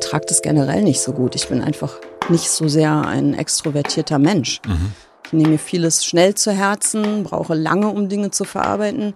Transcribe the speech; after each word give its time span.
vertrage 0.00 0.26
das 0.26 0.42
generell 0.42 0.82
nicht 0.82 1.00
so 1.00 1.12
gut. 1.12 1.36
Ich 1.36 1.46
bin 1.46 1.62
einfach 1.62 2.00
nicht 2.28 2.50
so 2.50 2.66
sehr 2.66 3.06
ein 3.06 3.32
extrovertierter 3.32 4.18
Mensch. 4.18 4.60
Mhm. 4.66 4.92
Ich 5.26 5.32
nehme 5.32 5.50
mir 5.50 5.58
vieles 5.58 6.04
schnell 6.04 6.34
zu 6.34 6.50
Herzen, 6.50 7.22
brauche 7.22 7.54
lange, 7.54 7.88
um 7.88 8.08
Dinge 8.08 8.32
zu 8.32 8.42
verarbeiten 8.42 9.14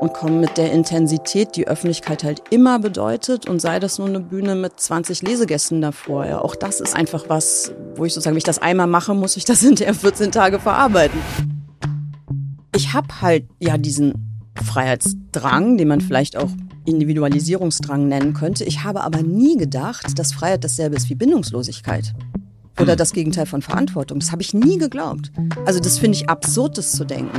und 0.00 0.14
komme 0.14 0.40
mit 0.40 0.56
der 0.58 0.72
Intensität, 0.72 1.54
die 1.54 1.68
Öffentlichkeit 1.68 2.24
halt 2.24 2.42
immer 2.50 2.80
bedeutet 2.80 3.48
und 3.48 3.60
sei 3.60 3.78
das 3.78 3.98
nur 3.98 4.08
eine 4.08 4.18
Bühne 4.18 4.56
mit 4.56 4.80
20 4.80 5.22
Lesegästen 5.22 5.80
davor. 5.80 6.26
Ja, 6.26 6.40
auch 6.40 6.56
das 6.56 6.80
ist 6.80 6.96
einfach 6.96 7.26
was, 7.28 7.72
wo 7.94 8.04
ich 8.04 8.12
sozusagen, 8.12 8.34
wenn 8.34 8.38
ich 8.38 8.44
das 8.44 8.58
einmal 8.58 8.88
mache, 8.88 9.14
muss 9.14 9.36
ich 9.36 9.44
das 9.44 9.60
hinterher 9.68 9.94
14 9.94 10.32
Tage 10.32 10.58
verarbeiten. 10.58 11.20
Ich 12.74 12.92
habe 12.92 13.20
halt 13.20 13.44
ja 13.60 13.78
diesen 13.78 14.42
Freiheitsdrang, 14.64 15.76
den 15.76 15.86
man 15.86 16.00
vielleicht 16.00 16.36
auch 16.36 16.50
Individualisierungsdrang 16.88 18.08
nennen 18.08 18.34
könnte. 18.34 18.64
Ich 18.64 18.84
habe 18.84 19.02
aber 19.02 19.22
nie 19.22 19.56
gedacht, 19.56 20.18
dass 20.18 20.32
Freiheit 20.32 20.64
dasselbe 20.64 20.96
ist 20.96 21.08
wie 21.10 21.14
Bindungslosigkeit 21.14 22.14
oder 22.80 22.96
das 22.96 23.12
Gegenteil 23.12 23.46
von 23.46 23.62
Verantwortung. 23.62 24.20
Das 24.20 24.32
habe 24.32 24.42
ich 24.42 24.54
nie 24.54 24.78
geglaubt. 24.78 25.32
Also 25.66 25.80
das 25.80 25.98
finde 25.98 26.16
ich 26.16 26.28
absurd, 26.28 26.78
das 26.78 26.92
zu 26.92 27.04
denken. 27.04 27.38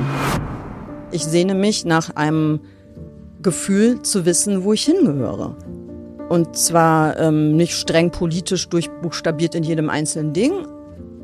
Ich 1.12 1.26
sehne 1.26 1.56
mich 1.56 1.86
nach 1.86 2.16
einem 2.16 2.60
Gefühl 3.42 4.02
zu 4.02 4.26
wissen, 4.26 4.64
wo 4.64 4.74
ich 4.74 4.84
hingehöre. 4.84 5.56
Und 6.30 6.56
zwar 6.56 7.18
ähm, 7.18 7.56
nicht 7.56 7.74
streng 7.74 8.12
politisch 8.12 8.70
durchbuchstabiert 8.70 9.56
in 9.56 9.64
jedem 9.64 9.90
einzelnen 9.90 10.34
Ding, 10.34 10.68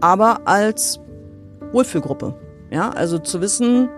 aber 0.02 0.48
als 0.48 1.00
Wohlfühlgruppe. 1.72 2.34
Ja, 2.72 2.90
also 2.90 3.20
zu 3.20 3.42
wissen, 3.42 3.90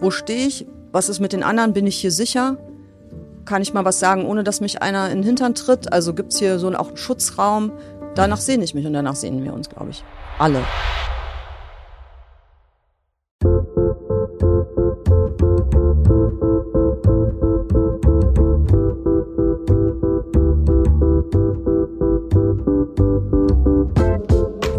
wo 0.00 0.10
stehe 0.10 0.46
ich, 0.46 0.66
was 0.92 1.08
ist 1.08 1.18
mit 1.18 1.32
den 1.32 1.42
anderen, 1.42 1.72
bin 1.72 1.86
ich 1.86 1.96
hier 1.96 2.12
sicher, 2.12 2.56
kann 3.46 3.62
ich 3.62 3.72
mal 3.72 3.84
was 3.84 3.98
sagen, 3.98 4.26
ohne 4.26 4.44
dass 4.44 4.60
mich 4.60 4.82
einer 4.82 5.10
in 5.10 5.18
den 5.18 5.24
Hintern 5.24 5.54
tritt. 5.54 5.92
Also 5.92 6.12
gibt's 6.12 6.38
hier 6.38 6.58
so 6.58 6.68
auch 6.74 6.88
einen 6.88 6.96
Schutzraum. 6.96 7.72
Danach 8.14 8.38
sehne 8.38 8.64
ich 8.64 8.74
mich 8.74 8.86
und 8.86 8.92
danach 8.92 9.16
sehnen 9.16 9.42
wir 9.44 9.54
uns, 9.54 9.68
glaube 9.68 9.90
ich. 9.90 10.04
Alle. 10.38 10.62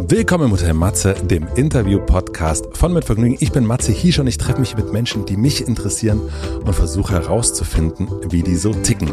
Willkommen 0.10 0.46
im 0.46 0.52
Hotel 0.54 0.74
Matze, 0.74 1.16
dem 1.16 1.50
Interview-Podcast 1.58 2.78
von 2.78 2.94
Mit 2.94 3.04
Vergnügen. 3.04 3.36
Ich 3.42 3.52
bin 3.52 3.66
Matze 3.66 3.92
Hiesch 3.92 4.20
und 4.20 4.28
ich 4.28 4.38
treffe 4.38 4.62
mich 4.62 4.78
mit 4.78 4.94
Menschen, 4.94 5.26
die 5.26 5.36
mich 5.36 5.68
interessieren 5.68 6.22
und 6.66 6.74
versuche 6.74 7.12
herauszufinden, 7.12 8.08
wie 8.30 8.42
die 8.42 8.56
so 8.56 8.72
ticken. 8.72 9.12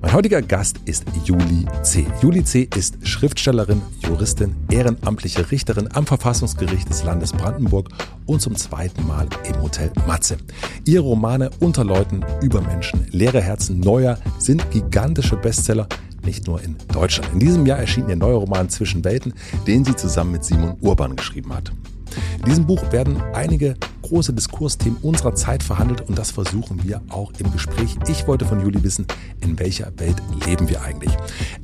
Mein 0.00 0.12
heutiger 0.12 0.42
Gast 0.42 0.76
ist 0.84 1.04
Juli 1.24 1.66
C. 1.82 2.06
Juli 2.22 2.44
C. 2.44 2.68
ist 2.76 3.04
Schriftstellerin, 3.04 3.82
Juristin, 3.98 4.54
ehrenamtliche 4.70 5.50
Richterin 5.50 5.88
am 5.92 6.06
Verfassungsgericht 6.06 6.88
des 6.88 7.02
Landes 7.02 7.32
Brandenburg 7.32 7.88
und 8.26 8.40
zum 8.40 8.54
zweiten 8.54 9.04
Mal 9.08 9.26
im 9.42 9.60
Hotel 9.60 9.90
Matze. 10.06 10.36
Ihre 10.84 11.02
Romane 11.02 11.50
Unter 11.58 11.82
Leuten, 11.82 12.24
über 12.42 12.60
Menschen, 12.60 13.08
leere 13.10 13.40
Herzen, 13.40 13.80
Neuer 13.80 14.18
sind 14.38 14.70
gigantische 14.70 15.34
Bestseller 15.34 15.88
nicht 16.24 16.46
nur 16.46 16.62
in 16.62 16.76
Deutschland. 16.92 17.32
In 17.32 17.40
diesem 17.40 17.66
Jahr 17.66 17.78
erschien 17.78 18.08
ihr 18.08 18.16
neuer 18.16 18.38
Roman 18.38 18.68
Zwischen 18.68 19.04
Welten, 19.04 19.34
den 19.66 19.84
sie 19.84 19.96
zusammen 19.96 20.32
mit 20.32 20.44
Simon 20.44 20.76
Urban 20.80 21.16
geschrieben 21.16 21.54
hat. 21.54 21.72
In 22.38 22.44
diesem 22.44 22.66
Buch 22.66 22.92
werden 22.92 23.20
einige 23.32 23.76
große 24.02 24.32
Diskursthemen 24.32 24.98
unserer 25.02 25.34
Zeit 25.34 25.62
verhandelt 25.62 26.02
und 26.02 26.18
das 26.18 26.30
versuchen 26.30 26.84
wir 26.84 27.00
auch 27.08 27.32
im 27.38 27.50
Gespräch. 27.52 27.96
Ich 28.06 28.26
wollte 28.26 28.44
von 28.44 28.60
Juli 28.60 28.82
wissen, 28.82 29.06
in 29.40 29.58
welcher 29.58 29.90
Welt 29.98 30.16
leben 30.46 30.68
wir 30.68 30.82
eigentlich? 30.82 31.12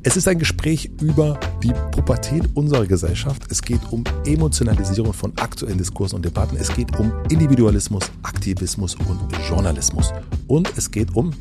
Es 0.03 0.17
ist 0.17 0.27
ein 0.27 0.39
Gespräch 0.39 0.89
über 1.01 1.39
die 1.61 1.73
Pubertät 1.91 2.49
unserer 2.55 2.85
Gesellschaft. 2.85 3.43
Es 3.49 3.61
geht 3.61 3.81
um 3.91 4.03
Emotionalisierung 4.25 5.13
von 5.13 5.33
aktuellen 5.37 5.77
Diskursen 5.77 6.17
und 6.17 6.25
Debatten. 6.25 6.57
Es 6.57 6.73
geht 6.73 6.97
um 6.99 7.11
Individualismus, 7.29 8.03
Aktivismus 8.23 8.95
und 8.95 9.19
Journalismus. 9.47 10.11
Und 10.47 10.71
es 10.77 10.89
geht 10.89 11.15
um 11.15 11.31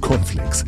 Konflikts. 0.00 0.64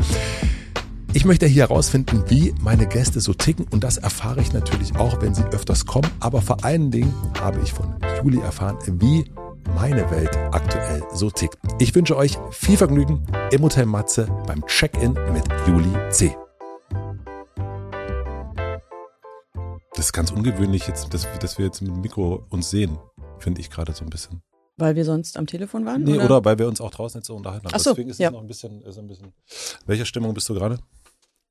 Ich 1.15 1.25
möchte 1.25 1.47
hier 1.47 1.63
herausfinden, 1.63 2.23
wie 2.29 2.55
meine 2.61 2.87
Gäste 2.87 3.21
so 3.21 3.33
ticken 3.33 3.67
und 3.71 3.83
das 3.83 3.97
erfahre 3.97 4.43
ich 4.43 4.53
natürlich 4.53 4.95
auch, 4.97 5.21
wenn 5.23 5.35
sie 5.35 5.43
öfters 5.45 5.87
kommen. 5.87 6.09
Aber 6.21 6.43
vor 6.43 6.63
allen 6.65 6.91
Dingen 6.91 7.15
habe 7.41 7.61
ich 7.63 7.73
von 7.73 7.97
Juli 8.23 8.41
erfahren, 8.41 8.77
wie 8.87 9.25
meine 9.75 10.11
Welt 10.11 10.37
aktuell 10.53 11.03
so 11.13 11.31
tickt. 11.31 11.57
Ich 11.79 11.95
wünsche 11.95 12.15
euch 12.15 12.37
viel 12.51 12.77
Vergnügen 12.77 13.27
im 13.51 13.63
Hotel 13.63 13.87
Matze 13.87 14.29
beim 14.47 14.65
Check-in 14.67 15.15
mit 15.33 15.45
Juli 15.67 15.91
C. 16.11 16.37
Das 19.95 20.07
ist 20.07 20.13
ganz 20.13 20.31
ungewöhnlich, 20.31 20.87
jetzt, 20.87 21.13
dass, 21.15 21.27
dass 21.41 21.59
wir 21.59 21.65
jetzt 21.65 21.81
mit 21.81 21.91
dem 21.91 22.03
Mikro 22.03 22.45
uns 22.51 22.69
sehen, 22.69 22.99
finde 23.39 23.63
ich 23.63 23.71
gerade 23.71 23.95
so 23.95 24.05
ein 24.05 24.11
bisschen. 24.11 24.43
Weil 24.79 24.95
wir 24.95 25.05
sonst 25.05 25.37
am 25.37 25.49
Telefon 25.49 25.85
waren? 25.85 26.05
Nee, 26.05 26.15
oder, 26.15 26.25
oder 26.27 26.45
weil 26.45 26.59
wir 26.59 26.69
uns 26.69 26.81
auch 26.81 26.93
draußen 26.93 27.19
jetzt 27.19 27.27
so 27.27 27.35
unterhalten 27.35 27.67
haben. 27.67 27.75
Ach 27.75 27.81
so, 27.81 27.91
Deswegen 27.91 28.11
ist 28.11 28.21
ja. 28.21 28.29
es 28.29 28.33
noch 28.33 28.41
ein 28.41 28.47
bisschen, 28.47 28.81
so 28.87 29.01
ein 29.01 29.09
bisschen. 29.09 29.33
Welcher 29.87 30.05
Stimmung 30.05 30.35
bist 30.35 30.49
du 30.49 30.55
gerade? 30.55 30.79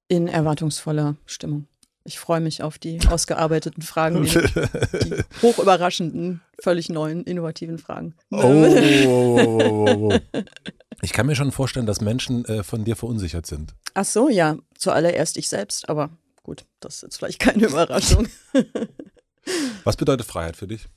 In 0.07 0.27
erwartungsvoller 0.27 1.15
Stimmung. 1.25 1.67
Ich 2.07 2.19
freue 2.19 2.39
mich 2.39 2.63
auf 2.63 2.77
die 2.77 2.99
ausgearbeiteten 3.09 3.83
Fragen, 3.83 4.23
die, 4.23 4.29
die 4.29 5.23
hoch 5.41 5.59
überraschenden, 5.59 6.39
völlig 6.57 6.87
neuen, 6.87 7.25
innovativen 7.25 7.77
Fragen. 7.79 8.15
Oh, 8.31 8.37
oh, 8.37 9.47
oh, 9.47 10.09
oh, 10.13 10.39
Ich 11.01 11.11
kann 11.11 11.25
mir 11.27 11.35
schon 11.35 11.51
vorstellen, 11.51 11.85
dass 11.85 11.99
Menschen 11.99 12.45
äh, 12.45 12.63
von 12.63 12.85
dir 12.85 12.95
verunsichert 12.95 13.45
sind. 13.45 13.73
Ach 13.93 14.05
so, 14.05 14.29
ja. 14.29 14.57
Zuallererst 14.77 15.35
ich 15.35 15.49
selbst, 15.49 15.89
aber 15.89 16.09
gut, 16.43 16.63
das 16.79 16.95
ist 16.95 17.01
jetzt 17.01 17.17
vielleicht 17.17 17.39
keine 17.39 17.65
Überraschung. 17.67 18.29
Was 19.83 19.97
bedeutet 19.97 20.25
Freiheit 20.25 20.55
für 20.55 20.67
dich? 20.67 20.87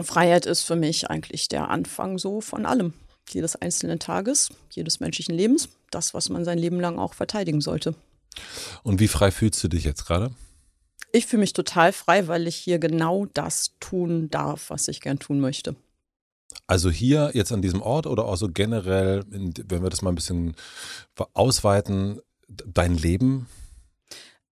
Freiheit 0.00 0.46
ist 0.46 0.62
für 0.62 0.76
mich 0.76 1.10
eigentlich 1.10 1.48
der 1.48 1.68
Anfang 1.68 2.18
so 2.18 2.40
von 2.40 2.64
allem. 2.64 2.94
Jedes 3.28 3.56
einzelnen 3.56 3.98
Tages, 3.98 4.50
jedes 4.70 5.00
menschlichen 5.00 5.34
Lebens. 5.34 5.68
Das, 5.90 6.14
was 6.14 6.28
man 6.28 6.44
sein 6.44 6.58
Leben 6.58 6.80
lang 6.80 6.98
auch 6.98 7.14
verteidigen 7.14 7.60
sollte. 7.60 7.94
Und 8.82 9.00
wie 9.00 9.08
frei 9.08 9.30
fühlst 9.30 9.62
du 9.62 9.68
dich 9.68 9.84
jetzt 9.84 10.06
gerade? 10.06 10.30
Ich 11.12 11.26
fühle 11.26 11.40
mich 11.40 11.52
total 11.54 11.92
frei, 11.92 12.28
weil 12.28 12.46
ich 12.46 12.56
hier 12.56 12.78
genau 12.78 13.26
das 13.26 13.74
tun 13.80 14.28
darf, 14.30 14.70
was 14.70 14.88
ich 14.88 15.00
gern 15.00 15.18
tun 15.18 15.40
möchte. 15.40 15.74
Also 16.66 16.90
hier 16.90 17.30
jetzt 17.34 17.52
an 17.52 17.62
diesem 17.62 17.80
Ort 17.80 18.06
oder 18.06 18.26
auch 18.26 18.36
so 18.36 18.48
generell, 18.48 19.24
wenn 19.28 19.82
wir 19.82 19.90
das 19.90 20.02
mal 20.02 20.10
ein 20.10 20.16
bisschen 20.16 20.54
ausweiten, 21.32 22.20
dein 22.48 22.96
Leben? 22.96 23.46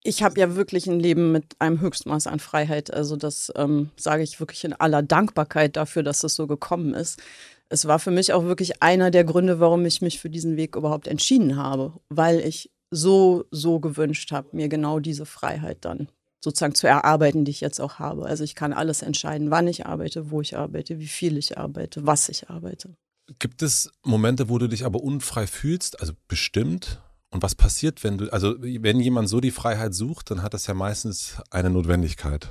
Ich 0.03 0.23
habe 0.23 0.39
ja 0.39 0.55
wirklich 0.55 0.87
ein 0.87 1.01
Leben 1.01 1.33
mit 1.33 1.45
einem 1.59 1.81
Höchstmaß 1.81 2.27
an 2.27 2.39
Freiheit. 2.39 2.93
Also 2.93 3.17
das 3.17 3.53
ähm, 3.57 3.91
sage 3.97 4.23
ich 4.23 4.39
wirklich 4.39 4.65
in 4.65 4.73
aller 4.73 5.03
Dankbarkeit 5.03 5.77
dafür, 5.77 6.03
dass 6.03 6.23
es 6.23 6.37
so 6.37 6.47
gekommen 6.47 6.95
ist. 6.95 7.21
Es 7.69 7.87
war 7.87 7.99
für 7.99 8.13
mich 8.13 8.33
auch 8.33 8.45
wirklich 8.45 8.83
einer 8.83 9.11
der 9.11 9.25
Gründe, 9.25 9.59
warum 9.59 9.85
ich 9.85 10.01
mich 10.01 10.21
für 10.21 10.31
diesen 10.31 10.57
Weg 10.57 10.77
überhaupt 10.77 11.09
entschieden 11.09 11.57
habe, 11.57 11.93
weil 12.09 12.39
ich 12.39 12.71
so, 12.91 13.45
so 13.51 13.81
gewünscht 13.81 14.33
habe, 14.33 14.49
mir 14.53 14.69
genau 14.69 15.01
diese 15.01 15.27
Freiheit 15.27 15.85
dann 15.85 16.09
sozusagen 16.41 16.75
zu 16.75 16.87
erarbeiten, 16.87 17.45
die 17.45 17.51
ich 17.51 17.61
jetzt 17.61 17.81
auch 17.81 17.99
habe. 17.99 18.27
Also 18.27 18.45
ich 18.45 18.55
kann 18.55 18.73
alles 18.73 19.03
entscheiden, 19.03 19.51
wann 19.51 19.67
ich 19.67 19.87
arbeite, 19.87 20.31
wo 20.31 20.41
ich 20.41 20.57
arbeite, 20.57 20.99
wie 21.01 21.09
viel 21.09 21.37
ich 21.37 21.59
arbeite, 21.59 22.07
was 22.07 22.29
ich 22.29 22.49
arbeite. 22.51 22.95
Gibt 23.41 23.63
es 23.63 23.91
Momente, 24.05 24.49
wo 24.49 24.59
du 24.59 24.69
dich 24.69 24.85
aber 24.85 25.03
unfrei 25.03 25.49
fühlst? 25.49 26.01
Also 26.01 26.13
bestimmt? 26.29 27.01
Und 27.31 27.43
was 27.43 27.57
passiert, 27.57 28.05
wenn 28.05 28.19
du, 28.19 28.33
also 28.33 28.55
wenn 28.61 29.01
jemand 29.01 29.29
so 29.29 29.41
die 29.41 29.51
Freiheit 29.51 29.95
sucht, 29.95 30.31
dann 30.31 30.43
hat 30.43 30.55
das 30.55 30.69
ja 30.69 30.75
meistens 30.75 31.37
eine 31.51 31.71
Notwendigkeit. 31.71 32.49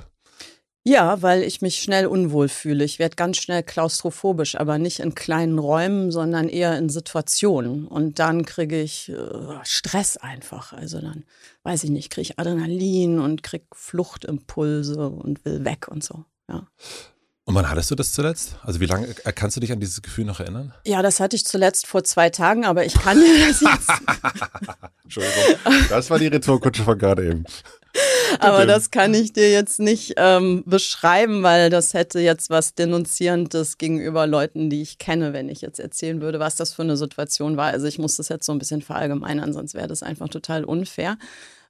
Ja, 0.88 1.20
weil 1.20 1.42
ich 1.42 1.62
mich 1.62 1.82
schnell 1.82 2.06
unwohl 2.06 2.48
fühle. 2.48 2.84
Ich 2.84 3.00
werde 3.00 3.16
ganz 3.16 3.38
schnell 3.38 3.64
klaustrophobisch, 3.64 4.54
aber 4.54 4.78
nicht 4.78 5.00
in 5.00 5.16
kleinen 5.16 5.58
Räumen, 5.58 6.12
sondern 6.12 6.48
eher 6.48 6.78
in 6.78 6.88
Situationen. 6.88 7.88
Und 7.88 8.20
dann 8.20 8.44
kriege 8.44 8.80
ich 8.80 9.08
äh, 9.08 9.16
Stress 9.64 10.16
einfach. 10.16 10.72
Also 10.72 11.00
dann, 11.00 11.24
weiß 11.64 11.82
ich 11.82 11.90
nicht, 11.90 12.10
kriege 12.10 12.22
ich 12.22 12.38
Adrenalin 12.38 13.18
und 13.18 13.42
kriege 13.42 13.64
Fluchtimpulse 13.72 15.08
und 15.08 15.44
will 15.44 15.64
weg 15.64 15.88
und 15.88 16.04
so. 16.04 16.24
Ja. 16.48 16.68
Und 17.46 17.54
wann 17.56 17.68
hattest 17.68 17.90
du 17.90 17.96
das 17.96 18.12
zuletzt? 18.12 18.56
Also 18.62 18.78
wie 18.78 18.86
lange 18.86 19.08
äh, 19.08 19.32
kannst 19.32 19.56
du 19.56 19.60
dich 19.60 19.72
an 19.72 19.80
dieses 19.80 20.02
Gefühl 20.02 20.24
noch 20.24 20.38
erinnern? 20.38 20.72
Ja, 20.84 21.02
das 21.02 21.18
hatte 21.18 21.34
ich 21.34 21.44
zuletzt 21.44 21.88
vor 21.88 22.04
zwei 22.04 22.30
Tagen, 22.30 22.64
aber 22.64 22.84
ich 22.84 22.94
kann 22.94 23.18
dir 23.18 23.48
das 23.48 23.60
jetzt. 23.60 23.90
Entschuldigung, 25.02 25.56
das 25.88 26.10
war 26.10 26.20
die 26.20 26.28
Retourkutsche 26.28 26.84
von 26.84 26.96
gerade 26.96 27.26
eben. 27.26 27.44
Aber 28.40 28.66
das 28.66 28.90
kann 28.90 29.14
ich 29.14 29.32
dir 29.32 29.50
jetzt 29.50 29.80
nicht 29.80 30.14
ähm, 30.16 30.62
beschreiben, 30.66 31.42
weil 31.42 31.70
das 31.70 31.94
hätte 31.94 32.20
jetzt 32.20 32.50
was 32.50 32.74
Denunzierendes 32.74 33.78
gegenüber 33.78 34.26
Leuten, 34.26 34.70
die 34.70 34.82
ich 34.82 34.98
kenne, 34.98 35.32
wenn 35.32 35.48
ich 35.48 35.60
jetzt 35.60 35.80
erzählen 35.80 36.20
würde, 36.20 36.38
was 36.38 36.56
das 36.56 36.74
für 36.74 36.82
eine 36.82 36.96
Situation 36.96 37.56
war. 37.56 37.66
Also 37.72 37.86
ich 37.86 37.98
muss 37.98 38.16
das 38.16 38.28
jetzt 38.28 38.46
so 38.46 38.52
ein 38.52 38.58
bisschen 38.58 38.82
verallgemeinern, 38.82 39.52
sonst 39.52 39.74
wäre 39.74 39.88
das 39.88 40.02
einfach 40.02 40.28
total 40.28 40.64
unfair. 40.64 41.18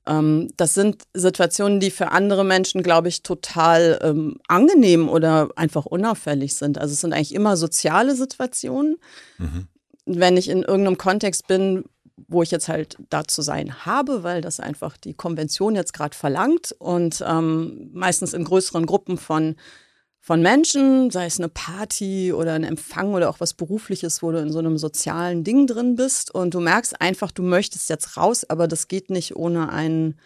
Ähm, 0.06 0.50
das 0.56 0.74
sind 0.74 1.02
Situationen, 1.14 1.80
die 1.80 1.90
für 1.90 2.12
andere 2.12 2.44
Menschen, 2.44 2.82
glaube 2.82 3.08
ich, 3.08 3.22
total 3.22 3.98
ähm, 4.02 4.38
angenehm 4.48 5.08
oder 5.08 5.50
einfach 5.56 5.84
unauffällig 5.84 6.54
sind. 6.54 6.78
Also 6.78 6.92
es 6.92 7.00
sind 7.00 7.12
eigentlich 7.12 7.34
immer 7.34 7.56
soziale 7.56 8.14
Situationen. 8.14 8.96
Mhm. 9.38 9.66
Wenn 10.06 10.36
ich 10.36 10.48
in 10.48 10.62
irgendeinem 10.62 10.98
Kontext 10.98 11.48
bin, 11.48 11.84
wo 12.28 12.42
ich 12.42 12.50
jetzt 12.50 12.68
halt 12.68 12.96
da 13.10 13.24
zu 13.24 13.42
sein 13.42 13.84
habe, 13.84 14.22
weil 14.22 14.40
das 14.40 14.60
einfach 14.60 14.96
die 14.96 15.14
Konvention 15.14 15.74
jetzt 15.74 15.92
gerade 15.92 16.16
verlangt 16.16 16.74
und 16.78 17.22
ähm, 17.26 17.90
meistens 17.92 18.32
in 18.32 18.44
größeren 18.44 18.86
Gruppen 18.86 19.18
von 19.18 19.56
von 20.26 20.42
Menschen, 20.42 21.12
sei 21.12 21.26
es 21.26 21.38
eine 21.38 21.48
Party 21.48 22.32
oder 22.32 22.54
ein 22.54 22.64
Empfang 22.64 23.14
oder 23.14 23.30
auch 23.30 23.38
was 23.38 23.54
Berufliches, 23.54 24.24
wo 24.24 24.32
du 24.32 24.40
in 24.40 24.50
so 24.50 24.58
einem 24.58 24.76
sozialen 24.76 25.44
Ding 25.44 25.68
drin 25.68 25.94
bist 25.94 26.34
und 26.34 26.52
du 26.52 26.58
merkst 26.58 27.00
einfach, 27.00 27.30
du 27.30 27.44
möchtest 27.44 27.88
jetzt 27.90 28.16
raus, 28.16 28.42
aber 28.42 28.66
das 28.66 28.88
geht 28.88 29.08
nicht 29.08 29.36
ohne 29.36 29.68
einen 29.68 30.18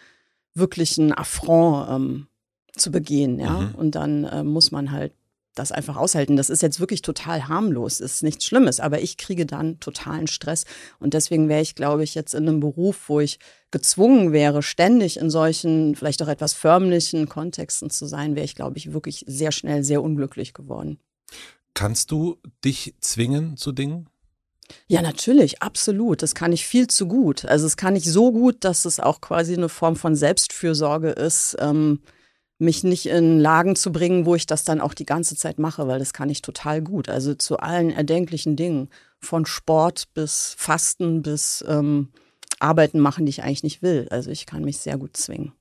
wirklichen 0.55 1.13
Affront 1.13 1.87
ähm, 1.91 2.27
zu 2.75 2.89
begehen, 2.89 3.39
ja. 3.39 3.59
Mhm. 3.59 3.75
Und 3.75 3.93
dann 3.93 4.23
äh, 4.23 4.43
muss 4.43 4.71
man 4.71 4.91
halt 4.91 5.13
das 5.55 5.71
einfach 5.71 5.97
aushalten. 5.97 6.37
Das 6.37 6.49
ist 6.49 6.61
jetzt 6.61 6.79
wirklich 6.79 7.01
total 7.01 7.47
harmlos, 7.47 7.99
ist 7.99 8.23
nichts 8.23 8.45
Schlimmes, 8.45 8.79
aber 8.79 9.01
ich 9.01 9.17
kriege 9.17 9.45
dann 9.45 9.79
totalen 9.79 10.27
Stress. 10.27 10.65
Und 10.99 11.13
deswegen 11.13 11.49
wäre 11.49 11.61
ich, 11.61 11.75
glaube 11.75 12.03
ich, 12.03 12.15
jetzt 12.15 12.33
in 12.33 12.47
einem 12.47 12.59
Beruf, 12.59 13.09
wo 13.09 13.19
ich 13.19 13.39
gezwungen 13.69 14.31
wäre, 14.31 14.63
ständig 14.63 15.17
in 15.17 15.29
solchen, 15.29 15.95
vielleicht 15.95 16.21
auch 16.23 16.27
etwas 16.27 16.53
förmlichen 16.53 17.27
Kontexten 17.27 17.89
zu 17.89 18.05
sein, 18.05 18.35
wäre 18.35 18.45
ich, 18.45 18.55
glaube 18.55 18.77
ich, 18.77 18.93
wirklich 18.93 19.25
sehr 19.27 19.51
schnell 19.51 19.83
sehr 19.83 20.01
unglücklich 20.01 20.53
geworden. 20.53 20.99
Kannst 21.73 22.11
du 22.11 22.37
dich 22.63 22.95
zwingen 22.99 23.57
zu 23.57 23.71
Dingen? 23.71 24.09
Ja, 24.87 25.01
natürlich, 25.01 25.61
absolut. 25.61 26.21
Das 26.21 26.35
kann 26.35 26.53
ich 26.53 26.65
viel 26.65 26.87
zu 26.87 27.07
gut. 27.07 27.45
Also 27.45 27.65
es 27.65 27.77
kann 27.77 27.95
ich 27.95 28.05
so 28.05 28.31
gut, 28.31 28.63
dass 28.63 28.85
es 28.85 28.99
auch 28.99 29.21
quasi 29.21 29.53
eine 29.53 29.69
Form 29.69 29.95
von 29.95 30.15
Selbstfürsorge 30.15 31.09
ist. 31.09 31.57
Ähm, 31.59 31.99
mich 32.61 32.83
nicht 32.83 33.07
in 33.07 33.39
Lagen 33.39 33.75
zu 33.75 33.91
bringen, 33.91 34.25
wo 34.25 34.35
ich 34.35 34.45
das 34.45 34.63
dann 34.63 34.81
auch 34.81 34.93
die 34.93 35.05
ganze 35.05 35.35
Zeit 35.35 35.59
mache, 35.59 35.87
weil 35.87 35.99
das 35.99 36.13
kann 36.13 36.29
ich 36.29 36.41
total 36.41 36.81
gut. 36.81 37.09
Also 37.09 37.33
zu 37.33 37.57
allen 37.57 37.89
erdenklichen 37.89 38.55
Dingen, 38.55 38.89
von 39.19 39.45
Sport 39.45 40.13
bis 40.13 40.55
Fasten 40.57 41.21
bis 41.21 41.63
ähm, 41.67 42.09
Arbeiten 42.59 42.99
machen, 42.99 43.25
die 43.25 43.31
ich 43.31 43.43
eigentlich 43.43 43.63
nicht 43.63 43.81
will. 43.81 44.07
Also 44.09 44.31
ich 44.31 44.45
kann 44.45 44.63
mich 44.63 44.77
sehr 44.77 44.97
gut 44.97 45.17
zwingen. 45.17 45.53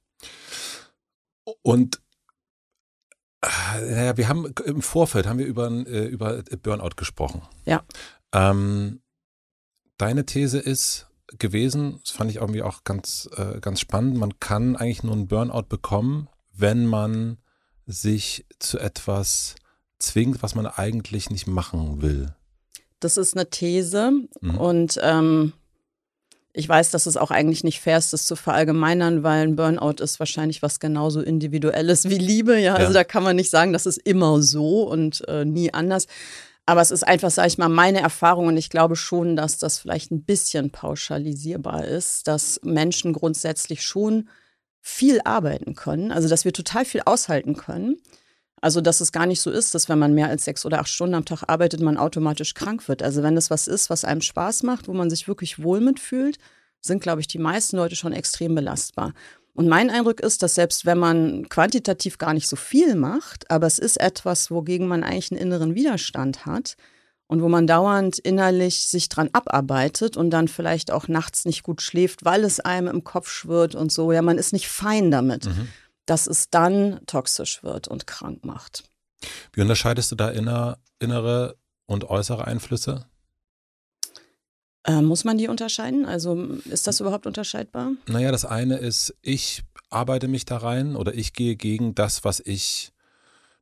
Und 1.63 2.01
äh, 3.43 3.81
naja, 3.81 4.17
wir 4.17 4.29
haben 4.29 4.53
im 4.65 4.83
Vorfeld 4.83 5.27
haben 5.27 5.39
wir 5.39 5.47
über, 5.47 5.71
äh, 5.71 6.07
über 6.07 6.43
Burnout 6.63 6.97
gesprochen. 6.97 7.43
Ja. 7.65 7.83
Ähm, 8.33 9.01
deine 9.97 10.27
These 10.27 10.59
ist 10.59 11.07
gewesen, 11.39 12.01
das 12.05 12.13
fand 12.13 12.31
ich 12.31 12.39
irgendwie 12.39 12.63
auch 12.63 12.85
ganz, 12.85 13.29
äh, 13.37 13.61
ganz 13.61 13.81
spannend, 13.81 14.17
man 14.17 14.39
kann 14.41 14.77
eigentlich 14.77 15.03
nur 15.03 15.15
einen 15.15 15.29
Burnout 15.29 15.67
bekommen, 15.69 16.29
wenn 16.61 16.87
man 16.87 17.39
sich 17.87 18.47
zu 18.59 18.79
etwas 18.79 19.57
zwingt, 19.99 20.43
was 20.43 20.55
man 20.55 20.67
eigentlich 20.67 21.31
nicht 21.31 21.47
machen 21.47 22.03
will. 22.03 22.35
Das 23.01 23.17
ist 23.17 23.37
eine 23.37 23.49
These 23.49 24.13
mhm. 24.41 24.59
und 24.59 24.99
ähm, 25.03 25.53
ich 26.53 26.69
weiß, 26.69 26.91
dass 26.91 27.07
es 27.07 27.17
auch 27.17 27.31
eigentlich 27.31 27.65
nicht 27.65 27.81
fair 27.81 27.99
ist, 27.99 28.13
das 28.13 28.27
zu 28.27 28.35
verallgemeinern, 28.35 29.23
weil 29.23 29.47
ein 29.47 29.57
Burnout 29.57 30.03
ist 30.03 30.19
wahrscheinlich 30.19 30.63
was 30.63 30.81
genauso 30.81 31.21
Individuelles 31.21 32.09
wie 32.09 32.19
Liebe. 32.19 32.59
Ja, 32.59 32.75
also 32.75 32.93
ja. 32.93 33.01
da 33.01 33.05
kann 33.05 33.23
man 33.23 33.37
nicht 33.37 33.51
sagen, 33.51 33.73
das 33.73 33.87
ist 33.87 33.99
immer 33.99 34.43
so 34.43 34.83
und 34.83 35.27
äh, 35.29 35.45
nie 35.45 35.73
anders. 35.73 36.07
Aber 36.67 36.81
es 36.81 36.91
ist 36.91 37.07
einfach, 37.07 37.31
sage 37.31 37.49
ich 37.49 37.59
mal, 37.59 37.69
meine 37.69 38.01
Erfahrung 38.01 38.49
und 38.49 38.57
ich 38.57 38.69
glaube 38.69 38.97
schon, 38.97 39.37
dass 39.37 39.59
das 39.59 39.79
vielleicht 39.79 40.11
ein 40.11 40.25
bisschen 40.25 40.71
pauschalisierbar 40.71 41.85
ist, 41.85 42.27
dass 42.29 42.61
Menschen 42.63 43.13
grundsätzlich 43.13 43.83
schon 43.83 44.29
viel 44.81 45.21
arbeiten 45.25 45.75
können, 45.75 46.13
also 46.13 46.29
dass 46.29 46.45
wir 46.45 46.53
total 46.53 46.85
viel 46.85 47.03
aushalten 47.05 47.57
können. 47.57 48.01
Also, 48.63 48.83
dass 48.83 49.01
es 49.01 49.13
gar 49.13 49.25
nicht 49.25 49.41
so 49.41 49.51
ist, 49.51 49.75
dass 49.75 49.89
wenn 49.89 49.99
man 49.99 50.13
mehr 50.13 50.29
als 50.29 50.45
sechs 50.45 50.67
oder 50.67 50.81
acht 50.81 50.89
Stunden 50.89 51.15
am 51.15 51.25
Tag 51.25 51.45
arbeitet, 51.47 51.81
man 51.81 51.97
automatisch 51.97 52.53
krank 52.53 52.89
wird. 52.89 53.03
Also, 53.03 53.23
wenn 53.23 53.37
es 53.37 53.49
was 53.49 53.67
ist, 53.67 53.89
was 53.89 54.05
einem 54.05 54.21
Spaß 54.21 54.65
macht, 54.65 54.87
wo 54.87 54.93
man 54.93 55.09
sich 55.09 55.29
wirklich 55.29 55.63
wohl 55.63 55.81
mitfühlt, 55.81 56.39
sind, 56.83 57.03
glaube 57.03 57.23
ich, 57.23 57.27
die 57.27 57.39
meisten 57.39 57.77
Leute 57.77 57.97
schon 57.97 58.13
extrem 58.13 58.55
belastbar. 58.55 59.15
Und 59.55 59.69
mein 59.69 59.91
Eindruck 59.91 60.21
ist, 60.21 60.43
dass 60.43 60.55
selbst 60.55 60.87
wenn 60.87 60.99
man 60.99 61.49
quantitativ 61.49 62.19
gar 62.19 62.35
nicht 62.35 62.49
so 62.49 62.57
viel 62.57 62.95
macht, 62.95 63.51
aber 63.51 63.67
es 63.67 63.79
ist 63.79 63.99
etwas, 63.99 64.51
wogegen 64.51 64.89
man 64.89 65.05
eigentlich 65.05 65.33
einen 65.33 65.41
inneren 65.41 65.75
Widerstand 65.75 66.47
hat, 66.47 66.77
und 67.31 67.43
wo 67.43 67.49
man 67.49 67.69
dauernd 67.69 68.19
innerlich 68.19 68.89
sich 68.89 69.09
dran 69.09 69.31
abarbeitet 69.33 70.17
und 70.17 70.31
dann 70.31 70.49
vielleicht 70.49 70.91
auch 70.91 71.07
nachts 71.07 71.45
nicht 71.45 71.63
gut 71.63 71.81
schläft, 71.81 72.25
weil 72.25 72.43
es 72.43 72.59
einem 72.59 72.89
im 72.89 73.05
Kopf 73.05 73.31
schwirrt 73.31 73.77
und 73.77 73.93
so. 73.93 74.11
Ja, 74.11 74.21
man 74.21 74.37
ist 74.37 74.53
nicht 74.53 74.67
fein 74.67 75.13
damit, 75.13 75.47
mhm. 75.47 75.69
dass 76.07 76.27
es 76.27 76.51
dann 76.51 76.99
toxisch 77.07 77.63
wird 77.63 77.87
und 77.87 78.09
krank 78.09 78.45
macht. 78.45 78.83
Wie 79.53 79.61
unterscheidest 79.61 80.11
du 80.11 80.17
da 80.17 80.29
inner, 80.29 80.79
innere 80.99 81.55
und 81.87 82.11
äußere 82.11 82.49
Einflüsse? 82.49 83.07
Äh, 84.83 85.01
muss 85.01 85.23
man 85.23 85.39
die 85.39 85.47
unterscheiden? 85.47 86.07
Also 86.07 86.35
ist 86.65 86.89
das 86.89 86.99
überhaupt 86.99 87.29
unterscheidbar? 87.29 87.93
Naja, 88.09 88.33
das 88.33 88.45
eine 88.45 88.79
ist, 88.79 89.15
ich 89.23 89.63
arbeite 89.89 90.27
mich 90.27 90.47
da 90.47 90.57
rein 90.57 90.97
oder 90.97 91.15
ich 91.15 91.33
gehe 91.33 91.55
gegen 91.55 91.95
das, 91.95 92.25
was 92.25 92.41
ich 92.41 92.91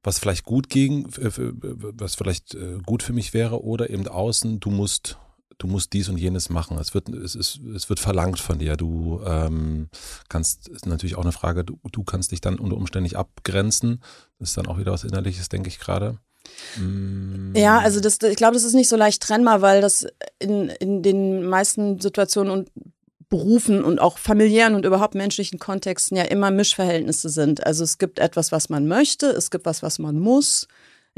was 0.02 0.18
vielleicht 0.18 0.44
gut 0.44 0.68
gegen, 0.68 1.06
was 1.08 2.14
vielleicht 2.14 2.54
äh, 2.54 2.78
gut 2.84 3.02
für 3.02 3.12
mich 3.12 3.34
wäre, 3.34 3.62
oder 3.62 3.90
eben 3.90 4.06
außen, 4.06 4.60
du 4.60 4.70
musst, 4.70 5.18
du 5.58 5.66
musst 5.66 5.92
dies 5.92 6.08
und 6.08 6.18
jenes 6.18 6.50
machen. 6.50 6.78
Es 6.78 6.94
wird, 6.94 7.08
es 7.08 7.34
ist, 7.34 7.60
es 7.74 7.88
wird 7.88 8.00
verlangt 8.00 8.38
von 8.38 8.58
dir. 8.58 8.76
Du 8.76 9.20
ähm, 9.24 9.88
kannst, 10.28 10.68
ist 10.68 10.86
natürlich 10.86 11.16
auch 11.16 11.22
eine 11.22 11.32
Frage, 11.32 11.64
du, 11.64 11.78
du 11.90 12.04
kannst 12.04 12.32
dich 12.32 12.40
dann 12.40 12.58
unter 12.58 12.76
Umständen 12.76 13.04
nicht 13.04 13.16
abgrenzen. 13.16 14.00
Das 14.38 14.50
ist 14.50 14.56
dann 14.56 14.66
auch 14.66 14.78
wieder 14.78 14.92
was 14.92 15.04
Innerliches, 15.04 15.48
denke 15.48 15.68
ich 15.68 15.80
gerade. 15.80 16.18
Mm. 16.76 17.54
Ja, 17.56 17.78
also 17.78 18.00
das, 18.00 18.18
ich 18.22 18.36
glaube, 18.36 18.54
das 18.54 18.64
ist 18.64 18.74
nicht 18.74 18.88
so 18.88 18.96
leicht 18.96 19.22
trennbar, 19.22 19.62
weil 19.62 19.80
das 19.80 20.06
in, 20.38 20.68
in 20.68 21.02
den 21.02 21.44
meisten 21.48 22.00
Situationen 22.00 22.52
und 22.52 22.70
Berufen 23.28 23.84
und 23.84 24.00
auch 24.00 24.18
familiären 24.18 24.74
und 24.74 24.86
überhaupt 24.86 25.14
menschlichen 25.14 25.58
Kontexten 25.58 26.16
ja 26.16 26.24
immer 26.24 26.50
Mischverhältnisse 26.50 27.28
sind. 27.28 27.66
Also 27.66 27.84
es 27.84 27.98
gibt 27.98 28.18
etwas, 28.18 28.52
was 28.52 28.68
man 28.70 28.86
möchte, 28.86 29.26
es 29.26 29.50
gibt 29.50 29.66
was, 29.66 29.82
was 29.82 29.98
man 29.98 30.18
muss, 30.18 30.66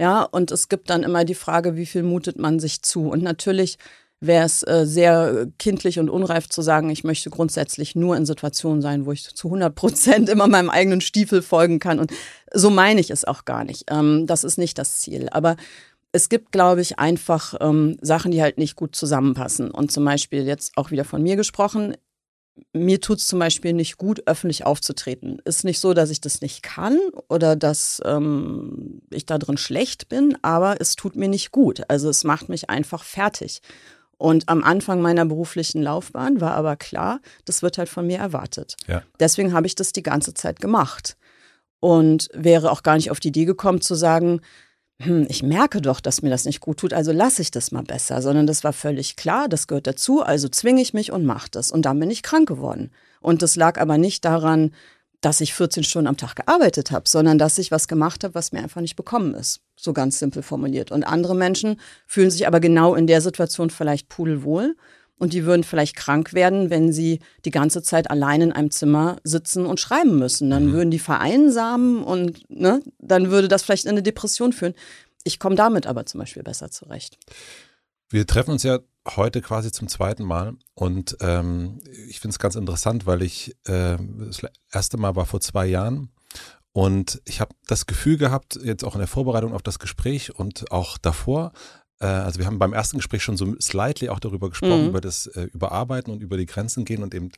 ja, 0.01 0.23
und 0.23 0.51
es 0.51 0.71
gibt 0.71 0.89
dann 0.89 1.03
immer 1.03 1.27
die 1.27 1.35
Frage, 1.35 1.77
wie 1.77 1.85
viel 1.85 2.03
mutet 2.03 2.39
man 2.39 2.59
sich 2.59 2.81
zu. 2.81 3.11
Und 3.11 3.23
natürlich 3.23 3.77
wäre 4.19 4.47
es 4.47 4.63
äh, 4.63 4.87
sehr 4.87 5.49
kindlich 5.59 5.99
und 5.99 6.09
unreif 6.09 6.49
zu 6.49 6.63
sagen, 6.63 6.89
ich 6.89 7.05
möchte 7.05 7.29
grundsätzlich 7.29 7.95
nur 7.95 8.17
in 8.17 8.25
Situationen 8.25 8.81
sein, 8.81 9.05
wo 9.05 9.13
ich 9.13 9.35
zu 9.35 9.49
100 9.49 9.75
Prozent 9.75 10.29
immer 10.31 10.47
meinem 10.47 10.71
eigenen 10.71 11.03
Stiefel 11.03 11.43
folgen 11.43 11.81
kann. 11.81 11.99
Und 11.99 12.13
so 12.53 12.71
meine 12.71 13.01
ich 13.01 13.11
es 13.11 13.27
auch 13.27 13.45
gar 13.45 13.65
nicht. 13.65 13.85
Ähm, 13.91 14.27
das 14.27 14.43
ist 14.43 14.57
nicht 14.57 14.79
das 14.79 15.01
Ziel. 15.01 15.29
Aber 15.33 15.57
es 16.13 16.29
gibt, 16.29 16.53
glaube 16.53 16.81
ich, 16.81 16.99
einfach 16.99 17.55
ähm, 17.61 17.97
Sachen, 18.01 18.33
die 18.33 18.43
halt 18.43 18.59
nicht 18.59 18.77
gut 18.77 18.97
zusammenpassen. 18.97 19.71
Und 19.71 19.93
zum 19.93 20.05
Beispiel 20.05 20.45
jetzt 20.45 20.73
auch 20.77 20.91
wieder 20.91 21.05
von 21.05 21.23
mir 21.23 21.37
gesprochen, 21.37 21.95
mir 22.73 23.01
tut 23.01 23.19
es 23.19 23.27
zum 23.27 23.39
Beispiel 23.39 23.73
nicht 23.73 23.97
gut, 23.97 24.27
öffentlich 24.27 24.67
aufzutreten. 24.67 25.41
Ist 25.45 25.65
nicht 25.65 25.81
so, 25.81 25.95
dass 25.95 26.11
ich 26.11 26.21
das 26.21 26.41
nicht 26.41 26.63
kann 26.63 26.99
oder 27.29 27.57
dass 27.57 28.03
ähm, 28.05 29.03
ich 29.11 29.25
da 29.25 29.39
drin 29.39 29.57
schlecht 29.57 30.09
bin, 30.09 30.37
aber 30.43 30.81
es 30.81 30.97
tut 30.97 31.17
mir 31.17 31.29
nicht 31.29 31.53
gut. 31.53 31.83
Also 31.89 32.09
es 32.09 32.25
macht 32.25 32.49
mich 32.49 32.69
einfach 32.69 33.05
fertig. 33.05 33.63
Und 34.19 34.49
am 34.51 34.63
Anfang 34.63 35.01
meiner 35.01 35.25
beruflichen 35.25 35.81
Laufbahn 35.81 36.41
war 36.41 36.53
aber 36.53 36.77
klar, 36.77 37.21
das 37.47 37.63
wird 37.63 37.79
halt 37.79 37.89
von 37.89 38.07
mir 38.07 38.19
erwartet. 38.19 38.77
Ja. 38.87 39.03
Deswegen 39.19 39.55
habe 39.55 39.67
ich 39.67 39.75
das 39.75 39.93
die 39.93 40.03
ganze 40.03 40.35
Zeit 40.35 40.61
gemacht. 40.61 41.17
Und 41.83 42.29
wäre 42.35 42.71
auch 42.71 42.83
gar 42.83 42.97
nicht 42.97 43.11
auf 43.11 43.21
die 43.21 43.29
Idee 43.29 43.47
gekommen 43.47 43.81
zu 43.81 43.95
sagen, 43.95 44.43
hm, 45.03 45.27
ich 45.31 45.43
merke 45.43 45.81
doch, 45.81 46.01
dass 46.01 46.21
mir 46.21 46.29
das 46.29 46.45
nicht 46.45 46.61
gut 46.61 46.79
tut, 46.79 46.93
also 46.93 47.11
lasse 47.11 47.41
ich 47.41 47.51
das 47.51 47.73
mal 47.73 47.83
besser, 47.83 48.21
sondern 48.21 48.47
das 48.47 48.65
war 48.65 48.75
völlig 48.75 49.17
klar, 49.17 49.49
das 49.49 49.67
gehört 49.67 49.87
dazu, 49.87 50.23
also 50.23 50.49
zwinge 50.49 50.83
ich 50.83 50.93
mich 50.93 51.11
und 51.11 51.25
mache 51.25 51.49
das. 51.51 51.73
Und 51.73 51.83
dann 51.87 51.99
bin 51.99 52.11
ich 52.11 52.23
krank 52.23 52.47
geworden. 52.47 52.91
Und 53.21 53.41
das 53.43 53.57
lag 53.57 53.81
aber 53.81 53.97
nicht 53.97 54.25
daran, 54.27 54.73
dass 55.23 55.41
ich 55.41 55.55
14 55.55 55.85
Stunden 55.85 56.07
am 56.07 56.17
Tag 56.17 56.37
gearbeitet 56.37 56.91
habe, 56.91 57.09
sondern 57.09 57.39
dass 57.39 57.59
ich 57.59 57.71
was 57.71 57.89
gemacht 57.89 58.25
habe, 58.25 58.35
was 58.35 58.53
mir 58.53 58.61
einfach 58.61 58.81
nicht 58.81 58.97
bekommen 58.97 59.35
ist. 59.35 59.61
So 59.77 59.93
ganz 59.93 60.19
simpel 60.19 60.43
formuliert. 60.43 60.91
Und 60.91 61.05
andere 61.05 61.35
Menschen 61.35 61.81
fühlen 62.07 62.31
sich 62.31 62.47
aber 62.47 62.61
genau 62.61 62.95
in 62.95 63.07
der 63.07 63.21
Situation 63.21 63.71
vielleicht 63.71 64.09
pudelwohl 64.09 64.77
und 65.21 65.35
die 65.35 65.45
würden 65.45 65.65
vielleicht 65.65 65.97
krank 65.97 66.33
werden, 66.33 66.71
wenn 66.71 66.93
sie 66.93 67.21
die 67.45 67.51
ganze 67.51 67.83
Zeit 67.83 68.11
allein 68.11 68.41
in 68.41 68.53
einem 68.53 68.71
Zimmer 68.71 69.19
sitzen 69.23 69.67
und 69.67 69.79
schreiben 69.79 70.19
müssen. 70.19 70.49
Dann 70.51 70.67
mhm. 70.67 70.73
würden 70.73 70.91
die 70.91 70.99
vereinsamen 70.99 72.03
und 72.03 72.51
ne, 72.51 72.83
dann 72.99 73.31
würde 73.31 73.47
das 73.47 73.63
vielleicht 73.63 73.85
in 73.85 73.91
eine 73.91 74.03
Depression 74.03 74.53
führen. 74.53 74.75
Ich 75.23 75.39
komme 75.39 75.57
damit 75.57 75.87
aber 75.87 76.07
zum 76.07 76.21
Beispiel 76.21 76.43
besser 76.43 76.71
zurecht. 76.71 77.19
Wir 78.09 78.27
treffen 78.27 78.53
uns 78.53 78.63
ja 78.63 78.79
heute 79.15 79.43
quasi 79.43 79.71
zum 79.71 79.89
zweiten 79.89 80.25
Mal 80.25 80.55
und 80.75 81.19
ähm, 81.21 81.81
ich 82.09 82.19
finde 82.19 82.33
es 82.33 82.39
ganz 82.39 82.55
interessant, 82.55 83.07
weil 83.07 83.23
ich 83.23 83.55
äh, 83.67 83.99
das 84.19 84.41
erste 84.73 84.97
Mal 84.97 85.17
war 85.17 85.27
vor 85.27 85.41
zwei 85.41 85.67
Jahren 85.67 86.11
und 86.73 87.21
ich 87.25 87.41
habe 87.41 87.55
das 87.67 87.87
Gefühl 87.87 88.17
gehabt, 88.17 88.59
jetzt 88.63 88.85
auch 88.85 88.95
in 88.95 89.01
der 89.01 89.09
Vorbereitung 89.09 89.53
auf 89.53 89.63
das 89.63 89.79
Gespräch 89.79 90.35
und 90.35 90.71
auch 90.71 90.99
davor, 90.99 91.53
also 92.07 92.39
wir 92.39 92.47
haben 92.47 92.59
beim 92.59 92.73
ersten 92.73 92.97
Gespräch 92.97 93.23
schon 93.23 93.37
so 93.37 93.55
slightly 93.61 94.09
auch 94.09 94.21
darüber 94.21 94.49
gesprochen, 94.49 94.83
mhm. 94.83 94.89
über 94.89 95.01
das 95.01 95.27
äh, 95.27 95.43
Überarbeiten 95.53 96.13
und 96.13 96.23
über 96.23 96.37
die 96.37 96.47
Grenzen 96.47 96.85
gehen 96.85 97.03
und 97.03 97.15
eben 97.15 97.31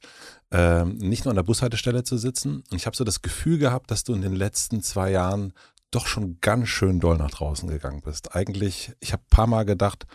äh, 0.51 0.85
nicht 0.85 1.25
nur 1.25 1.33
an 1.33 1.37
der 1.37 1.43
Bushaltestelle 1.43 2.05
zu 2.05 2.17
sitzen. 2.17 2.63
Und 2.71 2.77
ich 2.77 2.87
habe 2.87 2.97
so 2.97 3.05
das 3.05 3.23
Gefühl 3.23 3.59
gehabt, 3.59 3.91
dass 3.91 4.05
du 4.05 4.15
in 4.15 4.23
den 4.23 4.35
letzten 4.35 4.83
zwei 4.83 5.11
Jahren 5.11 5.53
doch 5.91 6.07
schon 6.07 6.39
ganz 6.41 6.69
schön 6.69 7.01
doll 7.01 7.19
nach 7.19 7.31
draußen 7.31 7.69
gegangen 7.69 8.03
bist. 8.03 8.35
Eigentlich, 8.35 8.93
ich 9.01 9.13
habe 9.13 9.23
ein 9.23 9.31
paar 9.31 9.47
Mal 9.47 9.65
gedacht, 9.65 10.07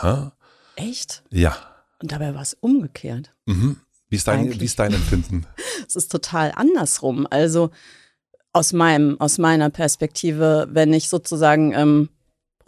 hä? 0.00 0.30
Echt? 0.76 1.22
Ja. 1.30 1.56
Und 2.00 2.12
dabei 2.12 2.34
war 2.34 2.42
es 2.42 2.54
umgekehrt. 2.54 3.34
Mhm. 3.46 3.76
Wie, 4.08 4.16
ist 4.16 4.26
dein, 4.26 4.58
wie 4.58 4.64
ist 4.64 4.78
dein 4.78 4.94
Empfinden? 4.94 5.46
es 5.86 5.96
ist 5.96 6.10
total 6.10 6.52
andersrum. 6.54 7.26
Also 7.28 7.70
aus 8.52 8.72
meinem, 8.72 9.20
aus 9.20 9.38
meiner 9.38 9.70
Perspektive, 9.70 10.68
wenn 10.70 10.92
ich 10.92 11.08
sozusagen 11.08 11.72
ähm, 11.72 12.08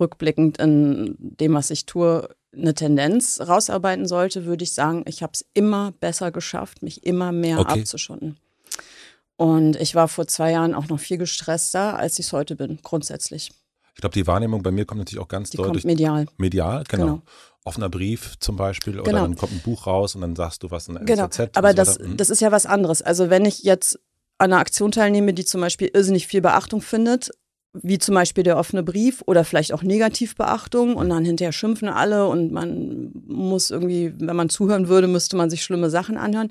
rückblickend 0.02 0.59
in 0.59 1.16
dem, 1.18 1.54
was 1.54 1.71
ich 1.71 1.87
tue, 1.87 2.28
eine 2.54 2.75
Tendenz 2.75 3.40
rausarbeiten 3.40 4.06
sollte, 4.06 4.44
würde 4.44 4.64
ich 4.64 4.73
sagen, 4.73 5.04
ich 5.06 5.23
habe 5.23 5.32
es 5.32 5.44
immer 5.54 5.92
besser 5.92 6.30
geschafft, 6.30 6.82
mich 6.82 7.06
immer 7.06 7.32
mehr 7.32 7.59
okay. 7.59 7.80
abzuschotten. 7.80 8.37
Und 9.37 9.76
ich 9.76 9.94
war 9.94 10.09
vor 10.09 10.26
zwei 10.26 10.52
Jahren 10.52 10.75
auch 10.75 10.88
noch 10.88 11.00
viel 11.00 11.18
gestresster, 11.18 11.97
als 11.99 12.18
ich 12.18 12.26
es 12.26 12.32
heute 12.32 12.54
bin, 12.54 12.78
grundsätzlich. 12.82 13.50
Ich 13.94 14.00
glaube, 14.00 14.14
die 14.14 14.26
Wahrnehmung 14.26 14.62
bei 14.62 14.71
mir 14.71 14.85
kommt 14.85 15.00
natürlich 15.00 15.23
auch 15.23 15.28
ganz 15.28 15.50
die 15.50 15.56
deutlich. 15.56 15.82
Kommt 15.82 15.85
medial. 15.85 16.26
Medial, 16.37 16.85
genau. 16.88 17.04
genau. 17.04 17.23
Offener 17.64 17.88
Brief 17.88 18.38
zum 18.40 18.56
Beispiel 18.56 18.94
oder 19.00 19.11
genau. 19.11 19.23
dann 19.23 19.37
kommt 19.37 19.52
ein 19.52 19.61
Buch 19.61 19.87
raus 19.87 20.14
und 20.14 20.21
dann 20.21 20.35
sagst 20.35 20.62
du 20.62 20.71
was 20.71 20.88
in 20.88 20.94
der 20.94 21.04
genau. 21.04 21.25
NZZ. 21.25 21.56
Aber 21.56 21.71
so 21.71 21.76
das, 21.76 21.99
mhm. 21.99 22.16
das 22.16 22.30
ist 22.30 22.40
ja 22.40 22.50
was 22.50 22.66
anderes. 22.66 23.02
Also 23.02 23.30
wenn 23.30 23.44
ich 23.44 23.62
jetzt 23.62 23.99
an 24.38 24.52
einer 24.52 24.61
Aktion 24.61 24.90
teilnehme, 24.90 25.35
die 25.35 25.44
zum 25.44 25.61
Beispiel 25.61 25.90
irrsinnig 25.92 26.26
viel 26.26 26.40
Beachtung 26.40 26.80
findet, 26.80 27.30
wie 27.74 27.98
zum 27.98 28.14
Beispiel 28.14 28.44
der 28.44 28.58
offene 28.58 28.82
Brief 28.82 29.22
oder 29.26 29.44
vielleicht 29.44 29.72
auch 29.72 29.82
Negativbeachtung 29.82 30.94
und 30.94 31.08
dann 31.08 31.24
hinterher 31.24 31.52
schimpfen 31.52 31.88
alle 31.88 32.26
und 32.26 32.52
man 32.52 33.12
muss 33.26 33.70
irgendwie, 33.70 34.12
wenn 34.18 34.36
man 34.36 34.50
zuhören 34.50 34.88
würde, 34.88 35.08
müsste 35.08 35.36
man 35.36 35.48
sich 35.48 35.62
schlimme 35.62 35.88
Sachen 35.88 36.16
anhören, 36.16 36.50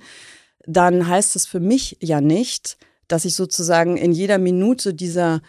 dann 0.65 1.07
heißt 1.07 1.35
es 1.35 1.45
für 1.45 1.59
mich 1.59 1.97
ja 2.01 2.21
nicht, 2.21 2.77
dass 3.07 3.25
ich 3.25 3.35
sozusagen 3.35 3.97
in 3.97 4.11
jeder 4.11 4.37
Minute 4.37 4.93
dieser 4.93 5.41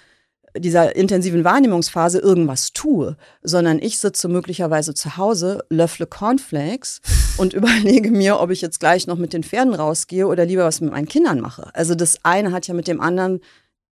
dieser 0.59 0.95
intensiven 0.97 1.45
Wahrnehmungsphase 1.45 2.19
irgendwas 2.19 2.73
tue, 2.73 3.17
sondern 3.43 3.79
ich 3.79 3.99
sitze 3.99 4.29
möglicherweise 4.29 4.93
zu 4.93 5.17
Hause, 5.17 5.65
löffle 5.71 6.07
Cornflakes 6.07 7.01
und 7.39 7.55
überlege 7.55 8.11
mir, 8.11 8.39
ob 8.39 8.51
ich 8.51 8.61
jetzt 8.61 8.81
gleich 8.81 9.07
noch 9.07 9.17
mit 9.17 9.33
den 9.33 9.45
Pferden 9.45 9.75
rausgehe 9.75 10.27
oder 10.27 10.45
lieber 10.45 10.65
was 10.65 10.81
mit 10.81 10.91
meinen 10.91 11.09
Kindern 11.09 11.41
mache. 11.41 11.75
Also 11.75 11.95
das 11.95 12.19
eine 12.23 12.53
hat 12.53 12.67
ja 12.67 12.75
mit 12.75 12.87
dem 12.87 13.01
anderen 13.01 13.41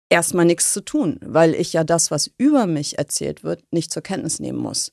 erstmal 0.09 0.45
nichts 0.45 0.73
zu 0.73 0.81
tun, 0.81 1.19
weil 1.21 1.53
ich 1.55 1.73
ja 1.73 1.83
das, 1.83 2.11
was 2.11 2.31
über 2.37 2.67
mich 2.67 2.97
erzählt 2.97 3.43
wird, 3.43 3.63
nicht 3.71 3.91
zur 3.91 4.03
Kenntnis 4.03 4.39
nehmen 4.39 4.59
muss. 4.59 4.91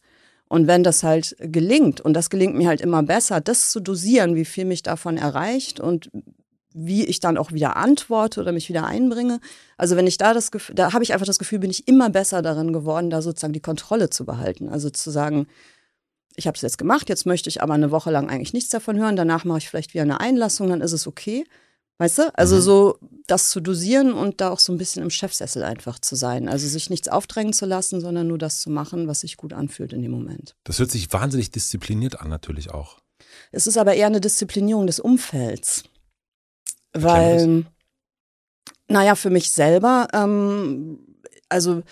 Und 0.49 0.67
wenn 0.67 0.83
das 0.85 1.03
halt 1.03 1.37
gelingt, 1.39 2.01
und 2.01 2.15
das 2.15 2.29
gelingt 2.29 2.55
mir 2.55 2.69
halt 2.69 2.81
immer 2.81 3.03
besser, 3.03 3.41
das 3.41 3.71
zu 3.71 3.81
dosieren, 3.81 4.35
wie 4.37 4.45
viel 4.45 4.67
mich 4.67 4.83
davon 4.83 5.17
erreicht 5.17 5.81
und 5.81 6.11
wie 6.75 7.05
ich 7.05 7.21
dann 7.21 7.39
auch 7.39 7.53
wieder 7.53 7.77
antworte 7.77 8.41
oder 8.41 8.53
mich 8.53 8.69
wieder 8.69 8.87
einbringe. 8.87 9.41
Also 9.77 9.97
wenn 9.97 10.07
ich 10.07 10.17
da 10.17 10.35
das 10.35 10.51
Gefühl, 10.51 10.75
da 10.75 10.93
habe 10.93 11.05
ich 11.05 11.13
einfach 11.13 11.27
das 11.27 11.39
Gefühl, 11.39 11.59
bin 11.59 11.71
ich 11.71 11.89
immer 11.89 12.11
besser 12.11 12.43
darin 12.43 12.73
geworden, 12.73 13.11
da 13.11 13.23
sozusagen 13.23 13.53
die 13.53 13.61
Kontrolle 13.61 14.11
zu 14.11 14.25
behalten. 14.25 14.69
Also 14.69 14.91
zu 14.91 15.11
sagen, 15.11 15.47
ich 16.37 16.47
habe 16.47 16.57
es 16.57 16.63
jetzt 16.63 16.79
gemacht, 16.79 17.09
jetzt 17.09 17.27
möchte 17.27 17.49
ich 17.49 17.63
aber 17.63 17.75
eine 17.75 17.91
Woche 17.91 18.11
lang 18.11 18.31
eigentlich 18.31 18.55
nichts 18.55 18.71
davon 18.71 18.99
hören, 18.99 19.17
danach 19.17 19.45
mache 19.45 19.59
ich 19.59 19.69
vielleicht 19.69 19.93
wieder 19.93 20.03
eine 20.03 20.21
Einlassung, 20.21 20.69
dann 20.69 20.81
ist 20.81 20.93
es 20.93 21.07
okay. 21.07 21.45
Weißt 21.99 22.19
du? 22.19 22.35
Also 22.37 22.57
mhm. 22.57 22.61
so 22.61 22.99
das 23.27 23.51
zu 23.51 23.61
dosieren 23.61 24.13
und 24.13 24.41
da 24.41 24.51
auch 24.51 24.59
so 24.59 24.73
ein 24.73 24.79
bisschen 24.79 25.03
im 25.03 25.11
Chefsessel 25.11 25.63
einfach 25.63 25.99
zu 25.99 26.17
sein. 26.17 26.49
Also 26.49 26.67
sich 26.67 26.91
nichts 26.91 27.09
aufdrängen 27.09 27.53
zu 27.53 27.67
lassen, 27.67 28.01
sondern 28.01 28.27
nur 28.27 28.39
das 28.39 28.61
zu 28.61 28.71
machen, 28.71 29.07
was 29.07 29.21
sich 29.21 29.37
gut 29.37 29.53
anfühlt 29.53 29.93
in 29.93 30.03
dem 30.03 30.11
Moment. 30.11 30.57
Das 30.65 30.79
hört 30.79 30.91
sich 30.91 31.13
wahnsinnig 31.13 31.51
diszipliniert 31.51 32.21
an, 32.21 32.29
natürlich 32.29 32.71
auch. 32.71 32.99
Es 33.53 33.67
ist 33.67 33.79
aber 33.79 33.95
eher 33.95 34.07
eine 34.07 34.21
Disziplinierung 34.21 34.87
des 34.87 35.01
Umfelds. 35.01 35.85
Weil, 36.93 37.65
naja, 38.89 39.15
für 39.15 39.31
mich 39.31 39.51
selber, 39.53 40.09
ähm, 40.13 40.99
also 41.49 41.83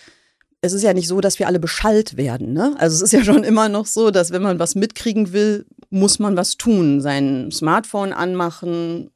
es 0.63 0.73
ist 0.73 0.83
ja 0.83 0.93
nicht 0.93 1.09
so, 1.09 1.21
dass 1.21 1.39
wir 1.39 1.47
alle 1.47 1.61
beschallt 1.61 2.17
werden. 2.17 2.53
Ne? 2.53 2.75
Also 2.79 2.97
es 2.97 3.03
ist 3.03 3.13
ja 3.13 3.25
schon 3.33 3.45
immer 3.45 3.69
noch 3.69 3.87
so, 3.87 4.11
dass 4.11 4.31
wenn 4.31 4.43
man 4.43 4.59
was 4.59 4.75
mitkriegen 4.75 5.33
will, 5.33 5.67
muss 5.89 6.19
man 6.19 6.37
was 6.37 6.57
tun. 6.57 7.01
Sein 7.01 7.51
Smartphone 7.51 8.13
anmachen, 8.13 9.11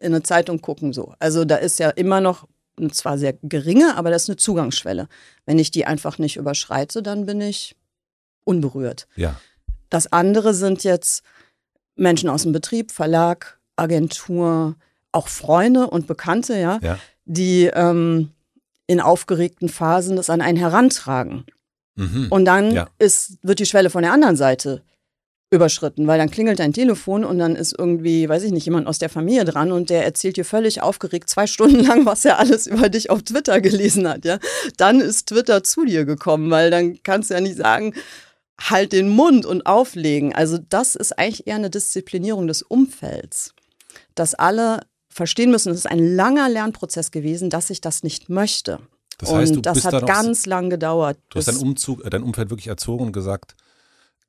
in 0.00 0.14
eine 0.14 0.22
Zeitung 0.22 0.60
gucken, 0.60 0.92
so. 0.92 1.14
Also 1.18 1.44
da 1.44 1.56
ist 1.56 1.78
ja 1.78 1.90
immer 1.90 2.20
noch 2.20 2.46
zwar 2.90 3.18
sehr 3.18 3.34
geringe, 3.42 3.96
aber 3.96 4.10
das 4.10 4.24
ist 4.24 4.28
eine 4.28 4.36
Zugangsschwelle. 4.36 5.08
Wenn 5.46 5.58
ich 5.58 5.70
die 5.70 5.86
einfach 5.86 6.18
nicht 6.18 6.36
überschreite, 6.36 7.02
dann 7.02 7.26
bin 7.26 7.40
ich 7.40 7.74
unberührt. 8.44 9.08
Ja. 9.16 9.40
Das 9.88 10.12
andere 10.12 10.54
sind 10.54 10.84
jetzt 10.84 11.22
Menschen 11.94 12.28
aus 12.28 12.42
dem 12.42 12.52
Betrieb, 12.52 12.92
Verlag, 12.92 13.58
Agentur, 13.76 14.76
auch 15.12 15.28
Freunde 15.28 15.88
und 15.88 16.06
Bekannte, 16.06 16.58
ja, 16.58 16.78
ja. 16.82 16.98
die 17.24 17.70
ähm, 17.72 18.32
in 18.86 19.00
aufgeregten 19.00 19.68
Phasen 19.68 20.16
das 20.16 20.30
an 20.30 20.40
einen 20.40 20.58
herantragen. 20.58 21.46
Mhm. 21.94 22.26
Und 22.30 22.44
dann 22.44 22.72
ja. 22.72 22.88
ist, 22.98 23.38
wird 23.42 23.58
die 23.58 23.66
Schwelle 23.66 23.90
von 23.90 24.02
der 24.02 24.12
anderen 24.12 24.36
Seite 24.36 24.82
überschritten, 25.50 26.06
weil 26.06 26.18
dann 26.18 26.30
klingelt 26.30 26.58
dein 26.58 26.72
Telefon 26.72 27.24
und 27.24 27.38
dann 27.38 27.54
ist 27.54 27.74
irgendwie, 27.78 28.28
weiß 28.28 28.42
ich 28.42 28.52
nicht, 28.52 28.64
jemand 28.64 28.88
aus 28.88 28.98
der 28.98 29.08
Familie 29.08 29.44
dran 29.44 29.70
und 29.70 29.90
der 29.90 30.04
erzählt 30.04 30.36
dir 30.36 30.44
völlig 30.44 30.82
aufgeregt 30.82 31.28
zwei 31.28 31.46
Stunden 31.46 31.84
lang, 31.84 32.04
was 32.04 32.24
er 32.24 32.38
alles 32.38 32.66
über 32.66 32.88
dich 32.88 33.10
auf 33.10 33.22
Twitter 33.22 33.60
gelesen 33.60 34.08
hat, 34.08 34.24
ja. 34.24 34.38
Dann 34.76 35.00
ist 35.00 35.28
Twitter 35.28 35.62
zu 35.62 35.84
dir 35.84 36.04
gekommen, 36.04 36.50
weil 36.50 36.70
dann 36.70 36.98
kannst 37.02 37.30
du 37.30 37.34
ja 37.34 37.40
nicht 37.40 37.56
sagen, 37.56 37.94
halt 38.60 38.92
den 38.92 39.08
Mund 39.08 39.46
und 39.46 39.66
auflegen. 39.66 40.34
Also 40.34 40.58
das 40.58 40.94
ist 40.94 41.18
eigentlich 41.18 41.46
eher 41.46 41.56
eine 41.56 41.70
Disziplinierung 41.70 42.46
des 42.46 42.62
Umfelds, 42.62 43.54
dass 44.14 44.34
alle 44.34 44.80
verstehen 45.08 45.50
müssen, 45.50 45.70
es 45.70 45.78
ist 45.78 45.90
ein 45.90 46.16
langer 46.16 46.48
Lernprozess 46.48 47.10
gewesen, 47.10 47.50
dass 47.50 47.70
ich 47.70 47.80
das 47.80 48.02
nicht 48.02 48.28
möchte. 48.28 48.80
Das 49.18 49.32
heißt, 49.32 49.56
und 49.56 49.64
das 49.64 49.84
hat 49.84 50.06
ganz 50.06 50.44
lang 50.44 50.68
gedauert. 50.68 51.18
Du 51.30 51.38
hast 51.38 51.48
dein 51.48 51.56
Umzug, 51.56 52.04
äh, 52.04 52.10
dein 52.10 52.22
Umfeld 52.22 52.50
wirklich 52.50 52.66
erzogen 52.66 53.06
und 53.06 53.12
gesagt, 53.12 53.56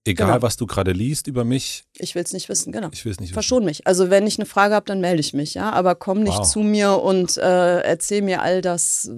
egal 0.08 0.34
genau. 0.34 0.42
was 0.42 0.58
du 0.58 0.66
gerade 0.66 0.92
liest 0.92 1.28
über 1.28 1.44
mich. 1.44 1.84
Ich 1.98 2.16
will 2.16 2.24
es 2.24 2.34
nicht 2.34 2.50
wissen, 2.50 2.72
genau. 2.72 2.90
Ich 2.92 3.06
will 3.06 3.12
es 3.12 3.20
nicht 3.20 3.34
Verschon 3.34 3.66
mich. 3.66 3.86
Also 3.86 4.10
wenn 4.10 4.26
ich 4.28 4.38
eine 4.40 4.46
Frage 4.46 4.76
habe, 4.76 4.86
dann 4.86 5.02
melde 5.02 5.20
ich 5.20 5.34
mich, 5.34 5.54
ja. 5.54 5.72
Aber 5.72 5.96
komm 5.96 6.24
nicht 6.24 6.40
wow. 6.40 6.50
zu 6.50 6.60
mir 6.60 7.02
und 7.02 7.38
äh, 7.38 7.80
erzähl 7.82 8.22
mir 8.22 8.42
all 8.42 8.62
das. 8.62 9.12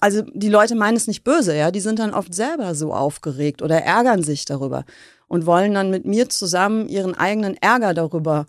Also 0.00 0.22
die 0.32 0.48
Leute 0.48 0.74
meinen 0.74 0.96
es 0.96 1.06
nicht 1.06 1.24
böse, 1.24 1.56
ja. 1.56 1.70
Die 1.70 1.80
sind 1.80 1.98
dann 1.98 2.14
oft 2.14 2.34
selber 2.34 2.74
so 2.74 2.92
aufgeregt 2.92 3.62
oder 3.62 3.82
ärgern 3.82 4.22
sich 4.22 4.44
darüber 4.44 4.84
und 5.28 5.46
wollen 5.46 5.74
dann 5.74 5.90
mit 5.90 6.04
mir 6.04 6.28
zusammen 6.28 6.88
ihren 6.88 7.14
eigenen 7.14 7.56
Ärger 7.56 7.94
darüber 7.94 8.46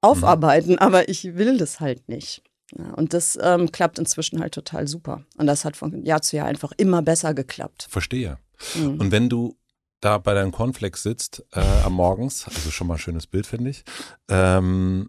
aufarbeiten, 0.00 0.72
mhm. 0.72 0.78
aber 0.78 1.08
ich 1.08 1.36
will 1.36 1.58
das 1.58 1.80
halt 1.80 2.08
nicht. 2.08 2.42
Ja, 2.76 2.94
und 2.94 3.12
das 3.12 3.38
ähm, 3.40 3.70
klappt 3.70 3.98
inzwischen 3.98 4.40
halt 4.40 4.54
total 4.54 4.88
super. 4.88 5.24
Und 5.36 5.46
das 5.46 5.64
hat 5.64 5.76
von 5.76 6.04
Jahr 6.04 6.22
zu 6.22 6.36
Jahr 6.36 6.46
einfach 6.46 6.72
immer 6.76 7.02
besser 7.02 7.34
geklappt. 7.34 7.86
Verstehe. 7.90 8.38
Mhm. 8.74 8.98
Und 8.98 9.12
wenn 9.12 9.28
du 9.28 9.56
da 10.02 10.18
bei 10.18 10.34
deinem 10.34 10.52
Cornflakes 10.52 11.02
sitzt 11.02 11.44
äh, 11.52 11.60
am 11.84 11.94
Morgens, 11.94 12.46
also 12.46 12.70
schon 12.70 12.88
mal 12.88 12.94
ein 12.94 13.00
schönes 13.00 13.26
Bild, 13.26 13.46
finde 13.46 13.70
ich, 13.70 13.84
ähm, 14.28 15.08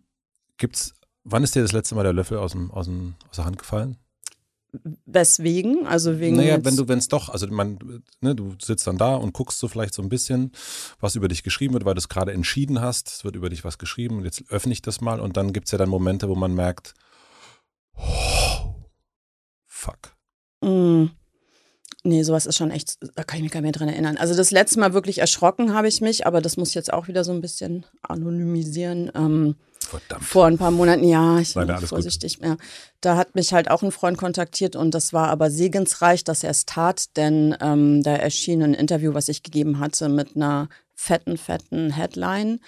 gibt's, 0.57 0.93
wann 1.23 1.43
ist 1.43 1.55
dir 1.55 1.61
das 1.61 1.73
letzte 1.73 1.95
Mal 1.95 2.03
der 2.03 2.13
Löffel 2.13 2.37
aus, 2.37 2.53
dem, 2.53 2.71
aus, 2.71 2.85
dem, 2.85 3.15
aus 3.29 3.35
der 3.35 3.45
Hand 3.45 3.57
gefallen? 3.57 3.97
Weswegen? 5.05 5.85
Also 5.85 6.19
wegen. 6.19 6.37
Naja, 6.37 6.63
wenn 6.63 6.75
du, 6.75 6.87
wenn 6.87 6.97
es 6.97 7.07
doch, 7.07 7.29
also 7.29 7.45
man, 7.47 8.01
ne, 8.21 8.33
du 8.33 8.55
sitzt 8.59 8.87
dann 8.87 8.97
da 8.97 9.15
und 9.15 9.33
guckst 9.33 9.59
so 9.59 9.67
vielleicht 9.67 9.93
so 9.93 10.01
ein 10.01 10.09
bisschen, 10.09 10.51
was 10.99 11.15
über 11.15 11.27
dich 11.27 11.43
geschrieben 11.43 11.73
wird, 11.73 11.85
weil 11.85 11.93
du 11.93 11.99
es 11.99 12.09
gerade 12.09 12.33
entschieden 12.33 12.81
hast, 12.81 13.09
es 13.09 13.23
wird 13.23 13.35
über 13.35 13.49
dich 13.49 13.63
was 13.63 13.77
geschrieben 13.77 14.17
und 14.17 14.25
jetzt 14.25 14.43
öffne 14.49 14.73
ich 14.73 14.81
das 14.81 15.01
mal 15.01 15.19
und 15.19 15.37
dann 15.37 15.53
gibt 15.53 15.67
es 15.67 15.71
ja 15.71 15.77
dann 15.77 15.89
Momente, 15.89 16.27
wo 16.27 16.35
man 16.35 16.55
merkt, 16.55 16.95
oh, 17.95 18.75
fuck. 19.67 20.15
Mm. 20.61 21.05
Nee, 22.05 22.23
sowas 22.23 22.45
ist 22.45 22.57
schon 22.57 22.69
echt, 22.69 22.97
da 23.15 23.23
kann 23.23 23.37
ich 23.37 23.43
mich 23.43 23.51
gar 23.51 23.61
nicht 23.61 23.65
mehr 23.65 23.71
dran 23.71 23.87
erinnern. 23.87 24.17
Also 24.17 24.35
das 24.35 24.51
letzte 24.51 24.79
Mal 24.79 24.93
wirklich 24.93 25.19
erschrocken 25.19 25.73
habe 25.73 25.87
ich 25.87 26.01
mich, 26.01 26.27
aber 26.27 26.41
das 26.41 26.57
muss 26.57 26.69
ich 26.69 26.75
jetzt 26.75 26.91
auch 26.91 27.07
wieder 27.07 27.23
so 27.23 27.31
ein 27.31 27.39
bisschen 27.39 27.85
anonymisieren. 28.01 29.09
Ähm, 29.15 29.55
Verdammt. 29.79 30.23
Vor 30.23 30.45
ein 30.47 30.57
paar 30.57 30.71
Monaten, 30.71 31.03
ja, 31.03 31.39
ich 31.39 31.53
bin 31.53 31.69
vorsichtig. 31.77 32.39
Ja. 32.41 32.57
Da 33.01 33.15
hat 33.15 33.35
mich 33.35 33.53
halt 33.53 33.69
auch 33.69 33.83
ein 33.83 33.91
Freund 33.91 34.17
kontaktiert 34.17 34.75
und 34.75 34.93
das 34.93 35.13
war 35.13 35.29
aber 35.29 35.49
segensreich, 35.49 36.23
dass 36.23 36.43
er 36.43 36.49
es 36.51 36.65
tat, 36.65 37.15
denn 37.15 37.55
ähm, 37.61 38.03
da 38.03 38.15
erschien 38.15 38.63
ein 38.63 38.73
Interview, 38.73 39.13
was 39.13 39.29
ich 39.29 39.43
gegeben 39.43 39.79
hatte, 39.79 40.09
mit 40.09 40.35
einer 40.35 40.69
fetten, 40.95 41.37
fetten 41.37 41.91
Headline, 41.91 42.59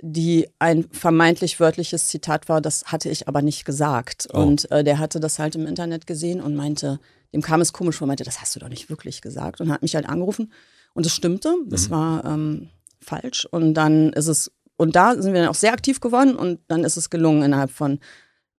die 0.00 0.48
ein 0.58 0.88
vermeintlich 0.90 1.60
wörtliches 1.60 2.08
Zitat 2.08 2.48
war, 2.48 2.60
das 2.60 2.86
hatte 2.86 3.08
ich 3.08 3.28
aber 3.28 3.42
nicht 3.42 3.64
gesagt. 3.64 4.28
Oh. 4.32 4.38
Und 4.38 4.70
äh, 4.70 4.82
der 4.82 4.98
hatte 4.98 5.20
das 5.20 5.38
halt 5.38 5.54
im 5.54 5.66
Internet 5.66 6.06
gesehen 6.06 6.40
und 6.40 6.54
meinte, 6.54 6.98
dem 7.34 7.42
kam 7.42 7.60
es 7.60 7.72
komisch 7.72 7.96
vor, 7.96 8.06
meinte, 8.06 8.24
das 8.24 8.40
hast 8.40 8.54
du 8.54 8.60
doch 8.60 8.68
nicht 8.68 8.88
wirklich 8.88 9.20
gesagt 9.20 9.60
und 9.60 9.70
hat 9.70 9.82
mich 9.82 9.96
halt 9.96 10.08
angerufen. 10.08 10.52
Und 10.94 11.04
es 11.04 11.12
stimmte, 11.12 11.54
das 11.66 11.88
mhm. 11.88 11.92
war 11.92 12.24
ähm, 12.24 12.68
falsch. 13.00 13.46
Und 13.50 13.74
dann 13.74 14.12
ist 14.12 14.28
es, 14.28 14.52
und 14.76 14.94
da 14.96 15.20
sind 15.20 15.34
wir 15.34 15.40
dann 15.40 15.50
auch 15.50 15.56
sehr 15.56 15.72
aktiv 15.72 16.00
geworden 16.00 16.36
und 16.36 16.60
dann 16.68 16.84
ist 16.84 16.96
es 16.96 17.10
gelungen 17.10 17.42
innerhalb 17.42 17.70
von 17.70 17.98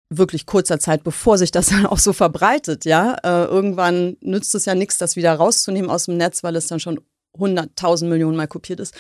wirklich 0.10 0.46
kurzer 0.46 0.80
Zeit, 0.80 1.04
bevor 1.04 1.38
sich 1.38 1.52
das 1.52 1.68
dann 1.70 1.86
auch 1.86 1.98
so 1.98 2.12
verbreitet, 2.12 2.84
ja. 2.84 3.16
Äh, 3.24 3.46
irgendwann 3.46 4.18
nützt 4.20 4.54
es 4.56 4.66
ja 4.66 4.76
nichts, 4.76 4.98
das 4.98 5.16
wieder 5.16 5.34
rauszunehmen 5.34 5.90
aus 5.90 6.06
dem 6.06 6.18
Netz, 6.18 6.44
weil 6.44 6.58
es 6.58 6.68
dann 6.68 6.82
schon 6.82 7.00
hunderttausend 7.36 8.12
Millionen 8.12 8.38
Mal 8.38 8.48
kopiert 8.48 8.82
ist. 8.82 8.94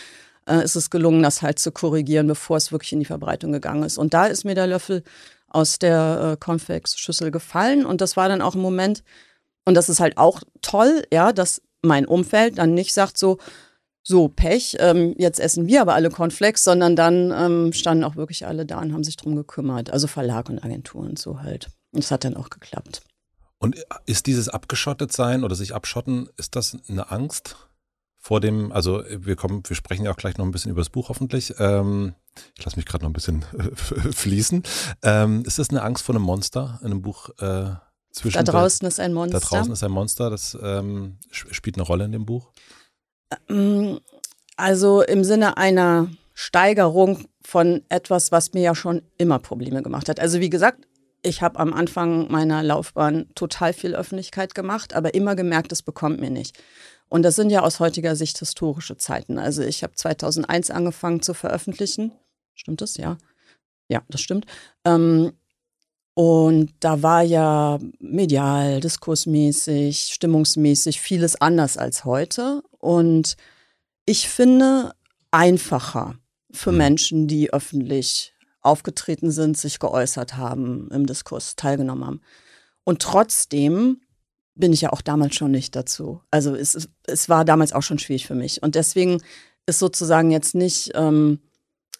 Äh, 0.47 0.63
ist 0.63 0.75
es 0.75 0.89
gelungen, 0.89 1.21
das 1.21 1.41
halt 1.41 1.59
zu 1.59 1.73
korrigieren, 1.73 2.27
bevor 2.27 2.55
es 2.55 2.71
wirklich 2.71 2.93
in 2.93 2.99
die 2.99 3.05
Verbreitung 3.05 3.51
gegangen 3.51 3.83
ist. 3.83 3.97
Und 3.97 4.13
da 4.13 4.25
ist 4.27 4.45
mir 4.45 4.55
der 4.55 4.67
Löffel 4.67 5.03
aus 5.49 5.79
der 5.79 6.31
äh, 6.33 6.37
Cornflakes-Schüssel 6.37 7.31
gefallen 7.31 7.85
und 7.85 7.99
das 7.99 8.15
war 8.15 8.29
dann 8.29 8.41
auch 8.41 8.55
ein 8.55 8.61
Moment, 8.61 9.03
und 9.65 9.73
das 9.73 9.89
ist 9.89 9.99
halt 9.99 10.17
auch 10.17 10.41
toll, 10.61 11.03
ja, 11.11 11.33
dass 11.33 11.61
mein 11.81 12.05
Umfeld 12.05 12.57
dann 12.57 12.73
nicht 12.73 12.93
sagt 12.93 13.17
so, 13.17 13.37
so 14.03 14.27
Pech, 14.27 14.77
ähm, 14.79 15.15
jetzt 15.17 15.39
essen 15.39 15.65
wir 15.65 15.81
aber 15.81 15.95
alle 15.95 16.11
Cornflakes, 16.11 16.63
sondern 16.63 16.95
dann 16.95 17.31
ähm, 17.35 17.73
standen 17.73 18.03
auch 18.03 18.15
wirklich 18.15 18.45
alle 18.45 18.65
da 18.65 18.79
und 18.79 18.93
haben 18.93 19.03
sich 19.03 19.17
drum 19.17 19.35
gekümmert. 19.35 19.89
Also 19.89 20.07
Verlag 20.07 20.49
und 20.49 20.63
Agenturen 20.63 21.09
und 21.09 21.19
so 21.19 21.41
halt. 21.41 21.69
Und 21.91 22.03
es 22.03 22.11
hat 22.11 22.23
dann 22.23 22.37
auch 22.37 22.51
geklappt. 22.51 23.01
Und 23.57 23.83
ist 24.05 24.27
dieses 24.27 24.47
abgeschottet 24.47 25.11
sein 25.11 25.43
oder 25.43 25.55
sich 25.55 25.73
abschotten, 25.73 26.29
ist 26.37 26.55
das 26.55 26.77
eine 26.87 27.09
Angst 27.09 27.55
vor 28.17 28.41
dem, 28.41 28.71
also 28.71 29.03
wir 29.09 29.35
kommen, 29.35 29.63
wir 29.67 29.75
sprechen 29.75 30.05
ja 30.05 30.11
auch 30.11 30.17
gleich 30.17 30.37
noch 30.37 30.45
ein 30.45 30.51
bisschen 30.51 30.71
über 30.71 30.81
das 30.81 30.89
Buch 30.89 31.09
hoffentlich. 31.09 31.55
Ähm, 31.57 32.13
ich 32.57 32.65
lasse 32.65 32.77
mich 32.77 32.85
gerade 32.85 33.03
noch 33.03 33.09
ein 33.09 33.13
bisschen 33.13 33.43
fließen. 34.11 34.63
Ähm, 35.03 35.43
ist 35.45 35.57
das 35.57 35.69
eine 35.69 35.81
Angst 35.81 36.03
vor 36.03 36.13
einem 36.13 36.23
Monster 36.23 36.79
in 36.81 36.87
einem 36.87 37.01
Buch? 37.01 37.29
Äh, 37.39 37.75
da 38.23 38.43
draußen 38.43 38.87
ist 38.87 38.99
ein 38.99 39.13
Monster. 39.13 39.39
Da 39.39 39.45
draußen 39.45 39.73
ist 39.73 39.83
ein 39.83 39.91
Monster, 39.91 40.29
das 40.29 40.57
ähm, 40.61 41.17
spielt 41.31 41.77
eine 41.77 41.85
Rolle 41.85 42.05
in 42.05 42.11
dem 42.11 42.25
Buch. 42.25 42.51
Ähm, 43.49 43.99
also 44.57 45.01
im 45.01 45.23
Sinne 45.23 45.57
einer 45.57 46.09
Steigerung 46.33 47.25
von 47.43 47.83
etwas, 47.89 48.31
was 48.31 48.53
mir 48.53 48.61
ja 48.61 48.75
schon 48.75 49.01
immer 49.17 49.39
Probleme 49.39 49.83
gemacht 49.83 50.09
hat. 50.09 50.19
Also 50.19 50.39
wie 50.39 50.49
gesagt, 50.49 50.85
ich 51.21 51.41
habe 51.41 51.59
am 51.59 51.73
Anfang 51.73 52.31
meiner 52.31 52.61
Laufbahn 52.61 53.27
total 53.35 53.73
viel 53.73 53.95
Öffentlichkeit 53.95 54.53
gemacht, 54.53 54.93
aber 54.93 55.13
immer 55.13 55.35
gemerkt, 55.35 55.71
es 55.71 55.81
bekommt 55.81 56.19
mir 56.19 56.29
nicht. 56.29 56.57
Und 57.09 57.23
das 57.23 57.35
sind 57.35 57.49
ja 57.49 57.61
aus 57.61 57.79
heutiger 57.79 58.15
Sicht 58.15 58.37
historische 58.39 58.97
Zeiten. 58.97 59.39
Also 59.39 59.61
ich 59.63 59.83
habe 59.83 59.93
2001 59.93 60.71
angefangen 60.71 61.21
zu 61.21 61.33
veröffentlichen. 61.33 62.11
Stimmt 62.53 62.81
das? 62.81 62.97
Ja. 62.97 63.17
Ja, 63.87 64.01
das 64.09 64.21
stimmt. 64.21 64.45
Ähm, 64.83 65.33
und 66.15 66.73
da 66.79 67.03
war 67.03 67.23
ja 67.23 67.77
medial, 67.99 68.79
diskursmäßig, 68.79 70.13
stimmungsmäßig 70.13 71.01
vieles 71.01 71.35
anders 71.35 71.77
als 71.77 72.05
heute. 72.05 72.63
Und 72.79 73.35
ich 74.05 74.29
finde 74.29 74.93
einfacher 75.31 76.15
für 76.51 76.71
mhm. 76.71 76.77
Menschen, 76.77 77.27
die 77.27 77.51
öffentlich 77.51 78.33
aufgetreten 78.61 79.29
sind, 79.29 79.57
sich 79.57 79.77
geäußert 79.77 80.37
haben, 80.37 80.89
im 80.91 81.05
Diskurs 81.05 81.57
teilgenommen 81.57 82.05
haben. 82.05 82.21
Und 82.85 83.01
trotzdem 83.01 83.99
bin 84.55 84.71
ich 84.71 84.81
ja 84.81 84.93
auch 84.93 85.01
damals 85.01 85.35
schon 85.35 85.51
nicht 85.51 85.75
dazu. 85.75 86.21
Also 86.31 86.55
es, 86.55 86.87
es 87.03 87.27
war 87.27 87.43
damals 87.43 87.73
auch 87.73 87.83
schon 87.83 87.99
schwierig 87.99 88.25
für 88.25 88.35
mich. 88.35 88.63
Und 88.63 88.75
deswegen 88.75 89.21
ist 89.65 89.79
sozusagen 89.79 90.31
jetzt 90.31 90.55
nicht 90.55 90.91
ähm, 90.95 91.41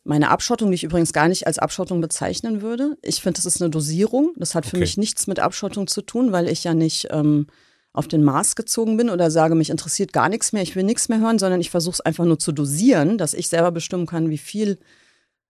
meine 0.06 0.30
Abschottung, 0.30 0.70
die 0.70 0.76
ich 0.76 0.84
übrigens 0.84 1.14
gar 1.14 1.28
nicht 1.28 1.48
als 1.48 1.60
Abschottung 1.60 2.00
bezeichnen 2.00 2.62
würde. 2.62 2.96
Ich 3.02 3.22
finde, 3.22 3.38
das 3.38 3.46
ist 3.46 3.62
eine 3.62 3.72
Dosierung. 3.72 4.34
Das 4.38 4.54
hat 4.54 4.66
für 4.66 4.78
okay. 4.78 4.82
mich 4.82 4.98
nichts 4.98 5.28
mit 5.28 5.40
Abschottung 5.40 5.88
zu 5.88 6.02
tun, 6.04 6.32
weil 6.32 6.48
ich 6.48 6.64
ja 6.64 6.76
nicht 6.76 7.08
ähm, 7.10 7.48
auf 7.92 8.08
den 8.08 8.24
Mars 8.24 8.56
gezogen 8.56 8.98
bin 8.98 9.10
oder 9.10 9.32
sage, 9.32 9.56
mich 9.56 9.72
interessiert 9.72 10.14
gar 10.14 10.30
nichts 10.30 10.54
mehr, 10.54 10.62
ich 10.62 10.76
will 10.76 10.84
nichts 10.84 11.10
mehr 11.10 11.20
hören, 11.20 11.40
sondern 11.40 11.60
ich 11.60 11.72
versuche 11.72 11.96
es 11.96 12.02
einfach 12.02 12.26
nur 12.26 12.38
zu 12.38 12.52
dosieren, 12.52 13.18
dass 13.18 13.34
ich 13.34 13.50
selber 13.50 13.72
bestimmen 13.72 14.06
kann, 14.06 14.30
wie 14.30 14.38
viel 14.38 14.78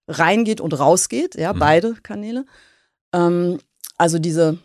reingeht 0.08 0.62
und 0.62 0.74
rausgeht, 0.74 1.36
ja, 1.36 1.54
mhm. 1.54 1.60
beide 1.60 1.94
Kanäle. 1.96 2.46
Ähm, 3.14 3.60
also 3.98 4.20
diese 4.20 4.60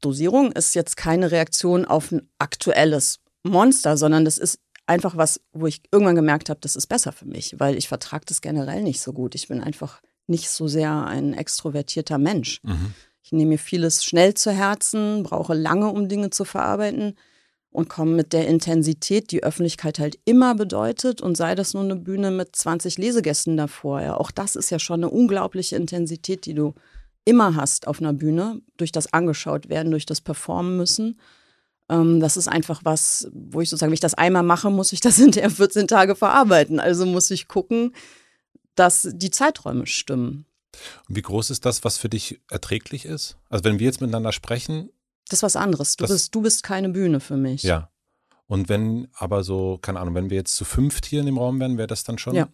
Dosierung 0.00 0.52
ist 0.52 0.74
jetzt 0.74 0.96
keine 0.96 1.30
Reaktion 1.30 1.84
auf 1.84 2.12
ein 2.12 2.28
aktuelles 2.38 3.20
Monster, 3.42 3.96
sondern 3.96 4.24
das 4.24 4.38
ist 4.38 4.60
einfach 4.88 5.16
was, 5.16 5.40
wo 5.52 5.66
ich 5.66 5.82
irgendwann 5.92 6.16
gemerkt 6.16 6.50
habe, 6.50 6.60
das 6.60 6.76
ist 6.76 6.86
besser 6.86 7.12
für 7.12 7.26
mich, 7.26 7.54
weil 7.58 7.76
ich 7.76 7.88
vertrage 7.88 8.24
das 8.26 8.40
generell 8.40 8.82
nicht 8.82 9.00
so 9.00 9.12
gut. 9.12 9.34
Ich 9.34 9.48
bin 9.48 9.62
einfach 9.62 10.00
nicht 10.26 10.50
so 10.50 10.68
sehr 10.68 11.06
ein 11.06 11.34
extrovertierter 11.34 12.18
Mensch. 12.18 12.60
Mhm. 12.62 12.94
Ich 13.22 13.32
nehme 13.32 13.50
mir 13.50 13.58
vieles 13.58 14.04
schnell 14.04 14.34
zu 14.34 14.50
Herzen, 14.50 15.22
brauche 15.22 15.54
lange, 15.54 15.88
um 15.88 16.08
Dinge 16.08 16.30
zu 16.30 16.44
verarbeiten 16.44 17.14
und 17.70 17.88
komme 17.88 18.12
mit 18.12 18.32
der 18.32 18.46
Intensität, 18.48 19.30
die 19.30 19.42
Öffentlichkeit 19.42 19.98
halt 19.98 20.18
immer 20.24 20.54
bedeutet 20.54 21.20
und 21.20 21.36
sei 21.36 21.54
das 21.54 21.74
nur 21.74 21.82
eine 21.82 21.96
Bühne 21.96 22.30
mit 22.30 22.56
20 22.56 22.96
Lesegästen 22.96 23.56
davor. 23.56 24.00
Ja, 24.00 24.16
auch 24.16 24.30
das 24.30 24.56
ist 24.56 24.70
ja 24.70 24.78
schon 24.78 25.00
eine 25.00 25.10
unglaubliche 25.10 25.76
Intensität, 25.76 26.46
die 26.46 26.54
du 26.54 26.74
immer 27.24 27.56
hast 27.56 27.86
auf 27.86 28.00
einer 28.00 28.14
Bühne, 28.14 28.62
durch 28.78 28.90
das 28.90 29.12
angeschaut 29.12 29.68
werden, 29.68 29.90
durch 29.90 30.06
das 30.06 30.22
Performen 30.22 30.78
müssen. 30.78 31.20
Ähm, 31.88 32.20
das 32.20 32.36
ist 32.36 32.48
einfach 32.48 32.80
was, 32.84 33.28
wo 33.32 33.60
ich 33.60 33.70
sozusagen, 33.70 33.90
wenn 33.90 33.94
ich 33.94 34.00
das 34.00 34.14
einmal 34.14 34.42
mache, 34.42 34.70
muss 34.70 34.92
ich 34.92 35.00
das 35.00 35.16
hinterher 35.16 35.50
14 35.50 35.88
Tage 35.88 36.14
verarbeiten. 36.14 36.80
Also 36.80 37.06
muss 37.06 37.30
ich 37.30 37.48
gucken, 37.48 37.94
dass 38.74 39.08
die 39.12 39.30
Zeiträume 39.30 39.86
stimmen. 39.86 40.46
Und 41.08 41.16
wie 41.16 41.22
groß 41.22 41.50
ist 41.50 41.64
das, 41.64 41.84
was 41.84 41.98
für 41.98 42.08
dich 42.08 42.40
erträglich 42.50 43.04
ist? 43.04 43.36
Also 43.48 43.64
wenn 43.64 43.78
wir 43.78 43.86
jetzt 43.86 44.00
miteinander 44.00 44.32
sprechen. 44.32 44.90
Das 45.28 45.40
ist 45.40 45.42
was 45.42 45.56
anderes. 45.56 45.96
Du, 45.96 46.06
bist, 46.06 46.34
du 46.34 46.42
bist 46.42 46.62
keine 46.62 46.90
Bühne 46.90 47.20
für 47.20 47.36
mich. 47.36 47.62
Ja. 47.62 47.90
Und 48.46 48.68
wenn 48.68 49.08
aber 49.14 49.44
so, 49.44 49.78
keine 49.80 50.00
Ahnung, 50.00 50.14
wenn 50.14 50.30
wir 50.30 50.36
jetzt 50.36 50.56
zu 50.56 50.64
fünft 50.64 51.04
hier 51.04 51.20
in 51.20 51.26
dem 51.26 51.38
Raum 51.38 51.60
wären, 51.60 51.76
wäre 51.76 51.88
das 51.88 52.04
dann 52.04 52.18
schon? 52.18 52.34
Ja. 52.34 52.48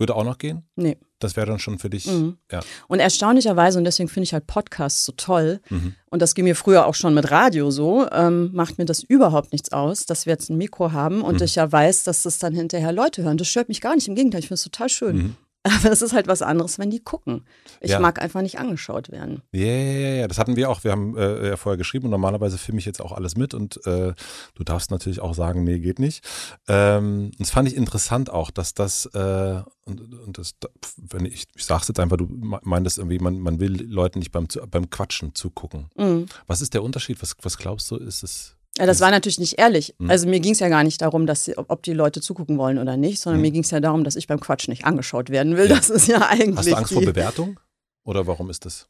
Würde 0.00 0.16
auch 0.16 0.24
noch 0.24 0.38
gehen? 0.38 0.62
Nee. 0.76 0.96
Das 1.18 1.36
wäre 1.36 1.46
dann 1.46 1.58
schon 1.58 1.78
für 1.78 1.90
dich. 1.90 2.06
Mhm. 2.06 2.38
Ja. 2.50 2.60
Und 2.88 3.00
erstaunlicherweise, 3.00 3.76
und 3.76 3.84
deswegen 3.84 4.08
finde 4.08 4.24
ich 4.24 4.32
halt 4.32 4.46
Podcasts 4.46 5.04
so 5.04 5.12
toll, 5.14 5.60
mhm. 5.68 5.94
und 6.06 6.22
das 6.22 6.34
ging 6.34 6.44
mir 6.44 6.56
früher 6.56 6.86
auch 6.86 6.94
schon 6.94 7.12
mit 7.12 7.30
Radio 7.30 7.70
so, 7.70 8.08
ähm, 8.10 8.48
macht 8.54 8.78
mir 8.78 8.86
das 8.86 9.02
überhaupt 9.02 9.52
nichts 9.52 9.72
aus, 9.72 10.06
dass 10.06 10.24
wir 10.24 10.32
jetzt 10.32 10.48
ein 10.48 10.56
Mikro 10.56 10.92
haben 10.92 11.20
und 11.20 11.40
mhm. 11.40 11.44
ich 11.44 11.56
ja 11.56 11.70
weiß, 11.70 12.04
dass 12.04 12.22
das 12.22 12.38
dann 12.38 12.54
hinterher 12.54 12.92
Leute 12.92 13.22
hören. 13.22 13.36
Das 13.36 13.48
stört 13.48 13.68
mich 13.68 13.82
gar 13.82 13.94
nicht. 13.94 14.08
Im 14.08 14.14
Gegenteil, 14.14 14.40
ich 14.40 14.48
finde 14.48 14.54
es 14.54 14.64
total 14.64 14.88
schön. 14.88 15.36
Aber 15.62 15.92
es 15.92 16.00
ist 16.00 16.14
halt 16.14 16.26
was 16.26 16.40
anderes, 16.40 16.78
wenn 16.78 16.90
die 16.90 17.00
gucken. 17.00 17.44
Ich 17.80 17.90
ja. 17.90 18.00
mag 18.00 18.20
einfach 18.20 18.40
nicht 18.40 18.58
angeschaut 18.58 19.10
werden. 19.10 19.42
Ja, 19.52 19.66
ja, 19.66 20.08
ja, 20.20 20.28
das 20.28 20.38
hatten 20.38 20.56
wir 20.56 20.70
auch. 20.70 20.84
Wir 20.84 20.92
haben 20.92 21.16
äh, 21.18 21.48
ja 21.48 21.56
vorher 21.56 21.76
geschrieben 21.76 22.06
und 22.06 22.12
normalerweise 22.12 22.56
filme 22.56 22.78
ich 22.78 22.86
jetzt 22.86 23.00
auch 23.00 23.12
alles 23.12 23.36
mit 23.36 23.52
und 23.52 23.76
äh, 23.86 24.14
du 24.54 24.64
darfst 24.64 24.90
natürlich 24.90 25.20
auch 25.20 25.34
sagen, 25.34 25.64
nee, 25.64 25.78
geht 25.78 25.98
nicht. 25.98 26.26
Ähm, 26.66 27.32
das 27.38 27.50
fand 27.50 27.68
ich 27.68 27.76
interessant 27.76 28.30
auch, 28.30 28.50
dass 28.50 28.72
das, 28.72 29.04
äh, 29.06 29.62
und, 29.84 30.00
und 30.14 30.38
das, 30.38 30.52
wenn 30.96 31.26
ich, 31.26 31.46
ich 31.54 31.64
sag's 31.64 31.88
jetzt 31.88 32.00
einfach, 32.00 32.16
du 32.16 32.26
meintest 32.30 32.96
irgendwie, 32.96 33.18
man, 33.18 33.38
man 33.38 33.60
will 33.60 33.82
Leuten 33.82 34.20
nicht 34.20 34.32
beim, 34.32 34.46
beim 34.70 34.88
Quatschen 34.88 35.34
zugucken. 35.34 35.90
Mhm. 35.96 36.26
Was 36.46 36.62
ist 36.62 36.72
der 36.72 36.82
Unterschied? 36.82 37.20
Was, 37.20 37.36
was 37.42 37.58
glaubst 37.58 37.90
du, 37.90 37.96
ist 37.96 38.22
es? 38.22 38.56
Ja, 38.80 38.86
das 38.86 39.00
war 39.00 39.10
natürlich 39.10 39.38
nicht 39.38 39.58
ehrlich. 39.58 39.94
Mhm. 39.98 40.10
Also 40.10 40.26
mir 40.26 40.40
ging 40.40 40.52
es 40.52 40.58
ja 40.58 40.68
gar 40.68 40.82
nicht 40.82 41.02
darum, 41.02 41.26
dass 41.26 41.50
ob 41.56 41.82
die 41.82 41.92
Leute 41.92 42.22
zugucken 42.22 42.56
wollen 42.56 42.78
oder 42.78 42.96
nicht, 42.96 43.20
sondern 43.20 43.40
mhm. 43.40 43.42
mir 43.42 43.50
ging 43.50 43.62
es 43.62 43.70
ja 43.70 43.80
darum, 43.80 44.04
dass 44.04 44.16
ich 44.16 44.26
beim 44.26 44.40
Quatsch 44.40 44.68
nicht 44.68 44.86
angeschaut 44.86 45.28
werden 45.28 45.56
will. 45.58 45.68
Ja. 45.68 45.76
Das 45.76 45.90
ist 45.90 46.08
ja 46.08 46.26
eigentlich. 46.28 46.56
Hast 46.56 46.68
du 46.68 46.74
Angst 46.74 46.92
vor 46.94 47.02
Bewertung? 47.02 47.60
Oder 48.04 48.26
warum 48.26 48.48
ist 48.48 48.64
das? 48.64 48.86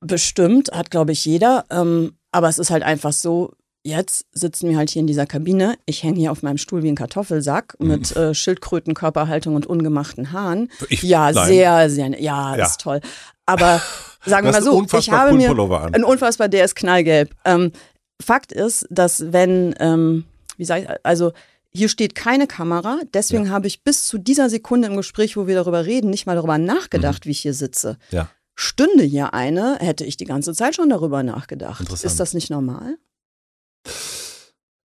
Bestimmt, 0.00 0.70
hat, 0.72 0.90
glaube 0.90 1.10
ich, 1.12 1.24
jeder. 1.24 1.64
Ähm, 1.70 2.12
aber 2.30 2.48
es 2.48 2.58
ist 2.58 2.70
halt 2.70 2.84
einfach 2.84 3.12
so, 3.12 3.52
jetzt 3.82 4.26
sitzen 4.32 4.68
wir 4.68 4.76
halt 4.76 4.90
hier 4.90 5.00
in 5.00 5.06
dieser 5.06 5.26
Kabine. 5.26 5.76
Ich 5.86 6.02
hänge 6.02 6.18
hier 6.18 6.30
auf 6.30 6.42
meinem 6.42 6.58
Stuhl 6.58 6.82
wie 6.82 6.88
ein 6.88 6.96
Kartoffelsack 6.96 7.76
mhm. 7.78 7.88
mit 7.88 8.16
äh, 8.16 8.34
Schildkröten, 8.34 8.94
Körperhaltung 8.94 9.56
und 9.56 9.66
ungemachten 9.66 10.32
Haaren. 10.32 10.70
Ich, 10.88 11.02
ja, 11.02 11.32
nein. 11.32 11.46
sehr, 11.46 11.90
sehr, 11.90 12.20
ja, 12.20 12.56
ja, 12.56 12.64
ist 12.64 12.80
toll. 12.80 13.00
Aber 13.46 13.82
sagen 14.24 14.46
wir 14.46 14.52
mal 14.52 14.62
so, 14.62 14.84
ich 14.96 15.10
habe 15.10 15.32
mir 15.32 15.50
ein 15.92 16.04
unfassbar, 16.04 16.48
der 16.48 16.64
ist 16.64 16.76
knallgelb. 16.76 17.34
Ähm, 17.44 17.72
Fakt 18.20 18.52
ist, 18.52 18.86
dass 18.90 19.32
wenn, 19.32 19.74
ähm, 19.80 20.24
wie 20.56 20.64
sage 20.64 20.82
ich, 20.82 20.88
also 21.02 21.32
hier 21.72 21.88
steht 21.88 22.14
keine 22.14 22.46
Kamera, 22.46 23.00
deswegen 23.14 23.46
ja. 23.46 23.50
habe 23.50 23.66
ich 23.66 23.82
bis 23.82 24.06
zu 24.06 24.18
dieser 24.18 24.50
Sekunde 24.50 24.88
im 24.88 24.96
Gespräch, 24.96 25.36
wo 25.36 25.46
wir 25.46 25.54
darüber 25.54 25.86
reden, 25.86 26.10
nicht 26.10 26.26
mal 26.26 26.34
darüber 26.34 26.58
nachgedacht, 26.58 27.24
mhm. 27.24 27.28
wie 27.28 27.32
ich 27.32 27.40
hier 27.40 27.54
sitze. 27.54 27.96
Ja. 28.10 28.28
Stünde 28.54 29.04
hier 29.04 29.32
eine, 29.32 29.78
hätte 29.80 30.04
ich 30.04 30.16
die 30.16 30.24
ganze 30.24 30.52
Zeit 30.52 30.74
schon 30.74 30.90
darüber 30.90 31.22
nachgedacht. 31.22 31.90
Ist 31.90 32.20
das 32.20 32.34
nicht 32.34 32.50
normal? 32.50 32.98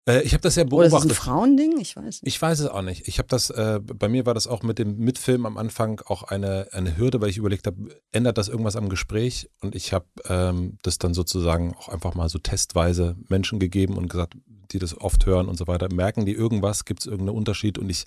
Äh, 0.06 0.22
ich 0.22 0.32
habe 0.32 0.42
das 0.42 0.56
ja 0.56 0.64
beobachtet. 0.64 0.92
Oder 0.92 0.98
ist 0.98 1.10
das 1.10 1.18
ein 1.18 1.22
Frauending? 1.22 1.78
Ich 1.78 1.96
weiß 1.96 2.04
nicht. 2.04 2.26
Ich 2.26 2.40
weiß 2.40 2.60
es 2.60 2.66
auch 2.66 2.82
nicht. 2.82 3.08
Ich 3.08 3.18
habe 3.18 3.28
das, 3.28 3.50
äh, 3.50 3.80
bei 3.82 4.08
mir 4.08 4.26
war 4.26 4.34
das 4.34 4.46
auch 4.46 4.62
mit 4.62 4.78
dem 4.78 4.98
Mitfilm 4.98 5.46
am 5.46 5.56
Anfang 5.56 6.00
auch 6.06 6.24
eine, 6.24 6.68
eine 6.72 6.96
Hürde, 6.96 7.20
weil 7.20 7.30
ich 7.30 7.38
überlegt 7.38 7.66
habe, 7.66 8.00
ändert 8.12 8.38
das 8.38 8.48
irgendwas 8.48 8.76
am 8.76 8.88
Gespräch? 8.88 9.50
Und 9.60 9.74
ich 9.74 9.92
habe 9.92 10.06
ähm, 10.26 10.78
das 10.82 10.98
dann 10.98 11.14
sozusagen 11.14 11.74
auch 11.74 11.88
einfach 11.88 12.14
mal 12.14 12.28
so 12.28 12.38
testweise 12.38 13.16
Menschen 13.28 13.58
gegeben 13.58 13.96
und 13.96 14.08
gesagt, 14.08 14.34
die 14.72 14.78
das 14.78 14.98
oft 15.00 15.24
hören 15.26 15.48
und 15.48 15.56
so 15.56 15.66
weiter, 15.66 15.92
merken 15.92 16.26
die 16.26 16.32
irgendwas, 16.32 16.84
gibt 16.84 17.00
es 17.00 17.06
irgendeinen 17.06 17.36
Unterschied? 17.36 17.78
Und 17.78 17.88
ich 17.88 18.04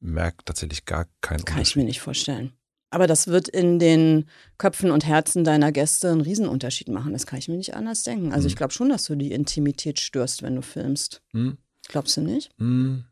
merke 0.00 0.44
tatsächlich 0.44 0.84
gar 0.84 1.04
keinen 1.04 1.12
Kann 1.20 1.30
Unterschied. 1.38 1.54
Kann 1.54 1.62
ich 1.62 1.76
mir 1.76 1.84
nicht 1.84 2.00
vorstellen. 2.00 2.52
Aber 2.90 3.06
das 3.06 3.26
wird 3.26 3.48
in 3.48 3.78
den 3.78 4.26
Köpfen 4.56 4.90
und 4.90 5.06
Herzen 5.06 5.44
deiner 5.44 5.72
Gäste 5.72 6.10
einen 6.10 6.22
Riesenunterschied 6.22 6.88
machen. 6.88 7.12
Das 7.12 7.26
kann 7.26 7.38
ich 7.38 7.48
mir 7.48 7.56
nicht 7.56 7.74
anders 7.74 8.02
denken. 8.02 8.32
Also 8.32 8.46
mhm. 8.46 8.48
ich 8.48 8.56
glaube 8.56 8.72
schon, 8.72 8.88
dass 8.88 9.04
du 9.04 9.14
die 9.14 9.32
Intimität 9.32 10.00
störst, 10.00 10.42
wenn 10.42 10.56
du 10.56 10.62
filmst. 10.62 11.22
Mhm. 11.32 11.58
Glaubst 11.88 12.16
du 12.16 12.22
nicht? 12.22 12.50
Mhm. 12.58 13.04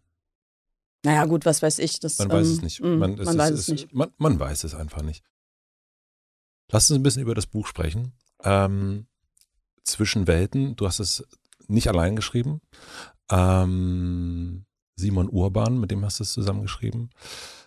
Naja, 1.05 1.25
gut, 1.27 1.45
was 1.45 1.63
weiß 1.63 1.79
ich. 1.79 2.01
Das, 2.01 2.19
man 2.19 2.31
weiß 2.31 2.47
ähm, 2.47 2.53
es 2.53 2.63
nicht. 2.63 2.81
Mm, 2.81 2.99
man, 2.99 3.19
es 3.19 3.27
man 3.27 3.39
weiß 3.39 3.51
es, 3.51 3.61
es 3.61 3.69
nicht. 3.69 3.95
Man, 3.95 4.11
man, 4.19 4.41
weiß 4.41 4.65
es 4.65 4.75
einfach 4.75 5.03
nicht. 5.03 5.23
Lass 6.71 6.91
uns 6.91 6.99
ein 6.99 7.03
bisschen 7.03 7.23
über 7.23 7.35
das 7.35 7.47
Buch 7.47 7.67
sprechen. 7.67 8.13
Ähm, 8.43 9.07
Zwischen 9.85 10.27
Welten, 10.27 10.75
du 10.75 10.87
hast 10.87 10.99
es 10.99 11.25
nicht 11.69 11.87
allein 11.87 12.17
geschrieben. 12.17 12.61
Ähm, 13.31 14.67
Simon 14.97 15.29
Urban, 15.29 15.79
mit 15.79 15.93
dem 15.93 16.05
hast 16.05 16.19
du 16.19 16.25
es 16.25 16.33
zusammengeschrieben. 16.33 17.11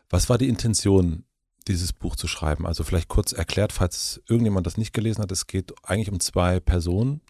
Was 0.09 0.27
war 0.27 0.37
die 0.37 0.49
Intention 0.49 1.23
dieses 1.67 1.93
Buch 1.93 2.15
zu 2.15 2.27
schreiben. 2.27 2.65
Also 2.65 2.83
vielleicht 2.83 3.07
kurz 3.07 3.31
erklärt, 3.31 3.73
falls 3.73 4.21
irgendjemand 4.27 4.65
das 4.65 4.77
nicht 4.77 4.93
gelesen 4.93 5.21
hat, 5.21 5.31
es 5.31 5.47
geht 5.47 5.73
eigentlich 5.83 6.11
um 6.11 6.19
zwei 6.19 6.59
Personen, 6.59 7.21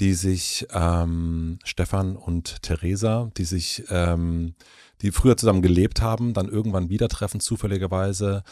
die 0.00 0.14
sich, 0.14 0.66
ähm, 0.72 1.58
Stefan 1.64 2.16
und 2.16 2.62
Theresa, 2.62 3.30
die 3.36 3.44
sich 3.44 3.84
ähm, 3.90 4.54
die 5.02 5.12
früher 5.12 5.36
zusammen 5.36 5.62
gelebt 5.62 6.02
haben, 6.02 6.34
dann 6.34 6.48
irgendwann 6.48 6.88
wieder 6.88 7.08
treffen, 7.08 7.40
zufälligerweise. 7.40 8.42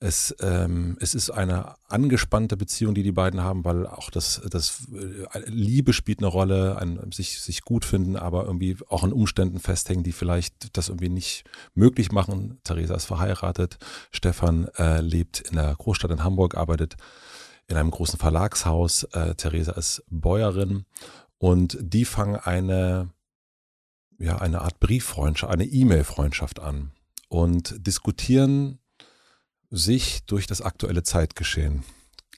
Es, 0.00 0.34
ähm, 0.40 0.96
es 1.00 1.14
ist 1.14 1.30
eine 1.30 1.74
angespannte 1.88 2.56
Beziehung, 2.56 2.94
die 2.94 3.02
die 3.02 3.12
beiden 3.12 3.42
haben, 3.42 3.64
weil 3.64 3.86
auch 3.86 4.10
das, 4.10 4.40
das 4.48 4.86
äh, 4.92 5.40
Liebe 5.46 5.92
spielt 5.92 6.20
eine 6.20 6.28
Rolle, 6.28 6.78
ein, 6.78 7.10
sich, 7.12 7.40
sich 7.40 7.62
gut 7.62 7.84
finden, 7.84 8.16
aber 8.16 8.44
irgendwie 8.44 8.76
auch 8.88 9.02
an 9.02 9.12
Umständen 9.12 9.58
festhängen, 9.58 10.04
die 10.04 10.12
vielleicht 10.12 10.76
das 10.76 10.88
irgendwie 10.88 11.08
nicht 11.08 11.44
möglich 11.74 12.12
machen. 12.12 12.58
Theresa 12.62 12.94
ist 12.94 13.06
verheiratet, 13.06 13.78
Stefan 14.12 14.68
äh, 14.76 15.00
lebt 15.00 15.40
in 15.40 15.56
der 15.56 15.74
Großstadt 15.74 16.10
in 16.10 16.22
Hamburg, 16.22 16.56
arbeitet 16.56 16.96
in 17.66 17.76
einem 17.76 17.90
großen 17.90 18.18
Verlagshaus. 18.18 19.04
Äh, 19.12 19.34
Theresa 19.34 19.72
ist 19.72 20.02
Bäuerin 20.08 20.84
und 21.38 21.78
die 21.80 22.04
fangen 22.04 22.36
eine, 22.36 23.10
ja, 24.18 24.38
eine 24.38 24.60
Art 24.60 24.80
Brieffreundschaft, 24.80 25.52
eine 25.52 25.64
E-Mail-Freundschaft 25.64 26.60
an 26.60 26.92
und 27.28 27.86
diskutieren 27.86 28.80
sich 29.70 30.24
durch 30.24 30.46
das 30.46 30.60
aktuelle 30.60 31.02
Zeitgeschehen. 31.02 31.84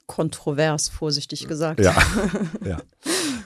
Kontrovers, 0.06 0.88
vorsichtig 0.88 1.46
gesagt. 1.46 1.80
Ja, 1.80 1.96
ja. 2.64 2.80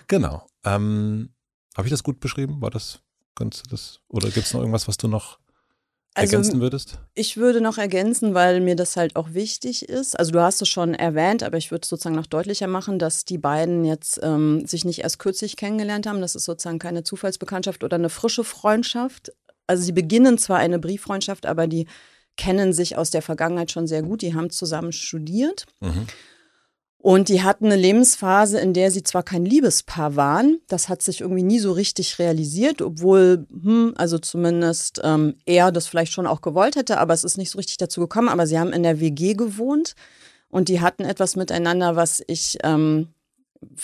genau. 0.09 0.47
Ähm, 0.65 1.31
Habe 1.77 1.87
ich 1.87 1.91
das 1.91 2.03
gut 2.03 2.21
beschrieben? 2.21 2.61
War 2.61 2.71
das, 2.71 3.01
kannst 3.35 3.67
du 3.67 3.71
das, 3.71 4.01
oder 4.09 4.31
gibt 4.31 4.47
es 4.47 4.55
noch 4.55 4.61
irgendwas, 4.61 4.89
was 4.89 4.97
du 4.97 5.07
noch 5.07 5.39
also, 6.15 6.37
ergänzen 6.37 6.61
würdest? 6.61 6.99
Ich 7.15 7.37
würde 7.37 7.61
noch 7.61 7.79
ergänzen, 7.79 8.35
weil 8.35 8.61
mir 8.61 8.77
das 8.77 8.97
halt 8.97 9.17
auch 9.17 9.35
wichtig 9.35 9.89
ist. 9.89 10.19
Also 10.19 10.33
du 10.33 10.41
hast 10.41 10.63
es 10.63 10.69
schon 10.69 10.95
erwähnt, 10.95 11.43
aber 11.43 11.57
ich 11.57 11.71
würde 11.71 11.83
es 11.83 11.89
sozusagen 11.89 12.15
noch 12.15 12.27
deutlicher 12.27 12.69
machen, 12.69 12.99
dass 12.99 13.25
die 13.25 13.39
beiden 13.39 13.85
jetzt 13.85 14.21
ähm, 14.23 14.65
sich 14.67 14.85
nicht 14.85 15.01
erst 15.01 15.19
kürzlich 15.19 15.57
kennengelernt 15.57 16.07
haben. 16.07 16.21
Das 16.21 16.35
ist 16.35 16.45
sozusagen 16.45 16.79
keine 16.79 17.03
Zufallsbekanntschaft 17.03 17.83
oder 17.83 17.97
eine 17.97 18.11
frische 18.11 18.45
Freundschaft. 18.45 19.33
Also 19.67 19.83
sie 19.83 19.93
beginnen 19.93 20.39
zwar 20.39 20.59
eine 20.59 20.79
Brieffreundschaft, 20.79 21.47
aber 21.47 21.67
die 21.67 21.87
kennen 22.37 22.73
sich 22.73 22.97
aus 22.97 23.11
der 23.11 23.23
Vergangenheit 23.23 23.71
schon 23.71 23.87
sehr 23.87 24.03
gut. 24.03 24.23
Die 24.23 24.35
haben 24.35 24.51
zusammen 24.51 24.93
studiert. 24.93 25.67
Mhm. 25.81 26.07
Und 27.05 27.29
die 27.29 27.43
hatten 27.43 27.67
eine 27.67 27.77
Lebensphase, 27.77 28.59
in 28.59 28.73
der 28.73 28.91
sie 28.91 29.03
zwar 29.03 29.23
kein 29.23 29.45
Liebespaar 29.45 30.17
waren, 30.17 30.63
das 30.69 30.89
hat 30.89 31.03
sich 31.03 31.21
irgendwie 31.21 31.43
nie 31.43 31.59
so 31.59 31.73
richtig 31.73 32.19
realisiert, 32.19 32.81
obwohl, 32.81 33.47
hm, 33.51 33.93
also 33.99 34.19
zumindest 34.19 35.03
ähm, 35.05 35.35
er 35.45 35.71
das 35.71 35.87
vielleicht 35.87 36.13
schon 36.13 36.27
auch 36.27 36.41
gewollt 36.41 36.77
hätte, 36.77 36.97
aber 36.97 37.13
es 37.13 37.23
ist 37.23 37.37
nicht 37.37 37.51
so 37.51 37.59
richtig 37.59 37.77
dazu 37.77 38.01
gekommen. 38.01 38.31
Aber 38.31 38.47
sie 38.47 38.59
haben 38.59 38.73
in 38.73 38.83
der 38.83 39.01
WG 39.01 39.35
gewohnt 39.35 39.97
und 40.49 40.71
die 40.71 40.81
hatten 40.81 41.05
etwas 41.05 41.37
miteinander, 41.37 41.95
was 41.95 42.23
ich 42.27 42.57
ähm, 42.63 43.09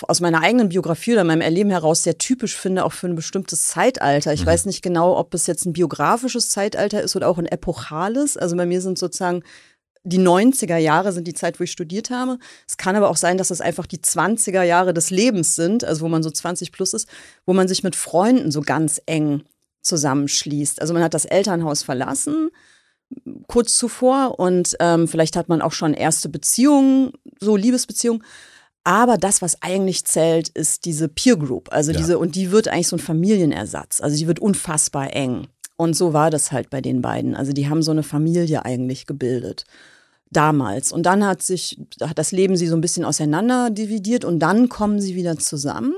aus 0.09 0.20
meiner 0.20 0.40
eigenen 0.40 0.70
Biografie 0.70 1.12
oder 1.12 1.24
meinem 1.24 1.42
Erleben 1.42 1.70
heraus 1.70 2.02
sehr 2.02 2.16
typisch 2.16 2.56
finde, 2.56 2.87
auch 2.87 2.92
für 2.92 3.06
ein 3.06 3.16
bestimmtes 3.16 3.66
Zeitalter. 3.68 4.33
Ich 4.33 4.42
mhm. 4.42 4.46
weiß 4.46 4.64
nicht 4.64 4.80
genau, 4.80 5.18
ob 5.18 5.35
es 5.35 5.46
jetzt 5.46 5.66
ein 5.66 5.74
biografisches 5.74 6.48
Zeitalter 6.48 7.02
ist 7.02 7.16
oder 7.16 7.28
auch 7.28 7.37
ein 7.37 7.44
epochales. 7.44 8.38
Also 8.38 8.56
bei 8.56 8.64
mir 8.64 8.80
sind 8.80 8.98
sozusagen 8.98 9.42
die 10.02 10.18
90er 10.18 10.76
Jahre 10.76 11.12
sind 11.12 11.26
die 11.26 11.34
Zeit, 11.34 11.60
wo 11.60 11.64
ich 11.64 11.72
studiert 11.72 12.10
habe. 12.10 12.38
Es 12.66 12.76
kann 12.76 12.96
aber 12.96 13.10
auch 13.10 13.16
sein, 13.16 13.36
dass 13.36 13.50
es 13.50 13.60
einfach 13.60 13.86
die 13.86 13.98
20er 13.98 14.62
Jahre 14.62 14.94
des 14.94 15.10
Lebens 15.10 15.54
sind, 15.54 15.84
also 15.84 16.02
wo 16.02 16.08
man 16.08 16.22
so 16.22 16.30
20 16.30 16.72
plus 16.72 16.94
ist, 16.94 17.08
wo 17.44 17.52
man 17.52 17.68
sich 17.68 17.82
mit 17.82 17.96
Freunden 17.96 18.50
so 18.50 18.62
ganz 18.62 19.00
eng 19.06 19.42
zusammenschließt. 19.82 20.80
Also 20.80 20.94
man 20.94 21.02
hat 21.02 21.14
das 21.14 21.24
Elternhaus 21.24 21.82
verlassen 21.82 22.50
kurz 23.48 23.76
zuvor 23.76 24.38
und 24.38 24.76
ähm, 24.78 25.08
vielleicht 25.08 25.34
hat 25.34 25.48
man 25.48 25.62
auch 25.62 25.72
schon 25.72 25.94
erste 25.94 26.28
Beziehungen, 26.28 27.10
so 27.40 27.56
Liebesbeziehungen 27.56 28.22
aber 28.84 29.18
das, 29.18 29.42
was 29.42 29.60
eigentlich 29.62 30.04
zählt, 30.06 30.48
ist 30.48 30.84
diese 30.84 31.08
Peer 31.08 31.36
Group. 31.36 31.68
Also 31.70 31.92
ja. 31.92 31.98
diese, 31.98 32.18
und 32.18 32.34
die 32.34 32.50
wird 32.50 32.68
eigentlich 32.68 32.88
so 32.88 32.96
ein 32.96 33.00
Familienersatz. 33.00 34.00
Also 34.00 34.16
die 34.16 34.26
wird 34.26 34.38
unfassbar 34.38 35.14
eng. 35.14 35.48
Und 35.80 35.94
so 35.94 36.12
war 36.12 36.28
das 36.28 36.52
halt 36.52 36.68
bei 36.68 36.82
den 36.82 37.00
beiden. 37.00 37.34
Also 37.34 37.54
die 37.54 37.70
haben 37.70 37.82
so 37.82 37.90
eine 37.90 38.02
Familie 38.02 38.66
eigentlich 38.66 39.06
gebildet. 39.06 39.64
Damals. 40.30 40.92
Und 40.92 41.04
dann 41.04 41.24
hat 41.24 41.40
sich, 41.40 41.80
hat 42.02 42.18
das 42.18 42.32
Leben 42.32 42.54
sie 42.58 42.66
so 42.66 42.76
ein 42.76 42.82
bisschen 42.82 43.06
auseinander 43.06 43.70
dividiert 43.70 44.26
und 44.26 44.40
dann 44.40 44.68
kommen 44.68 45.00
sie 45.00 45.14
wieder 45.14 45.38
zusammen 45.38 45.94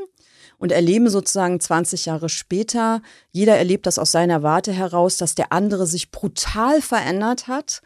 und 0.58 0.70
erleben 0.70 1.08
sozusagen 1.08 1.58
20 1.58 2.06
Jahre 2.06 2.28
später, 2.28 3.02
jeder 3.32 3.56
erlebt 3.56 3.86
das 3.86 3.98
aus 3.98 4.12
seiner 4.12 4.44
Warte 4.44 4.70
heraus, 4.70 5.16
dass 5.16 5.34
der 5.34 5.50
andere 5.50 5.88
sich 5.88 6.12
brutal 6.12 6.80
verändert 6.80 7.48
hat 7.48 7.82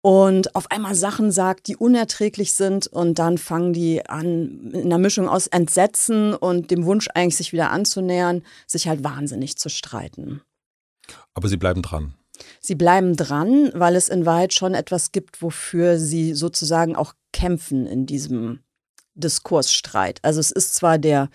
und 0.00 0.56
auf 0.56 0.70
einmal 0.70 0.94
Sachen 0.94 1.30
sagt, 1.32 1.68
die 1.68 1.76
unerträglich 1.76 2.54
sind 2.54 2.86
und 2.86 3.18
dann 3.18 3.36
fangen 3.36 3.74
die 3.74 4.06
an, 4.06 4.70
in 4.72 4.86
einer 4.86 4.96
Mischung 4.96 5.28
aus 5.28 5.48
Entsetzen 5.48 6.32
und 6.32 6.70
dem 6.70 6.86
Wunsch 6.86 7.08
eigentlich 7.14 7.36
sich 7.36 7.52
wieder 7.52 7.70
anzunähern, 7.70 8.42
sich 8.66 8.88
halt 8.88 9.04
wahnsinnig 9.04 9.58
zu 9.58 9.68
streiten. 9.68 10.40
Aber 11.40 11.48
sie 11.48 11.56
bleiben 11.56 11.80
dran. 11.80 12.12
Sie 12.60 12.74
bleiben 12.74 13.16
dran, 13.16 13.70
weil 13.72 13.96
es 13.96 14.10
in 14.10 14.26
Wahrheit 14.26 14.52
schon 14.52 14.74
etwas 14.74 15.10
gibt, 15.10 15.40
wofür 15.40 15.98
sie 15.98 16.34
sozusagen 16.34 16.96
auch 16.96 17.14
kämpfen 17.32 17.86
in 17.86 18.04
diesem 18.04 18.60
Diskursstreit. 19.14 20.18
Also 20.20 20.38
es 20.38 20.50
ist 20.50 20.74
zwar 20.74 20.98
der 20.98 21.30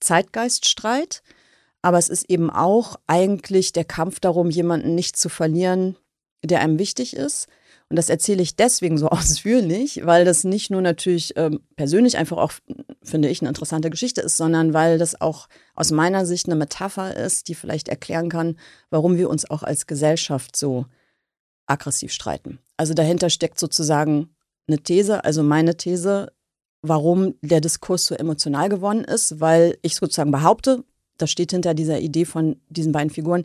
Zeitgeiststreit, 0.00 1.22
aber 1.82 1.98
es 1.98 2.08
ist 2.08 2.30
eben 2.30 2.48
auch 2.48 2.96
eigentlich 3.06 3.72
der 3.72 3.84
Kampf 3.84 4.18
darum, 4.18 4.48
jemanden 4.48 4.94
nicht 4.94 5.18
zu 5.18 5.28
verlieren, 5.28 5.98
der 6.42 6.62
einem 6.62 6.78
wichtig 6.78 7.14
ist 7.14 7.46
und 7.90 7.96
das 7.96 8.08
erzähle 8.08 8.42
ich 8.42 8.56
deswegen 8.56 8.96
so 8.96 9.08
ausführlich, 9.10 10.02
weil 10.04 10.24
das 10.24 10.44
nicht 10.44 10.70
nur 10.70 10.80
natürlich 10.80 11.34
ähm, 11.36 11.60
persönlich 11.76 12.16
einfach 12.16 12.38
auch, 12.38 12.52
finde 13.02 13.28
ich, 13.28 13.42
eine 13.42 13.48
interessante 13.48 13.90
Geschichte 13.90 14.20
ist, 14.20 14.36
sondern 14.36 14.72
weil 14.72 14.96
das 14.96 15.20
auch 15.20 15.48
aus 15.74 15.90
meiner 15.90 16.24
Sicht 16.24 16.46
eine 16.46 16.54
Metapher 16.54 17.16
ist, 17.16 17.48
die 17.48 17.54
vielleicht 17.54 17.88
erklären 17.88 18.28
kann, 18.28 18.56
warum 18.90 19.16
wir 19.16 19.28
uns 19.28 19.50
auch 19.50 19.64
als 19.64 19.86
Gesellschaft 19.86 20.56
so 20.56 20.86
aggressiv 21.66 22.12
streiten. 22.12 22.60
Also 22.76 22.94
dahinter 22.94 23.28
steckt 23.28 23.58
sozusagen 23.58 24.30
eine 24.68 24.78
These, 24.78 25.24
also 25.24 25.42
meine 25.42 25.76
These, 25.76 26.32
warum 26.82 27.34
der 27.42 27.60
Diskurs 27.60 28.06
so 28.06 28.14
emotional 28.14 28.68
geworden 28.68 29.04
ist, 29.04 29.40
weil 29.40 29.76
ich 29.82 29.96
sozusagen 29.96 30.30
behaupte, 30.30 30.84
das 31.18 31.30
steht 31.30 31.50
hinter 31.50 31.74
dieser 31.74 32.00
Idee 32.00 32.24
von 32.24 32.56
diesen 32.68 32.92
beiden 32.92 33.10
Figuren, 33.10 33.44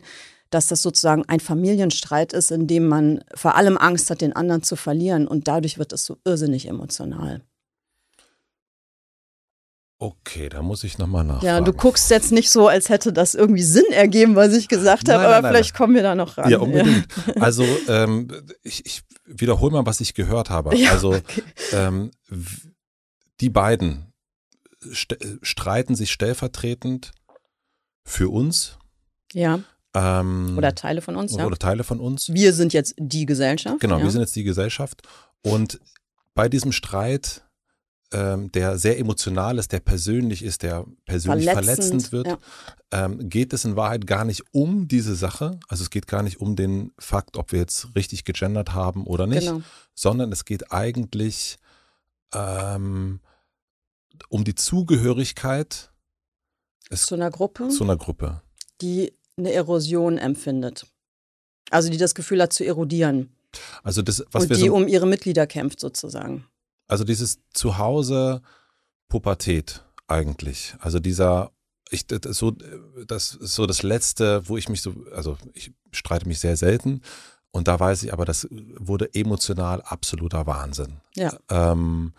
dass 0.50 0.68
das 0.68 0.82
sozusagen 0.82 1.24
ein 1.28 1.40
Familienstreit 1.40 2.32
ist, 2.32 2.50
in 2.50 2.66
dem 2.66 2.88
man 2.88 3.24
vor 3.34 3.56
allem 3.56 3.76
Angst 3.76 4.10
hat, 4.10 4.20
den 4.20 4.34
anderen 4.34 4.62
zu 4.62 4.76
verlieren 4.76 5.26
und 5.26 5.48
dadurch 5.48 5.78
wird 5.78 5.92
es 5.92 6.04
so 6.04 6.18
irrsinnig 6.24 6.68
emotional. 6.68 7.42
Okay, 9.98 10.50
da 10.50 10.60
muss 10.60 10.84
ich 10.84 10.98
nochmal 10.98 11.24
nachfragen. 11.24 11.46
Ja, 11.46 11.60
du 11.62 11.72
guckst 11.72 12.10
jetzt 12.10 12.30
nicht 12.30 12.50
so, 12.50 12.68
als 12.68 12.90
hätte 12.90 13.14
das 13.14 13.34
irgendwie 13.34 13.62
Sinn 13.62 13.86
ergeben, 13.92 14.36
was 14.36 14.52
ich 14.52 14.68
gesagt 14.68 15.08
habe, 15.08 15.24
aber 15.24 15.40
nein, 15.40 15.52
vielleicht 15.52 15.72
nein. 15.72 15.78
kommen 15.78 15.94
wir 15.94 16.02
da 16.02 16.14
noch 16.14 16.36
ran. 16.36 16.50
Ja, 16.50 16.58
unbedingt. 16.58 17.06
Ja. 17.26 17.34
Also 17.40 17.64
ähm, 17.88 18.28
ich, 18.62 18.84
ich 18.84 19.02
wiederhole 19.24 19.72
mal, 19.72 19.86
was 19.86 20.00
ich 20.00 20.12
gehört 20.12 20.50
habe. 20.50 20.76
Ja, 20.76 20.90
also 20.90 21.14
okay. 21.14 21.42
ähm, 21.72 22.10
die 23.40 23.48
beiden 23.48 24.12
st 24.92 25.16
streiten 25.40 25.94
sich 25.94 26.12
stellvertretend 26.12 27.12
für 28.04 28.28
uns. 28.28 28.76
Ja. 29.32 29.60
Ähm, 29.96 30.58
oder 30.58 30.74
Teile 30.74 31.00
von 31.00 31.16
uns, 31.16 31.32
oder, 31.32 31.42
ja. 31.42 31.46
Oder 31.46 31.56
Teile 31.56 31.82
von 31.82 32.00
uns. 32.00 32.28
Wir 32.28 32.52
sind 32.52 32.74
jetzt 32.74 32.94
die 32.98 33.24
Gesellschaft. 33.24 33.80
Genau, 33.80 33.98
ja. 33.98 34.04
wir 34.04 34.10
sind 34.10 34.20
jetzt 34.20 34.36
die 34.36 34.44
Gesellschaft. 34.44 35.02
Und 35.42 35.80
bei 36.34 36.50
diesem 36.50 36.72
Streit, 36.72 37.42
ähm, 38.12 38.52
der 38.52 38.76
sehr 38.76 38.98
emotional 38.98 39.58
ist, 39.58 39.72
der 39.72 39.80
persönlich 39.80 40.42
ist, 40.42 40.62
der 40.62 40.84
persönlich 41.06 41.46
verletzend, 41.46 42.02
verletzend 42.02 42.12
wird, 42.12 42.26
ja. 42.26 42.38
ähm, 42.92 43.30
geht 43.30 43.54
es 43.54 43.64
in 43.64 43.76
Wahrheit 43.76 44.06
gar 44.06 44.26
nicht 44.26 44.42
um 44.52 44.86
diese 44.86 45.14
Sache. 45.14 45.58
Also 45.66 45.82
es 45.82 45.88
geht 45.88 46.06
gar 46.06 46.22
nicht 46.22 46.40
um 46.40 46.56
den 46.56 46.92
Fakt, 46.98 47.38
ob 47.38 47.52
wir 47.52 47.60
jetzt 47.60 47.88
richtig 47.96 48.24
gegendert 48.24 48.74
haben 48.74 49.06
oder 49.06 49.26
nicht, 49.26 49.48
genau. 49.48 49.62
sondern 49.94 50.30
es 50.30 50.44
geht 50.44 50.72
eigentlich 50.72 51.56
ähm, 52.34 53.20
um 54.28 54.44
die 54.44 54.54
Zugehörigkeit 54.54 55.90
es, 56.90 57.06
zu 57.06 57.14
einer 57.14 57.30
Gruppe. 57.30 57.68
Zu 57.68 57.84
einer 57.84 57.96
Gruppe. 57.96 58.42
Die 58.82 59.14
eine 59.36 59.52
Erosion 59.52 60.18
empfindet. 60.18 60.86
Also 61.70 61.90
die 61.90 61.98
das 61.98 62.14
Gefühl 62.14 62.42
hat 62.42 62.52
zu 62.52 62.64
erodieren. 62.64 63.30
Also 63.82 64.02
das, 64.02 64.24
was 64.30 64.44
Und 64.44 64.50
wir 64.50 64.56
die 64.56 64.66
so, 64.66 64.74
um 64.74 64.88
ihre 64.88 65.06
Mitglieder 65.06 65.46
kämpft 65.46 65.80
sozusagen. 65.80 66.46
Also 66.88 67.04
dieses 67.04 67.38
Zuhause 67.52 68.42
Pubertät 69.08 69.84
eigentlich. 70.06 70.74
Also 70.78 71.00
dieser 71.00 71.52
ich 71.90 72.06
das 72.06 72.36
so 72.36 72.52
das 73.06 73.34
ist 73.34 73.54
so 73.54 73.66
das 73.66 73.82
letzte, 73.82 74.48
wo 74.48 74.56
ich 74.56 74.68
mich 74.68 74.82
so 74.82 74.94
also 75.14 75.38
ich 75.54 75.72
streite 75.92 76.26
mich 76.26 76.40
sehr 76.40 76.56
selten 76.56 77.00
und 77.52 77.68
da 77.68 77.78
weiß 77.78 78.02
ich 78.02 78.12
aber 78.12 78.24
das 78.24 78.48
wurde 78.50 79.14
emotional 79.14 79.82
absoluter 79.82 80.46
Wahnsinn. 80.46 81.00
Ja. 81.14 81.36
Ähm, 81.48 82.12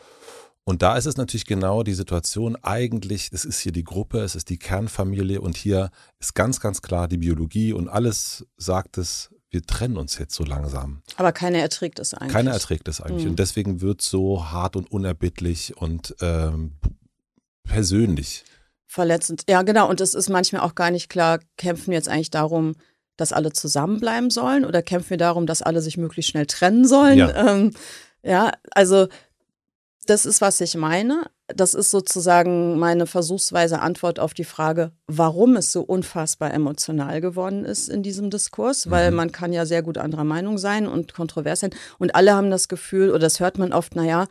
und 0.68 0.82
da 0.82 0.98
ist 0.98 1.06
es 1.06 1.16
natürlich 1.16 1.46
genau 1.46 1.82
die 1.82 1.94
Situation, 1.94 2.58
eigentlich, 2.62 3.30
es 3.32 3.46
ist 3.46 3.62
hier 3.62 3.72
die 3.72 3.86
Gruppe, 3.86 4.20
es 4.20 4.36
ist 4.36 4.50
die 4.50 4.60
Kernfamilie 4.60 5.40
und 5.40 5.56
hier 5.56 5.92
ist 6.20 6.36
ganz, 6.36 6.60
ganz 6.60 6.82
klar 6.82 7.08
die 7.08 7.16
Biologie 7.16 7.72
und 7.72 7.88
alles 7.88 8.46
sagt 8.58 8.98
es, 8.98 9.34
wir 9.50 9.62
trennen 9.62 9.96
uns 9.96 10.18
jetzt 10.18 10.36
so 10.36 10.44
langsam. 10.44 11.04
Aber 11.16 11.32
keiner 11.32 11.60
erträgt 11.60 12.00
es 12.00 12.14
eigentlich. 12.14 12.34
Keiner 12.34 12.52
erträgt 12.52 12.90
es 12.90 13.00
eigentlich. 13.00 13.24
Mhm. 13.24 13.30
Und 13.30 13.40
deswegen 13.40 13.80
wird 13.80 14.02
es 14.02 14.10
so 14.10 14.52
hart 14.52 14.76
und 14.76 14.92
unerbittlich 14.92 15.78
und 15.78 16.14
ähm, 16.20 16.74
persönlich. 17.64 18.44
Verletzend. 18.88 19.44
Ja, 19.48 19.62
genau. 19.62 19.90
Und 19.90 20.02
es 20.02 20.14
ist 20.14 20.28
manchmal 20.28 20.64
auch 20.64 20.76
gar 20.76 20.92
nicht 20.92 21.08
klar, 21.08 21.40
kämpfen 21.56 21.92
wir 21.92 21.96
jetzt 21.96 22.10
eigentlich 22.10 22.30
darum, 22.30 22.76
dass 23.16 23.32
alle 23.32 23.54
zusammenbleiben 23.54 24.30
sollen 24.30 24.66
oder 24.66 24.82
kämpfen 24.82 25.12
wir 25.12 25.18
darum, 25.18 25.46
dass 25.46 25.62
alle 25.62 25.80
sich 25.80 25.96
möglichst 25.96 26.32
schnell 26.32 26.46
trennen 26.46 26.86
sollen? 26.86 27.20
Ja, 27.20 27.54
ähm, 27.54 27.72
ja 28.22 28.52
also 28.72 29.08
das 30.10 30.26
ist, 30.26 30.42
was 30.42 30.60
ich 30.62 30.76
meine. 30.76 31.30
Das 31.48 31.74
ist 31.74 31.92
sozusagen 31.92 32.78
meine 32.80 33.08
versuchsweise 33.08 33.80
Antwort 33.80 34.20
auf 34.20 34.34
die 34.34 34.44
Frage, 34.44 34.92
warum 35.08 35.56
es 35.56 35.72
so 35.72 35.82
unfassbar 35.82 36.54
emotional 36.54 37.22
geworden 37.22 37.64
ist 37.64 37.88
in 37.90 38.04
diesem 38.04 38.30
Diskurs, 38.30 38.90
weil 38.90 39.12
mhm. 39.12 39.18
man 39.18 39.32
kann 39.32 39.54
ja 39.54 39.66
sehr 39.66 39.84
gut 39.84 39.98
anderer 39.98 40.24
Meinung 40.24 40.58
sein 40.58 40.88
und 40.88 41.14
kontrovers 41.14 41.62
sein. 41.62 41.72
Und 42.00 42.16
alle 42.16 42.34
haben 42.34 42.52
das 42.52 42.68
Gefühl, 42.68 43.10
oder 43.10 43.20
das 43.20 43.40
hört 43.40 43.58
man 43.58 43.74
oft, 43.74 43.96
naja, 43.96 44.28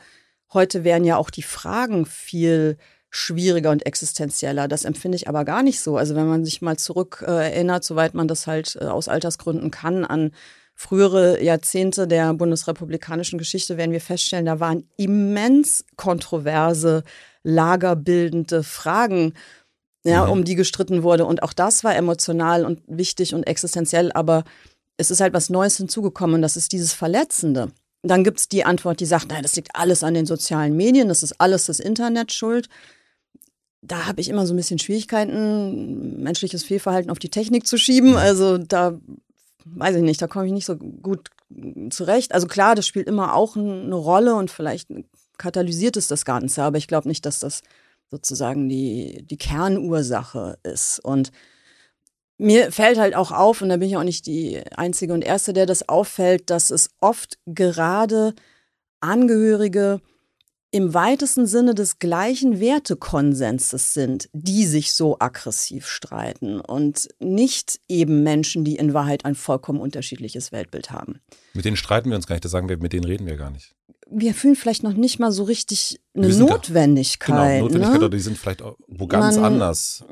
heute 0.52 0.84
wären 0.84 1.04
ja 1.04 1.16
auch 1.16 1.30
die 1.30 1.42
Fragen 1.42 2.06
viel 2.06 2.76
schwieriger 3.10 3.70
und 3.70 3.86
existenzieller. 3.86 4.68
Das 4.68 4.84
empfinde 4.84 5.16
ich 5.16 5.28
aber 5.28 5.44
gar 5.44 5.62
nicht 5.62 5.80
so. 5.80 5.96
Also 5.96 6.14
wenn 6.14 6.26
man 6.26 6.44
sich 6.44 6.60
mal 6.60 6.76
zurück 6.76 7.24
äh, 7.26 7.50
erinnert, 7.50 7.84
soweit 7.84 8.14
man 8.14 8.28
das 8.28 8.46
halt 8.46 8.76
äh, 8.80 8.84
aus 8.84 9.08
Altersgründen 9.08 9.70
kann, 9.70 10.04
an 10.04 10.32
frühere 10.76 11.42
Jahrzehnte 11.42 12.06
der 12.06 12.34
bundesrepublikanischen 12.34 13.38
Geschichte, 13.38 13.78
werden 13.78 13.92
wir 13.92 14.00
feststellen, 14.00 14.44
da 14.44 14.60
waren 14.60 14.84
immens 14.98 15.84
kontroverse, 15.96 17.02
lagerbildende 17.42 18.62
Fragen, 18.62 19.32
ja, 20.04 20.26
mhm. 20.26 20.32
um 20.32 20.44
die 20.44 20.54
gestritten 20.54 21.02
wurde. 21.02 21.24
Und 21.24 21.42
auch 21.42 21.54
das 21.54 21.82
war 21.82 21.96
emotional 21.96 22.64
und 22.66 22.82
wichtig 22.86 23.34
und 23.34 23.44
existenziell, 23.44 24.12
aber 24.12 24.44
es 24.98 25.10
ist 25.10 25.20
halt 25.20 25.32
was 25.32 25.50
Neues 25.50 25.78
hinzugekommen 25.78 26.36
und 26.36 26.42
das 26.42 26.56
ist 26.56 26.72
dieses 26.72 26.92
Verletzende. 26.92 27.72
Dann 28.02 28.22
gibt 28.22 28.38
es 28.38 28.48
die 28.48 28.64
Antwort, 28.64 29.00
die 29.00 29.06
sagt, 29.06 29.30
nein, 29.30 29.42
das 29.42 29.56
liegt 29.56 29.74
alles 29.74 30.04
an 30.04 30.14
den 30.14 30.26
sozialen 30.26 30.76
Medien, 30.76 31.08
das 31.08 31.22
ist 31.22 31.40
alles 31.40 31.66
das 31.66 31.80
Internet 31.80 32.32
schuld 32.32 32.68
da 33.82 34.06
habe 34.06 34.20
ich 34.20 34.28
immer 34.28 34.46
so 34.46 34.54
ein 34.54 34.56
bisschen 34.56 34.78
Schwierigkeiten, 34.78 36.22
menschliches 36.22 36.64
Fehlverhalten 36.64 37.10
auf 37.10 37.18
die 37.18 37.28
Technik 37.28 37.66
zu 37.66 37.78
schieben. 37.78 38.16
Also 38.16 38.58
da 38.58 38.98
weiß 39.74 39.96
ich 39.96 40.02
nicht, 40.02 40.22
da 40.22 40.26
komme 40.26 40.46
ich 40.46 40.52
nicht 40.52 40.66
so 40.66 40.76
gut 40.76 41.30
zurecht. 41.90 42.32
Also 42.32 42.46
klar, 42.46 42.74
das 42.74 42.86
spielt 42.86 43.08
immer 43.08 43.34
auch 43.34 43.56
eine 43.56 43.94
Rolle 43.94 44.34
und 44.34 44.50
vielleicht 44.50 44.88
katalysiert 45.38 45.96
es 45.96 46.08
das 46.08 46.24
Ganze, 46.24 46.62
aber 46.62 46.78
ich 46.78 46.88
glaube 46.88 47.08
nicht, 47.08 47.26
dass 47.26 47.40
das 47.40 47.62
sozusagen 48.10 48.68
die, 48.68 49.24
die 49.26 49.36
Kernursache 49.36 50.58
ist. 50.62 51.00
Und 51.00 51.32
mir 52.38 52.70
fällt 52.70 52.98
halt 52.98 53.14
auch 53.14 53.32
auf, 53.32 53.62
und 53.62 53.68
da 53.68 53.76
bin 53.76 53.88
ich 53.88 53.96
auch 53.96 54.04
nicht 54.04 54.26
die 54.26 54.62
Einzige 54.76 55.12
und 55.12 55.22
Erste, 55.22 55.52
der 55.52 55.66
das 55.66 55.88
auffällt, 55.88 56.50
dass 56.50 56.70
es 56.70 56.90
oft 57.00 57.38
gerade 57.46 58.34
Angehörige 59.00 60.00
im 60.76 60.92
weitesten 60.92 61.46
Sinne 61.46 61.74
des 61.74 61.98
gleichen 61.98 62.60
Wertekonsenses 62.60 63.94
sind, 63.94 64.28
die 64.34 64.66
sich 64.66 64.92
so 64.92 65.16
aggressiv 65.18 65.86
streiten 65.86 66.60
und 66.60 67.08
nicht 67.18 67.80
eben 67.88 68.22
Menschen, 68.22 68.62
die 68.62 68.76
in 68.76 68.92
Wahrheit 68.92 69.24
ein 69.24 69.34
vollkommen 69.34 69.80
unterschiedliches 69.80 70.52
Weltbild 70.52 70.90
haben. 70.90 71.20
Mit 71.54 71.64
denen 71.64 71.78
streiten 71.78 72.10
wir 72.10 72.16
uns 72.16 72.26
gar 72.26 72.34
nicht, 72.34 72.44
das 72.44 72.52
sagen 72.52 72.68
wir, 72.68 72.76
mit 72.76 72.92
denen 72.92 73.04
reden 73.04 73.26
wir 73.26 73.38
gar 73.38 73.50
nicht. 73.50 73.74
Wir 74.10 74.34
fühlen 74.34 74.54
vielleicht 74.54 74.82
noch 74.82 74.92
nicht 74.92 75.18
mal 75.18 75.32
so 75.32 75.44
richtig 75.44 75.98
eine 76.14 76.28
Notwendigkeit. 76.28 77.60
Genau, 77.60 77.64
Notwendigkeit 77.64 78.00
ne? 78.00 78.06
oder 78.06 78.16
die 78.16 78.22
sind 78.22 78.36
vielleicht 78.36 78.62
wo 78.86 79.06
ganz 79.06 79.36
Man, 79.36 79.44
anders 79.44 80.04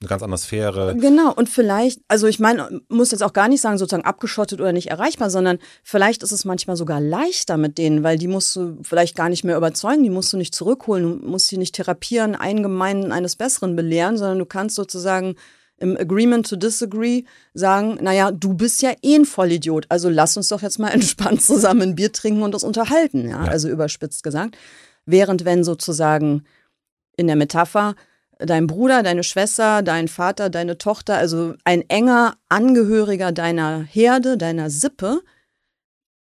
eine 0.00 0.08
ganz 0.08 0.22
andere 0.22 0.38
Sphäre. 0.38 0.96
Genau, 0.96 1.32
und 1.34 1.50
vielleicht, 1.50 2.00
also 2.08 2.26
ich 2.26 2.40
meine, 2.40 2.80
muss 2.88 3.10
jetzt 3.10 3.22
auch 3.22 3.34
gar 3.34 3.48
nicht 3.48 3.60
sagen, 3.60 3.76
sozusagen 3.76 4.06
abgeschottet 4.06 4.58
oder 4.58 4.72
nicht 4.72 4.90
erreichbar, 4.90 5.28
sondern 5.28 5.58
vielleicht 5.82 6.22
ist 6.22 6.32
es 6.32 6.46
manchmal 6.46 6.76
sogar 6.76 7.00
leichter 7.02 7.58
mit 7.58 7.76
denen, 7.76 8.02
weil 8.02 8.16
die 8.16 8.26
musst 8.26 8.56
du 8.56 8.78
vielleicht 8.82 9.14
gar 9.14 9.28
nicht 9.28 9.44
mehr 9.44 9.58
überzeugen, 9.58 10.02
die 10.02 10.10
musst 10.10 10.32
du 10.32 10.38
nicht 10.38 10.54
zurückholen, 10.54 11.20
du 11.20 11.28
musst 11.28 11.48
sie 11.48 11.58
nicht 11.58 11.74
therapieren, 11.74 12.34
eingemeinen 12.34 13.12
eines 13.12 13.36
Besseren 13.36 13.76
belehren, 13.76 14.16
sondern 14.16 14.38
du 14.38 14.46
kannst 14.46 14.76
sozusagen 14.76 15.34
im 15.76 15.98
Agreement 15.98 16.48
to 16.48 16.56
Disagree 16.56 17.24
sagen, 17.52 17.98
naja, 18.00 18.30
du 18.30 18.54
bist 18.54 18.80
ja 18.80 18.92
eh 19.02 19.16
ein 19.16 19.26
Vollidiot, 19.26 19.84
also 19.90 20.08
lass 20.08 20.34
uns 20.34 20.48
doch 20.48 20.62
jetzt 20.62 20.78
mal 20.78 20.88
entspannt 20.92 21.42
zusammen 21.42 21.82
ein 21.82 21.94
Bier 21.94 22.10
trinken 22.10 22.42
und 22.42 22.54
uns 22.54 22.64
unterhalten, 22.64 23.28
ja, 23.28 23.44
ja. 23.44 23.50
also 23.50 23.68
überspitzt 23.68 24.22
gesagt. 24.22 24.56
Während 25.04 25.44
wenn 25.44 25.62
sozusagen 25.62 26.44
in 27.16 27.26
der 27.26 27.36
Metapher 27.36 27.96
dein 28.44 28.66
Bruder, 28.66 29.02
deine 29.02 29.22
Schwester, 29.22 29.82
dein 29.82 30.08
Vater, 30.08 30.50
deine 30.50 30.78
Tochter, 30.78 31.16
also 31.16 31.54
ein 31.64 31.88
enger 31.88 32.34
Angehöriger 32.48 33.32
deiner 33.32 33.82
Herde, 33.82 34.36
deiner 34.36 34.70
Sippe, 34.70 35.20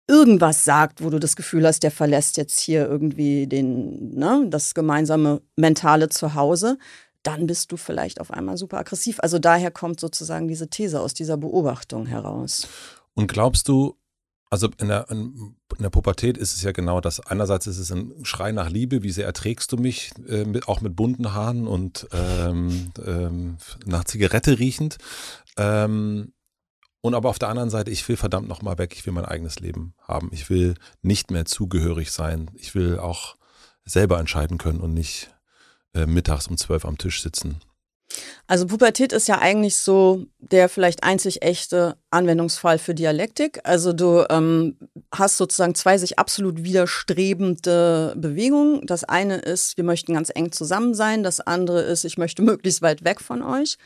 irgendwas 0.09 0.65
sagt, 0.65 1.05
wo 1.05 1.11
du 1.11 1.19
das 1.19 1.37
Gefühl 1.37 1.67
hast, 1.67 1.83
der 1.83 1.91
verlässt 1.91 2.37
jetzt 2.37 2.59
hier 2.59 2.87
irgendwie 2.89 3.47
den, 3.47 4.15
ne, 4.15 4.47
das 4.49 4.75
gemeinsame 4.75 5.43
mentale 5.57 6.09
Zuhause, 6.09 6.79
dann 7.23 7.47
bist 7.47 7.71
du 7.73 7.77
vielleicht 7.77 8.21
auf 8.21 8.31
einmal 8.31 8.57
super 8.57 8.79
aggressiv. 8.79 9.19
Also 9.21 9.39
daher 9.39 9.71
kommt 9.71 10.01
sozusagen 10.01 10.49
diese 10.49 10.69
These 10.69 11.01
aus 11.01 11.15
dieser 11.15 11.37
Beobachtung 11.37 12.07
heraus. 12.07 12.67
Und 13.15 13.31
glaubst 13.31 13.69
du, 13.69 13.97
also 14.51 14.69
in 14.79 14.89
der, 14.89 15.11
in 15.11 15.55
der 15.79 15.91
Pubertät 15.91 16.39
ist 16.39 16.55
es 16.55 16.63
ja 16.63 16.73
genau 16.73 17.01
das. 17.01 17.21
Einerseits 17.21 17.67
ist 17.67 17.79
es 17.79 17.93
ein 17.93 18.25
Schrei 18.25 18.53
nach 18.53 18.71
Liebe, 18.71 19.03
wie 19.03 19.11
sehr 19.11 19.27
erträgst 19.27 19.73
du 19.73 19.77
mich, 19.77 20.13
äh, 20.27 20.45
mit, 20.45 20.69
auch 20.69 20.81
mit 20.81 20.97
bunten 20.97 21.35
Haaren 21.35 21.67
und 21.67 22.09
ähm, 22.13 22.93
ähm, 23.05 23.59
nach 23.85 24.05
Zigarette 24.05 24.59
riechend. 24.59 24.97
Ähm, 25.57 26.33
und 27.01 27.15
aber 27.15 27.29
auf 27.29 27.39
der 27.39 27.49
anderen 27.49 27.71
Seite, 27.71 27.91
ich 27.91 28.09
will 28.09 28.17
verdammt 28.17 28.49
nochmal 28.49 28.79
weg, 28.79 28.93
ich 28.95 29.07
will 29.07 29.13
mein 29.13 29.25
eigenes 29.25 29.61
Leben 29.61 29.95
haben. 30.03 30.31
Ich 30.33 30.51
will 30.51 30.75
nicht 31.03 31.31
mehr 31.31 31.45
zugehörig 31.45 32.11
sein. 32.11 32.51
Ich 32.55 32.75
will 32.75 32.99
auch 32.99 33.37
selber 33.85 34.19
entscheiden 34.19 34.59
können 34.59 34.81
und 34.81 34.95
nicht 34.95 35.31
äh, 35.95 36.07
mittags 36.07 36.49
um 36.49 36.57
zwölf 36.57 36.85
am 36.85 36.99
Tisch 36.99 37.23
sitzen. 37.23 37.61
Also 38.47 38.67
Pubertät 38.67 39.13
ist 39.13 39.29
ja 39.29 39.39
eigentlich 39.39 39.77
so 39.77 40.27
der 40.39 40.69
vielleicht 40.69 41.05
einzig 41.05 41.43
echte 41.43 41.97
Anwendungsfall 42.11 42.79
für 42.79 42.95
Dialektik. 42.95 43.61
Also 43.65 43.93
du 43.93 44.25
ähm, 44.31 44.77
hast 45.15 45.37
sozusagen 45.37 45.75
zwei 45.75 45.99
sich 45.99 46.19
absolut 46.19 46.63
widerstrebende 46.63 48.15
Bewegungen. 48.17 48.87
Das 48.87 49.05
eine 49.05 49.37
ist, 49.37 49.77
wir 49.77 49.85
möchten 49.85 50.15
ganz 50.15 50.31
eng 50.35 50.53
zusammen 50.53 50.95
sein. 50.95 51.23
Das 51.23 51.41
andere 51.41 51.83
ist, 51.83 52.05
ich 52.05 52.19
möchte 52.19 52.43
möglichst 52.51 52.83
weit 52.83 53.05
weg 53.05 53.21
von 53.21 53.43
euch. 53.43 53.77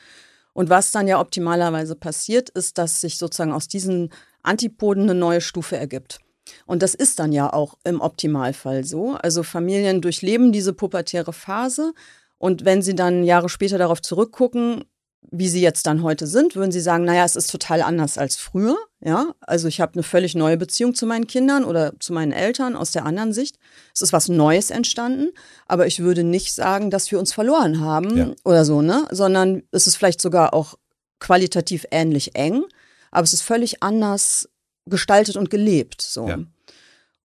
Und 0.53 0.69
was 0.71 0.93
dann 0.93 1.09
ja 1.09 1.19
optimalerweise 1.19 1.97
passiert, 1.97 2.51
ist, 2.51 2.79
dass 2.79 3.01
sich 3.01 3.19
sozusagen 3.19 3.53
aus 3.53 3.69
diesen 3.69 4.11
Antipoden 4.43 5.05
eine 5.05 5.15
neue 5.15 5.41
Stufe 5.41 5.77
ergibt. 5.77 6.21
Und 6.67 6.83
das 6.83 6.95
ist 6.95 7.19
dann 7.19 7.33
ja 7.33 7.53
auch 7.53 7.79
im 7.85 8.01
Optimalfall 8.01 8.85
so. 8.85 9.15
Also 9.15 9.43
Familien 9.43 10.01
durchleben 10.01 10.53
diese 10.53 10.73
pubertäre 10.73 11.33
Phase 11.33 11.95
und 12.43 12.65
wenn 12.65 12.83
Sie 12.83 12.97
dann 12.97 13.23
Jahre 13.23 13.49
später 13.49 13.79
darauf 13.79 14.03
zurückgucken, 14.03 14.83
wie 15.31 15.49
Sie 15.49 15.61
jetzt 15.61 15.87
dann 15.87 16.03
heute 16.03 16.27
sind, 16.27 16.57
würden 16.57 16.73
Sie 16.73 16.81
sagen, 16.81 17.05
naja, 17.05 17.25
es 17.25 17.37
ist 17.37 17.53
total 17.53 17.83
anders 17.83 18.19
als 18.19 18.35
früher. 18.35 18.77
Ja, 18.99 19.37
also 19.43 19.69
ich 19.69 19.81
habe 19.81 19.93
eine 19.93 20.03
völlig 20.03 20.35
neue 20.35 20.57
Beziehung 20.57 20.97
zu 20.97 21.07
meinen 21.07 21.29
Kindern 21.29 21.63
oder 21.63 21.93
zu 22.01 22.13
meinen 22.13 22.33
Eltern 22.33 22.75
aus 22.75 22.91
der 22.91 23.07
anderen 23.07 23.33
Sicht. 23.33 23.61
Es 23.95 24.03
ist 24.03 24.13
was 24.13 24.27
Neues 24.27 24.71
entstanden, 24.71 25.29
aber 25.67 25.87
ich 25.87 26.01
würde 26.01 26.25
nicht 26.25 26.53
sagen, 26.53 26.91
dass 26.91 27.13
wir 27.13 27.21
uns 27.21 27.33
verloren 27.33 27.79
haben 27.79 28.17
ja. 28.17 28.33
oder 28.43 28.65
so, 28.65 28.83
ne? 28.83 29.07
Sondern 29.13 29.63
es 29.71 29.87
ist 29.87 29.95
vielleicht 29.95 30.21
sogar 30.21 30.53
auch 30.53 30.75
qualitativ 31.21 31.87
ähnlich 31.93 32.35
eng, 32.35 32.65
aber 33.13 33.23
es 33.23 33.35
ist 33.35 33.43
völlig 33.43 33.85
anders 33.85 34.49
gestaltet 34.87 35.37
und 35.37 35.49
gelebt. 35.49 36.03
So. 36.03 36.27
Ja. 36.27 36.39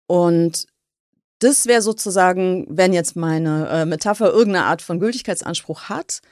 Und 0.09 0.66
das 1.45 1.67
wäre 1.67 1.83
sozusagen, 1.83 2.67
wenn 2.71 2.95
jetzt 2.95 3.17
meine 3.17 3.69
äh, 3.69 3.85
Metapher 3.85 4.33
irgendeine 4.33 4.65
Art 4.65 4.81
von 4.81 4.99
Gültigkeitsanspruch 4.99 5.91
hat, 5.91 6.23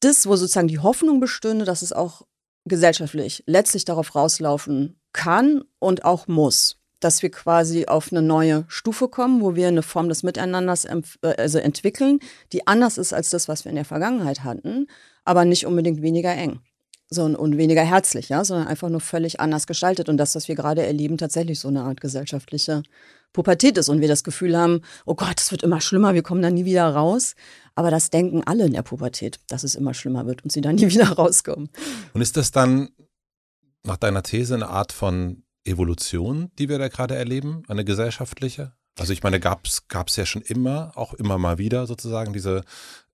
das, 0.00 0.26
wo 0.26 0.34
sozusagen 0.34 0.66
die 0.66 0.80
Hoffnung 0.80 1.20
bestünde, 1.20 1.64
dass 1.64 1.82
es 1.82 1.92
auch 1.92 2.22
gesellschaftlich 2.64 3.44
letztlich 3.46 3.84
darauf 3.84 4.16
rauslaufen 4.16 5.00
kann 5.12 5.62
und 5.78 6.04
auch 6.04 6.26
muss, 6.26 6.78
dass 6.98 7.22
wir 7.22 7.30
quasi 7.30 7.86
auf 7.86 8.10
eine 8.10 8.20
neue 8.20 8.64
Stufe 8.66 9.06
kommen, 9.06 9.42
wo 9.42 9.54
wir 9.54 9.68
eine 9.68 9.82
Form 9.82 10.08
des 10.08 10.24
Miteinanders 10.24 10.86
äh, 10.86 11.02
also 11.38 11.58
entwickeln, 11.58 12.18
die 12.52 12.66
anders 12.66 12.98
ist 12.98 13.12
als 13.12 13.30
das, 13.30 13.46
was 13.46 13.64
wir 13.64 13.70
in 13.70 13.76
der 13.76 13.84
Vergangenheit 13.84 14.42
hatten, 14.42 14.88
aber 15.24 15.44
nicht 15.44 15.66
unbedingt 15.66 16.02
weniger 16.02 16.34
eng 16.34 16.58
so 17.10 17.24
und 17.24 17.58
weniger 17.58 17.82
herzlich, 17.82 18.28
ja, 18.28 18.44
sondern 18.44 18.68
einfach 18.68 18.88
nur 18.88 19.00
völlig 19.00 19.40
anders 19.40 19.66
gestaltet. 19.66 20.08
Und 20.08 20.16
das, 20.16 20.36
was 20.36 20.46
wir 20.46 20.54
gerade 20.54 20.86
erleben, 20.86 21.18
tatsächlich 21.18 21.58
so 21.58 21.66
eine 21.66 21.82
Art 21.82 22.00
gesellschaftliche 22.00 22.84
Pubertät 23.32 23.78
ist 23.78 23.88
und 23.88 24.00
wir 24.00 24.08
das 24.08 24.24
Gefühl 24.24 24.56
haben, 24.56 24.82
oh 25.04 25.14
Gott, 25.14 25.40
es 25.40 25.50
wird 25.50 25.62
immer 25.62 25.80
schlimmer, 25.80 26.14
wir 26.14 26.22
kommen 26.22 26.42
da 26.42 26.50
nie 26.50 26.64
wieder 26.64 26.88
raus. 26.88 27.34
Aber 27.74 27.90
das 27.90 28.10
denken 28.10 28.42
alle 28.44 28.66
in 28.66 28.72
der 28.72 28.82
Pubertät, 28.82 29.40
dass 29.48 29.64
es 29.64 29.74
immer 29.74 29.94
schlimmer 29.94 30.26
wird 30.26 30.42
und 30.44 30.50
sie 30.50 30.60
da 30.60 30.72
nie 30.72 30.88
wieder 30.90 31.08
rauskommen. 31.08 31.70
Und 32.12 32.20
ist 32.20 32.36
das 32.36 32.50
dann 32.50 32.90
nach 33.84 33.96
deiner 33.96 34.22
These 34.22 34.54
eine 34.54 34.68
Art 34.68 34.92
von 34.92 35.42
Evolution, 35.64 36.50
die 36.58 36.68
wir 36.68 36.78
da 36.78 36.88
gerade 36.88 37.14
erleben, 37.14 37.62
eine 37.68 37.84
gesellschaftliche? 37.84 38.72
Also 38.98 39.12
ich 39.12 39.22
meine, 39.22 39.40
gab 39.40 39.64
es 39.64 40.16
ja 40.16 40.26
schon 40.26 40.42
immer, 40.42 40.92
auch 40.96 41.14
immer 41.14 41.38
mal 41.38 41.58
wieder 41.58 41.86
sozusagen 41.86 42.32
diese 42.32 42.64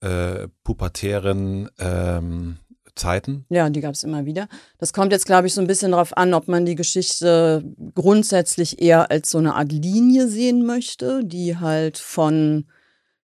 äh, 0.00 0.48
pubertären 0.64 1.68
ähm, 1.78 2.58
Zeiten? 2.96 3.44
Ja, 3.48 3.70
die 3.70 3.80
gab 3.80 3.94
es 3.94 4.02
immer 4.02 4.24
wieder. 4.24 4.48
Das 4.78 4.92
kommt 4.92 5.12
jetzt, 5.12 5.26
glaube 5.26 5.46
ich, 5.46 5.54
so 5.54 5.60
ein 5.60 5.66
bisschen 5.66 5.92
darauf 5.92 6.16
an, 6.16 6.34
ob 6.34 6.48
man 6.48 6.66
die 6.66 6.74
Geschichte 6.74 7.62
grundsätzlich 7.94 8.80
eher 8.80 9.10
als 9.10 9.30
so 9.30 9.38
eine 9.38 9.54
Art 9.54 9.70
Linie 9.70 10.28
sehen 10.28 10.66
möchte, 10.66 11.24
die 11.24 11.58
halt 11.58 11.98
von 11.98 12.66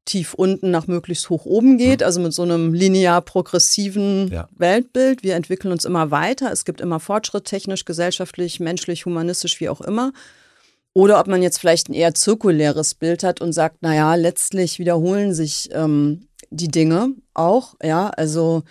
tief 0.05 0.35
unten 0.35 0.71
nach 0.71 0.89
möglichst 0.89 1.31
hoch 1.31 1.45
oben 1.45 1.79
geht, 1.79 2.01
mhm. 2.01 2.07
also 2.07 2.21
mit 2.21 2.33
so 2.33 2.43
einem 2.43 2.75
linear 2.75 3.21
progressiven 3.23 4.29
ja. 4.29 4.49
Weltbild. 4.57 5.23
Wir 5.23 5.37
entwickeln 5.37 5.73
uns 5.73 5.85
immer 5.85 6.11
weiter. 6.11 6.51
Es 6.51 6.65
gibt 6.65 6.81
immer 6.81 6.99
Fortschritt, 6.99 7.45
technisch, 7.45 7.85
gesellschaftlich, 7.85 8.61
menschlich, 8.61 9.07
humanistisch, 9.07 9.61
wie 9.61 9.69
auch 9.69 9.81
immer. 9.81 10.13
Oder 10.93 11.21
ob 11.21 11.29
man 11.29 11.43
jetzt 11.43 11.59
vielleicht 11.59 11.89
ein 11.89 11.95
eher 11.95 12.15
zirkuläres 12.15 12.95
Bild 12.95 13.23
hat 13.23 13.41
und 13.41 13.53
sagt, 13.53 13.83
naja, 13.83 14.17
letztlich 14.17 14.81
wiederholen 14.81 15.33
sich 15.33 15.69
ähm, 15.73 16.27
die 16.51 16.69
Dinge 16.69 17.15
auch, 17.33 17.75
ja, 17.81 18.09
also 18.09 18.65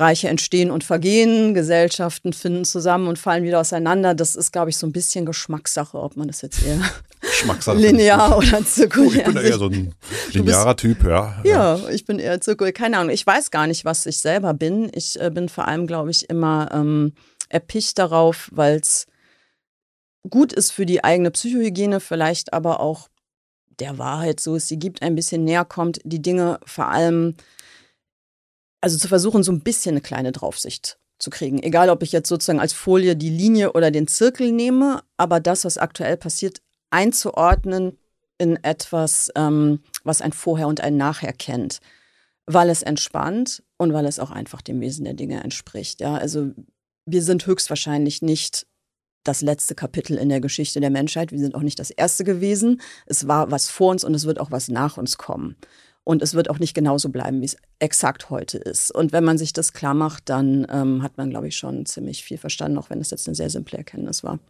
Reiche 0.00 0.28
entstehen 0.28 0.70
und 0.70 0.82
vergehen, 0.82 1.54
Gesellschaften 1.54 2.32
finden 2.32 2.64
zusammen 2.64 3.06
und 3.08 3.18
fallen 3.18 3.44
wieder 3.44 3.60
auseinander. 3.60 4.14
Das 4.14 4.34
ist, 4.34 4.52
glaube 4.52 4.70
ich, 4.70 4.76
so 4.76 4.86
ein 4.86 4.92
bisschen 4.92 5.26
Geschmackssache, 5.26 5.98
ob 5.98 6.16
man 6.16 6.28
das 6.28 6.42
jetzt 6.42 6.62
eher 6.64 6.80
linear 7.74 8.36
oder 8.38 8.64
zirkulär. 8.64 9.24
Oh, 9.26 9.28
ich 9.28 9.34
bin 9.34 9.44
eher 9.44 9.58
so 9.58 9.66
ein 9.66 9.94
linearer 10.32 10.74
bist, 10.74 10.80
Typ, 10.80 11.04
ja. 11.04 11.40
Ja, 11.44 11.88
ich 11.90 12.04
bin 12.04 12.18
eher 12.18 12.40
zirkulär. 12.40 12.72
Keine 12.72 12.98
Ahnung, 12.98 13.12
ich 13.12 13.26
weiß 13.26 13.50
gar 13.50 13.66
nicht, 13.66 13.84
was 13.84 14.06
ich 14.06 14.18
selber 14.18 14.54
bin. 14.54 14.90
Ich 14.94 15.20
äh, 15.20 15.30
bin 15.30 15.48
vor 15.48 15.68
allem, 15.68 15.86
glaube 15.86 16.10
ich, 16.10 16.28
immer 16.30 16.70
ähm, 16.72 17.12
erpicht 17.48 17.98
darauf, 17.98 18.48
weil 18.52 18.76
es 18.76 19.06
gut 20.28 20.52
ist 20.52 20.72
für 20.72 20.86
die 20.86 21.04
eigene 21.04 21.30
Psychohygiene, 21.30 22.00
vielleicht 22.00 22.52
aber 22.52 22.80
auch 22.80 23.08
der 23.80 23.98
Wahrheit, 23.98 24.40
so 24.40 24.56
es 24.56 24.68
sie 24.68 24.78
gibt, 24.78 25.02
ein 25.02 25.14
bisschen 25.14 25.44
näher 25.44 25.64
kommt, 25.64 26.00
die 26.04 26.22
Dinge 26.22 26.60
vor 26.64 26.88
allem 26.88 27.34
also 28.80 28.98
zu 28.98 29.08
versuchen, 29.08 29.42
so 29.42 29.52
ein 29.52 29.60
bisschen 29.60 29.92
eine 29.92 30.00
kleine 30.00 30.32
Draufsicht 30.32 30.98
zu 31.18 31.30
kriegen. 31.30 31.62
Egal, 31.62 31.90
ob 31.90 32.02
ich 32.02 32.12
jetzt 32.12 32.28
sozusagen 32.28 32.60
als 32.60 32.72
Folie 32.72 33.14
die 33.14 33.30
Linie 33.30 33.72
oder 33.72 33.90
den 33.90 34.06
Zirkel 34.06 34.52
nehme, 34.52 35.02
aber 35.16 35.40
das, 35.40 35.64
was 35.64 35.78
aktuell 35.78 36.16
passiert, 36.16 36.60
einzuordnen 36.90 37.98
in 38.38 38.56
etwas, 38.64 39.30
ähm, 39.36 39.80
was 40.02 40.22
ein 40.22 40.32
Vorher 40.32 40.66
und 40.66 40.80
ein 40.80 40.96
Nachher 40.96 41.32
kennt. 41.32 41.80
Weil 42.46 42.70
es 42.70 42.82
entspannt 42.82 43.62
und 43.76 43.92
weil 43.92 44.06
es 44.06 44.18
auch 44.18 44.30
einfach 44.30 44.62
dem 44.62 44.80
Wesen 44.80 45.04
der 45.04 45.14
Dinge 45.14 45.44
entspricht. 45.44 46.00
Ja, 46.00 46.14
also 46.14 46.50
wir 47.04 47.22
sind 47.22 47.46
höchstwahrscheinlich 47.46 48.22
nicht 48.22 48.66
das 49.24 49.42
letzte 49.42 49.74
Kapitel 49.74 50.16
in 50.16 50.30
der 50.30 50.40
Geschichte 50.40 50.80
der 50.80 50.90
Menschheit. 50.90 51.32
Wir 51.32 51.38
sind 51.38 51.54
auch 51.54 51.62
nicht 51.62 51.78
das 51.78 51.90
erste 51.90 52.24
gewesen. 52.24 52.80
Es 53.06 53.28
war 53.28 53.50
was 53.50 53.68
vor 53.68 53.90
uns 53.90 54.04
und 54.04 54.14
es 54.14 54.24
wird 54.24 54.40
auch 54.40 54.50
was 54.50 54.68
nach 54.68 54.96
uns 54.96 55.18
kommen. 55.18 55.56
Und 56.10 56.22
es 56.22 56.34
wird 56.34 56.50
auch 56.50 56.58
nicht 56.58 56.74
genauso 56.74 57.10
bleiben, 57.10 57.40
wie 57.40 57.44
es 57.44 57.56
exakt 57.78 58.30
heute 58.30 58.58
ist. 58.58 58.90
Und 58.90 59.12
wenn 59.12 59.22
man 59.22 59.38
sich 59.38 59.52
das 59.52 59.72
klar 59.72 59.94
macht, 59.94 60.28
dann 60.28 60.66
ähm, 60.68 61.04
hat 61.04 61.16
man, 61.16 61.30
glaube 61.30 61.46
ich, 61.46 61.56
schon 61.56 61.86
ziemlich 61.86 62.24
viel 62.24 62.36
verstanden, 62.36 62.78
auch 62.78 62.90
wenn 62.90 63.00
es 63.00 63.10
jetzt 63.10 63.28
eine 63.28 63.36
sehr 63.36 63.48
simple 63.48 63.78
Erkenntnis 63.78 64.24
war. 64.24 64.40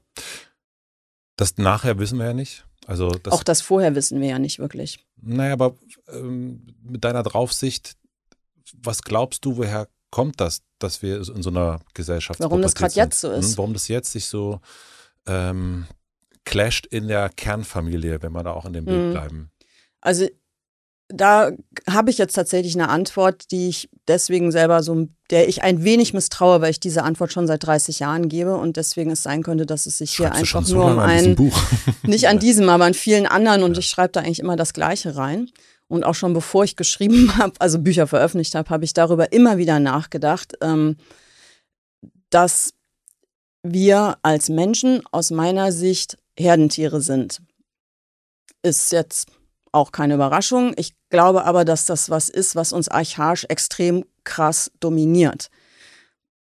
Das 1.36 1.58
nachher 1.58 1.98
wissen 1.98 2.18
wir 2.18 2.24
ja 2.24 2.32
nicht. 2.32 2.64
Also 2.86 3.10
das, 3.10 3.34
auch 3.34 3.42
das 3.42 3.60
vorher 3.60 3.94
wissen 3.94 4.22
wir 4.22 4.28
ja 4.28 4.38
nicht 4.38 4.58
wirklich. 4.58 5.04
Naja, 5.20 5.52
aber 5.52 5.74
ähm, 6.08 6.66
mit 6.82 7.04
deiner 7.04 7.22
Draufsicht, 7.22 7.98
was 8.82 9.02
glaubst 9.02 9.44
du, 9.44 9.58
woher 9.58 9.86
kommt 10.10 10.40
das, 10.40 10.62
dass 10.78 11.02
wir 11.02 11.16
in 11.16 11.42
so 11.42 11.50
einer 11.50 11.80
Gesellschaft 11.92 12.40
Warum 12.40 12.62
das 12.62 12.74
gerade 12.74 12.94
jetzt 12.94 13.20
so 13.20 13.30
ist. 13.32 13.50
Hm, 13.50 13.58
warum 13.58 13.72
das 13.74 13.86
jetzt 13.88 14.12
sich 14.12 14.24
so 14.24 14.62
ähm, 15.26 15.86
clasht 16.46 16.86
in 16.86 17.08
der 17.08 17.28
Kernfamilie, 17.28 18.22
wenn 18.22 18.32
wir 18.32 18.44
da 18.44 18.52
auch 18.52 18.64
in 18.64 18.72
dem 18.72 18.86
Bild 18.86 19.08
mhm. 19.08 19.12
bleiben. 19.12 19.50
Also 20.00 20.26
da 21.12 21.50
habe 21.88 22.10
ich 22.10 22.18
jetzt 22.18 22.34
tatsächlich 22.34 22.74
eine 22.74 22.88
Antwort, 22.88 23.50
die 23.50 23.68
ich 23.68 23.88
deswegen 24.08 24.52
selber 24.52 24.82
so, 24.82 25.08
der 25.30 25.48
ich 25.48 25.62
ein 25.62 25.84
wenig 25.84 26.14
misstraue, 26.14 26.60
weil 26.60 26.70
ich 26.70 26.80
diese 26.80 27.02
Antwort 27.02 27.32
schon 27.32 27.46
seit 27.46 27.64
30 27.64 28.00
Jahren 28.00 28.28
gebe 28.28 28.56
und 28.56 28.76
deswegen 28.76 29.10
es 29.10 29.22
sein 29.22 29.42
könnte, 29.42 29.66
dass 29.66 29.86
es 29.86 29.98
sich 29.98 30.12
hier 30.12 30.32
einfach 30.32 30.66
nur 30.68 30.84
um 30.84 30.98
ein, 30.98 31.36
nicht 32.04 32.28
an 32.28 32.38
diesem, 32.38 32.68
aber 32.68 32.84
an 32.84 32.94
vielen 32.94 33.26
anderen 33.26 33.62
und 33.62 33.74
ja. 33.74 33.80
ich 33.80 33.88
schreibe 33.88 34.12
da 34.12 34.20
eigentlich 34.20 34.40
immer 34.40 34.56
das 34.56 34.72
Gleiche 34.72 35.16
rein. 35.16 35.50
Und 35.88 36.04
auch 36.04 36.14
schon 36.14 36.34
bevor 36.34 36.62
ich 36.62 36.76
geschrieben 36.76 37.36
habe, 37.38 37.54
also 37.58 37.80
Bücher 37.80 38.06
veröffentlicht 38.06 38.54
habe, 38.54 38.70
habe 38.70 38.84
ich 38.84 38.92
darüber 38.92 39.32
immer 39.32 39.58
wieder 39.58 39.80
nachgedacht, 39.80 40.54
ähm, 40.60 40.96
dass 42.30 42.74
wir 43.62 44.16
als 44.22 44.48
Menschen 44.48 45.02
aus 45.10 45.30
meiner 45.30 45.72
Sicht 45.72 46.16
Herdentiere 46.38 47.00
sind. 47.00 47.42
Ist 48.62 48.92
jetzt 48.92 49.26
auch 49.72 49.92
keine 49.92 50.14
Überraschung. 50.14 50.72
Ich 50.76 50.94
glaube 51.10 51.44
aber, 51.44 51.64
dass 51.64 51.86
das 51.86 52.10
was 52.10 52.28
ist, 52.28 52.56
was 52.56 52.72
uns 52.72 52.88
archaisch 52.88 53.44
extrem 53.48 54.04
krass 54.24 54.70
dominiert. 54.80 55.50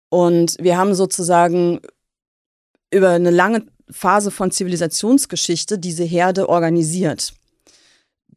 Und 0.09 0.57
wir 0.61 0.79
haben 0.79 0.95
sozusagen 0.95 1.81
über 2.91 3.11
eine 3.11 3.31
lange 3.31 3.67
Phase 3.91 4.31
von 4.31 4.51
Zivilisationsgeschichte 4.51 5.79
diese 5.79 6.05
Herde 6.05 6.49
organisiert. 6.49 7.35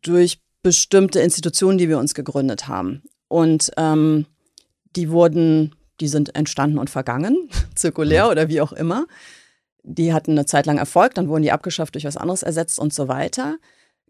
Durch 0.01 0.39
bestimmte 0.63 1.19
Institutionen, 1.21 1.77
die 1.77 1.89
wir 1.89 1.97
uns 1.97 2.13
gegründet 2.13 2.67
haben. 2.67 3.03
Und 3.27 3.71
ähm, 3.77 4.25
die 4.95 5.09
wurden, 5.09 5.75
die 5.99 6.07
sind 6.07 6.35
entstanden 6.35 6.77
und 6.77 6.89
vergangen, 6.89 7.49
zirkulär 7.75 8.29
oder 8.29 8.49
wie 8.49 8.61
auch 8.61 8.73
immer. 8.73 9.07
Die 9.83 10.13
hatten 10.13 10.31
eine 10.31 10.45
Zeit 10.45 10.65
lang 10.65 10.77
Erfolg, 10.77 11.15
dann 11.15 11.27
wurden 11.27 11.43
die 11.43 11.51
abgeschafft, 11.51 11.95
durch 11.95 12.05
was 12.05 12.17
anderes 12.17 12.43
ersetzt 12.43 12.77
und 12.77 12.93
so 12.93 13.07
weiter. 13.07 13.57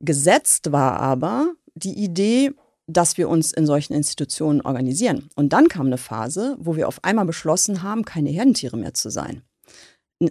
Gesetzt 0.04 0.72
war 0.72 1.00
aber 1.00 1.54
die 1.76 2.04
Idee, 2.04 2.52
dass 2.88 3.18
wir 3.18 3.30
uns 3.30 3.52
in 3.52 3.66
solchen 3.66 3.94
Institutionen 3.94 4.62
organisieren. 4.62 5.30
Und 5.36 5.54
dann 5.54 5.68
kam 5.68 5.88
eine 5.88 5.98
Phase, 5.98 6.58
wo 6.60 6.76
wir 6.76 6.88
auf 6.88 7.04
einmal 7.04 7.26
beschlossen 7.26 7.84
haben, 7.84 8.04
keine 8.04 8.30
Herdentiere 8.30 8.78
mehr 8.78 8.94
zu 8.94 9.10
sein, 9.10 9.44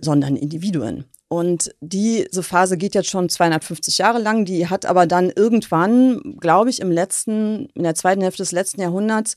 sondern 0.00 0.36
Individuen. 0.36 1.04
Und 1.28 1.74
diese 1.80 2.42
Phase 2.42 2.76
geht 2.76 2.96
jetzt 2.96 3.08
schon 3.08 3.28
250 3.28 3.98
Jahre 3.98 4.18
lang. 4.18 4.44
Die 4.44 4.68
hat 4.68 4.84
aber 4.84 5.06
dann 5.06 5.30
irgendwann, 5.30 6.36
glaube 6.40 6.70
ich, 6.70 6.80
im 6.80 6.90
letzten, 6.90 7.66
in 7.74 7.84
der 7.84 7.94
zweiten 7.94 8.20
Hälfte 8.20 8.42
des 8.42 8.52
letzten 8.52 8.80
Jahrhunderts 8.80 9.36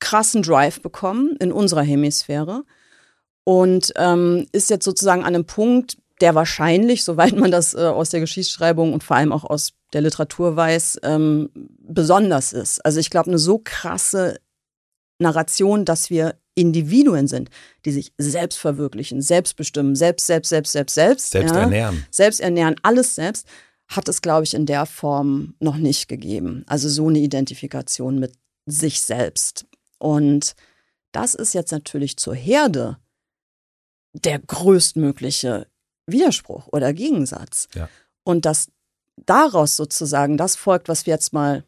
krassen 0.00 0.42
Drive 0.42 0.80
bekommen 0.80 1.36
in 1.38 1.52
unserer 1.52 1.82
Hemisphäre 1.82 2.64
und 3.44 3.92
ähm, 3.96 4.46
ist 4.52 4.70
jetzt 4.70 4.84
sozusagen 4.84 5.22
an 5.22 5.34
einem 5.34 5.44
Punkt, 5.44 5.98
der 6.20 6.34
wahrscheinlich, 6.34 7.04
soweit 7.04 7.36
man 7.36 7.50
das 7.50 7.74
äh, 7.74 7.78
aus 7.78 8.10
der 8.10 8.20
Geschichtsschreibung 8.20 8.92
und 8.92 9.02
vor 9.02 9.16
allem 9.16 9.32
auch 9.32 9.44
aus 9.44 9.72
der 9.92 10.02
Literatur 10.02 10.56
weiß, 10.56 11.00
ähm, 11.02 11.50
besonders 11.78 12.52
ist. 12.52 12.84
Also 12.84 13.00
ich 13.00 13.10
glaube, 13.10 13.30
eine 13.30 13.38
so 13.38 13.60
krasse 13.62 14.38
Narration, 15.18 15.84
dass 15.84 16.10
wir 16.10 16.36
Individuen 16.54 17.26
sind, 17.26 17.50
die 17.84 17.92
sich 17.92 18.12
selbst 18.18 18.58
verwirklichen, 18.58 19.22
selbst 19.22 19.56
bestimmen, 19.56 19.94
selbst, 19.94 20.26
selbst, 20.26 20.50
selbst, 20.50 20.72
selbst, 20.72 20.94
selbst. 20.94 21.30
Selbst 21.30 21.54
ja, 21.54 21.60
ernähren. 21.60 22.06
Selbst 22.10 22.40
ernähren, 22.40 22.76
alles 22.82 23.14
selbst, 23.14 23.46
hat 23.88 24.08
es, 24.08 24.22
glaube 24.22 24.44
ich, 24.44 24.54
in 24.54 24.66
der 24.66 24.86
Form 24.86 25.54
noch 25.58 25.76
nicht 25.76 26.08
gegeben. 26.08 26.64
Also 26.66 26.88
so 26.88 27.08
eine 27.08 27.18
Identifikation 27.18 28.18
mit 28.18 28.32
sich 28.66 29.00
selbst. 29.00 29.66
Und 29.98 30.54
das 31.12 31.34
ist 31.34 31.54
jetzt 31.54 31.72
natürlich 31.72 32.16
zur 32.16 32.34
Herde 32.34 32.98
der 34.12 34.38
größtmögliche 34.38 35.66
Widerspruch 36.12 36.68
oder 36.68 36.92
Gegensatz. 36.92 37.68
Ja. 37.74 37.88
Und 38.24 38.44
dass 38.44 38.68
daraus 39.16 39.76
sozusagen 39.76 40.36
das 40.36 40.56
folgt, 40.56 40.88
was 40.88 41.06
wir 41.06 41.14
jetzt 41.14 41.32
mal 41.32 41.64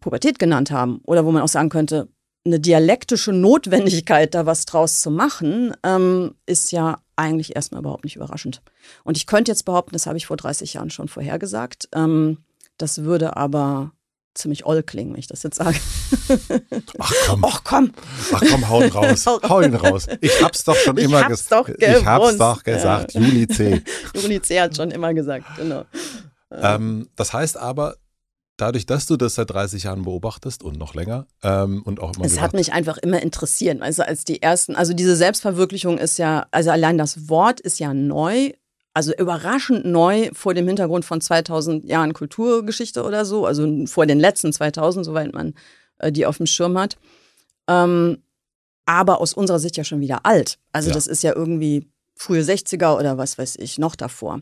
Pubertät 0.00 0.38
genannt 0.38 0.70
haben, 0.70 1.00
oder 1.04 1.24
wo 1.24 1.32
man 1.32 1.42
auch 1.42 1.48
sagen 1.48 1.68
könnte, 1.68 2.08
eine 2.44 2.60
dialektische 2.60 3.32
Notwendigkeit, 3.32 4.34
da 4.34 4.46
was 4.46 4.64
draus 4.64 5.00
zu 5.00 5.10
machen, 5.10 5.74
ähm, 5.82 6.34
ist 6.46 6.72
ja 6.72 7.00
eigentlich 7.16 7.56
erstmal 7.56 7.80
überhaupt 7.80 8.04
nicht 8.04 8.16
überraschend. 8.16 8.62
Und 9.04 9.16
ich 9.16 9.26
könnte 9.26 9.50
jetzt 9.50 9.64
behaupten, 9.64 9.92
das 9.92 10.06
habe 10.06 10.16
ich 10.16 10.26
vor 10.26 10.36
30 10.36 10.74
Jahren 10.74 10.90
schon 10.90 11.08
vorhergesagt. 11.08 11.88
Ähm, 11.94 12.38
das 12.76 13.02
würde 13.02 13.36
aber 13.36 13.92
ziemlich 14.38 14.64
oll 14.64 14.82
klingen, 14.82 15.12
wenn 15.12 15.20
ich 15.20 15.26
das 15.26 15.42
jetzt 15.42 15.56
sage. 15.56 15.78
Ach 16.98 17.12
komm. 17.26 17.44
Ach 17.44 17.64
komm. 17.64 17.92
Ach 18.32 18.42
komm, 18.50 18.68
hau 18.68 18.82
ihn 18.82 18.92
raus. 18.92 19.26
hau 19.26 19.60
ihn 19.60 19.74
raus. 19.74 20.06
Ich 20.20 20.42
hab's 20.42 20.64
doch 20.64 20.76
schon 20.76 20.96
ich 20.96 21.04
immer 21.04 21.28
gesagt. 21.28 21.70
Ich 21.78 22.04
hab's 22.04 22.36
doch 22.38 22.62
gesagt. 22.62 23.14
Ja. 23.14 23.20
Juli 23.20 23.48
C. 23.48 23.82
Juli 24.14 24.40
C 24.40 24.60
hat 24.60 24.76
schon 24.76 24.90
immer 24.90 25.12
gesagt, 25.14 25.44
genau. 25.56 25.84
Ähm, 26.50 27.08
das 27.16 27.32
heißt 27.32 27.58
aber, 27.58 27.96
dadurch, 28.56 28.86
dass 28.86 29.06
du 29.06 29.16
das 29.16 29.34
seit 29.34 29.50
30 29.50 29.84
Jahren 29.84 30.02
beobachtest 30.02 30.62
und 30.62 30.78
noch 30.78 30.94
länger 30.94 31.26
ähm, 31.42 31.82
und 31.84 32.00
auch 32.00 32.14
immer. 32.16 32.24
Es 32.24 32.40
hat 32.40 32.52
mich 32.52 32.72
einfach 32.72 32.98
immer 32.98 33.22
interessiert. 33.22 33.80
Also 33.82 34.02
als 34.02 34.24
die 34.24 34.42
ersten, 34.42 34.76
also 34.76 34.92
diese 34.92 35.16
Selbstverwirklichung 35.16 35.98
ist 35.98 36.18
ja, 36.18 36.46
also 36.50 36.70
allein 36.70 36.98
das 36.98 37.28
Wort 37.28 37.60
ist 37.60 37.78
ja 37.78 37.94
neu 37.94 38.52
also 38.98 39.12
überraschend 39.16 39.84
neu 39.84 40.28
vor 40.32 40.54
dem 40.54 40.66
Hintergrund 40.66 41.04
von 41.04 41.20
2000 41.20 41.84
Jahren 41.84 42.14
Kulturgeschichte 42.14 43.04
oder 43.04 43.24
so, 43.24 43.46
also 43.46 43.86
vor 43.86 44.06
den 44.06 44.18
letzten 44.18 44.52
2000, 44.52 45.06
soweit 45.06 45.32
man 45.32 45.54
äh, 45.98 46.10
die 46.10 46.26
auf 46.26 46.38
dem 46.38 46.46
Schirm 46.46 46.76
hat. 46.76 46.96
Ähm, 47.68 48.18
aber 48.86 49.20
aus 49.20 49.34
unserer 49.34 49.60
Sicht 49.60 49.76
ja 49.76 49.84
schon 49.84 50.00
wieder 50.00 50.26
alt. 50.26 50.58
Also 50.72 50.88
ja. 50.88 50.94
das 50.94 51.06
ist 51.06 51.22
ja 51.22 51.32
irgendwie 51.32 51.86
frühe 52.16 52.42
60er 52.42 52.98
oder 52.98 53.18
was 53.18 53.38
weiß 53.38 53.54
ich, 53.60 53.78
noch 53.78 53.94
davor. 53.94 54.40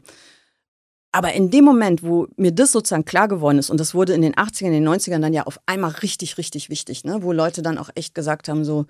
Aber 1.12 1.34
in 1.34 1.50
dem 1.50 1.66
Moment, 1.66 2.02
wo 2.02 2.26
mir 2.38 2.52
das 2.52 2.72
sozusagen 2.72 3.04
klar 3.04 3.28
geworden 3.28 3.58
ist, 3.58 3.68
und 3.68 3.78
das 3.78 3.94
wurde 3.94 4.14
in 4.14 4.22
den 4.22 4.36
80ern, 4.36 4.68
in 4.68 4.72
den 4.72 4.88
90ern 4.88 5.20
dann 5.20 5.34
ja 5.34 5.42
auf 5.42 5.60
einmal 5.66 5.90
richtig, 5.90 6.38
richtig 6.38 6.70
wichtig, 6.70 7.04
ne? 7.04 7.18
wo 7.20 7.30
Leute 7.30 7.60
dann 7.60 7.76
auch 7.76 7.90
echt 7.94 8.14
gesagt 8.14 8.48
haben, 8.48 8.64
so, 8.64 8.86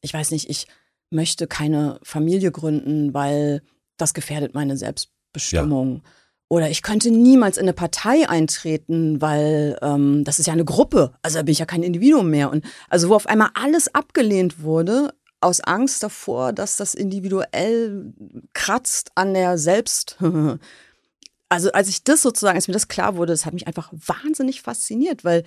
ich 0.00 0.14
weiß 0.14 0.30
nicht, 0.30 0.48
ich 0.48 0.66
möchte 1.10 1.46
keine 1.46 2.00
Familie 2.02 2.50
gründen, 2.50 3.12
weil 3.12 3.60
das 3.96 4.14
gefährdet 4.14 4.54
meine 4.54 4.76
Selbstbestimmung. 4.76 6.02
Ja. 6.04 6.10
Oder 6.48 6.70
ich 6.70 6.82
könnte 6.82 7.10
niemals 7.10 7.56
in 7.56 7.64
eine 7.64 7.72
Partei 7.72 8.28
eintreten, 8.28 9.20
weil 9.20 9.76
ähm, 9.82 10.22
das 10.22 10.38
ist 10.38 10.46
ja 10.46 10.52
eine 10.52 10.64
Gruppe. 10.64 11.12
Also 11.22 11.38
da 11.38 11.42
bin 11.42 11.52
ich 11.52 11.58
ja 11.58 11.66
kein 11.66 11.82
Individuum 11.82 12.30
mehr. 12.30 12.50
Und 12.50 12.64
also 12.88 13.08
wo 13.08 13.14
auf 13.14 13.26
einmal 13.26 13.50
alles 13.54 13.92
abgelehnt 13.92 14.62
wurde, 14.62 15.12
aus 15.40 15.60
Angst 15.60 16.02
davor, 16.02 16.52
dass 16.52 16.76
das 16.76 16.94
individuell 16.94 18.12
kratzt 18.52 19.10
an 19.16 19.34
der 19.34 19.58
Selbst. 19.58 20.18
also 21.48 21.72
als 21.72 21.88
ich 21.88 22.04
das 22.04 22.22
sozusagen, 22.22 22.56
als 22.56 22.68
mir 22.68 22.74
das 22.74 22.88
klar 22.88 23.16
wurde, 23.16 23.32
das 23.32 23.44
hat 23.44 23.54
mich 23.54 23.66
einfach 23.66 23.90
wahnsinnig 23.92 24.62
fasziniert, 24.62 25.24
weil 25.24 25.42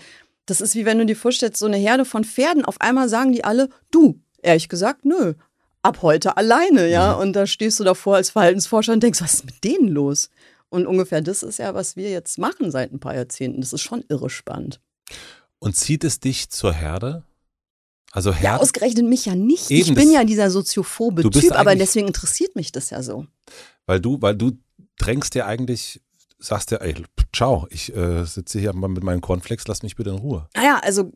das 0.46 0.62
ist 0.62 0.76
wie 0.76 0.86
wenn 0.86 0.98
du 0.98 1.06
dir 1.06 1.16
vorstellst, 1.16 1.60
so 1.60 1.66
eine 1.66 1.78
Herde 1.78 2.06
von 2.06 2.24
Pferden, 2.26 2.66
auf 2.66 2.82
einmal 2.82 3.08
sagen 3.08 3.32
die 3.32 3.44
alle, 3.44 3.70
du, 3.92 4.20
ehrlich 4.42 4.68
gesagt, 4.68 5.06
nö, 5.06 5.36
ab 5.82 6.02
heute 6.02 6.38
alleine, 6.38 6.90
ja. 6.90 7.14
Und 7.14 7.34
da 7.34 7.48
stehst 7.48 7.80
du 7.80 7.84
davor 7.84 8.16
als 8.16 8.30
Verhaltensforscher 8.30 8.94
und 8.94 9.04
denkst, 9.04 9.22
was 9.22 9.36
ist 9.36 9.46
mit 9.46 9.64
denen 9.64 9.88
los? 9.88 10.30
Und 10.70 10.86
ungefähr 10.86 11.22
das 11.22 11.44
ist 11.44 11.60
ja, 11.60 11.74
was 11.74 11.96
wir 11.96 12.10
jetzt 12.10 12.38
machen 12.38 12.72
seit 12.72 12.92
ein 12.94 13.00
paar 13.00 13.16
Jahrzehnten. 13.16 13.62
Das 13.62 13.74
ist 13.74 13.82
schon 13.82 14.04
irre 14.08 14.30
spannend. 14.30 14.80
Und 15.58 15.76
zieht 15.76 16.04
es 16.04 16.20
dich 16.20 16.50
zur 16.50 16.74
Herde? 16.74 17.24
Also 18.12 18.34
Herde? 18.34 18.46
Ja, 18.46 18.58
ausgerechnet 18.58 19.06
mich 19.06 19.26
ja 19.26 19.36
nicht. 19.36 19.70
Eben, 19.72 19.90
ich 19.90 19.96
bin 19.96 20.12
ja 20.12 20.24
dieser 20.24 20.52
soziophobe 20.52 21.30
Typ, 21.30 21.52
aber 21.54 21.76
deswegen 21.76 22.08
interessiert 22.08 22.56
mich 22.56 22.72
das 22.72 22.92
ja 22.92 23.02
so. 23.02 23.26
Weil 23.86 24.00
du, 24.00 24.22
weil 24.22 24.36
du 24.36 24.52
drängst 25.00 25.34
dir 25.34 25.48
eigentlich, 25.48 26.02
sagst 26.38 26.72
dir, 26.72 26.82
ey, 26.82 26.96
ciao, 27.34 27.68
ich 27.72 27.96
äh, 27.96 28.24
sitze 28.26 28.60
hier 28.60 28.74
mit 28.74 29.04
meinen 29.04 29.22
Cornflakes, 29.22 29.68
lass 29.68 29.84
mich 29.84 29.96
bitte 29.96 30.12
in 30.12 30.18
Ruhe. 30.18 30.48
Naja, 30.56 30.80
also 30.84 31.12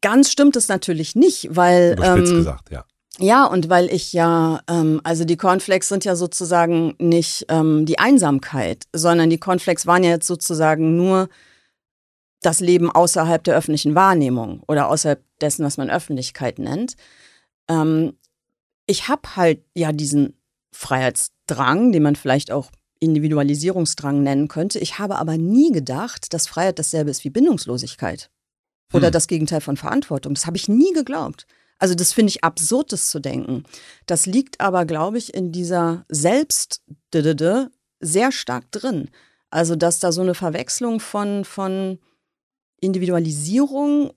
ganz 0.00 0.30
stimmt 0.30 0.56
es 0.56 0.68
natürlich 0.68 1.14
nicht, 1.14 1.48
weil. 1.50 1.92
Überspitzt 1.92 2.32
ähm, 2.32 2.38
gesagt, 2.38 2.70
ja. 2.70 2.84
Ja, 3.20 3.46
und 3.46 3.68
weil 3.68 3.92
ich 3.92 4.12
ja, 4.12 4.60
ähm, 4.68 5.00
also 5.02 5.24
die 5.24 5.36
Cornflakes 5.36 5.88
sind 5.88 6.04
ja 6.04 6.14
sozusagen 6.14 6.94
nicht 6.98 7.46
ähm, 7.48 7.84
die 7.84 7.98
Einsamkeit, 7.98 8.84
sondern 8.92 9.28
die 9.28 9.38
Cornflakes 9.38 9.86
waren 9.86 10.04
ja 10.04 10.10
jetzt 10.10 10.26
sozusagen 10.26 10.96
nur 10.96 11.28
das 12.40 12.60
Leben 12.60 12.90
außerhalb 12.90 13.42
der 13.42 13.56
öffentlichen 13.56 13.96
Wahrnehmung 13.96 14.62
oder 14.68 14.88
außerhalb 14.88 15.20
dessen, 15.40 15.64
was 15.64 15.76
man 15.76 15.90
Öffentlichkeit 15.90 16.60
nennt. 16.60 16.94
Ähm, 17.68 18.14
ich 18.86 19.08
habe 19.08 19.36
halt 19.36 19.62
ja 19.74 19.90
diesen 19.90 20.34
Freiheitsdrang, 20.72 21.90
den 21.90 22.04
man 22.04 22.14
vielleicht 22.14 22.52
auch 22.52 22.70
Individualisierungsdrang 23.00 24.22
nennen 24.22 24.46
könnte. 24.46 24.78
Ich 24.78 24.98
habe 25.00 25.16
aber 25.16 25.36
nie 25.36 25.72
gedacht, 25.72 26.32
dass 26.32 26.46
Freiheit 26.46 26.78
dasselbe 26.78 27.10
ist 27.10 27.24
wie 27.24 27.30
Bindungslosigkeit 27.30 28.30
oder 28.92 29.06
hm. 29.06 29.12
das 29.12 29.26
Gegenteil 29.26 29.60
von 29.60 29.76
Verantwortung. 29.76 30.34
Das 30.34 30.46
habe 30.46 30.56
ich 30.56 30.68
nie 30.68 30.92
geglaubt. 30.92 31.46
Also 31.78 31.94
das 31.94 32.12
finde 32.12 32.30
ich 32.30 32.44
absurd, 32.44 32.92
das 32.92 33.10
zu 33.10 33.20
denken. 33.20 33.64
Das 34.06 34.26
liegt 34.26 34.60
aber, 34.60 34.84
glaube 34.84 35.18
ich, 35.18 35.32
in 35.34 35.52
dieser 35.52 36.04
Selbst 36.08 36.82
sehr 38.00 38.32
stark 38.32 38.70
drin. 38.72 39.10
Also 39.50 39.76
dass 39.76 40.00
da 40.00 40.12
so 40.12 40.20
eine 40.20 40.34
Verwechslung 40.34 41.00
von, 41.00 41.44
von 41.44 41.98
Individualisierung 42.80 44.12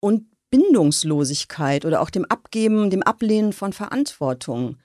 und 0.00 0.26
Bindungslosigkeit 0.50 1.84
oder 1.84 2.00
auch 2.00 2.10
dem 2.10 2.24
Abgeben, 2.24 2.90
dem 2.90 3.02
Ablehnen 3.02 3.52
von 3.52 3.72
Verantwortung 3.72 4.78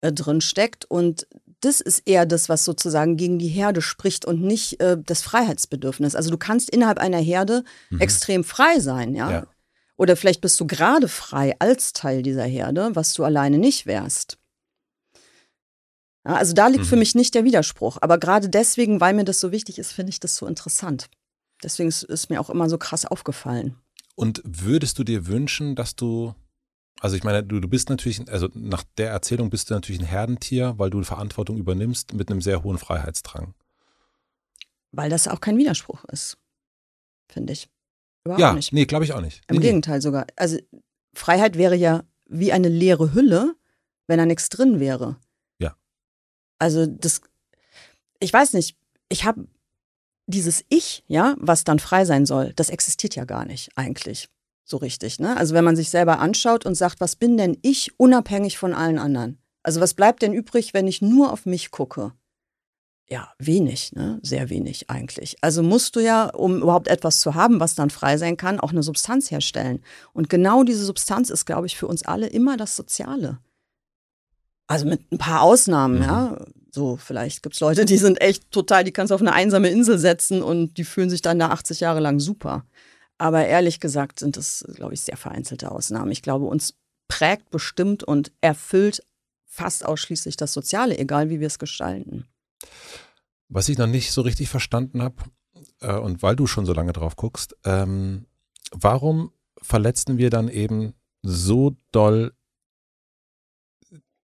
äh, 0.00 0.12
drin 0.12 0.40
steckt. 0.40 0.84
Und 0.84 1.26
das 1.60 1.80
ist 1.80 2.02
eher 2.06 2.26
das, 2.26 2.48
was 2.48 2.64
sozusagen 2.64 3.16
gegen 3.16 3.38
die 3.38 3.48
Herde 3.48 3.82
spricht 3.82 4.24
und 4.24 4.42
nicht 4.42 4.80
äh, 4.80 4.96
das 5.00 5.22
Freiheitsbedürfnis. 5.22 6.14
Also 6.14 6.30
du 6.30 6.36
kannst 6.36 6.70
innerhalb 6.70 6.98
einer 6.98 7.18
Herde 7.18 7.64
mhm. 7.90 8.00
extrem 8.00 8.44
frei 8.44 8.80
sein, 8.80 9.14
ja? 9.14 9.30
ja. 9.30 9.46
Oder 9.98 10.16
vielleicht 10.16 10.40
bist 10.40 10.58
du 10.60 10.66
gerade 10.66 11.08
frei 11.08 11.56
als 11.58 11.92
Teil 11.92 12.22
dieser 12.22 12.44
Herde, 12.44 12.90
was 12.94 13.12
du 13.14 13.24
alleine 13.24 13.58
nicht 13.58 13.84
wärst. 13.84 14.38
Ja, 16.24 16.36
also 16.36 16.54
da 16.54 16.68
liegt 16.68 16.84
mhm. 16.84 16.88
für 16.88 16.96
mich 16.96 17.16
nicht 17.16 17.34
der 17.34 17.44
Widerspruch. 17.44 17.98
Aber 18.00 18.18
gerade 18.18 18.48
deswegen, 18.48 19.00
weil 19.00 19.12
mir 19.12 19.24
das 19.24 19.40
so 19.40 19.50
wichtig 19.50 19.78
ist, 19.78 19.92
finde 19.92 20.10
ich 20.10 20.20
das 20.20 20.36
so 20.36 20.46
interessant. 20.46 21.10
Deswegen 21.64 21.88
ist 21.88 22.04
es 22.04 22.28
mir 22.28 22.40
auch 22.40 22.48
immer 22.48 22.68
so 22.68 22.78
krass 22.78 23.04
aufgefallen. 23.04 23.74
Und 24.14 24.40
würdest 24.44 25.00
du 25.00 25.04
dir 25.04 25.26
wünschen, 25.26 25.74
dass 25.74 25.96
du, 25.96 26.32
also 27.00 27.16
ich 27.16 27.24
meine, 27.24 27.42
du, 27.42 27.58
du 27.58 27.66
bist 27.66 27.90
natürlich, 27.90 28.30
also 28.30 28.48
nach 28.54 28.84
der 28.98 29.10
Erzählung 29.10 29.50
bist 29.50 29.68
du 29.68 29.74
natürlich 29.74 30.00
ein 30.00 30.06
Herdentier, 30.06 30.74
weil 30.76 30.90
du 30.90 31.02
Verantwortung 31.02 31.56
übernimmst 31.56 32.14
mit 32.14 32.30
einem 32.30 32.40
sehr 32.40 32.62
hohen 32.62 32.78
Freiheitsdrang. 32.78 33.54
Weil 34.92 35.10
das 35.10 35.26
auch 35.26 35.40
kein 35.40 35.58
Widerspruch 35.58 36.04
ist, 36.04 36.38
finde 37.28 37.52
ich. 37.52 37.68
Überhaupt 38.28 38.40
ja, 38.40 38.52
nicht. 38.52 38.74
nee, 38.74 38.84
glaube 38.84 39.06
ich 39.06 39.14
auch 39.14 39.22
nicht. 39.22 39.40
Im 39.48 39.56
nee, 39.56 39.62
Gegenteil 39.62 40.02
sogar. 40.02 40.26
Also 40.36 40.58
Freiheit 41.14 41.56
wäre 41.56 41.74
ja 41.74 42.04
wie 42.26 42.52
eine 42.52 42.68
leere 42.68 43.14
Hülle, 43.14 43.56
wenn 44.06 44.18
da 44.18 44.26
nichts 44.26 44.50
drin 44.50 44.80
wäre. 44.80 45.16
Ja. 45.58 45.74
Also 46.58 46.84
das, 46.84 47.22
ich 48.20 48.30
weiß 48.30 48.52
nicht, 48.52 48.76
ich 49.08 49.24
habe 49.24 49.46
dieses 50.26 50.62
Ich, 50.68 51.04
ja, 51.06 51.36
was 51.38 51.64
dann 51.64 51.78
frei 51.78 52.04
sein 52.04 52.26
soll, 52.26 52.52
das 52.52 52.68
existiert 52.68 53.16
ja 53.16 53.24
gar 53.24 53.46
nicht 53.46 53.70
eigentlich 53.76 54.28
so 54.64 54.76
richtig. 54.76 55.18
Ne? 55.18 55.34
Also 55.34 55.54
wenn 55.54 55.64
man 55.64 55.76
sich 55.76 55.88
selber 55.88 56.18
anschaut 56.18 56.66
und 56.66 56.74
sagt, 56.74 57.00
was 57.00 57.16
bin 57.16 57.38
denn 57.38 57.56
ich 57.62 57.98
unabhängig 57.98 58.58
von 58.58 58.74
allen 58.74 58.98
anderen? 58.98 59.38
Also 59.62 59.80
was 59.80 59.94
bleibt 59.94 60.20
denn 60.20 60.34
übrig, 60.34 60.74
wenn 60.74 60.86
ich 60.86 61.00
nur 61.00 61.32
auf 61.32 61.46
mich 61.46 61.70
gucke? 61.70 62.12
Ja, 63.10 63.32
wenig, 63.38 63.92
ne? 63.92 64.20
Sehr 64.22 64.50
wenig 64.50 64.90
eigentlich. 64.90 65.36
Also 65.40 65.62
musst 65.62 65.96
du 65.96 66.00
ja, 66.00 66.26
um 66.26 66.60
überhaupt 66.60 66.88
etwas 66.88 67.20
zu 67.20 67.34
haben, 67.34 67.58
was 67.58 67.74
dann 67.74 67.88
frei 67.88 68.18
sein 68.18 68.36
kann, 68.36 68.60
auch 68.60 68.70
eine 68.70 68.82
Substanz 68.82 69.30
herstellen. 69.30 69.82
Und 70.12 70.28
genau 70.28 70.62
diese 70.62 70.84
Substanz 70.84 71.30
ist, 71.30 71.46
glaube 71.46 71.66
ich, 71.66 71.78
für 71.78 71.86
uns 71.86 72.04
alle 72.04 72.26
immer 72.26 72.58
das 72.58 72.76
Soziale. 72.76 73.38
Also 74.66 74.84
mit 74.84 75.10
ein 75.10 75.16
paar 75.16 75.40
Ausnahmen, 75.40 75.96
mhm. 75.96 76.02
ja. 76.02 76.46
So, 76.70 76.96
vielleicht 76.96 77.42
gibt 77.42 77.54
es 77.54 77.60
Leute, 77.60 77.86
die 77.86 77.96
sind 77.96 78.20
echt 78.20 78.50
total, 78.50 78.84
die 78.84 78.92
kannst 78.92 79.10
du 79.10 79.14
auf 79.14 79.22
eine 79.22 79.32
einsame 79.32 79.70
Insel 79.70 79.98
setzen 79.98 80.42
und 80.42 80.76
die 80.76 80.84
fühlen 80.84 81.08
sich 81.08 81.22
dann 81.22 81.38
da 81.38 81.48
80 81.48 81.80
Jahre 81.80 82.00
lang 82.00 82.20
super. 82.20 82.66
Aber 83.16 83.46
ehrlich 83.46 83.80
gesagt 83.80 84.20
sind 84.20 84.36
das, 84.36 84.66
glaube 84.74 84.92
ich, 84.92 85.00
sehr 85.00 85.16
vereinzelte 85.16 85.72
Ausnahmen. 85.72 86.12
Ich 86.12 86.20
glaube, 86.20 86.44
uns 86.44 86.74
prägt 87.08 87.50
bestimmt 87.50 88.04
und 88.04 88.32
erfüllt 88.42 89.02
fast 89.46 89.86
ausschließlich 89.86 90.36
das 90.36 90.52
Soziale, 90.52 90.98
egal 90.98 91.30
wie 91.30 91.40
wir 91.40 91.46
es 91.46 91.58
gestalten. 91.58 92.26
Was 93.48 93.68
ich 93.68 93.78
noch 93.78 93.86
nicht 93.86 94.12
so 94.12 94.20
richtig 94.22 94.48
verstanden 94.48 95.02
habe, 95.02 95.16
äh, 95.80 95.94
und 95.94 96.22
weil 96.22 96.36
du 96.36 96.46
schon 96.46 96.66
so 96.66 96.72
lange 96.72 96.92
drauf 96.92 97.16
guckst, 97.16 97.56
ähm, 97.64 98.26
warum 98.72 99.32
verletzen 99.62 100.18
wir 100.18 100.30
dann 100.30 100.48
eben 100.48 100.94
so 101.22 101.76
doll 101.92 102.32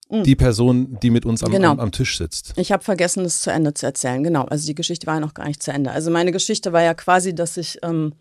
hm. 0.09 0.23
die 0.25 0.37
Person, 0.37 0.99
die 1.03 1.11
mit 1.11 1.25
uns 1.25 1.43
am, 1.43 1.51
genau. 1.51 1.73
am, 1.73 1.81
am 1.81 1.93
Tisch 1.93 2.19
sitzt. 2.19 2.53
Ich 2.57 2.73
habe 2.73 2.85
vergessen, 2.85 3.25
das 3.25 3.41
zu 3.41 3.51
Ende 3.51 3.75
zu 3.75 3.87
erzählen. 3.87 4.23
Genau, 4.23 4.45
also 4.45 4.67
die 4.67 4.75
Geschichte 4.75 5.07
war 5.07 5.15
ja 5.15 5.21
noch 5.21 5.35
gar 5.35 5.47
nicht 5.47 5.63
zu 5.63 5.73
Ende. 5.73 5.91
Also 5.91 6.11
meine 6.11 6.33
Geschichte 6.33 6.73
war 6.73 6.83
ja 6.83 6.95
quasi, 6.95 7.35
dass 7.35 7.57
ich 7.57 7.79
ähm, 7.83 8.15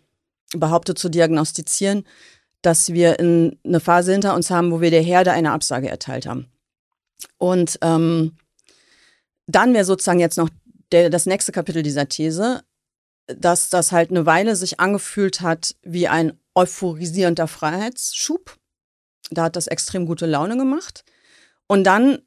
behaupte 0.56 0.94
zu 0.94 1.08
diagnostizieren, 1.08 2.04
dass 2.62 2.92
wir 2.92 3.18
in 3.18 3.58
eine 3.64 3.80
Phase 3.80 4.12
hinter 4.12 4.34
uns 4.34 4.50
haben, 4.50 4.72
wo 4.72 4.80
wir 4.80 4.90
der 4.90 5.02
Herde 5.02 5.32
eine 5.32 5.52
Absage 5.52 5.88
erteilt 5.88 6.26
haben. 6.26 6.46
Und 7.38 7.78
ähm, 7.82 8.36
dann 9.46 9.74
wäre 9.74 9.84
sozusagen 9.84 10.20
jetzt 10.20 10.38
noch 10.38 10.48
der, 10.92 11.10
das 11.10 11.26
nächste 11.26 11.52
Kapitel 11.52 11.82
dieser 11.82 12.08
These, 12.08 12.62
dass 13.26 13.70
das 13.70 13.92
halt 13.92 14.10
eine 14.10 14.26
Weile 14.26 14.56
sich 14.56 14.80
angefühlt 14.80 15.40
hat 15.40 15.74
wie 15.82 16.08
ein 16.08 16.38
euphorisierender 16.54 17.48
Freiheitsschub. 17.48 18.56
Da 19.30 19.44
hat 19.44 19.56
das 19.56 19.66
extrem 19.66 20.06
gute 20.06 20.26
Laune 20.26 20.56
gemacht. 20.56 21.04
Und 21.66 21.84
dann 21.84 22.18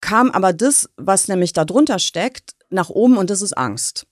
kam 0.00 0.30
aber 0.30 0.52
das, 0.52 0.90
was 0.96 1.28
nämlich 1.28 1.52
darunter 1.52 1.98
steckt, 1.98 2.52
nach 2.68 2.90
oben 2.90 3.16
und 3.16 3.30
das 3.30 3.42
ist 3.42 3.56
Angst. 3.56 4.06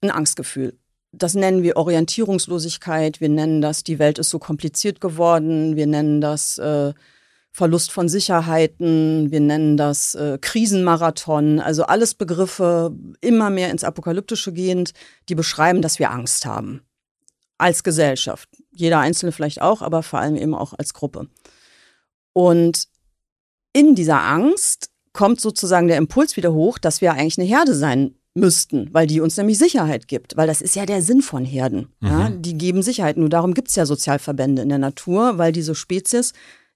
Ein 0.00 0.10
Angstgefühl. 0.10 0.78
Das 1.12 1.34
nennen 1.34 1.62
wir 1.62 1.76
Orientierungslosigkeit, 1.76 3.20
wir 3.20 3.28
nennen 3.28 3.60
das, 3.60 3.82
die 3.82 3.98
Welt 3.98 4.18
ist 4.18 4.30
so 4.30 4.38
kompliziert 4.38 5.00
geworden, 5.00 5.76
wir 5.76 5.86
nennen 5.86 6.20
das 6.20 6.56
äh, 6.58 6.94
Verlust 7.52 7.90
von 7.90 8.08
Sicherheiten, 8.08 9.30
wir 9.30 9.40
nennen 9.40 9.76
das 9.76 10.14
äh, 10.14 10.38
Krisenmarathon, 10.40 11.58
also 11.58 11.84
alles 11.84 12.14
Begriffe 12.14 12.94
immer 13.20 13.50
mehr 13.50 13.70
ins 13.70 13.82
Apokalyptische 13.82 14.52
gehend, 14.52 14.92
die 15.28 15.34
beschreiben, 15.34 15.82
dass 15.82 15.98
wir 15.98 16.10
Angst 16.10 16.46
haben. 16.46 16.82
Als 17.58 17.82
Gesellschaft. 17.82 18.48
Jeder 18.70 19.00
Einzelne 19.00 19.32
vielleicht 19.32 19.60
auch, 19.60 19.82
aber 19.82 20.02
vor 20.02 20.20
allem 20.20 20.36
eben 20.36 20.54
auch 20.54 20.72
als 20.78 20.94
Gruppe. 20.94 21.28
Und 22.32 22.86
in 23.72 23.94
dieser 23.94 24.22
Angst 24.22 24.90
kommt 25.12 25.40
sozusagen 25.40 25.88
der 25.88 25.96
Impuls 25.96 26.36
wieder 26.36 26.52
hoch, 26.52 26.78
dass 26.78 27.00
wir 27.00 27.12
eigentlich 27.12 27.38
eine 27.38 27.48
Herde 27.48 27.74
sein 27.74 28.14
müssten, 28.34 28.88
weil 28.92 29.06
die 29.06 29.20
uns 29.20 29.36
nämlich 29.36 29.58
Sicherheit 29.58 30.08
gibt. 30.08 30.36
Weil 30.36 30.46
das 30.46 30.60
ist 30.60 30.76
ja 30.76 30.86
der 30.86 31.02
Sinn 31.02 31.20
von 31.20 31.44
Herden. 31.44 31.88
Mhm. 32.00 32.08
Ja? 32.08 32.30
Die 32.30 32.56
geben 32.56 32.82
Sicherheit. 32.82 33.16
Nur 33.16 33.28
darum 33.28 33.54
gibt 33.54 33.68
es 33.68 33.76
ja 33.76 33.86
Sozialverbände 33.86 34.62
in 34.62 34.68
der 34.68 34.78
Natur, 34.78 35.38
weil 35.38 35.52
diese 35.52 35.74
Spezies 35.74 36.32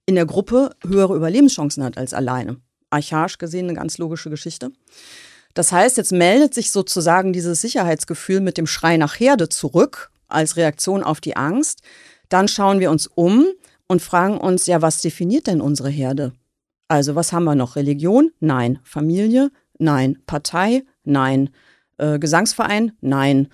in 0.07 0.15
der 0.15 0.27
Gruppe 0.27 0.71
höhere 0.87 1.17
Überlebenschancen 1.17 1.83
hat 1.83 1.99
als 1.99 2.15
alleine. 2.15 2.57
Archaisch 2.91 3.39
gesehen 3.39 3.67
eine 3.67 3.75
ganz 3.75 3.99
logische 3.99 4.31
Geschichte. 4.31 4.71
Das 5.55 5.73
heißt, 5.73 5.97
jetzt 5.97 6.13
meldet 6.13 6.53
sich 6.53 6.71
sozusagen 6.71 7.33
dieses 7.33 7.61
Sicherheitsgefühl 7.61 8.41
mit 8.41 8.59
dem 8.59 8.67
Schrei 8.67 8.97
nach 8.97 9.19
Herde 9.19 9.49
zurück 9.49 10.11
als 10.29 10.57
Reaktion 10.57 11.03
auf 11.03 11.21
die 11.21 11.37
Angst. 11.37 11.83
Dann 12.29 12.49
schauen 12.49 12.81
wir 12.81 12.91
uns 12.91 13.07
um 13.07 13.47
und 13.87 14.03
fragen 14.03 14.39
uns, 14.39 14.67
ja, 14.67 14.83
was 14.83 15.01
definiert 15.01 15.47
denn 15.47 15.61
unsere 15.61 15.91
Herde? 15.91 16.33
Also 16.89 17.15
was 17.15 17.33
haben 17.33 17.45
wir 17.45 17.55
noch? 17.55 17.77
Religion? 17.77 18.31
Nein. 18.41 18.81
Familie? 18.83 19.51
Nein. 19.79 20.19
Partei? 20.27 20.85
Nein. 21.05 21.51
Äh, 21.99 22.19
Gesangsverein? 22.19 22.93
Nein. 23.01 23.49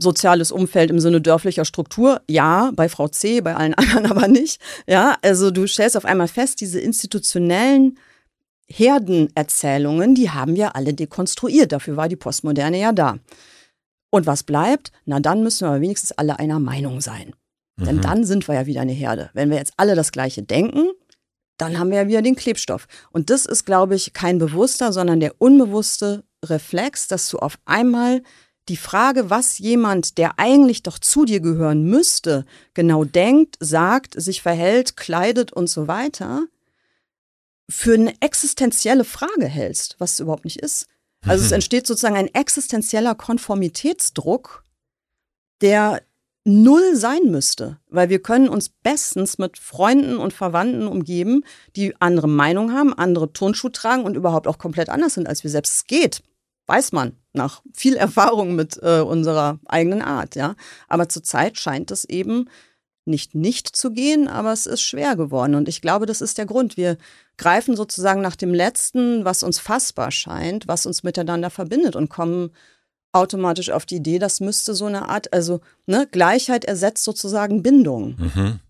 Soziales 0.00 0.50
Umfeld 0.50 0.90
im 0.90 0.98
Sinne 0.98 1.20
dörflicher 1.20 1.64
Struktur? 1.64 2.22
Ja, 2.28 2.72
bei 2.74 2.88
Frau 2.88 3.08
C, 3.08 3.40
bei 3.40 3.54
allen 3.54 3.74
anderen 3.74 4.06
aber 4.06 4.28
nicht. 4.28 4.60
Ja, 4.86 5.16
also 5.22 5.50
du 5.50 5.66
stellst 5.66 5.96
auf 5.96 6.04
einmal 6.04 6.28
fest, 6.28 6.60
diese 6.60 6.80
institutionellen 6.80 7.98
Herdenerzählungen, 8.68 10.14
die 10.14 10.30
haben 10.30 10.54
wir 10.54 10.76
alle 10.76 10.94
dekonstruiert. 10.94 11.72
Dafür 11.72 11.96
war 11.96 12.08
die 12.08 12.16
Postmoderne 12.16 12.78
ja 12.78 12.92
da. 12.92 13.18
Und 14.10 14.26
was 14.26 14.42
bleibt? 14.42 14.92
Na, 15.04 15.20
dann 15.20 15.42
müssen 15.42 15.66
wir 15.66 15.68
aber 15.68 15.80
wenigstens 15.80 16.12
alle 16.12 16.38
einer 16.38 16.58
Meinung 16.58 17.00
sein. 17.00 17.34
Mhm. 17.76 17.84
Denn 17.84 18.00
dann 18.00 18.24
sind 18.24 18.48
wir 18.48 18.54
ja 18.54 18.66
wieder 18.66 18.80
eine 18.80 18.92
Herde. 18.92 19.30
Wenn 19.34 19.50
wir 19.50 19.56
jetzt 19.56 19.74
alle 19.76 19.94
das 19.94 20.12
Gleiche 20.12 20.42
denken, 20.42 20.90
dann 21.56 21.78
haben 21.78 21.90
wir 21.90 21.98
ja 21.98 22.08
wieder 22.08 22.22
den 22.22 22.36
Klebstoff. 22.36 22.86
Und 23.10 23.30
das 23.30 23.44
ist, 23.44 23.66
glaube 23.66 23.94
ich, 23.94 24.12
kein 24.12 24.38
bewusster, 24.38 24.92
sondern 24.92 25.20
der 25.20 25.34
unbewusste 25.38 26.24
Reflex, 26.44 27.06
dass 27.08 27.28
du 27.28 27.38
auf 27.38 27.58
einmal 27.66 28.22
die 28.68 28.76
Frage, 28.76 29.30
was 29.30 29.58
jemand, 29.58 30.18
der 30.18 30.38
eigentlich 30.38 30.82
doch 30.82 30.98
zu 30.98 31.24
dir 31.24 31.40
gehören 31.40 31.84
müsste, 31.84 32.44
genau 32.74 33.04
denkt, 33.04 33.56
sagt, 33.60 34.20
sich 34.20 34.42
verhält, 34.42 34.96
kleidet 34.96 35.52
und 35.52 35.68
so 35.68 35.88
weiter, 35.88 36.46
für 37.68 37.94
eine 37.94 38.14
existenzielle 38.20 39.04
Frage 39.04 39.46
hältst, 39.46 39.96
was 39.98 40.12
es 40.14 40.20
überhaupt 40.20 40.44
nicht 40.44 40.60
ist. 40.60 40.86
Also 41.22 41.44
es 41.44 41.52
entsteht 41.52 41.86
sozusagen 41.86 42.16
ein 42.16 42.32
existenzieller 42.34 43.14
Konformitätsdruck, 43.14 44.64
der 45.60 46.02
null 46.44 46.96
sein 46.96 47.30
müsste, 47.30 47.78
weil 47.88 48.08
wir 48.08 48.22
können 48.22 48.48
uns 48.48 48.68
bestens 48.68 49.38
mit 49.38 49.58
Freunden 49.58 50.16
und 50.16 50.32
Verwandten 50.32 50.86
umgeben, 50.86 51.44
die 51.76 51.94
andere 52.00 52.28
Meinung 52.28 52.72
haben, 52.72 52.94
andere 52.94 53.32
Turnschuh 53.32 53.68
tragen 53.68 54.04
und 54.04 54.16
überhaupt 54.16 54.46
auch 54.46 54.58
komplett 54.58 54.88
anders 54.88 55.14
sind 55.14 55.28
als 55.28 55.44
wir 55.44 55.50
selbst. 55.50 55.74
Es 55.74 55.86
geht, 55.86 56.22
weiß 56.70 56.92
man 56.92 57.16
nach 57.32 57.62
viel 57.74 57.96
Erfahrung 57.96 58.54
mit 58.54 58.78
äh, 58.80 59.00
unserer 59.00 59.58
eigenen 59.66 60.02
Art, 60.02 60.36
ja. 60.36 60.54
Aber 60.88 61.08
zurzeit 61.08 61.58
scheint 61.58 61.90
es 61.90 62.04
eben 62.04 62.48
nicht 63.04 63.34
nicht 63.34 63.74
zu 63.74 63.90
gehen, 63.90 64.28
aber 64.28 64.52
es 64.52 64.66
ist 64.66 64.82
schwer 64.82 65.16
geworden 65.16 65.56
und 65.56 65.68
ich 65.68 65.82
glaube, 65.82 66.06
das 66.06 66.20
ist 66.20 66.38
der 66.38 66.46
Grund. 66.46 66.76
Wir 66.76 66.96
greifen 67.38 67.74
sozusagen 67.74 68.20
nach 68.20 68.36
dem 68.36 68.54
Letzten, 68.54 69.24
was 69.24 69.42
uns 69.42 69.58
fassbar 69.58 70.12
scheint, 70.12 70.68
was 70.68 70.86
uns 70.86 71.02
miteinander 71.02 71.50
verbindet 71.50 71.96
und 71.96 72.08
kommen 72.08 72.50
automatisch 73.12 73.70
auf 73.70 73.84
die 73.84 73.96
Idee, 73.96 74.20
das 74.20 74.38
müsste 74.38 74.74
so 74.74 74.86
eine 74.86 75.08
Art, 75.08 75.32
also 75.32 75.60
ne, 75.86 76.06
Gleichheit 76.08 76.64
ersetzt 76.64 77.02
sozusagen 77.02 77.62
Bindung 77.62 78.16
mhm. 78.16 78.60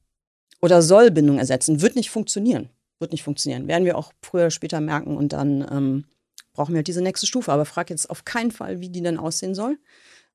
oder 0.62 0.80
soll 0.80 1.11
Bindung 1.11 1.38
ersetzen, 1.38 1.82
wird 1.82 1.94
nicht 1.94 2.11
funktionieren, 2.11 2.70
wird 3.01 3.12
nicht 3.12 3.22
funktionieren, 3.22 3.68
werden 3.68 3.84
wir 3.84 3.98
auch 3.98 4.12
früher 4.22 4.44
oder 4.44 4.51
später 4.51 4.80
merken 4.80 5.18
und 5.18 5.34
dann 5.34 5.66
ähm, 5.70 6.05
brauchen 6.53 6.72
wir 6.72 6.78
halt 6.78 6.88
diese 6.88 7.03
nächste 7.03 7.26
Stufe. 7.26 7.53
Aber 7.53 7.64
frag 7.64 7.90
jetzt 7.90 8.11
auf 8.11 8.24
keinen 8.24 8.51
Fall, 8.51 8.80
wie 8.80 8.90
die 8.90 9.03
denn 9.03 9.18
aussehen 9.18 9.55
soll, 9.55 9.78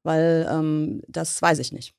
weil 0.03 0.47
ähm, 0.49 1.01
das 1.07 1.41
weiß 1.41 1.59
ich 1.59 1.71
nicht. 1.71 1.93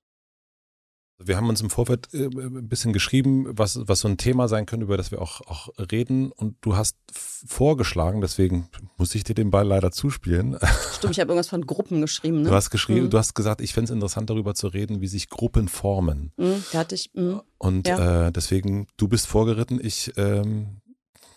Wir 1.18 1.36
haben 1.36 1.48
uns 1.48 1.62
im 1.62 1.70
Vorfeld 1.70 2.12
äh, 2.12 2.26
ein 2.26 2.68
bisschen 2.68 2.92
geschrieben, 2.92 3.46
was, 3.48 3.78
was 3.88 4.00
so 4.00 4.08
ein 4.08 4.18
Thema 4.18 4.48
sein 4.48 4.66
könnte, 4.66 4.84
über 4.84 4.98
das 4.98 5.10
wir 5.10 5.22
auch, 5.22 5.40
auch 5.42 5.70
reden. 5.90 6.30
Und 6.30 6.56
du 6.60 6.76
hast 6.76 6.96
vorgeschlagen, 7.10 8.20
deswegen 8.20 8.68
muss 8.98 9.14
ich 9.14 9.24
dir 9.24 9.34
den 9.34 9.50
Ball 9.50 9.66
leider 9.66 9.92
zuspielen. 9.92 10.58
Stimmt, 10.94 11.12
ich 11.12 11.20
habe 11.20 11.30
irgendwas 11.30 11.48
von 11.48 11.66
Gruppen 11.66 12.02
geschrieben. 12.02 12.42
Ne? 12.42 12.50
Du 12.50 12.54
hast 12.54 12.68
geschrieben, 12.68 13.06
mhm. 13.06 13.10
du 13.10 13.18
hast 13.18 13.34
gesagt, 13.34 13.62
ich 13.62 13.72
fände 13.72 13.86
es 13.86 13.94
interessant, 13.94 14.28
darüber 14.28 14.54
zu 14.54 14.68
reden, 14.68 15.00
wie 15.00 15.08
sich 15.08 15.30
Gruppen 15.30 15.68
formen. 15.68 16.32
Mhm, 16.36 16.62
da 16.72 16.80
hatte 16.80 16.94
ich. 16.94 17.10
Mh. 17.14 17.42
Und 17.58 17.88
ja. 17.88 18.26
äh, 18.26 18.32
deswegen, 18.32 18.86
du 18.98 19.08
bist 19.08 19.26
vorgeritten, 19.26 19.80
ich 19.82 20.12
ähm, 20.18 20.82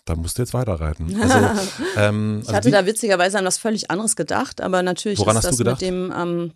da 0.09 0.15
musst 0.15 0.37
du 0.37 0.41
jetzt 0.41 0.53
weiterreiten. 0.53 1.21
Also, 1.21 1.37
ähm, 1.97 2.39
ich 2.41 2.47
also 2.47 2.57
hatte 2.57 2.71
da 2.71 2.85
witzigerweise 2.85 3.37
an 3.37 3.45
was 3.45 3.57
völlig 3.57 3.91
anderes 3.91 4.15
gedacht, 4.15 4.59
aber 4.61 4.81
natürlich 4.81 5.19
woran 5.19 5.37
ist 5.37 5.43
hast 5.43 5.51
das 5.51 5.57
du 5.57 5.63
gedacht? 5.63 5.81
mit 5.81 5.89
dem, 5.89 6.13
ähm, 6.15 6.53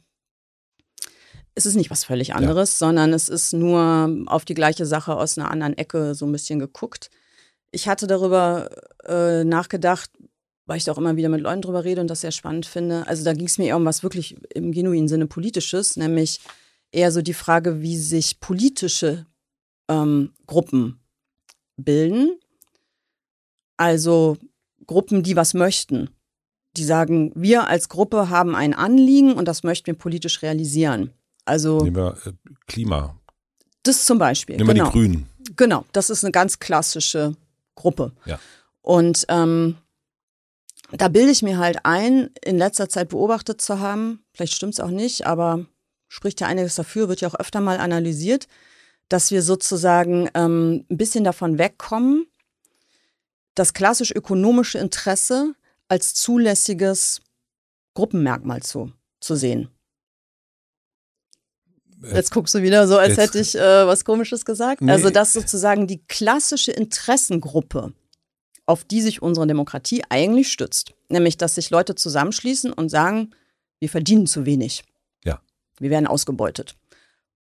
es 1.56 1.66
ist 1.66 1.76
nicht 1.76 1.92
was 1.92 2.04
völlig 2.04 2.34
anderes, 2.34 2.80
ja. 2.80 2.88
sondern 2.88 3.14
es 3.14 3.30
ist 3.30 3.54
nur 3.54 4.24
auf 4.26 4.44
die 4.44 4.56
gleiche 4.56 4.86
Sache 4.86 5.16
aus 5.16 5.38
einer 5.38 5.52
anderen 5.52 5.78
Ecke 5.78 6.16
so 6.16 6.26
ein 6.26 6.32
bisschen 6.32 6.60
geguckt. 6.60 7.12
Ich 7.72 7.88
hatte 7.88 8.08
darüber 8.08 8.70
äh, 9.06 9.44
nachgedacht, 9.44 10.10
weil 10.66 10.78
ich 10.78 10.84
da 10.84 10.92
auch 10.94 10.98
immer 10.98 11.16
wieder 11.16 11.30
mit 11.30 11.42
Leuten 11.42 11.62
drüber 11.62 11.84
rede 11.84 12.02
und 12.02 12.08
das 12.08 12.22
sehr 12.22 12.32
spannend 12.32 12.66
finde. 12.66 13.06
Also 13.08 13.24
da 13.24 13.34
ging 13.34 13.46
es 13.46 13.58
mir 13.58 13.68
eher 13.68 13.78
um 13.78 13.86
was 13.86 14.02
wirklich 14.02 14.36
im 14.54 14.72
genuinen 14.72 15.08
Sinne 15.08 15.28
politisches, 15.28 15.96
nämlich 15.96 16.40
eher 16.92 17.12
so 17.12 17.22
die 17.22 17.34
Frage, 17.34 17.82
wie 17.82 17.98
sich 17.98 18.40
politische 18.40 19.26
ähm, 19.90 20.34
Gruppen 20.48 21.02
bilden. 21.78 22.40
Also 23.84 24.38
Gruppen, 24.88 25.24
die 25.24 25.36
was 25.36 25.54
möchten. 25.54 26.10
Die 26.78 26.86
sagen, 26.86 27.34
wir 27.36 27.68
als 27.68 27.90
Gruppe 27.90 28.30
haben 28.30 28.56
ein 28.56 28.74
Anliegen 28.74 29.34
und 29.34 29.46
das 29.46 29.64
möchten 29.64 29.88
wir 29.88 29.94
politisch 29.96 30.42
realisieren. 30.42 31.12
Also 31.44 31.82
Nehmen 31.82 31.98
wir 31.98 32.18
äh, 32.26 32.32
Klima. 32.66 33.20
Das 33.84 34.06
zum 34.06 34.18
Beispiel. 34.18 34.56
Nehmen 34.56 34.70
wir 34.70 34.74
genau. 34.76 34.86
die 34.86 34.92
Grünen. 34.92 35.30
Genau, 35.58 35.86
das 35.92 36.10
ist 36.10 36.24
eine 36.24 36.32
ganz 36.32 36.60
klassische 36.60 37.36
Gruppe. 37.76 38.14
Ja. 38.26 38.40
Und 38.82 39.26
ähm, 39.28 39.76
da 40.94 41.10
bilde 41.10 41.32
ich 41.32 41.44
mir 41.44 41.58
halt 41.58 41.80
ein, 41.84 42.30
in 42.42 42.58
letzter 42.58 42.88
Zeit 42.88 43.10
beobachtet 43.10 43.60
zu 43.60 43.82
haben, 43.82 44.24
vielleicht 44.34 44.54
stimmt 44.54 44.74
es 44.74 44.80
auch 44.80 44.90
nicht, 44.90 45.28
aber 45.28 45.66
spricht 46.08 46.40
ja 46.40 46.48
einiges 46.48 46.76
dafür, 46.76 47.10
wird 47.10 47.20
ja 47.20 47.28
auch 47.28 47.36
öfter 47.36 47.60
mal 47.60 47.80
analysiert, 47.80 48.48
dass 49.10 49.32
wir 49.32 49.42
sozusagen 49.42 50.30
ähm, 50.34 50.86
ein 50.90 50.98
bisschen 50.98 51.26
davon 51.26 51.58
wegkommen, 51.58 52.28
das 53.56 53.74
klassisch 53.74 54.12
ökonomische 54.12 54.80
Interesse 54.80 55.56
als 55.88 56.14
zulässiges 56.14 57.22
Gruppenmerkmal 57.94 58.62
zu, 58.64 58.92
zu 59.20 59.36
sehen. 59.36 59.70
Jetzt 62.12 62.32
guckst 62.32 62.54
du 62.54 62.62
wieder 62.62 62.88
so, 62.88 62.98
als 62.98 63.18
hätte 63.18 63.40
ich 63.40 63.56
äh, 63.56 63.88
was 63.88 64.04
Komisches 64.04 64.44
gesagt. 64.44 64.82
Nee. 64.82 64.92
Also, 64.92 65.10
dass 65.10 65.32
sozusagen 65.34 65.88
die 65.88 66.04
klassische 66.08 66.72
Interessengruppe, 66.72 67.94
auf 68.66 68.84
die 68.84 69.02
sich 69.02 69.22
unsere 69.22 69.48
Demokratie 69.48 70.04
eigentlich 70.10 70.52
stützt, 70.52 70.94
nämlich, 71.10 71.38
dass 71.38 71.56
sich 71.56 71.70
Leute 71.70 71.96
zusammenschließen 71.96 72.74
und 72.74 72.90
sagen, 72.90 73.32
wir 73.80 73.90
verdienen 73.90 74.28
zu 74.28 74.46
wenig. 74.46 74.84
Ja. 75.24 75.42
Wir 75.80 75.90
werden 75.90 76.08
ausgebeutet. 76.08 76.76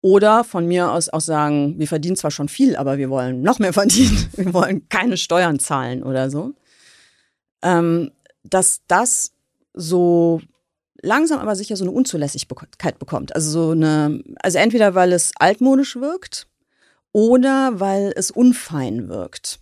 Oder 0.02 0.44
von 0.44 0.66
mir 0.66 0.92
aus 0.92 1.10
auch 1.10 1.22
sagen, 1.22 1.76
wir 1.78 1.88
verdienen 1.88 2.16
zwar 2.16 2.32
schon 2.32 2.50
viel, 2.50 2.76
aber 2.76 2.98
wir 2.98 3.10
wollen 3.10 3.42
noch 3.44 3.60
mehr 3.60 3.74
verdienen. 3.82 4.30
Wir 4.36 4.54
wollen 4.54 4.90
keine 4.90 5.18
Steuern 5.18 5.60
zahlen 5.60 6.04
oder 6.04 6.30
so. 6.30 6.54
Ähm, 7.62 8.12
dass 8.44 8.82
das 8.88 9.32
so 9.74 10.42
langsam 11.02 11.40
aber 11.40 11.56
sicher 11.56 11.76
so 11.76 11.84
eine 11.84 11.92
Unzulässigkeit 11.92 13.00
bekommt. 13.00 13.36
Also 13.36 13.52
so 13.52 13.72
eine, 13.72 14.24
also 14.42 14.58
entweder 14.58 14.96
weil 14.96 15.14
es 15.14 15.32
altmodisch 15.38 15.96
wirkt 15.96 16.48
oder 17.12 17.80
weil 17.80 18.14
es 18.16 18.32
unfein 18.32 19.10
wirkt. 19.10 19.60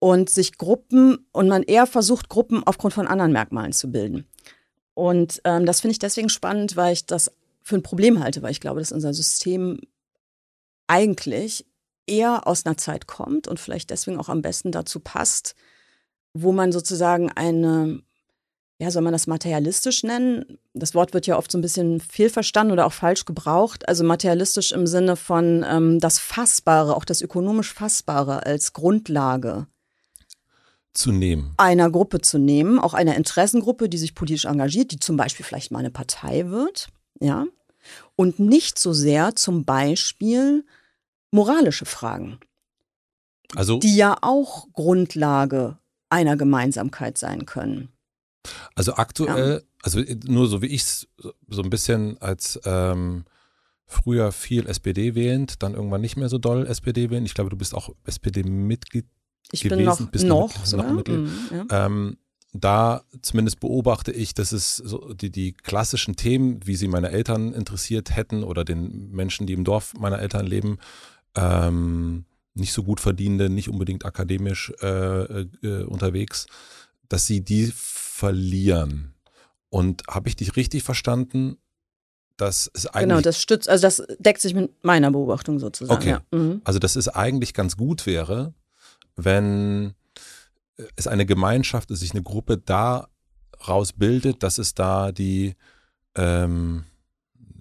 Und 0.00 0.30
sich 0.30 0.58
Gruppen 0.58 1.26
und 1.32 1.48
man 1.48 1.64
eher 1.64 1.86
versucht, 1.86 2.28
Gruppen 2.28 2.62
aufgrund 2.64 2.94
von 2.94 3.08
anderen 3.08 3.32
Merkmalen 3.32 3.72
zu 3.72 3.90
bilden. 3.90 4.28
Und 4.94 5.40
ähm, 5.44 5.66
das 5.66 5.80
finde 5.80 5.92
ich 5.92 5.98
deswegen 5.98 6.28
spannend, 6.28 6.76
weil 6.76 6.92
ich 6.92 7.06
das 7.06 7.32
für 7.68 7.76
ein 7.76 7.82
Problem 7.82 8.20
halte, 8.22 8.42
weil 8.42 8.50
ich 8.50 8.60
glaube, 8.60 8.80
dass 8.80 8.92
unser 8.92 9.12
System 9.12 9.78
eigentlich 10.86 11.66
eher 12.06 12.46
aus 12.46 12.64
einer 12.64 12.78
Zeit 12.78 13.06
kommt 13.06 13.46
und 13.46 13.60
vielleicht 13.60 13.90
deswegen 13.90 14.18
auch 14.18 14.30
am 14.30 14.40
besten 14.40 14.72
dazu 14.72 15.00
passt, 15.00 15.54
wo 16.32 16.52
man 16.52 16.72
sozusagen 16.72 17.30
eine 17.30 18.02
ja, 18.80 18.92
soll 18.92 19.02
man 19.02 19.12
das 19.12 19.26
materialistisch 19.26 20.04
nennen? 20.04 20.56
Das 20.72 20.94
Wort 20.94 21.12
wird 21.12 21.26
ja 21.26 21.36
oft 21.36 21.50
so 21.50 21.58
ein 21.58 21.62
bisschen 21.62 22.00
fehlverstanden 22.00 22.72
oder 22.72 22.86
auch 22.86 22.92
falsch 22.92 23.24
gebraucht. 23.24 23.88
Also 23.88 24.04
materialistisch 24.04 24.70
im 24.70 24.86
Sinne 24.86 25.16
von 25.16 25.66
ähm, 25.68 25.98
das 25.98 26.20
Fassbare, 26.20 26.94
auch 26.94 27.04
das 27.04 27.20
ökonomisch 27.20 27.74
Fassbare 27.74 28.46
als 28.46 28.72
Grundlage 28.74 29.66
zu 30.92 31.10
nehmen. 31.10 31.54
Einer 31.56 31.90
Gruppe 31.90 32.20
zu 32.20 32.38
nehmen, 32.38 32.78
auch 32.78 32.94
einer 32.94 33.16
Interessengruppe, 33.16 33.88
die 33.88 33.98
sich 33.98 34.14
politisch 34.14 34.44
engagiert, 34.44 34.92
die 34.92 35.00
zum 35.00 35.16
Beispiel 35.16 35.44
vielleicht 35.44 35.72
mal 35.72 35.80
eine 35.80 35.90
Partei 35.90 36.48
wird, 36.48 36.88
ja. 37.20 37.46
Und 38.18 38.40
nicht 38.40 38.80
so 38.80 38.92
sehr 38.92 39.36
zum 39.36 39.64
Beispiel 39.64 40.64
moralische 41.30 41.84
Fragen. 41.84 42.40
Also, 43.54 43.78
die 43.78 43.94
ja 43.94 44.18
auch 44.22 44.66
Grundlage 44.72 45.78
einer 46.10 46.36
Gemeinsamkeit 46.36 47.16
sein 47.16 47.46
können. 47.46 47.90
Also 48.74 48.94
aktuell, 48.94 49.62
ja. 49.62 49.68
also 49.82 50.00
nur 50.26 50.48
so 50.48 50.62
wie 50.62 50.66
ich 50.66 50.82
es 50.82 51.08
so 51.48 51.62
ein 51.62 51.70
bisschen 51.70 52.18
als 52.18 52.58
ähm, 52.64 53.24
früher 53.86 54.32
viel 54.32 54.66
SPD 54.66 55.14
wählend, 55.14 55.62
dann 55.62 55.74
irgendwann 55.74 56.00
nicht 56.00 56.16
mehr 56.16 56.28
so 56.28 56.38
doll 56.38 56.66
SPD 56.66 57.10
wählen. 57.10 57.24
Ich 57.24 57.34
glaube, 57.34 57.50
du 57.50 57.56
bist 57.56 57.72
auch 57.72 57.90
SPD-Mitglied 58.04 59.06
gewesen. 59.52 59.68
Bin 59.68 59.84
noch, 59.84 60.10
bist 60.10 60.24
noch, 60.24 60.72
noch, 60.72 60.84
noch 60.84 60.92
Mitglied. 60.92 61.20
Mhm, 61.20 61.66
ja. 61.70 61.86
ähm, 61.86 62.18
da 62.52 63.02
zumindest 63.22 63.60
beobachte 63.60 64.12
ich, 64.12 64.34
dass 64.34 64.52
es 64.52 64.76
so 64.76 65.12
die, 65.12 65.30
die 65.30 65.52
klassischen 65.52 66.16
Themen, 66.16 66.60
wie 66.64 66.76
sie 66.76 66.88
meine 66.88 67.10
Eltern 67.10 67.52
interessiert 67.52 68.16
hätten 68.16 68.42
oder 68.42 68.64
den 68.64 69.10
Menschen, 69.10 69.46
die 69.46 69.52
im 69.52 69.64
Dorf 69.64 69.94
meiner 69.94 70.18
Eltern 70.18 70.46
leben, 70.46 70.78
ähm, 71.34 72.24
nicht 72.54 72.72
so 72.72 72.82
gut 72.82 73.00
verdienende, 73.00 73.50
nicht 73.50 73.68
unbedingt 73.68 74.04
akademisch 74.04 74.72
äh, 74.80 75.42
äh, 75.62 75.84
unterwegs, 75.84 76.46
dass 77.08 77.26
sie 77.26 77.42
die 77.42 77.72
verlieren. 77.74 79.14
Und 79.70 80.02
habe 80.08 80.28
ich 80.28 80.36
dich 80.36 80.56
richtig 80.56 80.82
verstanden? 80.82 81.58
Das 82.36 82.68
ist 82.68 82.86
eigentlich. 82.86 83.08
Genau, 83.08 83.20
das 83.20 83.40
stützt, 83.40 83.68
also 83.68 83.82
das 83.82 84.02
deckt 84.18 84.40
sich 84.40 84.54
mit 84.54 84.72
meiner 84.82 85.10
Beobachtung 85.10 85.58
sozusagen. 85.58 86.00
Okay. 86.00 86.10
Ja. 86.10 86.38
Mhm. 86.38 86.62
Also, 86.64 86.78
dass 86.78 86.96
es 86.96 87.08
eigentlich 87.08 87.52
ganz 87.52 87.76
gut 87.76 88.06
wäre, 88.06 88.54
wenn 89.16 89.94
es 90.96 91.06
eine 91.06 91.26
Gemeinschaft, 91.26 91.88
sich 91.90 92.12
eine 92.12 92.22
Gruppe 92.22 92.58
daraus 92.58 93.92
bildet, 93.92 94.42
dass 94.42 94.58
es 94.58 94.74
da 94.74 95.12
die, 95.12 95.54
ähm, 96.14 96.84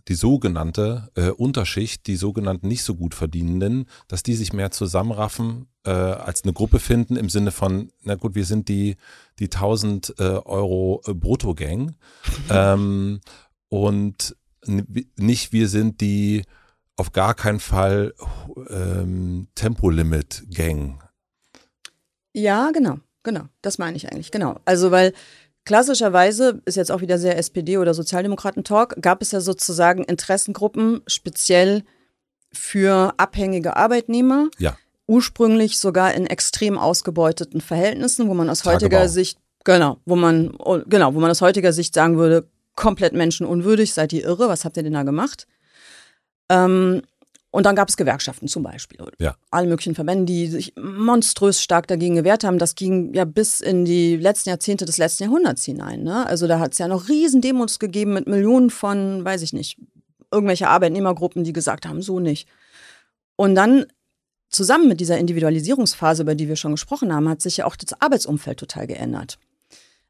die 0.08 0.16
sogenannte 0.16 1.10
äh, 1.16 1.30
Unterschicht, 1.30 2.08
die 2.08 2.16
sogenannten 2.16 2.68
nicht 2.68 2.84
so 2.84 2.96
gut 2.96 3.14
Verdienenden, 3.14 3.88
dass 4.08 4.24
die 4.24 4.36
sich 4.36 4.54
mehr 4.54 4.72
zusammenraffen, 4.72 5.68
äh, 5.86 5.90
als 5.90 6.44
eine 6.44 6.54
Gruppe 6.54 6.80
finden 6.80 7.16
im 7.16 7.30
Sinne 7.30 7.52
von, 7.52 7.92
na 8.04 8.16
gut, 8.16 8.36
wir 8.36 8.46
sind 8.46 8.70
die, 8.70 8.96
die 9.40 9.46
1000 9.46 10.16
äh, 10.18 10.24
Euro 10.24 11.02
äh, 11.06 11.14
Bruttogang 11.14 11.96
ähm, 12.50 13.20
und 13.70 14.36
nicht 15.16 15.54
wir 15.54 15.70
sind 15.70 16.02
die 16.02 16.44
auf 16.98 17.12
gar 17.12 17.36
keinen 17.36 17.60
Fall 17.60 18.14
ähm, 18.70 19.48
Tempolimit-Gang. 19.56 21.02
Ja, 22.34 22.72
genau, 22.72 23.00
genau. 23.28 23.44
Das 23.62 23.78
meine 23.78 23.98
ich 23.98 24.12
eigentlich, 24.12 24.32
genau. 24.32 24.56
Also, 24.64 24.90
weil 24.90 25.14
klassischerweise 25.66 26.62
ist 26.66 26.78
jetzt 26.78 26.92
auch 26.92 27.02
wieder 27.02 27.20
sehr 27.20 27.38
SPD- 27.38 27.78
oder 27.78 27.94
Sozialdemokraten-Talk, 27.94 29.02
gab 29.02 29.22
es 29.22 29.32
ja 29.32 29.42
sozusagen 29.42 30.06
Interessengruppen 30.06 31.02
speziell 31.08 31.84
für 32.54 33.14
abhängige 33.18 33.76
Arbeitnehmer. 33.76 34.48
Ja. 34.58 34.78
Ursprünglich 35.08 35.78
sogar 35.78 36.14
in 36.14 36.26
extrem 36.26 36.78
ausgebeuteten 36.78 37.60
Verhältnissen, 37.60 38.30
wo 38.30 38.34
man 38.34 38.50
aus 38.50 38.64
heutiger 38.64 38.98
Tagebau. 38.98 39.14
Sicht, 39.14 39.40
genau, 39.66 39.98
wo 40.06 40.16
man, 40.16 40.58
genau, 40.88 41.14
wo 41.14 41.20
man 41.20 41.30
aus 41.30 41.42
heutiger 41.42 41.74
Sicht 41.74 41.94
sagen 41.94 42.18
würde, 42.18 42.48
komplett 42.76 43.14
menschenunwürdig, 43.14 43.94
seid 43.94 44.14
ihr 44.14 44.24
irre, 44.24 44.48
was 44.48 44.64
habt 44.64 44.78
ihr 44.78 44.84
denn 44.84 44.94
da 44.94 45.04
gemacht? 45.04 45.48
Ähm, 46.50 47.02
und 47.58 47.66
dann 47.66 47.76
gab 47.76 47.90
es 47.90 47.98
Gewerkschaften 47.98 48.48
zum 48.48 48.62
Beispiel. 48.62 49.00
Ja. 49.18 49.36
Alle 49.50 49.68
möglichen 49.68 49.96
Verbände, 49.96 50.26
die 50.26 50.46
sich 50.46 50.76
monströs 50.80 51.60
stark 51.60 51.88
dagegen 51.88 52.14
gewehrt 52.14 52.44
haben. 52.44 52.60
Das 52.60 52.76
ging 52.76 53.16
ja 53.16 53.26
bis 53.26 53.62
in 53.62 53.84
die 53.84 54.16
letzten 54.16 54.50
Jahrzehnte 54.50 54.86
des 54.86 55.00
letzten 55.00 55.24
Jahrhunderts 55.24 55.66
hinein. 55.66 56.04
Ne? 56.04 56.28
Also 56.28 56.46
da 56.46 56.60
hat 56.60 56.74
es 56.74 56.78
ja 56.78 56.88
noch 56.88 57.10
riesen 57.10 57.42
Demos 57.42 57.80
gegeben 57.80 58.14
mit 58.14 58.28
Millionen 58.28 58.70
von, 58.70 59.26
weiß 59.26 59.42
ich 59.42 59.54
nicht, 59.54 59.80
irgendwelche 60.32 60.68
Arbeitnehmergruppen, 60.68 61.44
die 61.44 61.52
gesagt 61.52 61.88
haben, 61.88 62.04
so 62.04 62.20
nicht. 62.20 62.48
Und 63.38 63.56
dann 63.56 63.88
zusammen 64.50 64.88
mit 64.88 65.00
dieser 65.00 65.18
Individualisierungsphase, 65.18 66.22
über 66.22 66.36
die 66.36 66.48
wir 66.48 66.58
schon 66.58 66.74
gesprochen 66.74 67.12
haben, 67.12 67.28
hat 67.28 67.42
sich 67.42 67.58
ja 67.58 67.66
auch 67.66 67.76
das 67.76 68.00
Arbeitsumfeld 68.00 68.60
total 68.60 68.86
geändert. 68.86 69.40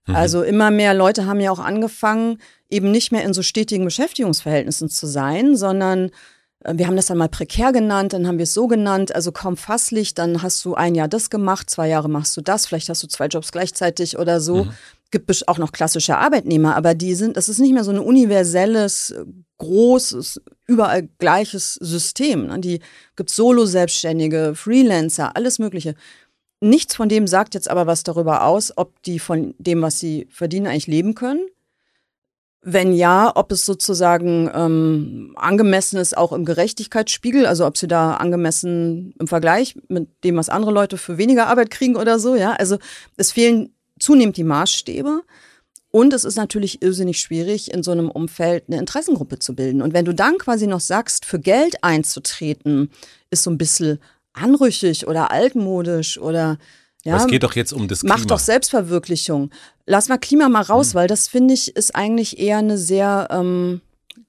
Mhm. 0.06 0.18
Also 0.18 0.44
immer 0.44 0.70
mehr 0.70 0.94
Leute 0.94 1.26
haben 1.26 1.40
ja 1.40 1.52
auch 1.52 1.60
angefangen, 1.60 2.40
eben 2.70 2.92
nicht 2.92 3.14
mehr 3.14 3.24
in 3.24 3.34
so 3.34 3.42
stetigen 3.42 3.86
Beschäftigungsverhältnissen 3.86 4.90
zu 4.90 5.08
sein, 5.08 5.56
sondern 5.56 6.12
wir 6.66 6.88
haben 6.88 6.96
das 6.96 7.06
dann 7.06 7.18
mal 7.18 7.30
prekär 7.30 7.72
genannt, 7.72 8.14
dann 8.14 8.28
haben 8.28 8.40
wir 8.40 8.44
es 8.44 8.54
so 8.54 8.68
genannt, 8.68 9.14
also 9.14 9.32
kaum 9.32 9.58
fasslich, 9.58 10.14
dann 10.14 10.42
hast 10.42 10.64
du 10.66 10.74
ein 10.74 10.96
Jahr 10.96 11.08
das 11.08 11.30
gemacht, 11.30 11.70
zwei 11.70 11.88
Jahre 11.88 12.10
machst 12.10 12.36
du 12.36 12.42
das, 12.42 12.66
vielleicht 12.66 12.90
hast 12.90 13.04
du 13.04 13.08
zwei 13.08 13.28
Jobs 13.28 13.52
gleichzeitig 13.52 14.18
oder 14.18 14.42
so. 14.42 14.66
Mhm. 14.66 14.72
Gibt 15.10 15.48
auch 15.48 15.58
noch 15.58 15.72
klassische 15.72 16.18
Arbeitnehmer, 16.18 16.76
aber 16.76 16.94
die 16.94 17.16
sind, 17.16 17.38
das 17.38 17.48
ist 17.48 17.60
nicht 17.60 17.74
mehr 17.74 17.86
so 17.86 17.92
ein 17.92 18.00
universelles, 18.00 19.12
äh, 19.12 19.24
großes, 19.58 20.42
überall 20.68 21.08
gleiches 21.18 21.76
System. 21.76 22.48
Ne? 22.48 22.60
Die 22.60 22.80
gibt 23.16 23.30
Solo-Selbstständige, 23.30 24.54
Freelancer, 24.54 25.36
alles 25.36 25.60
Mögliche. 25.60 25.96
Nichts 26.60 26.96
von 26.96 27.08
dem 27.08 27.28
sagt 27.28 27.54
jetzt 27.54 27.70
aber 27.70 27.88
was 27.88 28.04
darüber 28.04 28.44
aus, 28.44 28.74
ob 28.76 29.02
die 29.04 29.20
von 29.20 29.56
dem, 29.60 29.82
was 29.82 30.00
sie 30.00 30.28
verdienen, 30.30 30.68
eigentlich 30.68 30.88
leben 30.88 31.16
können. 31.16 31.48
Wenn 32.70 32.92
ja, 32.92 33.32
ob 33.34 33.54
es 33.54 33.66
sozusagen 33.66 34.52
ähm, 34.54 35.34
angemessen 35.38 35.98
ist, 35.98 36.18
auch 36.18 36.34
im 36.34 36.44
Gerechtigkeitsspiegel, 36.44 37.46
also 37.46 37.66
ob 37.66 37.78
sie 37.78 37.88
da 37.88 38.16
angemessen 38.16 39.14
im 39.20 39.28
Vergleich 39.28 39.78
mit 39.88 40.10
dem, 40.26 40.36
was 40.36 40.50
andere 40.50 40.72
Leute 40.72 40.98
für 40.98 41.18
weniger 41.18 41.48
Arbeit 41.48 41.72
kriegen 41.72 41.96
oder 41.96 42.20
so, 42.20 42.36
ja. 42.36 42.52
Also 42.52 42.78
es 43.16 43.32
fehlen 43.32 43.74
zunehmend 44.00 44.36
die 44.36 44.44
Maßstäbe. 44.44 45.22
Und 45.92 46.12
es 46.12 46.26
ist 46.26 46.36
natürlich 46.36 46.82
irrsinnig 46.82 47.20
schwierig, 47.20 47.74
in 47.74 47.84
so 47.84 47.92
einem 47.92 48.12
Umfeld 48.12 48.66
eine 48.68 48.80
Interessengruppe 48.80 49.40
zu 49.40 49.56
bilden. 49.56 49.82
Und 49.82 49.94
wenn 49.94 50.04
du 50.04 50.14
dann 50.14 50.38
quasi 50.38 50.68
noch 50.68 50.82
sagst, 50.82 51.24
für 51.26 51.40
Geld 51.40 51.82
einzutreten, 51.86 52.92
ist 53.30 53.44
so 53.44 53.50
ein 53.50 53.58
bisschen 53.58 54.00
anrüchig 54.34 55.08
oder 55.08 55.32
altmodisch 55.32 56.20
oder 56.20 56.58
ja, 57.04 57.14
Aber 57.14 57.24
es 57.24 57.30
geht 57.30 57.44
doch 57.44 57.56
jetzt 57.56 57.74
um 57.74 57.88
das 57.88 58.02
Klima. 58.02 58.18
Mach 58.18 58.26
doch 58.26 58.40
Selbstverwirklichung. 58.40 59.52
Lass 59.86 60.10
mal 60.10 60.18
Klima 60.18 60.50
mal 60.50 60.64
raus, 60.64 60.96
weil 60.96 61.08
das 61.08 61.28
finde 61.28 61.54
ich 61.54 61.76
ist 61.76 61.96
eigentlich 61.96 62.40
eher 62.40 62.58
eine 62.58 62.78
sehr 62.78 63.28
ähm, 63.32 63.82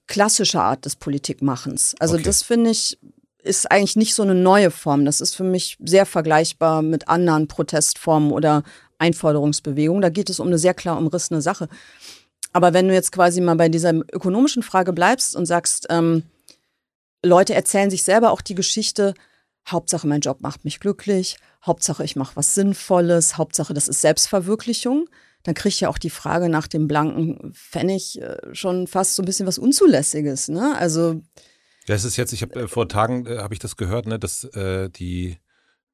klassische 0.07 0.61
Art 0.61 0.85
des 0.85 0.95
Politikmachens. 0.95 1.95
Also 1.99 2.15
Okay. 2.15 2.23
das 2.23 2.43
finde 2.43 2.69
ich 2.71 2.97
ist 3.41 3.71
eigentlich 3.71 3.95
nicht 3.95 4.15
so 4.15 4.23
eine 4.23 4.35
neue 4.35 4.69
Form. 4.69 5.05
Das 5.05 5.21
ist 5.21 5.35
für 5.35 5.43
mich 5.43 5.77
sehr 5.83 6.05
vergleichbar 6.05 6.81
mit 6.81 7.07
anderen 7.07 7.47
Protestformen 7.47 8.31
oder 8.31 8.63
Einforderungsbewegungen. 8.97 10.01
Da 10.01 10.09
geht 10.09 10.29
es 10.29 10.39
um 10.39 10.47
eine 10.47 10.57
sehr 10.57 10.73
klar 10.73 10.97
umrissene 10.97 11.41
Sache. 11.41 11.69
Aber 12.51 12.73
wenn 12.73 12.87
du 12.87 12.93
jetzt 12.93 13.11
quasi 13.11 13.41
mal 13.41 13.55
bei 13.55 13.69
dieser 13.69 13.93
ökonomischen 13.93 14.61
Frage 14.63 14.91
bleibst 14.91 15.35
und 15.35 15.45
sagst, 15.45 15.87
ähm, 15.89 16.23
Leute 17.23 17.53
erzählen 17.53 17.89
sich 17.89 18.03
selber 18.03 18.31
auch 18.31 18.41
die 18.41 18.55
Geschichte, 18.55 19.13
Hauptsache 19.71 20.07
mein 20.07 20.21
Job 20.21 20.41
macht 20.41 20.65
mich 20.65 20.79
glücklich, 20.79 21.37
Hauptsache 21.65 22.03
ich 22.03 22.15
mache 22.15 22.35
was 22.35 22.55
Sinnvolles, 22.55 23.37
Hauptsache 23.37 23.73
das 23.73 23.87
ist 23.87 24.01
Selbstverwirklichung, 24.01 25.07
dann 25.43 25.55
kriege 25.55 25.69
ich 25.69 25.81
ja 25.81 25.89
auch 25.89 25.97
die 25.97 26.09
Frage 26.09 26.49
nach 26.49 26.67
dem 26.67 26.87
blanken 26.87 27.53
Pfennig 27.53 28.21
äh, 28.21 28.37
schon 28.53 28.87
fast 28.87 29.15
so 29.15 29.23
ein 29.23 29.25
bisschen 29.25 29.47
was 29.47 29.57
Unzulässiges. 29.57 30.49
Ne? 30.49 30.75
Also 30.77 31.21
Ja, 31.87 31.95
es 31.95 32.03
ist 32.03 32.17
jetzt, 32.17 32.33
ich 32.33 32.41
habe 32.41 32.61
äh, 32.61 32.67
vor 32.67 32.87
Tagen 32.89 33.25
äh, 33.25 33.37
habe 33.39 33.53
ich 33.53 33.59
das 33.59 33.77
gehört, 33.77 34.05
ne, 34.05 34.19
dass 34.19 34.43
äh, 34.43 34.89
die, 34.89 35.37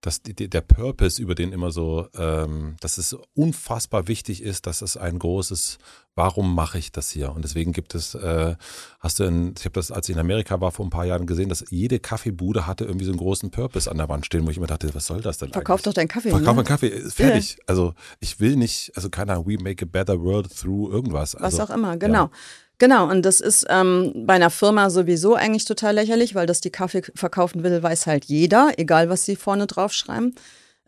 dass 0.01 0.21
der 0.23 0.61
Purpose 0.61 1.21
über 1.21 1.33
den 1.33 1.51
immer 1.51 1.71
so, 1.71 2.07
ähm, 2.15 2.75
dass 2.79 2.97
es 2.97 3.15
unfassbar 3.33 4.07
wichtig 4.07 4.43
ist, 4.43 4.67
dass 4.67 4.83
es 4.83 4.97
ein 4.97 5.17
großes, 5.17 5.79
warum 6.13 6.53
mache 6.53 6.77
ich 6.77 6.91
das 6.91 7.09
hier? 7.09 7.31
Und 7.31 7.43
deswegen 7.43 7.71
gibt 7.71 7.95
es, 7.95 8.13
äh, 8.13 8.55
hast 8.99 9.19
du, 9.19 9.23
in, 9.23 9.55
ich 9.57 9.65
habe 9.65 9.73
das, 9.73 9.91
als 9.91 10.07
ich 10.07 10.15
in 10.15 10.19
Amerika 10.19 10.61
war 10.61 10.71
vor 10.71 10.85
ein 10.85 10.91
paar 10.91 11.05
Jahren 11.05 11.25
gesehen, 11.25 11.49
dass 11.49 11.65
jede 11.69 11.99
Kaffeebude 11.99 12.67
hatte 12.67 12.85
irgendwie 12.85 13.05
so 13.05 13.11
einen 13.11 13.19
großen 13.19 13.49
Purpose 13.49 13.89
an 13.89 13.97
der 13.97 14.07
Wand 14.07 14.25
stehen, 14.27 14.45
wo 14.45 14.51
ich 14.51 14.57
immer 14.57 14.67
dachte, 14.67 14.93
was 14.93 15.07
soll 15.07 15.21
das 15.21 15.39
denn 15.39 15.51
verkauf 15.51 15.77
eigentlich? 15.77 15.83
doch 15.85 15.93
deinen 15.93 16.07
Kaffee. 16.07 16.29
Verkauf 16.29 16.53
ne? 16.53 16.59
einen 16.59 16.67
Kaffee, 16.67 16.87
ist 16.87 17.15
fertig. 17.15 17.57
Also 17.65 17.93
ich 18.19 18.39
will 18.39 18.57
nicht, 18.57 18.91
also 18.95 19.09
keine 19.09 19.33
Ahnung, 19.33 19.47
we 19.47 19.57
make 19.61 19.83
a 19.83 19.87
better 19.91 20.21
world 20.21 20.55
through 20.55 20.91
irgendwas. 20.91 21.33
Was 21.33 21.41
Also, 21.41 21.63
auch 21.63 21.69
immer, 21.75 21.97
genau. 21.97 22.29
Genau, 22.77 23.09
und 23.09 23.23
das 23.23 23.39
ist 23.39 23.65
ähm, 23.69 24.11
bei 24.25 24.33
einer 24.33 24.49
Firma 24.49 24.89
sowieso 24.89 25.35
eigentlich 25.35 25.65
total 25.65 25.95
lächerlich, 25.95 26.35
weil 26.35 26.45
das 26.45 26.59
die 26.59 26.71
Kaffee 26.71 27.03
verkaufen 27.15 27.63
will, 27.63 27.81
weiß 27.81 28.05
halt 28.05 28.25
jeder, 28.25 28.73
egal 28.77 29.09
was 29.09 29.25
sie 29.25 29.37
vorne 29.37 29.65
draufschreiben. 29.65 30.35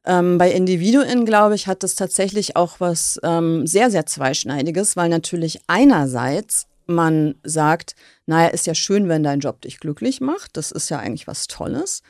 Ähm, 0.05 0.37
bei 0.37 0.51
Individuen, 0.51 1.25
glaube 1.25 1.55
ich, 1.55 1.67
hat 1.67 1.83
das 1.83 1.95
tatsächlich 1.95 2.55
auch 2.55 2.79
was 2.79 3.19
ähm, 3.23 3.67
sehr, 3.67 3.89
sehr 3.91 4.05
Zweischneidiges, 4.05 4.95
weil 4.95 5.09
natürlich 5.09 5.59
einerseits 5.67 6.67
man 6.87 7.35
sagt, 7.43 7.95
naja, 8.25 8.47
ist 8.47 8.65
ja 8.65 8.73
schön, 8.73 9.09
wenn 9.09 9.23
dein 9.23 9.41
Job 9.41 9.61
dich 9.61 9.79
glücklich 9.79 10.21
macht, 10.21 10.55
das 10.55 10.71
ist 10.71 10.89
ja 10.89 10.99
eigentlich 10.99 11.27
was 11.27 11.47
Tolles. 11.47 12.01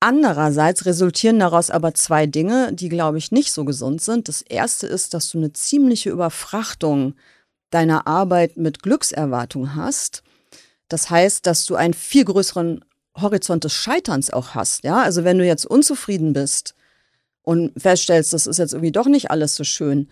Andererseits 0.00 0.84
resultieren 0.84 1.38
daraus 1.38 1.70
aber 1.70 1.94
zwei 1.94 2.26
Dinge, 2.26 2.72
die, 2.72 2.88
glaube 2.88 3.18
ich, 3.18 3.30
nicht 3.30 3.52
so 3.52 3.64
gesund 3.64 4.02
sind. 4.02 4.28
Das 4.28 4.42
erste 4.42 4.86
ist, 4.86 5.14
dass 5.14 5.30
du 5.30 5.38
eine 5.38 5.52
ziemliche 5.52 6.10
Überfrachtung 6.10 7.14
deiner 7.72 8.06
Arbeit 8.06 8.56
mit 8.56 8.82
Glückserwartung 8.82 9.74
hast. 9.74 10.22
Das 10.88 11.10
heißt, 11.10 11.46
dass 11.46 11.64
du 11.64 11.74
einen 11.74 11.94
viel 11.94 12.24
größeren 12.24 12.84
Horizont 13.20 13.64
des 13.64 13.72
Scheiterns 13.72 14.30
auch 14.30 14.54
hast. 14.54 14.84
Ja, 14.84 15.02
also 15.02 15.24
wenn 15.24 15.38
du 15.38 15.46
jetzt 15.46 15.66
unzufrieden 15.66 16.32
bist 16.32 16.74
und 17.42 17.72
feststellst, 17.80 18.32
das 18.32 18.46
ist 18.46 18.58
jetzt 18.58 18.72
irgendwie 18.72 18.92
doch 18.92 19.06
nicht 19.06 19.30
alles 19.30 19.54
so 19.54 19.64
schön, 19.64 20.08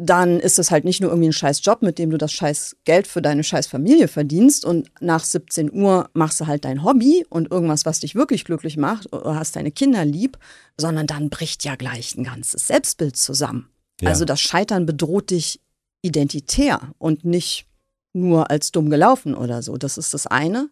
dann 0.00 0.38
ist 0.38 0.60
es 0.60 0.70
halt 0.70 0.84
nicht 0.84 1.00
nur 1.00 1.10
irgendwie 1.10 1.28
ein 1.28 1.32
scheiß 1.32 1.60
Job, 1.64 1.82
mit 1.82 1.98
dem 1.98 2.10
du 2.10 2.18
das 2.18 2.32
scheiß 2.32 2.76
Geld 2.84 3.08
für 3.08 3.20
deine 3.20 3.42
scheiß 3.42 3.66
Familie 3.66 4.06
verdienst 4.06 4.64
und 4.64 4.90
nach 5.00 5.24
17 5.24 5.72
Uhr 5.72 6.08
machst 6.12 6.40
du 6.40 6.46
halt 6.46 6.64
dein 6.64 6.84
Hobby 6.84 7.26
und 7.28 7.50
irgendwas, 7.50 7.84
was 7.84 8.00
dich 8.00 8.14
wirklich 8.14 8.44
glücklich 8.44 8.76
macht, 8.76 9.12
oder 9.12 9.34
hast 9.34 9.56
deine 9.56 9.72
Kinder 9.72 10.04
lieb, 10.04 10.38
sondern 10.76 11.08
dann 11.08 11.30
bricht 11.30 11.64
ja 11.64 11.74
gleich 11.74 12.16
ein 12.16 12.22
ganzes 12.22 12.68
Selbstbild 12.68 13.16
zusammen. 13.16 13.68
Ja. 14.00 14.10
Also 14.10 14.24
das 14.24 14.40
Scheitern 14.40 14.86
bedroht 14.86 15.30
dich 15.30 15.60
identitär 16.02 16.94
und 16.98 17.24
nicht 17.24 17.66
nur 18.12 18.50
als 18.50 18.72
dumm 18.72 18.90
gelaufen 18.90 19.34
oder 19.34 19.62
so. 19.62 19.76
Das 19.76 19.98
ist 19.98 20.14
das 20.14 20.26
eine. 20.26 20.70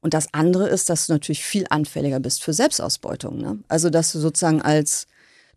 Und 0.00 0.14
das 0.14 0.32
andere 0.32 0.68
ist, 0.68 0.90
dass 0.90 1.06
du 1.06 1.12
natürlich 1.12 1.44
viel 1.44 1.66
anfälliger 1.70 2.20
bist 2.20 2.42
für 2.42 2.52
Selbstausbeutung. 2.52 3.38
Ne? 3.38 3.58
Also, 3.68 3.90
dass 3.90 4.12
du 4.12 4.18
sozusagen 4.18 4.62
als, 4.62 5.06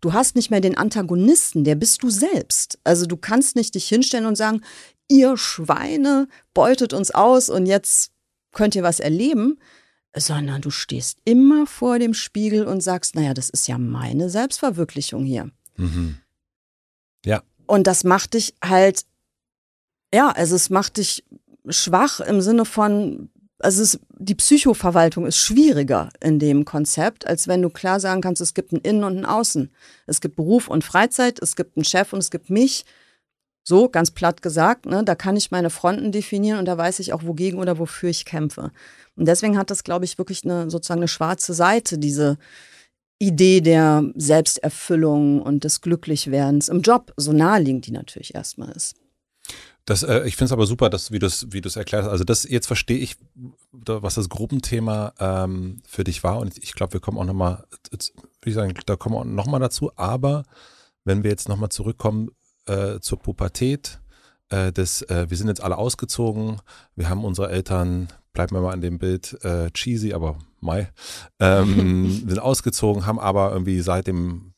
du 0.00 0.12
hast 0.12 0.36
nicht 0.36 0.50
mehr 0.50 0.60
den 0.60 0.76
Antagonisten, 0.76 1.64
der 1.64 1.74
bist 1.74 2.02
du 2.02 2.10
selbst. 2.10 2.78
Also, 2.84 3.06
du 3.06 3.16
kannst 3.16 3.56
nicht 3.56 3.74
dich 3.74 3.88
hinstellen 3.88 4.26
und 4.26 4.36
sagen, 4.36 4.62
ihr 5.08 5.36
Schweine 5.36 6.28
beutet 6.54 6.92
uns 6.92 7.10
aus 7.10 7.50
und 7.50 7.66
jetzt 7.66 8.12
könnt 8.52 8.74
ihr 8.74 8.82
was 8.82 9.00
erleben, 9.00 9.58
sondern 10.16 10.62
du 10.62 10.70
stehst 10.70 11.18
immer 11.24 11.66
vor 11.66 11.98
dem 11.98 12.14
Spiegel 12.14 12.66
und 12.66 12.82
sagst, 12.82 13.14
naja, 13.14 13.34
das 13.34 13.50
ist 13.50 13.68
ja 13.68 13.78
meine 13.78 14.30
Selbstverwirklichung 14.30 15.24
hier. 15.24 15.50
Mhm. 15.76 16.18
Ja, 17.24 17.42
Und 17.68 17.86
das 17.86 18.02
macht 18.02 18.34
dich 18.34 18.54
halt 18.64 19.04
Ja, 20.12 20.30
also 20.30 20.56
es 20.56 20.70
macht 20.70 20.96
dich 20.96 21.24
schwach 21.68 22.20
im 22.20 22.40
Sinne 22.40 22.64
von, 22.64 23.28
also 23.58 23.82
es, 23.82 24.00
die 24.18 24.34
Psychoverwaltung 24.34 25.26
ist 25.26 25.36
schwieriger 25.36 26.08
in 26.20 26.38
dem 26.38 26.64
Konzept, 26.64 27.26
als 27.26 27.46
wenn 27.46 27.60
du 27.62 27.70
klar 27.70 28.00
sagen 28.00 28.22
kannst, 28.22 28.40
es 28.40 28.54
gibt 28.54 28.72
ein 28.72 28.80
Innen 28.80 29.04
und 29.04 29.18
ein 29.18 29.26
Außen. 29.26 29.70
Es 30.06 30.20
gibt 30.20 30.36
Beruf 30.36 30.68
und 30.68 30.82
Freizeit, 30.84 31.40
es 31.42 31.56
gibt 31.56 31.76
einen 31.76 31.84
Chef 31.84 32.12
und 32.12 32.20
es 32.20 32.30
gibt 32.30 32.50
mich. 32.50 32.84
So, 33.64 33.90
ganz 33.90 34.10
platt 34.12 34.40
gesagt, 34.40 34.86
ne, 34.86 35.04
da 35.04 35.14
kann 35.14 35.36
ich 35.36 35.50
meine 35.50 35.68
Fronten 35.68 36.10
definieren 36.10 36.58
und 36.58 36.64
da 36.64 36.78
weiß 36.78 37.00
ich 37.00 37.12
auch, 37.12 37.24
wogegen 37.24 37.58
oder 37.60 37.78
wofür 37.78 38.08
ich 38.08 38.24
kämpfe. 38.24 38.72
Und 39.14 39.26
deswegen 39.28 39.58
hat 39.58 39.70
das, 39.70 39.84
glaube 39.84 40.06
ich, 40.06 40.16
wirklich 40.16 40.42
eine 40.44 40.70
sozusagen 40.70 41.00
eine 41.00 41.08
schwarze 41.08 41.52
Seite, 41.52 41.98
diese 41.98 42.38
Idee 43.18 43.60
der 43.60 44.04
Selbsterfüllung 44.14 45.42
und 45.42 45.64
des 45.64 45.80
Glücklichwerdens 45.80 46.68
im 46.68 46.82
Job, 46.82 47.12
so 47.16 47.32
naheliegend 47.32 47.86
die 47.86 47.92
natürlich 47.92 48.34
erstmal 48.34 48.70
ist. 48.70 48.96
Das, 49.88 50.02
äh, 50.02 50.26
ich 50.26 50.36
finde 50.36 50.46
es 50.46 50.52
aber 50.52 50.66
super, 50.66 50.90
dass, 50.90 51.12
wie 51.12 51.18
du 51.18 51.26
es 51.26 51.46
wie 51.50 51.62
erklärt 51.62 52.04
hast. 52.04 52.10
Also 52.10 52.24
das 52.24 52.44
jetzt 52.44 52.66
verstehe 52.66 52.98
ich, 52.98 53.16
was 53.72 54.16
das 54.16 54.28
Gruppenthema 54.28 55.14
ähm, 55.18 55.80
für 55.86 56.04
dich 56.04 56.22
war. 56.22 56.38
Und 56.40 56.58
ich 56.58 56.74
glaube, 56.74 56.92
wir 56.92 57.00
kommen 57.00 57.16
auch 57.16 57.24
nochmal, 57.24 57.64
wie 58.42 58.52
sagen, 58.52 58.74
da 58.84 58.96
kommen 58.96 59.14
wir 59.14 59.24
nochmal 59.24 59.60
dazu. 59.60 59.90
Aber 59.96 60.44
wenn 61.04 61.24
wir 61.24 61.30
jetzt 61.30 61.48
nochmal 61.48 61.70
zurückkommen 61.70 62.30
äh, 62.66 63.00
zur 63.00 63.18
Pubertät, 63.18 63.98
äh, 64.50 64.72
das, 64.72 65.00
äh, 65.02 65.26
wir 65.30 65.36
sind 65.38 65.48
jetzt 65.48 65.62
alle 65.62 65.78
ausgezogen, 65.78 66.60
wir 66.94 67.08
haben 67.08 67.24
unsere 67.24 67.50
Eltern, 67.50 68.08
bleiben 68.32 68.54
wir 68.54 68.60
mal 68.60 68.72
an 68.72 68.80
dem 68.80 68.98
Bild, 68.98 69.36
äh, 69.44 69.70
cheesy, 69.70 70.12
aber 70.12 70.38
Mai, 70.60 70.90
ähm, 71.40 72.10
sind 72.28 72.38
ausgezogen, 72.38 73.06
haben 73.06 73.18
aber 73.18 73.52
irgendwie 73.52 73.80
seit 73.80 74.06
dem 74.06 74.52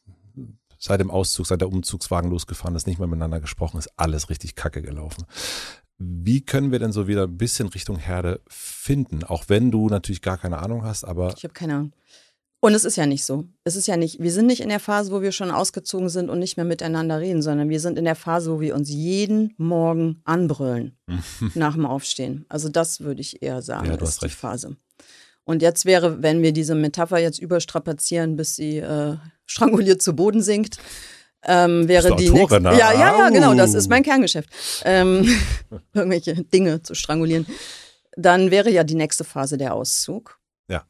seit 0.79 1.01
dem 1.01 1.11
Auszug, 1.11 1.47
seit 1.47 1.61
der 1.61 1.69
Umzugswagen 1.69 2.31
losgefahren 2.31 2.75
ist, 2.75 2.87
nicht 2.87 2.99
mehr 2.99 3.07
miteinander 3.07 3.41
gesprochen, 3.41 3.79
ist 3.79 3.91
alles 3.99 4.31
richtig 4.31 4.55
kacke 4.55 4.81
gelaufen. 4.81 5.27
Wie 5.99 6.41
können 6.41 6.73
wir 6.73 6.79
denn 6.79 6.93
so 6.93 7.07
wieder 7.07 7.25
ein 7.25 7.37
bisschen 7.37 7.69
Richtung 7.69 7.99
Herde 7.99 8.41
finden? 8.49 9.23
Auch 9.23 9.45
wenn 9.49 9.71
du 9.71 9.89
natürlich 9.89 10.23
gar 10.23 10.39
keine 10.39 10.59
Ahnung 10.59 10.83
hast, 10.83 11.05
aber. 11.05 11.35
Ich 11.37 11.45
habe 11.45 11.53
keine 11.53 11.75
Ahnung. 11.75 11.93
Und 12.63 12.75
es 12.75 12.85
ist 12.85 12.97
ja 12.97 13.07
nicht 13.07 13.25
so. 13.25 13.45
Es 13.65 13.75
ist 13.75 13.89
ja 13.89 13.97
nicht, 13.97 14.21
wir 14.21 14.31
sind 14.31 14.47
nicht 14.47 14.61
in 14.61 14.69
der 14.69 14.81
Phase, 14.81 15.11
wo 15.13 15.23
wir 15.23 15.33
schon 15.33 15.51
ausgezogen 15.51 16.11
sind 16.11 16.29
und 16.29 16.39
nicht 16.39 16.59
mehr 16.59 16.67
miteinander 16.67 17.19
reden, 17.19 17.41
sondern 17.41 17.71
wir 17.71 17.81
sind 17.81 17.99
in 17.99 18.05
der 18.05 18.15
Phase, 18.15 18.53
wo 18.53 18.61
wir 18.61 18.75
uns 18.75 18.91
jeden 18.91 19.55
Morgen 19.57 20.21
anbrüllen 20.25 20.99
nach 21.55 21.75
dem 21.75 21.87
Aufstehen. 21.87 22.45
Also 22.51 22.69
das 22.69 23.01
würde 23.01 23.23
ich 23.23 23.43
eher 23.43 23.63
sagen, 23.63 23.87
ja, 23.87 23.95
ist 23.95 24.21
die 24.21 24.27
recht. 24.27 24.37
Phase. 24.37 24.77
Und 25.45 25.63
jetzt 25.63 25.87
wäre, 25.87 26.23
wenn 26.23 26.43
wir 26.43 26.53
diese 26.53 26.75
Metapher 26.75 27.19
jetzt 27.19 27.39
überstrapazieren, 27.39 28.37
bis 28.37 28.57
sie 28.57 28.77
äh, 28.79 29.17
stranguliert 29.47 30.03
zu 30.03 30.15
Boden 30.15 30.43
sinkt, 30.43 30.77
ähm, 31.43 31.89
wäre 31.89 32.15
die 32.17 32.29
nächste. 32.29 32.61
Ja, 32.63 32.93
ja, 32.93 32.93
ja, 32.93 33.31
genau, 33.31 33.55
das 33.55 33.73
ist 33.73 33.89
mein 33.89 34.03
Kerngeschäft. 34.03 34.51
Ähm, 34.85 35.27
irgendwelche 35.95 36.35
Dinge 36.35 36.83
zu 36.83 36.95
strangulieren. 36.95 37.47
Dann 38.17 38.51
wäre 38.51 38.71
ja 38.71 38.85
die 38.85 38.95
nächste 38.95 39.25
Phase 39.25 39.57
der 39.57 39.75
Auszug. 39.75 40.39
Ja. 40.69 40.85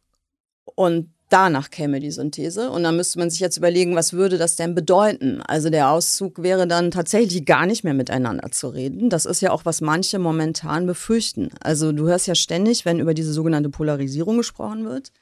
Und 0.75 1.15
danach 1.31 1.71
käme 1.71 2.01
die 2.01 2.11
Synthese. 2.11 2.71
Und 2.71 2.83
dann 2.83 2.97
müsste 2.97 3.19
man 3.19 3.31
sich 3.31 3.41
jetzt 3.41 3.57
überlegen, 3.57 3.97
was 3.97 4.13
würde 4.13 4.37
das 4.37 4.57
denn 4.57 4.75
bedeuten? 4.75 5.41
Also 5.43 5.71
der 5.71 5.91
Auszug 5.91 6.43
wäre 6.43 6.67
dann 6.67 6.91
tatsächlich 6.91 7.47
gar 7.47 7.65
nicht 7.65 7.85
mehr 7.85 7.95
miteinander 7.95 8.51
zu 8.51 8.69
reden. 8.69 9.09
Das 9.09 9.25
ist 9.25 9.41
ja 9.41 9.53
auch, 9.53 9.65
was 9.65 9.81
manche 9.81 10.19
momentan 10.19 10.87
befürchten. 10.87 11.51
Also 11.61 11.93
du 11.93 12.07
hörst 12.09 12.27
ja 12.27 12.35
ständig, 12.35 12.85
wenn 12.85 13.01
über 13.01 13.15
diese 13.15 13.33
sogenannte 13.33 13.71
Polarisierung 13.71 14.37
gesprochen 14.37 14.85
wird. 14.85 15.13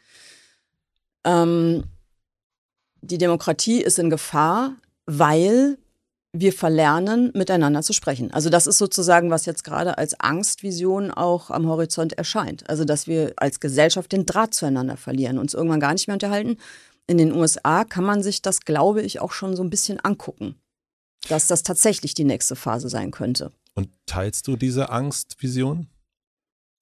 Ähm, 1.24 1.84
die 3.00 3.18
Demokratie 3.18 3.80
ist 3.80 3.98
in 3.98 4.10
Gefahr, 4.10 4.74
weil 5.06 5.78
wir 6.32 6.52
verlernen, 6.52 7.30
miteinander 7.34 7.82
zu 7.82 7.92
sprechen. 7.92 8.32
Also 8.32 8.50
das 8.50 8.66
ist 8.66 8.78
sozusagen, 8.78 9.30
was 9.30 9.46
jetzt 9.46 9.64
gerade 9.64 9.96
als 9.98 10.18
Angstvision 10.20 11.10
auch 11.10 11.50
am 11.50 11.66
Horizont 11.66 12.12
erscheint. 12.12 12.68
Also 12.68 12.84
dass 12.84 13.06
wir 13.06 13.32
als 13.36 13.60
Gesellschaft 13.60 14.12
den 14.12 14.26
Draht 14.26 14.54
zueinander 14.54 14.96
verlieren, 14.96 15.38
uns 15.38 15.54
irgendwann 15.54 15.80
gar 15.80 15.92
nicht 15.92 16.06
mehr 16.06 16.14
unterhalten. 16.14 16.58
In 17.06 17.16
den 17.16 17.32
USA 17.32 17.84
kann 17.84 18.04
man 18.04 18.22
sich 18.22 18.42
das, 18.42 18.60
glaube 18.60 19.00
ich, 19.02 19.20
auch 19.20 19.32
schon 19.32 19.56
so 19.56 19.62
ein 19.62 19.70
bisschen 19.70 19.98
angucken, 20.00 20.56
dass 21.28 21.46
das 21.46 21.62
tatsächlich 21.62 22.12
die 22.12 22.24
nächste 22.24 22.56
Phase 22.56 22.90
sein 22.90 23.10
könnte. 23.10 23.50
Und 23.74 23.88
teilst 24.04 24.46
du 24.46 24.56
diese 24.56 24.90
Angstvision? 24.90 25.86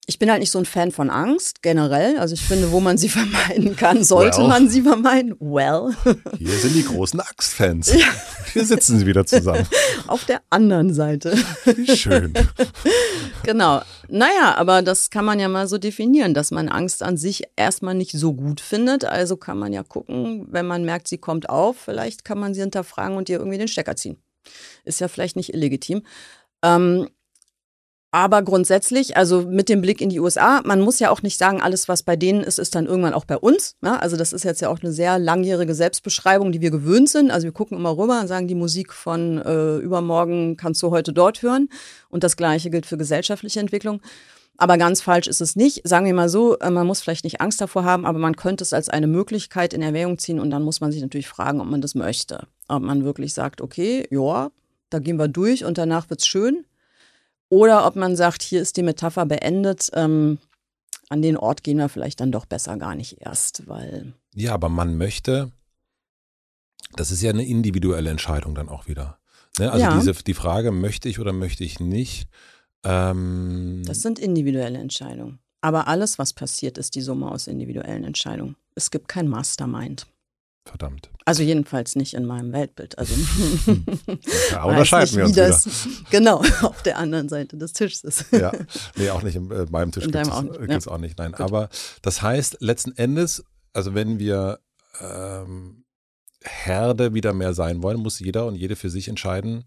Ich 0.09 0.19
bin 0.19 0.31
halt 0.31 0.39
nicht 0.39 0.51
so 0.51 0.59
ein 0.59 0.65
Fan 0.65 0.93
von 0.93 1.09
Angst 1.09 1.61
generell. 1.61 2.17
Also 2.17 2.33
ich 2.33 2.41
finde, 2.41 2.71
wo 2.71 2.79
man 2.79 2.97
sie 2.97 3.09
vermeiden 3.09 3.75
kann, 3.75 4.05
sollte 4.05 4.37
well. 4.37 4.47
man 4.47 4.69
sie 4.69 4.81
vermeiden. 4.81 5.35
Well. 5.41 5.93
Hier 6.37 6.57
sind 6.57 6.75
die 6.75 6.85
großen 6.85 7.19
Angstfans. 7.19 7.93
Ja. 7.93 8.07
Hier 8.53 8.65
sitzen 8.65 8.99
sie 8.99 9.05
wieder 9.05 9.25
zusammen. 9.25 9.67
Auf 10.07 10.23
der 10.23 10.41
anderen 10.49 10.93
Seite. 10.93 11.37
Schön. 11.93 12.33
Genau. 13.43 13.81
Naja, 14.07 14.55
aber 14.55 14.81
das 14.81 15.09
kann 15.09 15.25
man 15.25 15.41
ja 15.41 15.49
mal 15.49 15.67
so 15.67 15.77
definieren, 15.77 16.33
dass 16.33 16.51
man 16.51 16.69
Angst 16.69 17.03
an 17.03 17.17
sich 17.17 17.43
erstmal 17.57 17.93
nicht 17.93 18.13
so 18.13 18.33
gut 18.33 18.61
findet. 18.61 19.03
Also 19.03 19.35
kann 19.35 19.59
man 19.59 19.73
ja 19.73 19.83
gucken, 19.83 20.47
wenn 20.49 20.65
man 20.65 20.85
merkt, 20.85 21.09
sie 21.09 21.17
kommt 21.17 21.49
auf, 21.49 21.75
vielleicht 21.77 22.23
kann 22.23 22.39
man 22.39 22.53
sie 22.53 22.61
hinterfragen 22.61 23.17
und 23.17 23.27
ihr 23.27 23.39
irgendwie 23.39 23.57
den 23.57 23.67
Stecker 23.67 23.97
ziehen. 23.97 24.15
Ist 24.85 25.01
ja 25.01 25.09
vielleicht 25.09 25.35
nicht 25.35 25.53
illegitim. 25.53 26.03
Ähm, 26.63 27.09
aber 28.17 28.41
grundsätzlich, 28.41 29.15
also 29.15 29.43
mit 29.43 29.69
dem 29.69 29.79
Blick 29.79 30.01
in 30.01 30.09
die 30.09 30.19
USA, 30.19 30.61
man 30.65 30.81
muss 30.81 30.97
ja 30.97 31.11
auch 31.11 31.21
nicht 31.21 31.37
sagen, 31.37 31.61
alles, 31.61 31.87
was 31.87 32.01
bei 32.01 32.15
denen 32.15 32.41
ist, 32.41 32.57
ist 32.57 32.73
dann 32.73 32.87
irgendwann 32.87 33.13
auch 33.13 33.25
bei 33.25 33.37
uns. 33.37 33.75
Ne? 33.81 34.01
also 34.01 34.17
das 34.17 34.33
ist 34.33 34.43
jetzt 34.43 34.59
ja 34.59 34.69
auch 34.69 34.79
eine 34.81 34.91
sehr 34.91 35.19
langjährige 35.19 35.75
Selbstbeschreibung, 35.75 36.51
die 36.51 36.59
wir 36.59 36.71
gewöhnt 36.71 37.09
sind. 37.09 37.29
Also 37.29 37.45
wir 37.45 37.51
gucken 37.51 37.77
immer 37.77 37.95
rüber 37.95 38.19
und 38.19 38.27
sagen, 38.27 38.47
die 38.47 38.55
Musik 38.55 38.91
von 38.91 39.37
äh, 39.37 39.77
übermorgen 39.77 40.57
kannst 40.57 40.81
du 40.81 40.89
heute 40.89 41.13
dort 41.13 41.43
hören. 41.43 41.69
Und 42.09 42.23
das 42.23 42.35
Gleiche 42.37 42.71
gilt 42.71 42.87
für 42.87 42.97
gesellschaftliche 42.97 43.59
Entwicklung. 43.59 44.01
Aber 44.57 44.79
ganz 44.79 45.03
falsch 45.03 45.27
ist 45.27 45.41
es 45.41 45.55
nicht. 45.55 45.87
Sagen 45.87 46.07
wir 46.07 46.15
mal 46.15 46.27
so, 46.27 46.57
äh, 46.57 46.71
man 46.71 46.87
muss 46.87 47.01
vielleicht 47.01 47.23
nicht 47.23 47.39
Angst 47.39 47.61
davor 47.61 47.83
haben, 47.83 48.03
aber 48.03 48.17
man 48.17 48.35
könnte 48.35 48.63
es 48.63 48.73
als 48.73 48.89
eine 48.89 49.05
Möglichkeit 49.05 49.75
in 49.75 49.83
Erwägung 49.83 50.17
ziehen 50.17 50.39
und 50.39 50.49
dann 50.49 50.63
muss 50.63 50.81
man 50.81 50.91
sich 50.91 51.03
natürlich 51.03 51.27
fragen, 51.27 51.61
ob 51.61 51.67
man 51.67 51.81
das 51.81 51.93
möchte. 51.93 52.47
Ob 52.67 52.81
man 52.81 53.05
wirklich 53.05 53.35
sagt, 53.35 53.61
okay, 53.61 54.07
ja, 54.09 54.49
da 54.89 54.97
gehen 54.97 55.17
wir 55.17 55.27
durch 55.27 55.65
und 55.65 55.77
danach 55.77 56.09
wird's 56.09 56.25
schön 56.25 56.65
oder 57.49 57.85
ob 57.85 57.95
man 57.95 58.15
sagt, 58.15 58.43
hier 58.43 58.61
ist 58.61 58.77
die 58.77 58.83
Metapher 58.83 59.25
beendet. 59.25 59.89
Ähm, 59.93 60.39
an 61.09 61.21
den 61.21 61.37
Ort 61.37 61.63
gehen 61.63 61.77
wir 61.77 61.89
vielleicht 61.89 62.19
dann 62.19 62.31
doch 62.31 62.45
besser 62.45 62.77
gar 62.77 62.95
nicht 62.95 63.21
erst, 63.21 63.67
weil. 63.67 64.13
Ja, 64.33 64.53
aber 64.53 64.69
man 64.69 64.97
möchte, 64.97 65.51
das 66.95 67.11
ist 67.11 67.21
ja 67.21 67.29
eine 67.29 67.45
individuelle 67.45 68.09
Entscheidung 68.09 68.55
dann 68.55 68.69
auch 68.69 68.87
wieder. 68.87 69.19
Ne? 69.59 69.71
Also 69.71 69.85
ja. 69.85 69.97
diese, 69.97 70.13
die 70.13 70.33
Frage, 70.33 70.71
möchte 70.71 71.07
ich 71.07 71.19
oder 71.19 71.33
möchte 71.33 71.63
ich 71.63 71.79
nicht. 71.79 72.27
Ähm, 72.83 73.83
das 73.85 74.01
sind 74.01 74.19
individuelle 74.19 74.79
Entscheidungen. 74.79 75.39
Aber 75.61 75.87
alles, 75.87 76.19
was 76.19 76.33
passiert, 76.33 76.77
ist 76.77 76.95
die 76.95 77.01
Summe 77.01 77.31
aus 77.31 77.47
individuellen 77.47 78.03
Entscheidungen. 78.03 78.55
Es 78.75 78.91
gibt 78.91 79.07
kein 79.07 79.27
Mastermind. 79.27 80.07
Verdammt. 80.67 81.09
Also 81.25 81.43
jedenfalls 81.43 81.95
nicht 81.95 82.13
in 82.13 82.25
meinem 82.25 82.51
Weltbild. 82.51 82.97
Also 82.97 83.13
ja, 84.51 84.63
unterscheiden 84.63 85.15
wir 85.15 85.25
uns 85.25 85.35
das, 85.35 85.85
wieder. 85.85 85.97
Genau, 86.11 86.37
auf 86.61 86.83
der 86.83 86.97
anderen 86.97 87.29
Seite 87.29 87.57
des 87.57 87.73
Tisches 87.73 88.03
ist. 88.03 88.31
ja, 88.31 88.51
nee, 88.95 89.09
auch 89.09 89.23
nicht 89.23 89.35
in 89.35 89.49
äh, 89.49 89.65
meinem 89.69 89.91
Tisch 89.91 90.03
gibt 90.03 90.15
es 90.15 90.29
auch, 90.29 90.43
ja. 90.43 90.79
auch, 90.87 90.97
nicht. 90.97 91.17
Nein, 91.17 91.31
Gut. 91.31 91.41
aber 91.41 91.69
das 92.01 92.21
heißt 92.21 92.57
letzten 92.59 92.91
Endes, 92.97 93.43
also 93.73 93.95
wenn 93.95 94.19
wir 94.19 94.59
ähm, 94.99 95.85
Herde 96.43 97.13
wieder 97.13 97.33
mehr 97.33 97.53
sein 97.53 97.81
wollen, 97.81 97.99
muss 97.99 98.19
jeder 98.19 98.45
und 98.45 98.55
jede 98.55 98.75
für 98.75 98.89
sich 98.89 99.07
entscheiden, 99.07 99.65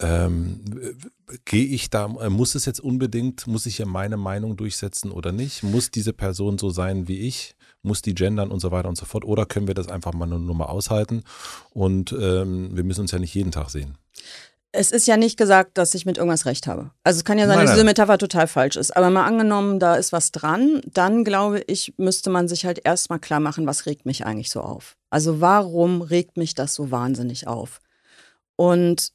ähm, 0.00 0.64
gehe 1.44 1.66
ich 1.66 1.90
da, 1.90 2.06
äh, 2.20 2.30
muss 2.30 2.54
es 2.54 2.64
jetzt 2.64 2.80
unbedingt, 2.80 3.46
muss 3.46 3.66
ich 3.66 3.76
hier 3.76 3.86
meine 3.86 4.16
Meinung 4.16 4.56
durchsetzen 4.56 5.12
oder 5.12 5.32
nicht? 5.32 5.62
Muss 5.62 5.90
diese 5.90 6.12
Person 6.12 6.58
so 6.58 6.70
sein 6.70 7.06
wie 7.06 7.20
ich? 7.20 7.54
Muss 7.82 8.02
die 8.02 8.14
gendern 8.14 8.50
und 8.50 8.60
so 8.60 8.70
weiter 8.70 8.88
und 8.88 8.96
so 8.96 9.06
fort? 9.06 9.24
Oder 9.24 9.46
können 9.46 9.66
wir 9.66 9.74
das 9.74 9.88
einfach 9.88 10.12
mal 10.12 10.26
nur, 10.26 10.38
nur 10.38 10.54
mal 10.54 10.66
aushalten 10.66 11.22
und 11.70 12.12
ähm, 12.12 12.76
wir 12.76 12.84
müssen 12.84 13.02
uns 13.02 13.12
ja 13.12 13.18
nicht 13.18 13.34
jeden 13.34 13.52
Tag 13.52 13.70
sehen? 13.70 13.96
Es 14.72 14.92
ist 14.92 15.08
ja 15.08 15.16
nicht 15.16 15.36
gesagt, 15.36 15.78
dass 15.78 15.94
ich 15.94 16.06
mit 16.06 16.16
irgendwas 16.16 16.46
recht 16.46 16.68
habe. 16.68 16.92
Also 17.02 17.18
es 17.18 17.24
kann 17.24 17.38
ja 17.38 17.48
sein, 17.48 17.56
nein, 17.56 17.66
dass 17.66 17.74
diese 17.74 17.84
Metapher 17.84 18.18
total 18.18 18.46
falsch 18.46 18.76
ist. 18.76 18.96
Aber 18.96 19.10
mal 19.10 19.24
angenommen, 19.24 19.80
da 19.80 19.96
ist 19.96 20.12
was 20.12 20.30
dran, 20.30 20.80
dann 20.84 21.24
glaube 21.24 21.60
ich, 21.66 21.94
müsste 21.96 22.30
man 22.30 22.46
sich 22.46 22.64
halt 22.64 22.80
erstmal 22.84 23.18
klar 23.18 23.40
machen, 23.40 23.66
was 23.66 23.86
regt 23.86 24.06
mich 24.06 24.24
eigentlich 24.24 24.50
so 24.50 24.60
auf? 24.60 24.96
Also 25.10 25.40
warum 25.40 26.02
regt 26.02 26.36
mich 26.36 26.54
das 26.54 26.74
so 26.74 26.92
wahnsinnig 26.92 27.48
auf? 27.48 27.80
Und 28.54 29.12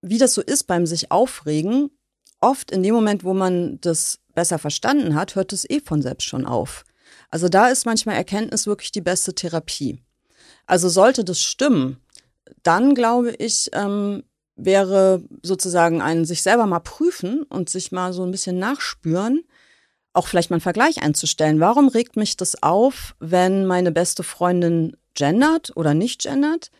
wie 0.00 0.18
das 0.18 0.34
so 0.34 0.42
ist 0.42 0.64
beim 0.64 0.86
sich 0.86 1.10
aufregen, 1.10 1.90
oft 2.40 2.70
in 2.70 2.84
dem 2.84 2.94
Moment, 2.94 3.24
wo 3.24 3.34
man 3.34 3.80
das 3.80 4.20
besser 4.34 4.58
verstanden 4.58 5.14
hat, 5.14 5.34
hört 5.34 5.52
es 5.52 5.68
eh 5.68 5.80
von 5.80 6.02
selbst 6.02 6.24
schon 6.24 6.46
auf. 6.46 6.84
Also 7.30 7.48
da 7.48 7.68
ist 7.68 7.86
manchmal 7.86 8.16
Erkenntnis 8.16 8.66
wirklich 8.66 8.92
die 8.92 9.00
beste 9.00 9.34
Therapie. 9.34 10.02
Also 10.66 10.88
sollte 10.88 11.24
das 11.24 11.42
stimmen, 11.42 11.98
dann 12.62 12.94
glaube 12.94 13.32
ich, 13.32 13.70
ähm, 13.72 14.22
wäre 14.56 15.22
sozusagen 15.42 16.00
ein 16.00 16.24
sich 16.24 16.42
selber 16.42 16.66
mal 16.66 16.80
prüfen 16.80 17.42
und 17.44 17.68
sich 17.68 17.92
mal 17.92 18.12
so 18.12 18.24
ein 18.24 18.30
bisschen 18.30 18.58
nachspüren, 18.58 19.44
auch 20.12 20.26
vielleicht 20.26 20.50
mal 20.50 20.56
einen 20.56 20.62
Vergleich 20.62 21.02
einzustellen. 21.02 21.60
Warum 21.60 21.88
regt 21.88 22.16
mich 22.16 22.36
das 22.36 22.62
auf, 22.62 23.14
wenn 23.20 23.66
meine 23.66 23.92
beste 23.92 24.22
Freundin 24.22 24.96
gendert 25.14 25.76
oder 25.76 25.92
nicht 25.92 26.22
gendert? 26.22 26.70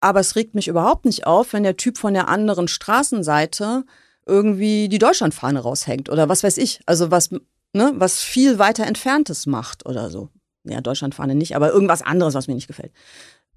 Aber 0.00 0.20
es 0.20 0.36
regt 0.36 0.54
mich 0.54 0.68
überhaupt 0.68 1.04
nicht 1.04 1.26
auf, 1.26 1.52
wenn 1.52 1.62
der 1.62 1.76
Typ 1.76 1.98
von 1.98 2.14
der 2.14 2.28
anderen 2.28 2.68
Straßenseite 2.68 3.84
irgendwie 4.26 4.88
die 4.88 4.98
Deutschlandfahne 4.98 5.60
raushängt 5.60 6.08
oder 6.10 6.28
was 6.28 6.42
weiß 6.42 6.58
ich. 6.58 6.80
Also 6.86 7.10
was, 7.10 7.30
ne, 7.72 7.92
was 7.96 8.22
viel 8.22 8.58
weiter 8.58 8.86
entferntes 8.86 9.46
macht 9.46 9.86
oder 9.86 10.10
so. 10.10 10.28
Ja, 10.64 10.80
Deutschlandfahne 10.80 11.34
nicht, 11.34 11.56
aber 11.56 11.72
irgendwas 11.72 12.02
anderes, 12.02 12.34
was 12.34 12.48
mir 12.48 12.54
nicht 12.54 12.68
gefällt. 12.68 12.92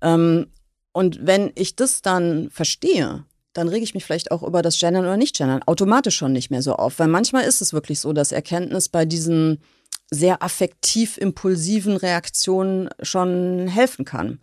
Ähm, 0.02 0.48
und 0.94 1.26
wenn 1.26 1.52
ich 1.56 1.76
das 1.76 2.02
dann 2.02 2.50
verstehe, 2.50 3.26
dann 3.54 3.68
rege 3.68 3.84
ich 3.84 3.94
mich 3.94 4.06
vielleicht 4.06 4.32
auch 4.32 4.44
über 4.44 4.62
das 4.62 4.80
Gendern 4.80 5.04
oder 5.04 5.18
Nicht-Gendern 5.18 5.64
automatisch 5.64 6.16
schon 6.16 6.32
nicht 6.32 6.52
mehr 6.52 6.62
so 6.62 6.76
auf. 6.76 7.00
Weil 7.00 7.08
manchmal 7.08 7.44
ist 7.44 7.62
es 7.62 7.74
wirklich 7.74 8.00
so, 8.00 8.14
dass 8.14 8.32
Erkenntnis 8.32 8.90
bei 8.90 9.06
diesen 9.06 9.62
sehr 10.10 10.44
affektiv 10.44 11.18
impulsiven 11.18 11.98
Reaktionen 11.98 12.90
schon 13.02 13.68
helfen 13.68 14.06
kann. 14.06 14.40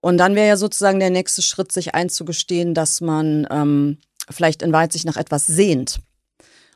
Und 0.00 0.18
dann 0.18 0.34
wäre 0.34 0.48
ja 0.48 0.56
sozusagen 0.56 1.00
der 1.00 1.10
nächste 1.10 1.42
Schritt, 1.42 1.72
sich 1.72 1.94
einzugestehen, 1.94 2.74
dass 2.74 3.00
man 3.00 3.46
ähm, 3.50 3.98
vielleicht 4.30 4.62
in 4.62 4.72
Wahrheit 4.72 4.92
sich 4.92 5.04
nach 5.04 5.16
etwas 5.16 5.46
sehnt. 5.46 6.00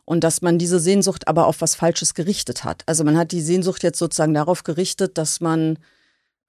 Und 0.04 0.22
dass 0.22 0.42
man 0.42 0.58
diese 0.58 0.80
Sehnsucht 0.80 1.28
aber 1.28 1.46
auf 1.46 1.60
was 1.60 1.74
Falsches 1.74 2.14
gerichtet 2.14 2.64
hat. 2.64 2.82
Also 2.86 3.04
man 3.04 3.16
hat 3.16 3.32
die 3.32 3.40
Sehnsucht 3.40 3.82
jetzt 3.82 3.98
sozusagen 3.98 4.34
darauf 4.34 4.62
gerichtet, 4.62 5.16
dass 5.16 5.40
man 5.40 5.78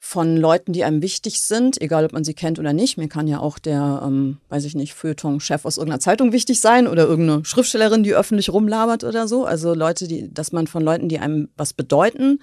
von 0.05 0.37
Leuten, 0.37 0.71
die 0.71 0.83
einem 0.83 1.01
wichtig 1.01 1.41
sind, 1.41 1.81
egal 1.81 2.05
ob 2.05 2.13
man 2.13 2.23
sie 2.23 2.35
kennt 2.35 2.59
oder 2.59 2.73
nicht. 2.73 2.97
Mir 2.97 3.07
kann 3.07 3.27
ja 3.27 3.39
auch 3.39 3.57
der, 3.57 4.03
ähm, 4.05 4.37
weiß 4.49 4.65
ich 4.65 4.75
nicht, 4.75 4.93
Feuilleton-Chef 4.93 5.65
aus 5.65 5.77
irgendeiner 5.77 5.99
Zeitung 5.99 6.31
wichtig 6.31 6.61
sein 6.61 6.87
oder 6.87 7.07
irgendeine 7.07 7.43
Schriftstellerin, 7.43 8.03
die 8.03 8.13
öffentlich 8.13 8.51
rumlabert 8.51 9.03
oder 9.03 9.27
so. 9.27 9.45
Also 9.45 9.73
Leute, 9.73 10.07
die, 10.07 10.31
dass 10.31 10.51
man 10.51 10.67
von 10.67 10.83
Leuten, 10.83 11.09
die 11.09 11.17
einem 11.17 11.49
was 11.57 11.73
bedeuten, 11.73 12.39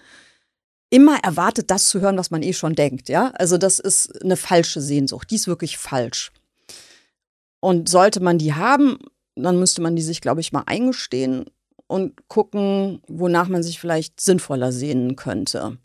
immer 0.90 1.18
erwartet, 1.22 1.70
das 1.70 1.88
zu 1.88 2.00
hören, 2.00 2.18
was 2.18 2.30
man 2.30 2.42
eh 2.42 2.52
schon 2.52 2.74
denkt. 2.74 3.08
Ja, 3.08 3.30
also 3.36 3.58
das 3.58 3.78
ist 3.78 4.22
eine 4.22 4.36
falsche 4.36 4.80
Sehnsucht. 4.80 5.30
Die 5.30 5.36
ist 5.36 5.46
wirklich 5.46 5.78
falsch. 5.78 6.32
Und 7.60 7.88
sollte 7.88 8.20
man 8.20 8.38
die 8.38 8.54
haben, 8.54 8.98
dann 9.34 9.58
müsste 9.58 9.82
man 9.82 9.96
die 9.96 10.02
sich, 10.02 10.20
glaube 10.20 10.40
ich, 10.40 10.52
mal 10.52 10.64
eingestehen 10.66 11.46
und 11.86 12.28
gucken, 12.28 13.02
wonach 13.06 13.48
man 13.48 13.62
sich 13.62 13.78
vielleicht 13.78 14.20
sinnvoller 14.20 14.72
sehnen 14.72 15.16
könnte. 15.16 15.78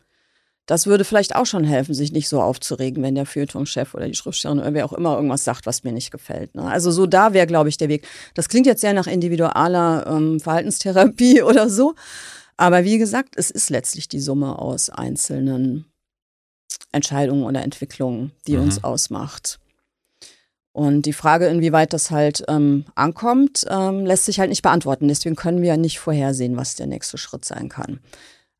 Das 0.66 0.86
würde 0.86 1.04
vielleicht 1.04 1.34
auch 1.34 1.46
schon 1.46 1.64
helfen, 1.64 1.94
sich 1.94 2.12
nicht 2.12 2.28
so 2.28 2.42
aufzuregen, 2.42 3.02
wenn 3.02 3.14
der 3.14 3.24
Feuilletonchef 3.24 3.94
oder 3.94 4.06
die 4.06 4.14
Schriftstellerin 4.14 4.60
oder 4.60 4.74
wer 4.74 4.84
auch 4.84 4.92
immer 4.92 5.16
irgendwas 5.16 5.44
sagt, 5.44 5.64
was 5.64 5.82
mir 5.82 5.92
nicht 5.92 6.10
gefällt. 6.10 6.54
Ne? 6.54 6.62
Also 6.62 6.90
so 6.90 7.06
da 7.06 7.32
wäre, 7.32 7.46
glaube 7.46 7.70
ich, 7.70 7.78
der 7.78 7.88
Weg. 7.88 8.06
Das 8.34 8.50
klingt 8.50 8.66
jetzt 8.66 8.82
sehr 8.82 8.92
nach 8.92 9.06
individualer 9.06 10.06
ähm, 10.06 10.40
Verhaltenstherapie 10.40 11.42
oder 11.42 11.70
so. 11.70 11.94
Aber 12.58 12.84
wie 12.84 12.98
gesagt, 12.98 13.34
es 13.36 13.50
ist 13.50 13.70
letztlich 13.70 14.08
die 14.08 14.20
Summe 14.20 14.58
aus 14.58 14.90
einzelnen 14.90 15.86
Entscheidungen 16.92 17.44
oder 17.44 17.62
Entwicklungen, 17.62 18.32
die 18.46 18.56
mhm. 18.56 18.64
uns 18.64 18.84
ausmacht. 18.84 19.60
Und 20.78 21.06
die 21.06 21.12
Frage, 21.12 21.48
inwieweit 21.48 21.92
das 21.92 22.12
halt 22.12 22.44
ähm, 22.46 22.84
ankommt, 22.94 23.66
ähm, 23.68 24.06
lässt 24.06 24.26
sich 24.26 24.38
halt 24.38 24.48
nicht 24.48 24.62
beantworten. 24.62 25.08
Deswegen 25.08 25.34
können 25.34 25.60
wir 25.60 25.70
ja 25.70 25.76
nicht 25.76 25.98
vorhersehen, 25.98 26.56
was 26.56 26.76
der 26.76 26.86
nächste 26.86 27.18
Schritt 27.18 27.44
sein 27.44 27.68
kann. 27.68 27.98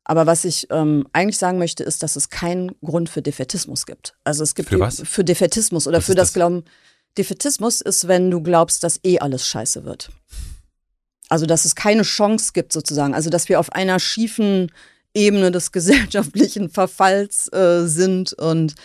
Aber 0.03 0.25
was 0.25 0.43
ich 0.43 0.67
ähm, 0.69 1.07
eigentlich 1.13 1.37
sagen 1.37 1.59
möchte, 1.59 1.85
ist, 1.85 2.03
dass 2.03 2.17
es 2.17 2.29
keinen 2.29 2.75
Grund 2.83 3.07
für 3.07 3.21
Defetismus 3.21 3.85
gibt. 3.85 4.17
Also 4.25 4.43
es 4.43 4.53
gibt 4.53 4.67
für, 4.67 4.81
was? 4.81 5.01
für 5.05 5.23
Defetismus 5.23 5.87
oder 5.87 5.99
was 5.99 6.07
für 6.07 6.13
das, 6.13 6.27
das 6.27 6.33
Glauben. 6.33 6.65
Defetismus 7.17 7.79
ist, 7.79 8.09
wenn 8.09 8.29
du 8.29 8.41
glaubst, 8.41 8.83
dass 8.83 8.99
eh 9.05 9.19
alles 9.19 9.47
scheiße 9.47 9.85
wird. 9.85 10.09
Also 11.29 11.45
dass 11.45 11.63
es 11.63 11.73
keine 11.73 12.01
Chance 12.01 12.51
gibt 12.53 12.73
sozusagen. 12.73 13.13
Also 13.13 13.29
dass 13.29 13.47
wir 13.47 13.61
auf 13.61 13.71
einer 13.71 13.97
schiefen 13.97 14.73
Ebene 15.13 15.51
des 15.51 15.71
gesellschaftlichen 15.71 16.69
Verfalls 16.69 17.47
äh, 17.53 17.87
sind 17.87 18.33
und 18.33 18.75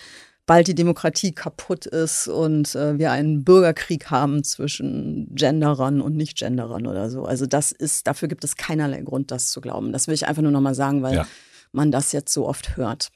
bald 0.47 0.68
die 0.68 0.74
Demokratie 0.74 1.32
kaputt 1.32 1.86
ist 1.86 2.28
und 2.28 2.74
äh, 2.74 2.99
wir 2.99 3.11
einen 3.11 3.45
Bürgerkrieg 3.45 4.11
haben 4.11 4.45
zwischen 4.45 5.34
Genderern 5.34 6.01
und 6.01 6.16
Nicht-Genderern 6.16 6.86
oder 6.86 7.11
so. 7.11 7.24
Also 7.24 7.47
das 7.47 7.72
ist, 7.72 8.07
dafür 8.07 8.28
gibt 8.28 8.45
es 8.45 8.57
keinerlei 8.57 9.01
Grund, 9.01 9.30
das 9.30 9.51
zu 9.51 9.61
glauben. 9.61 9.92
Das 9.92 10.07
will 10.07 10.14
ich 10.14 10.26
einfach 10.26 10.42
nur 10.42 10.53
nochmal 10.53 10.74
sagen, 10.74 11.03
weil 11.03 11.14
ja. 11.14 11.26
man 11.72 11.90
das 11.90 12.12
jetzt 12.12 12.32
so 12.32 12.47
oft 12.47 12.76
hört. 12.76 13.11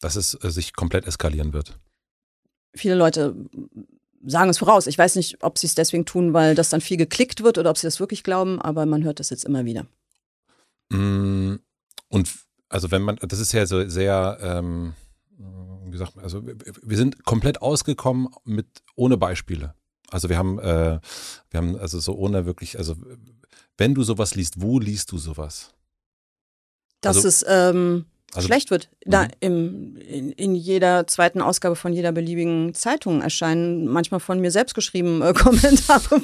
Dass 0.00 0.16
es 0.16 0.36
äh, 0.42 0.50
sich 0.50 0.74
komplett 0.74 1.06
eskalieren 1.06 1.52
wird. 1.52 1.78
Viele 2.74 2.96
Leute 2.96 3.36
sagen 4.26 4.50
es 4.50 4.58
voraus. 4.58 4.86
Ich 4.86 4.98
weiß 4.98 5.16
nicht, 5.16 5.42
ob 5.42 5.58
sie 5.58 5.66
es 5.66 5.74
deswegen 5.74 6.06
tun, 6.06 6.32
weil 6.32 6.54
das 6.54 6.70
dann 6.70 6.80
viel 6.80 6.96
geklickt 6.96 7.42
wird 7.44 7.58
oder 7.58 7.70
ob 7.70 7.78
sie 7.78 7.86
das 7.86 8.00
wirklich 8.00 8.24
glauben, 8.24 8.60
aber 8.60 8.86
man 8.86 9.04
hört 9.04 9.20
das 9.20 9.30
jetzt 9.30 9.44
immer 9.44 9.64
wieder. 9.64 9.86
Mm, 10.90 11.56
und 12.08 12.30
also 12.68 12.90
wenn 12.90 13.02
man, 13.02 13.16
das 13.16 13.38
ist 13.38 13.52
ja 13.52 13.66
so 13.66 13.88
sehr, 13.88 14.38
ähm, 14.40 14.94
wie 15.38 15.96
sagt 15.96 16.16
man, 16.16 16.24
also 16.24 16.42
wir 16.44 16.96
sind 16.96 17.24
komplett 17.24 17.62
ausgekommen 17.62 18.28
mit 18.44 18.66
ohne 18.96 19.16
Beispiele. 19.16 19.74
Also 20.10 20.28
wir 20.28 20.38
haben, 20.38 20.58
äh, 20.58 21.00
wir 21.50 21.58
haben 21.58 21.76
also 21.76 21.98
so 21.98 22.14
ohne 22.14 22.46
wirklich, 22.46 22.78
also 22.78 22.96
wenn 23.76 23.94
du 23.94 24.02
sowas 24.02 24.34
liest, 24.34 24.60
wo 24.60 24.78
liest 24.78 25.10
du 25.12 25.18
sowas? 25.18 25.74
Das 27.00 27.16
also, 27.16 27.28
ist 27.28 27.44
ähm, 27.48 28.06
also, 28.36 28.46
schlecht 28.46 28.70
wird. 28.70 28.88
Da 29.04 29.24
mhm. 29.24 29.28
im, 29.40 29.96
in, 29.96 30.32
in, 30.32 30.54
jeder 30.54 31.06
zweiten 31.06 31.40
Ausgabe 31.40 31.76
von 31.76 31.92
jeder 31.92 32.12
beliebigen 32.12 32.74
Zeitung 32.74 33.22
erscheinen 33.22 33.86
manchmal 33.86 34.20
von 34.20 34.40
mir 34.40 34.50
selbst 34.50 34.74
geschrieben 34.74 35.22
äh, 35.22 35.32
Kommentare. 35.34 36.22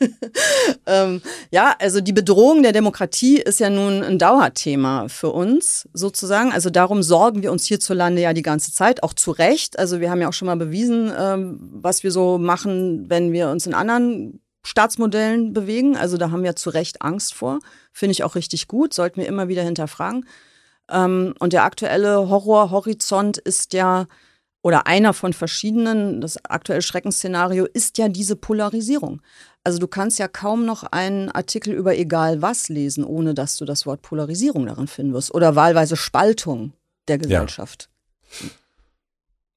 ähm, 0.86 1.22
ja, 1.50 1.74
also 1.78 2.00
die 2.00 2.12
Bedrohung 2.12 2.62
der 2.62 2.72
Demokratie 2.72 3.38
ist 3.38 3.60
ja 3.60 3.70
nun 3.70 4.02
ein 4.02 4.18
Dauerthema 4.18 5.08
für 5.08 5.30
uns 5.30 5.88
sozusagen. 5.92 6.52
Also 6.52 6.70
darum 6.70 7.02
sorgen 7.02 7.42
wir 7.42 7.52
uns 7.52 7.66
hierzulande 7.66 8.22
ja 8.22 8.32
die 8.32 8.42
ganze 8.42 8.72
Zeit, 8.72 9.02
auch 9.02 9.14
zu 9.14 9.30
Recht. 9.30 9.78
Also 9.78 10.00
wir 10.00 10.10
haben 10.10 10.20
ja 10.20 10.28
auch 10.28 10.32
schon 10.32 10.46
mal 10.46 10.56
bewiesen, 10.56 11.12
ähm, 11.16 11.58
was 11.60 12.02
wir 12.02 12.12
so 12.12 12.38
machen, 12.38 13.10
wenn 13.10 13.32
wir 13.32 13.50
uns 13.50 13.66
in 13.66 13.74
anderen 13.74 14.40
Staatsmodellen 14.64 15.52
bewegen. 15.52 15.96
Also 15.96 16.16
da 16.16 16.30
haben 16.30 16.42
wir 16.42 16.56
zu 16.56 16.70
Recht 16.70 17.02
Angst 17.02 17.34
vor. 17.34 17.60
Finde 17.92 18.12
ich 18.12 18.24
auch 18.24 18.34
richtig 18.34 18.68
gut, 18.68 18.94
sollten 18.94 19.20
wir 19.20 19.26
immer 19.26 19.48
wieder 19.48 19.62
hinterfragen. 19.62 20.26
Ähm, 20.90 21.34
und 21.38 21.52
der 21.52 21.64
aktuelle 21.64 22.28
Horrorhorizont 22.28 23.38
ist 23.38 23.72
ja, 23.72 24.06
oder 24.62 24.86
einer 24.86 25.14
von 25.14 25.32
verschiedenen, 25.32 26.20
das 26.20 26.44
aktuelle 26.44 26.82
Schreckensszenario 26.82 27.66
ist 27.66 27.98
ja 27.98 28.08
diese 28.08 28.36
Polarisierung. 28.36 29.22
Also 29.64 29.78
du 29.78 29.86
kannst 29.88 30.18
ja 30.18 30.28
kaum 30.28 30.64
noch 30.64 30.84
einen 30.84 31.30
Artikel 31.30 31.74
über 31.74 31.96
egal 31.96 32.42
was 32.42 32.68
lesen, 32.68 33.04
ohne 33.04 33.34
dass 33.34 33.56
du 33.56 33.64
das 33.64 33.86
Wort 33.86 34.02
Polarisierung 34.02 34.66
darin 34.66 34.86
finden 34.86 35.12
wirst. 35.12 35.34
Oder 35.34 35.54
wahlweise 35.54 35.96
Spaltung 35.96 36.72
der 37.08 37.18
Gesellschaft. 37.18 37.88
Ja. 38.40 38.48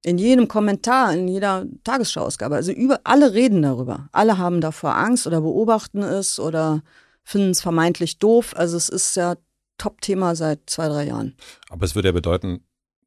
In 0.06 0.18
jedem 0.18 0.50
Kommentar, 0.50 1.14
in 1.14 1.30
jeder 1.30 1.66
Tagesschauausgabe. 1.86 2.56
Also 2.56 2.74
über 2.74 3.00
alle 3.06 3.34
reden 3.34 3.62
darüber. 3.62 4.10
Alle 4.12 4.38
haben 4.38 4.60
davor 4.60 4.96
Angst 4.98 5.26
oder 5.28 5.40
beobachten 5.40 6.04
es 6.04 6.40
oder 6.40 6.82
finden 7.24 7.52
es 7.52 7.62
vermeintlich 7.62 8.20
doof. 8.20 8.54
Also 8.58 8.76
es 8.76 8.90
ist 8.90 9.16
ja 9.16 9.36
Top-Thema 9.78 10.36
seit 10.36 10.70
zwei, 10.70 10.88
drei 10.88 11.08
Jahren. 11.08 11.36
Aber 11.70 11.86
es 11.86 11.96
würde 11.96 12.10
ja 12.10 12.12
bedeuten, 12.12 12.64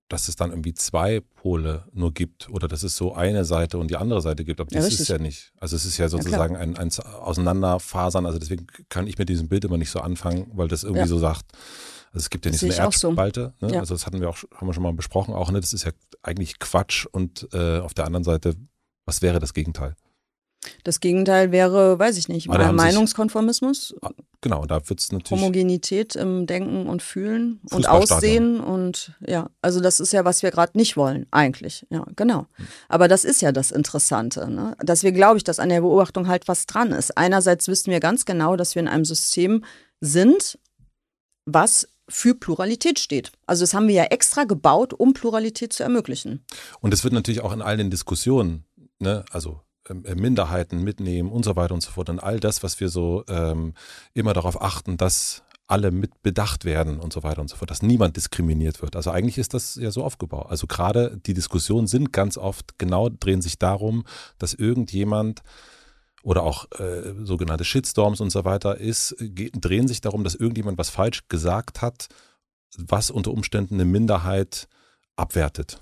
dass 0.09 0.29
es 0.29 0.37
dann 0.37 0.51
irgendwie 0.51 0.75
zwei 0.75 1.21
Pole 1.21 1.85
nur 1.93 2.13
gibt 2.13 2.49
oder 2.51 2.69
dass 2.69 2.83
es 2.83 2.97
so 2.97 3.15
eine 3.15 3.45
Seite 3.45 3.79
und 3.79 3.91
die 3.91 3.97
andere 3.97 4.21
Seite 4.21 4.45
gibt. 4.45 4.61
Aber 4.61 4.71
das 4.71 4.85
ja, 4.85 5.01
ist 5.03 5.09
ja 5.09 5.19
nicht. 5.19 5.53
Also 5.59 5.75
es 5.75 5.85
ist 5.85 5.99
ja 5.99 6.09
sozusagen 6.09 6.55
ja, 6.55 6.61
ein, 6.61 6.77
ein 6.77 6.91
Auseinanderfasern. 7.21 8.25
Also 8.25 8.39
deswegen 8.39 8.67
kann 8.89 9.07
ich 9.07 9.19
mit 9.19 9.29
diesem 9.29 9.49
Bild 9.49 9.65
immer 9.65 9.79
nicht 9.79 9.91
so 9.91 10.01
anfangen, 10.01 10.51
weil 10.55 10.69
das 10.69 10.85
irgendwie 10.85 11.01
ja. 11.01 11.07
so 11.07 11.19
sagt, 11.19 11.47
also 12.13 12.19
es 12.19 12.31
gibt 12.31 12.45
ja 12.45 12.53
nicht 12.53 12.61
so 12.61 12.67
eine 12.67 12.77
Erdspalte. 12.77 13.55
So. 13.61 13.67
Ne? 13.67 13.81
Also 13.81 13.95
das 13.95 14.07
hatten 14.07 14.21
wir 14.21 14.31
auch, 14.31 14.39
haben 14.55 14.69
wir 14.69 14.75
schon 14.75 14.83
mal 14.85 14.93
besprochen 14.93 15.35
auch. 15.35 15.51
Ne? 15.51 15.61
Das 15.61 15.73
ist 15.73 15.85
ja 15.85 15.93
eigentlich 16.23 16.61
Quatsch. 16.61 17.07
Und 17.07 17.49
äh, 17.53 17.81
auf 17.81 17.93
der 17.93 18.07
anderen 18.07 18.25
Seite, 18.25 18.55
was 19.07 19.23
wäre 19.23 19.41
das 19.41 19.55
Gegenteil? 19.55 19.97
Das 20.85 21.01
Gegenteil 21.01 21.53
wäre, 21.53 21.99
weiß 21.99 22.17
ich 22.17 22.29
nicht, 22.29 22.49
Meinungskonformismus. 22.49 23.95
Ah, 24.03 24.11
genau, 24.41 24.65
da 24.67 24.89
wird 24.89 25.01
es 25.01 25.13
natürlich. 25.13 25.43
Homogenität 25.43 26.17
im 26.17 26.47
Denken 26.47 26.87
und 26.87 27.03
Fühlen 27.03 27.61
und 27.71 27.89
Aussehen 27.89 28.61
und 28.61 29.13
ja, 29.27 29.51
also 29.63 29.81
das 29.81 30.01
ist 30.01 30.13
ja, 30.13 30.25
was 30.25 30.43
wir 30.43 30.51
gerade 30.51 30.77
nicht 30.77 30.97
wollen, 30.97 31.27
eigentlich. 31.31 31.87
Ja, 31.91 32.05
genau. 32.17 32.47
Aber 32.89 33.09
das 33.09 33.25
ist 33.25 33.43
ja 33.43 33.53
das 33.53 33.71
Interessante, 33.71 34.51
ne? 34.51 34.77
dass 34.79 35.03
wir, 35.03 35.13
glaube 35.13 35.39
ich, 35.39 35.45
dass 35.45 35.59
an 35.59 35.69
der 35.69 35.81
Beobachtung 35.81 36.29
halt 36.29 36.49
was 36.49 36.67
dran 36.67 36.93
ist. 36.93 37.17
Einerseits 37.17 37.69
wissen 37.69 37.91
wir 37.91 38.01
ganz 38.01 38.25
genau, 38.25 38.57
dass 38.57 38.75
wir 38.75 38.81
in 38.81 38.89
einem 38.89 39.05
System 39.05 39.65
sind, 40.01 40.59
was 41.47 41.89
für 42.09 42.35
Pluralität 42.35 42.99
steht. 42.99 43.33
Also 43.47 43.63
das 43.63 43.75
haben 43.75 43.89
wir 43.89 43.95
ja 43.95 44.05
extra 44.05 44.45
gebaut, 44.45 44.93
um 44.93 45.13
Pluralität 45.13 45.73
zu 45.73 45.83
ermöglichen. 45.83 46.45
Und 46.81 46.95
es 46.95 47.03
wird 47.05 47.13
natürlich 47.13 47.41
auch 47.41 47.53
in 47.53 47.63
all 47.63 47.77
den 47.77 47.91
Diskussionen, 47.91 48.65
ne, 48.99 49.25
also 49.31 49.61
Minderheiten 49.93 50.83
mitnehmen 50.83 51.31
und 51.31 51.45
so 51.45 51.57
weiter 51.57 51.75
und 51.75 51.83
so 51.83 51.91
fort. 51.91 52.09
Und 52.09 52.21
all 52.21 52.41
das, 52.41 52.63
was 52.63 52.81
wir 52.81 52.89
so 52.89 53.25
ähm, 53.29 53.75
immer 54.15 54.33
darauf 54.33 54.61
achten, 54.61 54.97
dass 54.97 55.43
alle 55.69 55.91
mit 55.91 56.23
bedacht 56.23 56.65
werden 56.65 57.01
und 57.01 57.13
so 57.13 57.23
weiter 57.23 57.41
und 57.41 57.49
so 57.49 57.57
fort, 57.57 57.71
dass 57.71 57.83
niemand 57.83 58.17
diskriminiert 58.17 58.83
wird. 58.83 58.95
Also 58.95 59.11
eigentlich 59.11 59.39
ist 59.39 59.53
das 59.53 59.75
ja 59.75 59.91
so 59.91 60.05
aufgebaut. 60.05 60.47
Also 60.49 60.67
gerade 60.67 61.19
die 61.27 61.35
Diskussionen 61.35 61.87
sind 61.89 62.13
ganz 62.13 62.39
oft 62.39 62.79
genau, 62.79 63.09
drehen 63.09 63.43
sich 63.43 63.59
darum, 63.59 64.05
dass 64.39 64.55
irgendjemand 64.55 65.43
oder 66.23 66.43
auch 66.43 66.71
äh, 66.79 67.15
sogenannte 67.25 67.65
Shitstorms 67.65 68.21
und 68.21 68.31
so 68.31 68.45
weiter 68.45 68.79
ist, 68.79 69.17
drehen 69.19 69.89
sich 69.89 70.01
darum, 70.01 70.25
dass 70.25 70.35
irgendjemand 70.35 70.79
was 70.79 70.91
falsch 70.91 71.23
gesagt 71.29 71.83
hat, 71.83 72.09
was 72.77 73.11
unter 73.11 73.31
Umständen 73.31 73.75
eine 73.75 73.85
Minderheit 73.85 74.69
abwertet. 75.17 75.81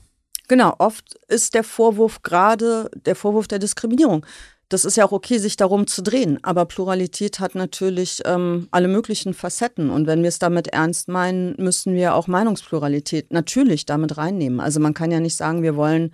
Genau, 0.49 0.75
oft 0.79 1.15
ist 1.29 1.55
der 1.55 1.65
Vorwurf 1.65 2.23
gerade 2.23 2.91
der 2.95 3.17
Vorwurf 3.17 3.49
der 3.49 3.59
Diskriminierung. 3.59 4.27
Das 4.69 4.85
ist 4.85 4.97
ja 4.97 5.05
auch 5.05 5.13
okay, 5.13 5.39
sich 5.39 5.57
darum 5.57 5.87
zu 5.87 6.03
drehen. 6.03 6.39
Aber 6.43 6.65
Pluralität 6.65 7.39
hat 7.39 7.55
natürlich 7.55 8.23
ähm, 8.25 8.69
alle 8.71 8.89
möglichen 8.89 9.35
Facetten. 9.35 9.91
Und 9.91 10.07
wenn 10.07 10.23
wir 10.23 10.29
es 10.29 10.39
damit 10.39 10.69
ernst 10.69 11.09
meinen, 11.09 11.55
müssen 11.59 11.95
wir 11.95 12.15
auch 12.15 12.27
Meinungspluralität 12.27 13.33
natürlich 13.33 13.87
damit 13.87 14.17
reinnehmen. 14.17 14.61
Also 14.61 14.81
man 14.81 14.95
kann 14.95 15.11
ja 15.11 15.21
nicht 15.21 15.37
sagen, 15.37 15.63
wir 15.63 15.77
wollen 15.77 16.13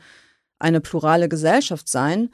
eine 0.58 0.80
plurale 0.80 1.28
Gesellschaft 1.28 1.88
sein, 1.88 2.30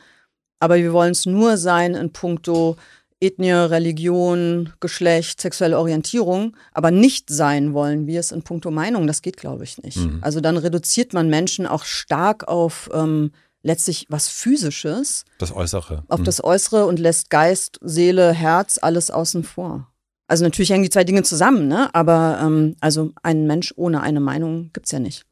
aber 0.58 0.76
wir 0.76 0.92
wollen 0.92 1.12
es 1.12 1.26
nur 1.26 1.56
sein 1.56 1.94
in 1.94 2.12
puncto 2.12 2.76
Ethnie, 3.20 3.50
Religion, 3.50 4.72
Geschlecht, 4.80 5.40
sexuelle 5.40 5.78
Orientierung, 5.78 6.56
aber 6.72 6.90
nicht 6.90 7.30
sein 7.30 7.72
wollen 7.72 8.06
wir 8.06 8.20
es 8.20 8.30
in 8.30 8.42
puncto 8.42 8.70
Meinung. 8.70 9.06
Das 9.06 9.22
geht, 9.22 9.38
glaube 9.38 9.64
ich, 9.64 9.82
nicht. 9.82 9.98
Mhm. 9.98 10.18
Also 10.20 10.40
dann 10.40 10.56
reduziert 10.56 11.14
man 11.14 11.30
Menschen 11.30 11.66
auch 11.66 11.84
stark 11.84 12.46
auf 12.46 12.90
ähm, 12.92 13.32
letztlich 13.62 14.06
was 14.10 14.28
Physisches. 14.28 15.24
Das 15.38 15.54
Äußere. 15.54 16.04
Auf 16.08 16.20
mhm. 16.20 16.24
das 16.24 16.44
Äußere 16.44 16.86
und 16.86 16.98
lässt 16.98 17.30
Geist, 17.30 17.78
Seele, 17.82 18.32
Herz 18.32 18.78
alles 18.80 19.10
außen 19.10 19.44
vor. 19.44 19.90
Also 20.28 20.44
natürlich 20.44 20.70
hängen 20.70 20.82
die 20.82 20.90
zwei 20.90 21.04
Dinge 21.04 21.22
zusammen, 21.22 21.68
ne? 21.68 21.94
aber 21.94 22.40
ähm, 22.42 22.76
also 22.80 23.12
ein 23.22 23.46
Mensch 23.46 23.72
ohne 23.76 24.02
eine 24.02 24.20
Meinung 24.20 24.70
gibt 24.72 24.86
es 24.86 24.92
ja 24.92 24.98
nicht. 24.98 25.24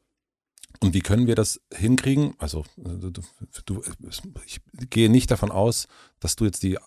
Und 0.81 0.93
wie 0.93 1.01
können 1.01 1.27
wir 1.27 1.35
das 1.35 1.61
hinkriegen? 1.73 2.33
Also 2.37 2.65
du, 2.77 3.11
du, 3.65 3.83
ich 4.45 4.61
gehe 4.89 5.09
nicht 5.09 5.31
davon 5.31 5.51
aus, 5.51 5.87
dass 6.19 6.35
du 6.35 6.45
jetzt 6.45 6.63
die 6.63 6.77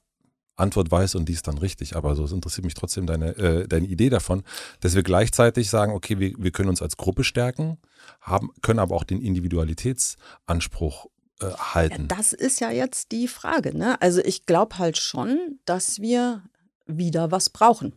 Antwort 0.58 0.90
weißt 0.90 1.16
und 1.16 1.28
die 1.28 1.32
ist 1.32 1.46
dann 1.46 1.58
richtig, 1.58 1.96
aber 1.96 2.16
so 2.16 2.26
interessiert 2.26 2.64
mich 2.64 2.74
trotzdem 2.74 3.06
deine, 3.06 3.36
äh, 3.36 3.68
deine 3.68 3.86
Idee 3.86 4.10
davon, 4.10 4.42
dass 4.80 4.94
wir 4.94 5.02
gleichzeitig 5.02 5.70
sagen, 5.70 5.92
okay, 5.92 6.18
wir, 6.18 6.34
wir 6.36 6.50
können 6.50 6.68
uns 6.68 6.82
als 6.82 6.96
Gruppe 6.96 7.24
stärken, 7.24 7.78
haben, 8.20 8.50
können 8.62 8.78
aber 8.78 8.96
auch 8.96 9.04
den 9.04 9.20
Individualitätsanspruch 9.20 11.06
äh, 11.40 11.46
halten. 11.46 12.08
Ja, 12.10 12.16
das 12.16 12.32
ist 12.32 12.60
ja 12.60 12.70
jetzt 12.70 13.12
die 13.12 13.28
Frage. 13.28 13.76
Ne? 13.76 14.00
Also 14.02 14.20
ich 14.24 14.46
glaube 14.46 14.78
halt 14.78 14.98
schon, 14.98 15.58
dass 15.64 16.00
wir 16.00 16.42
wieder 16.86 17.30
was 17.30 17.50
brauchen. 17.50 17.94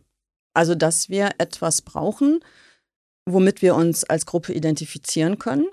Also 0.54 0.74
dass 0.74 1.08
wir 1.08 1.30
etwas 1.38 1.82
brauchen, 1.82 2.40
womit 3.26 3.62
wir 3.62 3.74
uns 3.74 4.04
als 4.04 4.26
Gruppe 4.26 4.52
identifizieren 4.52 5.38
können 5.38 5.66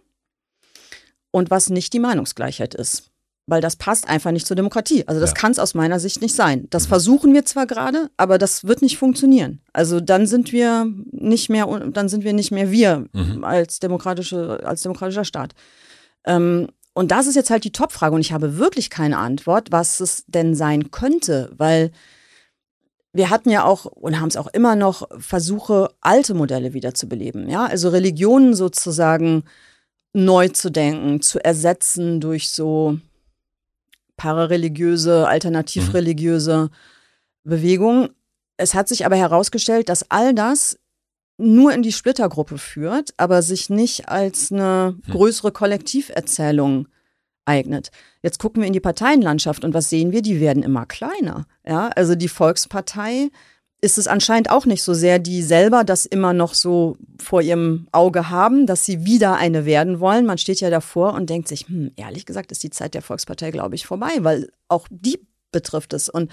und 1.32 1.52
was 1.52 1.70
nicht 1.70 1.94
die 1.94 2.00
Meinungsgleichheit 2.00 2.76
ist. 2.76 3.09
Weil 3.50 3.62
das 3.62 3.76
passt 3.76 4.08
einfach 4.08 4.32
nicht 4.32 4.48
zur 4.48 4.56
Demokratie. 4.56 5.08
Also 5.08 5.20
das 5.20 5.32
ja. 5.32 5.36
kann 5.36 5.52
es 5.52 5.60
aus 5.60 5.74
meiner 5.74 6.00
Sicht 6.00 6.22
nicht 6.22 6.36
sein. 6.36 6.68
Das 6.70 6.86
mhm. 6.86 6.90
versuchen 6.90 7.34
wir 7.34 7.46
zwar 7.46 7.66
gerade, 7.66 8.10
aber 8.18 8.38
das 8.38 8.66
wird 8.66 8.82
nicht 8.82 8.98
funktionieren. 8.98 9.62
Also 9.74 10.00
dann 10.00 10.28
sind 10.28 10.52
wir 10.52 10.86
nicht 11.12 11.50
mehr, 11.50 11.66
dann 11.92 12.10
sind 12.10 12.24
wir 12.24 12.34
nicht 12.34 12.52
mehr 12.52 12.72
wir 12.72 13.06
mhm. 13.14 13.44
als 13.44 13.80
demokratische, 13.80 14.62
als 14.64 14.84
demokratischer 14.84 15.26
Staat. 15.26 15.54
Ähm, 16.26 16.68
und 16.94 17.12
das 17.12 17.28
ist 17.28 17.36
jetzt 17.36 17.50
halt 17.50 17.64
die 17.64 17.72
Topfrage 17.72 18.16
und 18.16 18.22
ich 18.22 18.34
habe 18.34 18.58
wirklich 18.58 18.90
keine 18.90 19.18
Antwort, 19.18 19.72
was 19.72 20.00
es 20.00 20.26
denn 20.28 20.54
sein 20.56 20.92
könnte, 20.92 21.52
weil 21.56 21.92
wir 23.14 23.30
hatten 23.30 23.50
ja 23.50 23.64
auch 23.64 23.86
und 23.86 24.20
haben 24.20 24.28
es 24.28 24.38
auch 24.38 24.48
immer 24.48 24.76
noch 24.76 25.08
Versuche, 25.18 25.90
alte 26.02 26.34
Modelle 26.34 26.74
wiederzubeleben. 26.74 27.50
Ja, 27.50 27.66
also 27.66 27.90
Religionen 27.90 28.54
sozusagen 28.54 29.44
neu 30.14 30.50
zu 30.50 30.70
denken, 30.70 31.22
zu 31.22 31.44
ersetzen 31.44 32.20
durch 32.20 32.50
so 32.50 33.00
parareligiöse, 34.20 35.28
alternativreligiöse 35.28 36.66
mhm. 36.66 36.70
Bewegungen. 37.50 38.10
Es 38.58 38.76
hat 38.76 38.90
sich 38.90 39.06
aber 39.06 39.16
herausgestellt, 39.16 39.90
dass 39.90 40.12
all 40.12 40.36
das 40.36 40.78
nur 41.38 41.74
in 41.74 41.82
die 41.82 41.94
Splittergruppe 41.94 42.58
führt, 42.58 43.14
aber 43.16 43.42
sich 43.42 43.70
nicht 43.70 44.10
als 44.10 44.52
eine 44.52 44.98
hm. 45.06 45.14
größere 45.14 45.54
Kollektiverzählung 45.54 46.90
eignet. 47.46 47.92
Jetzt 48.22 48.40
gucken 48.40 48.62
wir 48.62 48.68
in 48.68 48.74
die 48.74 48.82
Parteienlandschaft 48.82 49.64
und 49.64 49.74
was 49.74 49.90
sehen 49.90 50.12
wir? 50.12 50.22
Die 50.22 50.42
werden 50.42 50.64
immer 50.64 50.86
kleiner. 50.86 51.48
Ja, 51.66 51.88
also 51.96 52.16
die 52.16 52.28
Volkspartei 52.28 53.30
ist 53.82 53.98
es 53.98 54.08
anscheinend 54.08 54.50
auch 54.50 54.66
nicht 54.66 54.84
so 54.84 54.94
sehr, 54.94 55.20
die 55.20 55.42
selber 55.42 55.84
das 55.84 56.06
immer 56.06 56.34
noch 56.34 56.54
so 56.54 56.98
vor 57.22 57.42
ihrem 57.42 57.88
Auge 57.92 58.30
haben, 58.30 58.66
dass 58.66 58.86
sie 58.86 59.06
wieder 59.06 59.38
eine 59.38 59.66
werden 59.66 60.00
wollen. 60.00 60.26
Man 60.26 60.38
steht 60.38 60.60
ja 60.60 60.70
davor 60.70 61.14
und 61.14 61.30
denkt 61.30 61.48
sich, 61.48 61.68
hm, 61.68 61.92
ehrlich 61.96 62.26
gesagt 62.26 62.52
ist 62.52 62.64
die 62.64 62.72
Zeit 62.72 62.94
der 62.94 63.02
Volkspartei, 63.02 63.52
glaube 63.52 63.76
ich, 63.76 63.86
vorbei, 63.86 64.12
weil 64.20 64.52
auch 64.68 64.88
die 64.90 65.20
betrifft 65.52 65.94
es. 65.94 66.10
Und 66.10 66.30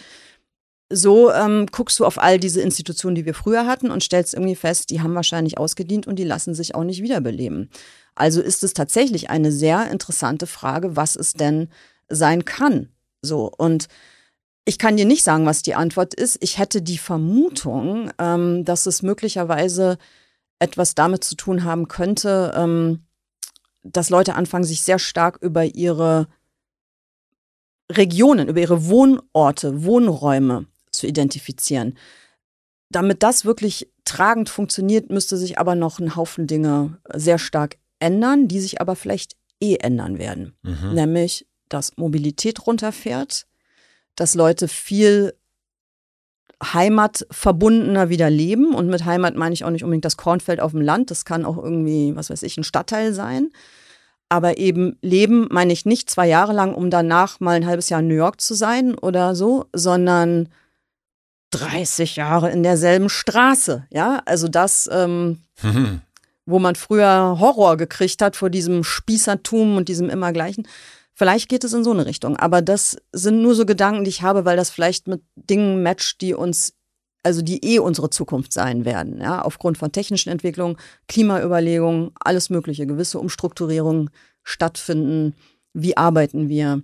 so 0.91 1.33
ähm, 1.33 1.67
guckst 1.71 1.99
du 1.99 2.05
auf 2.05 2.19
all 2.19 2.39
diese 2.39 2.61
Institutionen, 2.61 3.15
die 3.15 3.27
wir 3.27 3.35
früher 3.35 3.67
hatten 3.67 3.91
und 3.91 4.03
stellst 4.03 4.35
irgendwie 4.35 4.57
fest, 4.57 4.91
die 4.91 5.01
haben 5.01 5.15
wahrscheinlich 5.15 5.59
ausgedient 5.59 6.07
und 6.07 6.17
die 6.17 6.25
lassen 6.25 6.55
sich 6.55 6.75
auch 6.75 6.85
nicht 6.85 7.03
wiederbeleben. 7.03 7.71
Also 8.15 8.41
ist 8.41 8.65
es 8.65 8.73
tatsächlich 8.73 9.31
eine 9.31 9.53
sehr 9.53 9.91
interessante 9.91 10.47
Frage, 10.47 10.97
was 10.97 11.17
es 11.17 11.33
denn 11.33 11.69
sein 12.09 12.45
kann. 12.45 12.89
So 13.23 13.51
und 13.57 13.89
ich 14.69 14.79
kann 14.79 14.97
dir 14.97 15.07
nicht 15.07 15.23
sagen, 15.23 15.47
was 15.47 15.63
die 15.63 15.77
Antwort 15.77 16.13
ist. 16.13 16.39
Ich 16.43 16.59
hätte 16.59 16.83
die 16.83 16.99
Vermutung, 16.99 18.11
ähm, 18.19 18.65
dass 18.65 18.87
es 18.87 19.01
möglicherweise 19.01 19.97
etwas 20.59 20.97
damit 20.97 21.23
zu 21.23 21.37
tun 21.37 21.63
haben 21.63 21.87
könnte, 21.87 22.53
ähm, 22.57 23.05
dass 23.85 24.11
Leute 24.11 24.35
anfangen, 24.35 24.65
sich 24.65 24.83
sehr 24.83 24.99
stark 24.99 25.39
über 25.41 25.65
ihre 25.65 26.27
Regionen, 27.91 28.49
über 28.49 28.61
ihre 28.61 28.87
Wohnorte, 28.87 29.85
Wohnräume 29.85 30.67
zu 30.91 31.07
identifizieren. 31.07 31.97
Damit 32.91 33.23
das 33.23 33.45
wirklich 33.45 33.89
tragend 34.05 34.49
funktioniert, 34.49 35.11
müsste 35.11 35.37
sich 35.37 35.61
aber 35.61 35.77
noch 35.77 36.01
ein 36.01 36.17
Haufen 36.17 36.49
Dinge 36.49 36.99
sehr 37.15 37.39
stark 37.39 37.77
ändern, 38.01 38.49
die 38.49 38.61
sich 38.61 38.81
aber 38.81 38.97
vielleicht 38.97 39.37
eh 39.61 39.77
ändern 39.77 40.19
werden. 40.19 40.57
Mhm. 40.63 40.95
Nämlich, 40.95 41.47
dass 41.69 41.97
Mobilität 41.97 42.67
runterfährt, 42.67 43.47
dass 44.17 44.35
Leute 44.35 44.69
viel 44.69 45.35
heimatverbundener 46.63 48.09
wieder 48.09 48.31
leben. 48.31 48.75
Und 48.75 48.89
mit 48.89 49.05
Heimat 49.05 49.37
meine 49.37 49.53
ich 49.53 49.65
auch 49.65 49.71
nicht 49.71 49.85
unbedingt 49.85 50.05
das 50.05 50.17
Kornfeld 50.17 50.61
auf 50.61 50.73
dem 50.73 50.81
Land. 50.81 51.11
Das 51.11 51.25
kann 51.25 51.45
auch 51.45 51.57
irgendwie, 51.57 52.15
was 52.17 52.31
weiß 52.31 52.43
ich, 52.43 52.57
ein 52.57 52.65
Stadtteil 52.65 53.13
sein. 53.13 53.51
Aber 54.29 54.59
eben 54.59 54.99
leben 55.03 55.47
meine 55.51 55.73
ich 55.73 55.87
nicht 55.87 56.11
zwei 56.11 56.27
Jahre 56.27 56.53
lang, 56.53 56.75
um 56.75 56.91
danach 56.91 57.39
mal 57.41 57.57
ein 57.57 57.67
halbes 57.67 57.89
Jahr 57.89 58.01
in 58.01 58.09
New 58.09 58.15
York 58.15 58.41
zu 58.41 58.55
sein 58.55 58.97
oder 58.99 59.37
so, 59.37 59.67
sondern 59.73 60.49
30 61.53 62.17
Jahre 62.17 62.51
in 62.51 62.63
derselben 62.63 63.09
Straße. 63.09 63.87
Ja, 63.91 64.23
also 64.25 64.49
das, 64.49 64.89
ähm, 64.93 65.43
mhm. 65.63 66.01
wo 66.45 66.59
man 66.59 66.75
früher 66.75 67.37
Horror 67.39 67.77
gekriegt 67.77 68.21
hat 68.21 68.35
vor 68.35 68.51
diesem 68.51 68.83
Spießertum 68.83 69.77
und 69.77 69.89
diesem 69.89 70.11
Immergleichen. 70.11 70.67
Vielleicht 71.19 71.49
geht 71.49 71.65
es 71.65 71.73
in 71.73 71.83
so 71.83 71.93
eine 71.93 72.05
Richtung. 72.05 72.37
Aber 72.37 72.61
das 72.61 72.99
sind 73.11 73.41
nur 73.41 73.55
so 73.55 73.65
Gedanken, 73.65 74.05
die 74.05 74.11
ich 74.11 74.21
habe, 74.21 74.45
weil 74.45 74.59
das 74.59 74.69
vielleicht 74.69 75.09
mit 75.09 75.23
Dingen 75.35 75.83
matcht, 75.83 76.21
die 76.21 76.35
uns, 76.35 76.75
also 77.23 77.41
die 77.41 77.65
eh 77.65 77.79
unsere 77.79 78.11
Zukunft 78.11 78.53
sein 78.53 78.85
werden. 78.85 79.19
Ja, 79.23 79.41
aufgrund 79.41 79.79
von 79.79 79.93
technischen 79.93 80.29
Entwicklungen, 80.29 80.77
Klimaüberlegungen, 81.09 82.11
alles 82.21 82.51
Mögliche, 82.51 82.87
gewisse 82.87 83.19
Umstrukturierungen 83.19 84.11
stattfinden. 84.43 85.35
Wie 85.73 85.97
arbeiten 85.97 86.51
wir? 86.51 86.83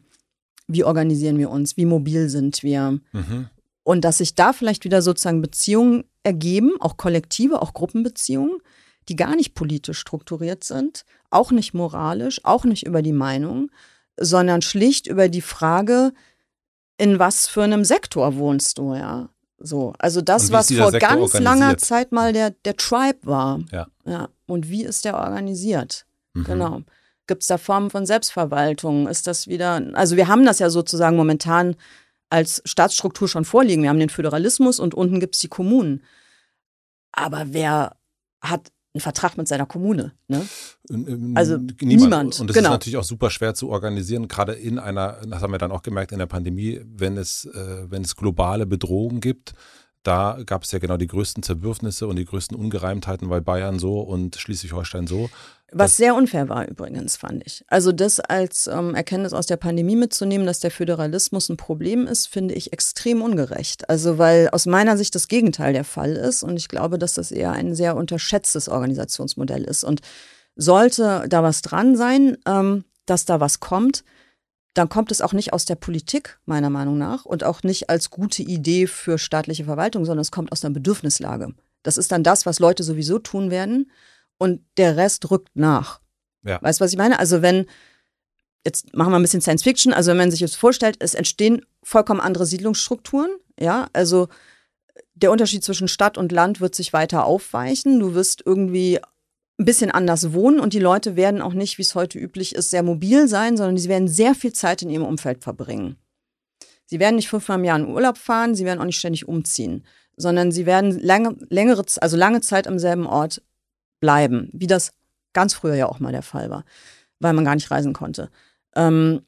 Wie 0.67 0.85
organisieren 0.85 1.37
wir 1.37 1.51
uns? 1.51 1.77
Wie 1.77 1.85
mobil 1.85 2.31
sind 2.31 2.63
wir? 2.63 3.01
Mhm. 3.13 3.51
Und 3.83 4.03
dass 4.03 4.19
sich 4.19 4.35
da 4.35 4.55
vielleicht 4.55 4.87
wieder 4.87 5.03
sozusagen 5.03 5.43
Beziehungen 5.43 6.05
ergeben, 6.23 6.73
auch 6.81 6.97
kollektive, 6.97 7.61
auch 7.61 7.75
Gruppenbeziehungen, 7.75 8.61
die 9.11 9.17
gar 9.17 9.37
nicht 9.37 9.55
politisch 9.55 9.99
strukturiert 9.99 10.65
sind, 10.65 11.05
auch 11.29 11.51
nicht 11.51 11.75
moralisch, 11.75 12.41
auch 12.45 12.65
nicht 12.65 12.87
über 12.87 13.03
die 13.03 13.13
Meinung, 13.13 13.71
sondern 14.17 14.63
schlicht 14.63 15.07
über 15.07 15.29
die 15.29 15.41
Frage, 15.41 16.13
in 16.99 17.19
was 17.19 17.49
für 17.49 17.63
einem 17.63 17.85
Sektor 17.85 18.37
wohnst 18.37 18.79
du, 18.79 18.95
ja. 18.95 19.29
So, 19.59 19.93
also 19.99 20.21
das, 20.21 20.51
was 20.51 20.73
vor 20.73 20.91
Sektor 20.91 21.09
ganz 21.09 21.39
langer 21.39 21.79
Zeit 21.79 22.11
mal 22.11 22.33
der, 22.33 22.51
der 22.51 22.77
Tribe 22.77 23.19
war. 23.23 23.61
Ja. 23.71 23.87
ja. 24.05 24.29
Und 24.47 24.69
wie 24.69 24.85
ist 24.85 25.05
der 25.05 25.17
organisiert? 25.17 26.05
Mhm. 26.35 26.45
Genau. 26.45 26.83
Gibt 27.29 27.43
es 27.43 27.49
da 27.49 27.59
Formen 27.59 27.91
von 27.91 28.05
Selbstverwaltung? 28.05 29.07
Ist 29.07 29.29
das 29.29 29.47
wieder, 29.47 29.81
also 29.95 30.17
wir 30.17 30.27
haben 30.27 30.45
das 30.45 30.59
ja 30.59 30.69
sozusagen 30.69 31.17
momentan 31.17 31.77
als 32.29 32.63
Staatsstruktur 32.65 33.29
schon 33.29 33.45
vorliegen. 33.45 33.83
Wir 33.83 33.91
haben 33.91 34.01
den 34.01 34.09
Föderalismus 34.09 34.81
und 34.81 34.95
unten 34.95 35.21
gibt 35.21 35.37
es 35.37 35.41
die 35.41 35.49
Kommunen. 35.49 36.03
Aber 37.13 37.45
wer 37.49 37.97
hat 38.41 38.73
einen 38.95 39.01
Vertrag 39.01 39.37
mit 39.37 39.49
seiner 39.49 39.67
Kommune? 39.67 40.13
Ne? 40.29 40.47
Also 41.35 41.57
niemand. 41.57 41.81
niemand. 41.81 42.41
Und 42.41 42.49
das 42.49 42.57
genau. 42.57 42.69
ist 42.69 42.73
natürlich 42.73 42.97
auch 42.97 43.05
super 43.05 43.31
schwer 43.31 43.55
zu 43.55 43.71
organisieren, 43.71 44.29
gerade 44.29 44.53
in 44.53 44.79
einer, 44.79 45.19
das 45.27 45.43
haben 45.43 45.53
wir 45.53 45.59
dann 45.59 45.73
auch 45.73 45.83
gemerkt 45.83 46.13
in 46.13 46.19
der 46.19 46.27
Pandemie, 46.27 46.81
wenn 46.85 47.17
es, 47.17 47.47
äh, 47.47 47.91
wenn 47.91 48.03
es 48.03 48.17
globale 48.17 48.67
Bedrohungen 48.67 49.21
gibt 49.21 49.55
da 50.03 50.39
gab 50.45 50.65
es 50.65 50.73
ja 50.73 50.79
genau 50.79 50.97
die 50.97 51.07
größten 51.07 51.43
Zerwürfnisse 51.43 52.07
und 52.09 52.17
die 52.17 52.25
größten 52.25 52.57
Ungereimtheiten, 52.57 53.31
weil 53.31 53.41
Bayern 53.41 53.79
so 53.79 54.01
und 54.01 54.37
Schleswig-Holstein 54.37 55.07
so. 55.07 55.31
Was 55.75 55.97
sehr 55.97 56.15
unfair 56.15 56.49
war 56.51 56.69
übrigens, 56.69 57.17
fand 57.17 57.47
ich. 57.47 57.65
Also 57.67 57.93
das 57.93 58.21
als 58.21 58.67
ähm, 58.67 58.95
Erkenntnis 58.95 59.33
aus 59.33 59.47
der 59.47 59.57
Pandemie 59.57 59.97
mitzunehmen, 59.97 60.47
dass 60.47 60.61
der 60.61 60.71
Föderalismus 60.71 61.49
ein 61.49 61.57
Problem 61.57 62.07
ist, 62.07 62.29
finde 62.29 62.55
ich 62.55 62.73
extrem 62.73 63.23
ungerecht. 63.23 63.89
Also 63.89 64.19
weil 64.19 64.51
aus 64.51 64.67
meiner 64.67 64.99
Sicht 64.99 65.15
das 65.15 65.29
Gegenteil 65.29 65.73
der 65.73 65.85
Fall 65.85 66.13
ist 66.13 66.43
und 66.43 66.59
ich 66.59 66.69
glaube, 66.69 66.99
dass 66.99 67.15
das 67.15 67.33
eher 67.33 67.53
ein 67.53 67.75
sehr 67.75 67.97
unterschätztes 67.97 68.69
Organisationsmodell 68.69 69.65
ist. 69.65 69.83
Und 69.83 70.03
sollte 70.57 71.25
da 71.29 71.43
was 71.43 71.63
dran 71.63 71.97
sein, 71.97 72.37
ähm, 72.47 72.85
dass 73.07 73.25
da 73.25 73.41
was 73.41 73.61
kommt, 73.61 74.05
dann 74.75 74.89
kommt 74.89 75.11
es 75.11 75.21
auch 75.21 75.33
nicht 75.33 75.53
aus 75.53 75.65
der 75.65 75.75
Politik, 75.75 76.39
meiner 76.45 76.71
Meinung 76.71 76.99
nach, 76.99 77.25
und 77.25 77.45
auch 77.45 77.63
nicht 77.63 77.91
als 77.91 78.11
gute 78.11 78.43
Idee 78.43 78.87
für 78.87 79.19
staatliche 79.19 79.65
Verwaltung, 79.65 80.05
sondern 80.05 80.23
es 80.23 80.31
kommt 80.31 80.53
aus 80.53 80.65
einer 80.65 80.75
Bedürfnislage. 80.75 81.55
Das 81.83 81.97
ist 81.97 82.13
dann 82.13 82.23
das, 82.23 82.47
was 82.47 82.59
Leute 82.59 82.83
sowieso 82.83 83.19
tun 83.19 83.51
werden 83.51 83.91
und 84.39 84.63
der 84.77 84.97
Rest 84.97 85.31
rückt 85.31 85.51
nach. 85.55 86.01
Ja. 86.45 86.61
Weißt 86.61 86.81
du, 86.81 86.85
was 86.85 86.93
ich 86.93 86.99
meine? 86.99 87.19
Also 87.19 87.43
wenn, 87.43 87.67
jetzt 88.67 88.95
machen 88.95 89.13
wir 89.13 89.19
ein 89.19 89.23
bisschen 89.23 89.41
Science 89.41 89.63
Fiction, 89.63 89.93
also 89.93 90.11
wenn 90.11 90.19
man 90.19 90.31
sich 90.31 90.41
jetzt 90.41 90.57
vorstellt, 90.57 90.97
es 90.99 91.15
entstehen 91.15 91.65
vollkommen 91.83 92.21
andere 92.21 92.47
Siedlungsstrukturen, 92.47 93.31
ja, 93.59 93.89
also 93.93 94.29
der 95.15 95.31
Unterschied 95.31 95.63
zwischen 95.63 95.89
Stadt 95.89 96.19
und 96.19 96.33
Land 96.33 96.61
wird 96.61 96.75
sich 96.75 96.93
weiter 96.93 97.25
aufweichen. 97.25 98.01
Du 98.01 98.15
wirst 98.15 98.43
irgendwie 98.45 98.99
ein 99.59 99.65
bisschen 99.65 99.91
anders 99.91 100.33
wohnen 100.33 100.59
und 100.59 100.73
die 100.73 100.81
Leute 100.81 101.17
werden 101.17 101.43
auch 101.43 101.53
nicht, 101.53 101.79
wie 101.79 101.83
es 101.83 101.95
heute 101.95 102.19
üblich 102.19 102.55
ist, 102.55 102.71
sehr 102.71 102.83
mobil 102.83 103.29
sein, 103.29 103.57
sondern 103.57 103.77
sie 103.77 103.89
werden 103.89 104.09
sehr 104.09 104.35
viel 104.35 104.53
Zeit 104.53 104.83
in 104.83 104.91
ihrem 104.91 105.05
Umfeld 105.05 105.43
verbringen. 105.43 105.97
Sie 106.87 106.99
werden 106.99 107.17
nicht 107.17 107.29
fünfmal 107.29 107.59
im 107.59 107.65
Jahr 107.65 107.79
in 107.79 107.89
Urlaub 107.89 108.19
fahren, 108.19 108.55
sie 108.55 108.65
werden 108.65 108.81
auch 108.81 108.85
nicht 108.85 108.99
ständig 108.99 109.29
umziehen, 109.29 109.85
sondern 110.17 110.53
sie 110.53 110.67
werden 110.67 110.99
lange, 110.99 111.37
längere, 111.49 111.85
also 112.01 112.17
lange 112.17 112.41
Zeit 112.41 112.67
am 112.67 112.79
selben 112.79 113.07
Ort 113.07 113.43
bleiben, 114.03 114.51
wie 114.53 114.67
das 114.67 114.93
ganz 115.33 115.55
früher 115.55 115.77
ja 115.77 115.87
auch 115.87 116.01
mal 116.01 116.13
der 116.13 116.23
Fall 116.23 116.51
war, 116.51 116.65
weil 117.21 117.33
man 117.33 117.47
gar 117.47 117.55
nicht 117.55 117.71
reisen 117.71 117.95
konnte. 117.95 118.29
Ähm, 118.77 119.23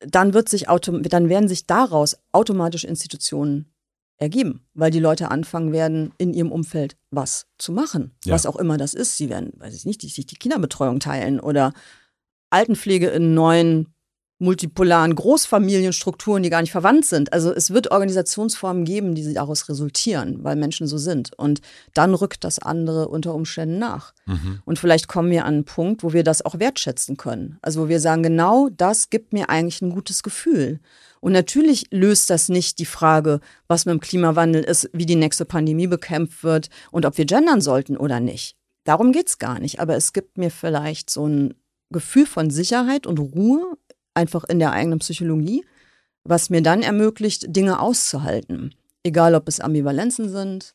dann 0.00 0.34
wird 0.34 0.48
sich 0.48 0.66
dann 0.66 1.28
werden 1.28 1.48
sich 1.48 1.66
daraus 1.66 2.18
automatisch 2.32 2.84
Institutionen 2.84 3.72
ergeben, 4.18 4.66
weil 4.74 4.90
die 4.90 5.00
Leute 5.00 5.30
anfangen 5.30 5.72
werden, 5.72 6.12
in 6.18 6.32
ihrem 6.32 6.50
Umfeld 6.50 6.96
was 7.10 7.46
zu 7.58 7.72
machen, 7.72 8.12
ja. 8.24 8.32
was 8.32 8.46
auch 8.46 8.56
immer 8.56 8.78
das 8.78 8.94
ist. 8.94 9.16
Sie 9.16 9.28
werden, 9.28 9.52
weiß 9.58 9.74
ich 9.74 9.84
nicht, 9.84 10.00
sich 10.00 10.26
die 10.26 10.36
Kinderbetreuung 10.36 11.00
teilen 11.00 11.38
oder 11.38 11.72
Altenpflege 12.50 13.08
in 13.08 13.34
neuen 13.34 13.94
multipolaren 14.38 15.14
Großfamilienstrukturen, 15.14 16.42
die 16.42 16.50
gar 16.50 16.60
nicht 16.60 16.72
verwandt 16.72 17.06
sind. 17.06 17.32
Also 17.32 17.54
es 17.54 17.70
wird 17.70 17.90
Organisationsformen 17.90 18.84
geben, 18.84 19.14
die 19.14 19.32
daraus 19.32 19.68
resultieren, 19.68 20.44
weil 20.44 20.56
Menschen 20.56 20.86
so 20.86 20.98
sind. 20.98 21.32
Und 21.38 21.62
dann 21.94 22.14
rückt 22.14 22.44
das 22.44 22.58
andere 22.58 23.08
unter 23.08 23.34
Umständen 23.34 23.78
nach. 23.78 24.12
Mhm. 24.26 24.60
Und 24.66 24.78
vielleicht 24.78 25.08
kommen 25.08 25.30
wir 25.30 25.46
an 25.46 25.54
einen 25.54 25.64
Punkt, 25.64 26.02
wo 26.02 26.12
wir 26.12 26.22
das 26.22 26.44
auch 26.44 26.58
wertschätzen 26.58 27.16
können. 27.16 27.58
Also 27.62 27.82
wo 27.82 27.88
wir 27.88 27.98
sagen, 27.98 28.22
genau 28.22 28.68
das 28.68 29.08
gibt 29.08 29.32
mir 29.32 29.48
eigentlich 29.48 29.80
ein 29.80 29.90
gutes 29.90 30.22
Gefühl. 30.22 30.80
Und 31.20 31.32
natürlich 31.32 31.86
löst 31.90 32.28
das 32.28 32.50
nicht 32.50 32.78
die 32.78 32.84
Frage, 32.84 33.40
was 33.68 33.86
mit 33.86 33.94
dem 33.94 34.00
Klimawandel 34.00 34.62
ist, 34.62 34.90
wie 34.92 35.06
die 35.06 35.16
nächste 35.16 35.46
Pandemie 35.46 35.86
bekämpft 35.86 36.44
wird 36.44 36.68
und 36.90 37.06
ob 37.06 37.16
wir 37.16 37.24
gendern 37.24 37.62
sollten 37.62 37.96
oder 37.96 38.20
nicht. 38.20 38.54
Darum 38.84 39.12
geht 39.12 39.28
es 39.28 39.38
gar 39.38 39.58
nicht. 39.58 39.80
Aber 39.80 39.96
es 39.96 40.12
gibt 40.12 40.36
mir 40.36 40.50
vielleicht 40.50 41.08
so 41.08 41.26
ein 41.26 41.54
Gefühl 41.90 42.26
von 42.26 42.50
Sicherheit 42.50 43.06
und 43.06 43.18
Ruhe 43.18 43.76
einfach 44.16 44.44
in 44.44 44.58
der 44.58 44.72
eigenen 44.72 44.98
Psychologie, 44.98 45.64
was 46.24 46.50
mir 46.50 46.62
dann 46.62 46.82
ermöglicht, 46.82 47.54
Dinge 47.54 47.80
auszuhalten. 47.80 48.74
Egal, 49.04 49.34
ob 49.34 49.46
es 49.46 49.60
Ambivalenzen 49.60 50.28
sind, 50.28 50.74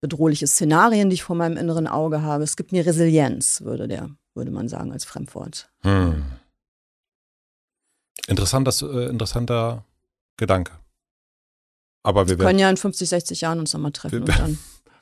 bedrohliche 0.00 0.46
Szenarien, 0.46 1.10
die 1.10 1.14
ich 1.14 1.22
vor 1.24 1.34
meinem 1.34 1.56
inneren 1.56 1.88
Auge 1.88 2.22
habe. 2.22 2.44
Es 2.44 2.56
gibt 2.56 2.72
mir 2.72 2.86
Resilienz, 2.86 3.62
würde 3.62 3.88
der, 3.88 4.10
würde 4.34 4.50
man 4.50 4.68
sagen, 4.68 4.92
als 4.92 5.04
Fremdwort. 5.04 5.70
Hm. 5.82 6.22
Interessantes, 8.28 8.82
äh, 8.82 9.08
interessanter 9.08 9.84
Gedanke. 10.36 10.72
Aber 12.02 12.28
wir, 12.28 12.38
wir 12.38 12.44
können 12.44 12.58
ja 12.58 12.68
in 12.68 12.76
50, 12.76 13.08
60 13.08 13.40
Jahren 13.40 13.58
uns 13.58 13.72
nochmal 13.72 13.92
treffen. 13.92 14.12
Wir, 14.12 14.20
und 14.20 14.38
dann 14.38 14.58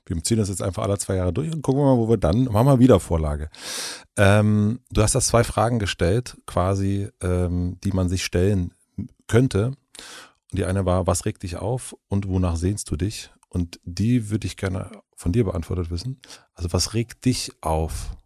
wir 0.07 0.22
ziehen 0.22 0.38
das 0.38 0.48
jetzt 0.48 0.62
einfach 0.62 0.82
alle 0.82 0.98
zwei 0.98 1.16
Jahre 1.16 1.32
durch 1.32 1.53
und 1.53 1.62
gucken 1.62 1.80
wir 1.80 1.94
mal, 1.94 1.98
wo 1.98 2.09
wir 2.09 2.16
dann, 2.16 2.44
machen 2.44 2.66
wir 2.66 2.78
wieder 2.78 3.00
Vorlage. 3.00 3.50
Ähm, 4.16 4.80
du 4.90 5.03
hast 5.03 5.14
da 5.14 5.20
zwei 5.20 5.44
Fragen 5.44 5.78
gestellt, 5.78 6.36
quasi, 6.46 7.09
ähm, 7.20 7.78
die 7.84 7.92
man 7.92 8.09
sich 8.09 8.24
stellen 8.24 8.74
könnte. 9.28 9.72
Die 10.53 10.64
eine 10.64 10.84
war, 10.84 11.07
was 11.07 11.24
regt 11.24 11.42
dich 11.42 11.57
auf 11.57 11.96
und 12.09 12.28
wonach 12.28 12.57
sehnst 12.57 12.90
du 12.90 12.96
dich? 12.96 13.30
Und 13.48 13.80
die 13.84 14.30
würde 14.30 14.46
ich 14.46 14.57
gerne 14.57 14.90
von 15.14 15.32
dir 15.32 15.44
beantwortet 15.44 15.90
wissen. 15.90 16.20
Also 16.55 16.72
was 16.72 16.94
regt 16.94 17.24
dich 17.24 17.53
auf? 17.61 18.16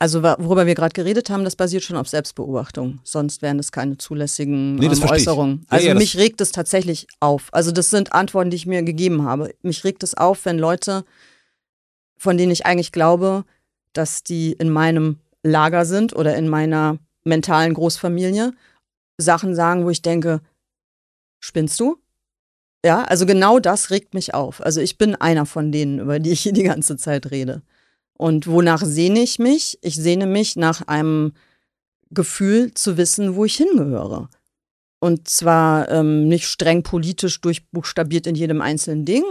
Also 0.00 0.22
worüber 0.22 0.66
wir 0.66 0.76
gerade 0.76 0.92
geredet 0.92 1.28
haben, 1.28 1.42
das 1.42 1.56
basiert 1.56 1.82
schon 1.82 1.96
auf 1.96 2.08
Selbstbeobachtung. 2.08 3.00
Sonst 3.02 3.42
wären 3.42 3.56
das 3.56 3.72
keine 3.72 3.98
zulässigen 3.98 4.76
nee, 4.76 4.88
das 4.88 5.00
ähm, 5.00 5.08
Äußerungen. 5.08 5.66
Also 5.68 5.86
ja, 5.86 5.94
ja, 5.94 5.98
mich 5.98 6.16
regt 6.16 6.40
es 6.40 6.52
tatsächlich 6.52 7.08
auf. 7.18 7.48
Also 7.52 7.72
das 7.72 7.90
sind 7.90 8.12
Antworten, 8.12 8.50
die 8.50 8.56
ich 8.56 8.66
mir 8.66 8.82
gegeben 8.82 9.24
habe. 9.24 9.52
Mich 9.62 9.82
regt 9.82 10.04
es 10.04 10.14
auf, 10.14 10.44
wenn 10.44 10.58
Leute, 10.58 11.04
von 12.16 12.38
denen 12.38 12.52
ich 12.52 12.64
eigentlich 12.64 12.92
glaube, 12.92 13.44
dass 13.92 14.22
die 14.22 14.52
in 14.52 14.70
meinem 14.70 15.18
Lager 15.42 15.84
sind 15.84 16.14
oder 16.14 16.36
in 16.36 16.48
meiner 16.48 16.98
mentalen 17.24 17.74
Großfamilie, 17.74 18.52
Sachen 19.16 19.56
sagen, 19.56 19.84
wo 19.84 19.90
ich 19.90 20.02
denke, 20.02 20.40
spinnst 21.40 21.80
du? 21.80 21.98
Ja, 22.84 23.02
also 23.02 23.26
genau 23.26 23.58
das 23.58 23.90
regt 23.90 24.14
mich 24.14 24.34
auf. 24.34 24.64
Also 24.64 24.80
ich 24.80 24.96
bin 24.96 25.16
einer 25.16 25.44
von 25.44 25.72
denen, 25.72 25.98
über 25.98 26.20
die 26.20 26.30
ich 26.30 26.42
hier 26.42 26.52
die 26.52 26.62
ganze 26.62 26.96
Zeit 26.96 27.32
rede. 27.32 27.62
Und 28.18 28.48
wonach 28.48 28.82
sehne 28.84 29.20
ich 29.20 29.38
mich? 29.38 29.78
Ich 29.80 29.94
sehne 29.94 30.26
mich 30.26 30.56
nach 30.56 30.82
einem 30.88 31.32
Gefühl 32.10 32.74
zu 32.74 32.96
wissen, 32.96 33.36
wo 33.36 33.44
ich 33.44 33.56
hingehöre. 33.56 34.28
Und 35.00 35.28
zwar 35.28 35.88
ähm, 35.88 36.26
nicht 36.26 36.46
streng 36.46 36.82
politisch 36.82 37.40
durchbuchstabiert 37.40 38.26
in 38.26 38.34
jedem 38.34 38.60
einzelnen 38.60 39.04
Ding, 39.04 39.22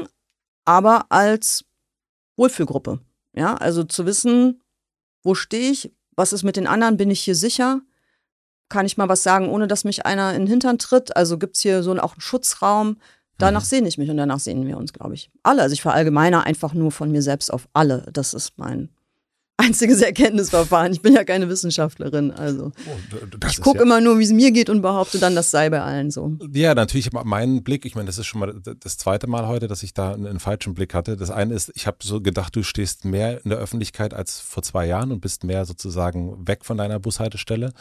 aber 0.63 1.07
als 1.09 1.65
Wohlfühlgruppe. 2.37 2.99
Ja, 3.35 3.55
also 3.55 3.83
zu 3.83 4.05
wissen, 4.05 4.61
wo 5.21 5.35
stehe 5.35 5.71
ich, 5.71 5.91
was 6.15 6.31
ist 6.31 6.43
mit 6.43 6.55
den 6.55 6.67
anderen, 6.67 6.95
bin 6.95 7.11
ich 7.11 7.19
hier 7.19 7.35
sicher? 7.35 7.81
Kann 8.69 8.85
ich 8.85 8.97
mal 8.97 9.09
was 9.09 9.23
sagen, 9.23 9.49
ohne 9.49 9.67
dass 9.67 9.83
mich 9.83 10.05
einer 10.05 10.33
in 10.33 10.43
den 10.43 10.47
Hintern 10.47 10.79
tritt? 10.79 11.15
Also 11.15 11.37
gibt 11.37 11.57
es 11.57 11.61
hier 11.61 11.83
so 11.83 11.91
auch 11.97 12.13
einen 12.13 12.21
Schutzraum? 12.21 12.97
Danach 13.37 13.61
mhm. 13.61 13.65
sehne 13.65 13.87
ich 13.87 13.97
mich 13.97 14.09
und 14.09 14.17
danach 14.17 14.39
sehnen 14.39 14.65
wir 14.67 14.77
uns, 14.77 14.93
glaube 14.93 15.13
ich. 15.13 15.29
Alle. 15.43 15.61
Also 15.61 15.73
ich 15.73 15.81
verallgemeine 15.81 16.43
einfach 16.43 16.73
nur 16.73 16.91
von 16.91 17.11
mir 17.11 17.21
selbst 17.21 17.53
auf 17.53 17.67
alle. 17.73 18.05
Das 18.11 18.33
ist 18.33 18.57
mein 18.57 18.89
einziges 19.57 20.01
Erkenntnisverfahren. 20.01 20.93
Ich 20.93 21.01
bin 21.01 21.13
ja 21.13 21.23
keine 21.23 21.49
Wissenschaftlerin. 21.49 22.31
Also 22.31 22.71
oh, 22.85 23.47
ich 23.49 23.59
gucke 23.59 23.79
ja 23.79 23.83
immer 23.83 24.01
nur, 24.01 24.19
wie 24.19 24.23
es 24.23 24.31
mir 24.31 24.51
geht 24.51 24.69
und 24.69 24.81
behaupte 24.81 25.17
dann, 25.17 25.35
das 25.35 25.49
sei 25.49 25.69
bei 25.69 25.81
allen 25.81 26.11
so. 26.11 26.37
Ja, 26.53 26.75
natürlich 26.75 27.11
meinen 27.11 27.63
Blick. 27.63 27.85
Ich 27.85 27.95
meine, 27.95 28.05
das 28.05 28.19
ist 28.19 28.27
schon 28.27 28.39
mal 28.39 28.53
das 28.79 28.97
zweite 28.97 29.25
Mal 29.25 29.47
heute, 29.47 29.67
dass 29.67 29.81
ich 29.81 29.93
da 29.93 30.13
einen, 30.13 30.37
falschen 30.37 30.75
Blick 30.75 30.93
hatte. 30.93 31.17
Das 31.17 31.31
eine 31.31 31.55
ist, 31.55 31.71
ich 31.73 31.87
habe 31.87 31.97
so 32.03 32.21
gedacht, 32.21 32.55
du 32.55 32.61
stehst 32.61 33.03
mehr 33.03 33.43
in 33.43 33.49
der 33.49 33.57
Öffentlichkeit 33.57 34.13
als 34.13 34.39
vor 34.39 34.61
zwei 34.61 34.85
Jahren 34.85 35.11
und 35.11 35.19
bist 35.19 35.43
mehr 35.43 35.65
sozusagen 35.65 36.47
weg 36.47 36.63
von 36.63 36.77
deiner 36.77 36.99
Bushaltestelle. 36.99 37.73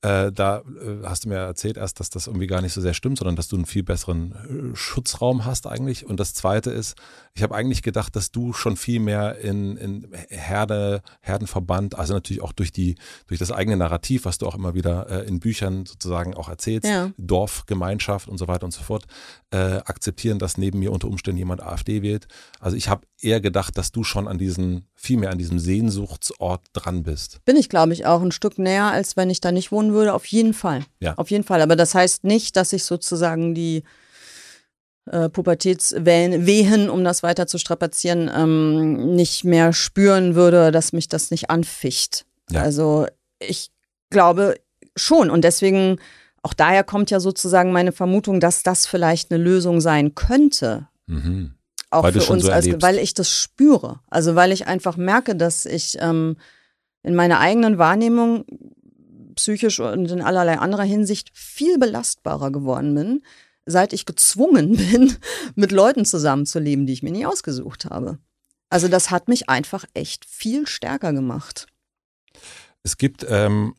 Äh, 0.00 0.32
da 0.32 0.58
äh, 0.60 1.04
hast 1.04 1.24
du 1.24 1.28
mir 1.28 1.36
erzählt 1.36 1.76
erst, 1.76 2.00
dass 2.00 2.08
das 2.08 2.26
irgendwie 2.26 2.46
gar 2.46 2.62
nicht 2.62 2.72
so 2.72 2.80
sehr 2.80 2.94
stimmt, 2.94 3.18
sondern 3.18 3.36
dass 3.36 3.48
du 3.48 3.56
einen 3.56 3.66
viel 3.66 3.82
besseren 3.82 4.72
äh, 4.72 4.76
Schutzraum 4.76 5.44
hast 5.44 5.66
eigentlich. 5.66 6.06
Und 6.06 6.18
das 6.18 6.32
zweite 6.32 6.70
ist, 6.70 6.96
ich 7.34 7.42
habe 7.42 7.54
eigentlich 7.54 7.82
gedacht, 7.82 8.16
dass 8.16 8.32
du 8.32 8.54
schon 8.54 8.76
viel 8.76 9.00
mehr 9.00 9.38
in, 9.38 9.76
in 9.76 10.08
Herde 10.30 11.02
Herdenverband, 11.20 11.98
also 11.98 12.14
natürlich 12.14 12.42
auch 12.42 12.52
durch 12.52 12.72
die, 12.72 12.96
durch 13.26 13.38
das 13.38 13.52
eigene 13.52 13.76
Narrativ, 13.76 14.24
was 14.24 14.38
du 14.38 14.46
auch 14.46 14.54
immer 14.54 14.74
wieder 14.74 15.08
äh, 15.08 15.26
in 15.26 15.40
Büchern 15.40 15.86
sozusagen 15.86 16.34
auch 16.34 16.48
erzählst, 16.48 16.86
ja. 16.86 17.10
Dorf, 17.18 17.64
Gemeinschaft 17.66 18.28
und 18.28 18.38
so 18.38 18.48
weiter 18.48 18.64
und 18.64 18.72
so 18.72 18.82
fort, 18.82 19.06
äh, 19.50 19.56
akzeptieren, 19.56 20.38
dass 20.38 20.58
neben 20.58 20.78
mir 20.78 20.92
unter 20.92 21.08
Umständen 21.08 21.38
jemand 21.38 21.62
AfD 21.62 22.02
wählt. 22.02 22.28
Also 22.58 22.76
ich 22.76 22.88
habe 22.88 23.06
eher 23.20 23.40
gedacht, 23.40 23.76
dass 23.76 23.92
du 23.92 24.04
schon 24.04 24.28
an 24.28 24.38
diesen, 24.38 24.86
viel 24.94 25.18
mehr 25.18 25.30
an 25.30 25.38
diesem 25.38 25.58
Sehnsuchtsort 25.58 26.62
dran 26.72 27.02
bist. 27.02 27.44
Bin 27.44 27.56
ich, 27.56 27.68
glaube 27.68 27.92
ich, 27.92 28.06
auch 28.06 28.22
ein 28.22 28.32
Stück 28.32 28.58
näher, 28.58 28.86
als 28.86 29.16
wenn 29.16 29.30
ich 29.30 29.40
da 29.40 29.52
nicht 29.52 29.72
wohnen 29.72 29.92
würde, 29.92 30.14
auf 30.14 30.26
jeden 30.26 30.54
Fall. 30.54 30.84
Ja. 31.00 31.14
Auf 31.14 31.30
jeden 31.30 31.44
Fall. 31.44 31.62
Aber 31.62 31.76
das 31.76 31.94
heißt 31.94 32.24
nicht, 32.24 32.56
dass 32.56 32.72
ich 32.72 32.84
sozusagen 32.84 33.54
die 33.54 33.82
äh, 35.10 35.28
Pubertätswehen, 35.28 36.88
um 36.88 37.04
das 37.04 37.22
weiter 37.22 37.46
zu 37.46 37.58
strapazieren, 37.58 38.30
ähm, 38.34 39.14
nicht 39.16 39.44
mehr 39.44 39.72
spüren 39.72 40.34
würde, 40.34 40.70
dass 40.70 40.92
mich 40.92 41.08
das 41.08 41.30
nicht 41.30 41.50
anficht. 41.50 42.26
Ja. 42.50 42.62
Also 42.62 43.06
ich 43.40 43.70
glaube 44.10 44.54
schon 44.96 45.30
und 45.30 45.42
deswegen, 45.42 45.98
auch 46.42 46.54
daher 46.54 46.84
kommt 46.84 47.10
ja 47.10 47.20
sozusagen 47.20 47.72
meine 47.72 47.92
Vermutung, 47.92 48.40
dass 48.40 48.62
das 48.62 48.86
vielleicht 48.86 49.32
eine 49.32 49.42
Lösung 49.42 49.80
sein 49.80 50.14
könnte. 50.14 50.88
Mhm. 51.06 51.54
Auch 51.90 52.04
weil 52.04 52.12
für 52.12 52.32
uns, 52.32 52.44
so 52.44 52.52
als, 52.52 52.68
weil 52.80 52.98
ich 52.98 53.14
das 53.14 53.30
spüre. 53.30 53.98
Also 54.08 54.36
weil 54.36 54.52
ich 54.52 54.68
einfach 54.68 54.96
merke, 54.96 55.34
dass 55.34 55.66
ich 55.66 55.96
ähm, 56.00 56.36
in 57.02 57.16
meiner 57.16 57.40
eigenen 57.40 57.78
Wahrnehmung 57.78 58.44
psychisch 59.34 59.80
und 59.80 60.08
in 60.10 60.22
allerlei 60.22 60.58
anderer 60.58 60.84
Hinsicht 60.84 61.30
viel 61.34 61.78
belastbarer 61.78 62.52
geworden 62.52 62.94
bin, 62.94 63.22
seit 63.66 63.92
ich 63.92 64.06
gezwungen 64.06 64.76
bin, 64.76 65.16
mit 65.54 65.72
Leuten 65.72 66.04
zusammenzuleben, 66.04 66.86
die 66.86 66.92
ich 66.92 67.02
mir 67.02 67.12
nie 67.12 67.26
ausgesucht 67.26 67.86
habe. 67.86 68.18
Also 68.68 68.88
das 68.88 69.10
hat 69.10 69.28
mich 69.28 69.48
einfach 69.48 69.84
echt 69.94 70.24
viel 70.24 70.66
stärker 70.66 71.12
gemacht. 71.12 71.66
Es 72.82 72.96
gibt, 72.96 73.26
ähm, 73.28 73.74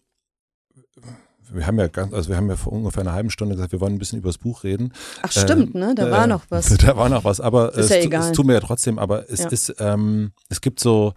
wir 1.49 1.65
haben 1.65 1.79
ja 1.79 1.87
ganz, 1.87 2.13
also 2.13 2.29
wir 2.29 2.37
haben 2.37 2.49
ja 2.49 2.57
vor 2.57 2.73
ungefähr 2.73 3.01
einer 3.01 3.13
halben 3.13 3.29
Stunde 3.29 3.55
gesagt, 3.55 3.71
wir 3.71 3.79
wollen 3.79 3.93
ein 3.93 3.99
bisschen 3.99 4.19
über 4.19 4.29
das 4.29 4.37
Buch 4.37 4.63
reden. 4.63 4.93
Ach 5.21 5.31
stimmt, 5.31 5.75
ähm, 5.75 5.81
ne? 5.81 5.95
Da 5.95 6.07
äh, 6.07 6.11
war 6.11 6.27
noch 6.27 6.45
was. 6.49 6.69
Da 6.77 6.97
war 6.97 7.09
noch 7.09 7.23
was, 7.23 7.39
aber 7.39 7.77
es, 7.77 7.89
ja 7.89 7.97
es, 7.97 8.31
tut 8.33 8.45
mir 8.45 8.53
ja 8.53 8.59
trotzdem, 8.59 8.99
aber 8.99 9.29
es 9.29 9.39
ja. 9.39 9.49
ist, 9.49 9.75
ähm, 9.79 10.31
es 10.49 10.61
gibt 10.61 10.79
so 10.79 11.13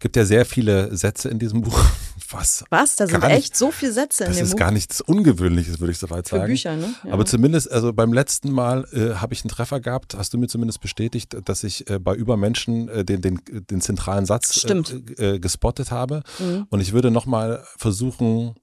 gibt 0.00 0.16
ja 0.16 0.24
sehr 0.24 0.44
viele 0.44 0.94
Sätze 0.96 1.28
in 1.28 1.38
diesem 1.38 1.60
Buch. 1.62 1.78
Was? 2.32 2.64
Was? 2.70 2.94
Da 2.96 3.06
sind 3.08 3.22
nicht- 3.24 3.32
echt 3.32 3.56
so 3.56 3.72
viele 3.72 3.92
Sätze 3.92 4.22
in 4.24 4.30
Das 4.30 4.36
dem 4.36 4.44
ist 4.44 4.52
Buch. 4.52 4.58
gar 4.60 4.70
nichts 4.70 5.00
Ungewöhnliches, 5.00 5.80
würde 5.80 5.90
ich 5.90 5.98
soweit 5.98 6.28
Für 6.28 6.36
sagen. 6.36 6.46
Bücher, 6.52 6.76
ne? 6.76 6.94
Ja. 7.04 7.12
Aber 7.12 7.26
zumindest, 7.26 7.70
also 7.72 7.92
beim 7.92 8.12
letzten 8.12 8.52
Mal 8.52 8.86
äh, 8.92 9.14
habe 9.16 9.34
ich 9.34 9.42
einen 9.42 9.50
Treffer 9.50 9.80
gehabt, 9.80 10.14
hast 10.16 10.32
du 10.32 10.38
mir 10.38 10.46
zumindest 10.46 10.80
bestätigt, 10.80 11.36
dass 11.44 11.64
ich 11.64 11.90
äh, 11.90 11.98
bei 11.98 12.14
Übermenschen 12.14 12.88
äh, 12.88 13.04
den, 13.04 13.20
den, 13.20 13.40
den 13.68 13.80
zentralen 13.80 14.26
Satz 14.26 14.64
äh, 14.64 15.34
äh, 15.34 15.38
gespottet 15.40 15.90
habe. 15.90 16.22
Mhm. 16.38 16.66
Und 16.70 16.80
ich 16.80 16.92
würde 16.92 17.10
nochmal 17.10 17.64
versuchen, 17.76 18.54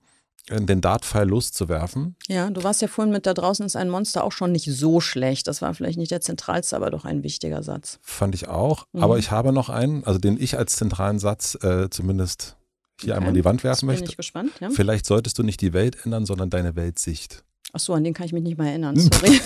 den 0.49 0.79
Dartpfeil 0.81 1.27
loszuwerfen. 1.27 2.15
Ja, 2.27 2.49
du 2.49 2.63
warst 2.63 2.81
ja 2.81 2.87
vorhin 2.87 3.11
mit 3.11 3.25
da 3.25 3.33
draußen 3.33 3.65
ist 3.65 3.75
ein 3.75 3.89
Monster 3.89 4.23
auch 4.23 4.31
schon 4.31 4.51
nicht 4.53 4.65
so 4.71 5.01
schlecht. 5.01 5.47
Das 5.47 5.61
war 5.61 5.73
vielleicht 5.73 5.97
nicht 5.97 6.11
der 6.11 6.21
zentralste, 6.21 6.75
aber 6.75 6.89
doch 6.89 7.03
ein 7.05 7.21
wichtiger 7.23 7.63
Satz. 7.63 7.99
Fand 8.01 8.33
ich 8.33 8.47
auch. 8.47 8.85
Mhm. 8.93 9.03
Aber 9.03 9.17
ich 9.17 9.31
habe 9.31 9.51
noch 9.51 9.69
einen, 9.69 10.03
also 10.05 10.19
den 10.19 10.39
ich 10.41 10.57
als 10.57 10.77
zentralen 10.77 11.19
Satz 11.19 11.55
äh, 11.63 11.89
zumindest 11.89 12.55
hier 12.99 13.09
Okay. 13.11 13.17
einmal 13.17 13.29
an 13.29 13.35
die 13.35 13.45
Wand 13.45 13.63
werfen 13.63 13.87
Bin 13.87 13.95
möchte. 13.95 14.09
ich 14.09 14.17
gespannt, 14.17 14.51
ja? 14.59 14.69
Vielleicht 14.69 15.05
solltest 15.05 15.37
du 15.37 15.43
nicht 15.43 15.61
die 15.61 15.73
Welt 15.73 15.97
ändern, 16.05 16.25
sondern 16.25 16.49
deine 16.49 16.75
Weltsicht. 16.75 17.43
Ach 17.73 17.79
so, 17.79 17.93
an 17.93 18.03
den 18.03 18.13
kann 18.13 18.25
ich 18.25 18.33
mich 18.33 18.43
nicht 18.43 18.57
mehr 18.57 18.69
erinnern, 18.69 18.95
sorry. 18.99 19.39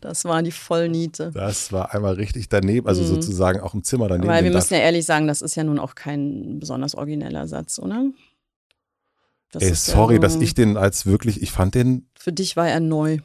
das 0.00 0.24
war 0.24 0.42
die 0.42 0.52
Vollniete. 0.52 1.30
Das 1.34 1.72
war 1.72 1.92
einmal 1.94 2.14
richtig 2.14 2.48
daneben, 2.48 2.86
also 2.86 3.02
Mhm. 3.02 3.06
sozusagen 3.06 3.60
auch 3.60 3.74
im 3.74 3.82
Zimmer 3.82 4.08
daneben. 4.08 4.28
Weil 4.28 4.44
wir 4.44 4.52
müssen 4.52 4.74
ja 4.74 4.80
ehrlich 4.80 5.04
sagen, 5.04 5.26
das 5.26 5.42
ist 5.42 5.56
ja 5.56 5.64
nun 5.64 5.78
auch 5.78 5.94
kein 5.94 6.58
besonders 6.60 6.94
origineller 6.94 7.48
Satz, 7.48 7.78
oder? 7.78 8.04
Das 9.52 9.62
Ey, 9.62 9.70
ist 9.70 9.88
ja 9.88 9.94
sorry, 9.94 10.16
so- 10.16 10.20
dass 10.22 10.36
ich 10.36 10.54
den 10.54 10.76
als 10.76 11.06
wirklich, 11.06 11.40
ich 11.42 11.50
fand 11.52 11.74
den, 11.74 12.08
Für 12.18 12.32
dich 12.32 12.56
war 12.56 12.68
er 12.68 12.80
neu. 12.80 13.18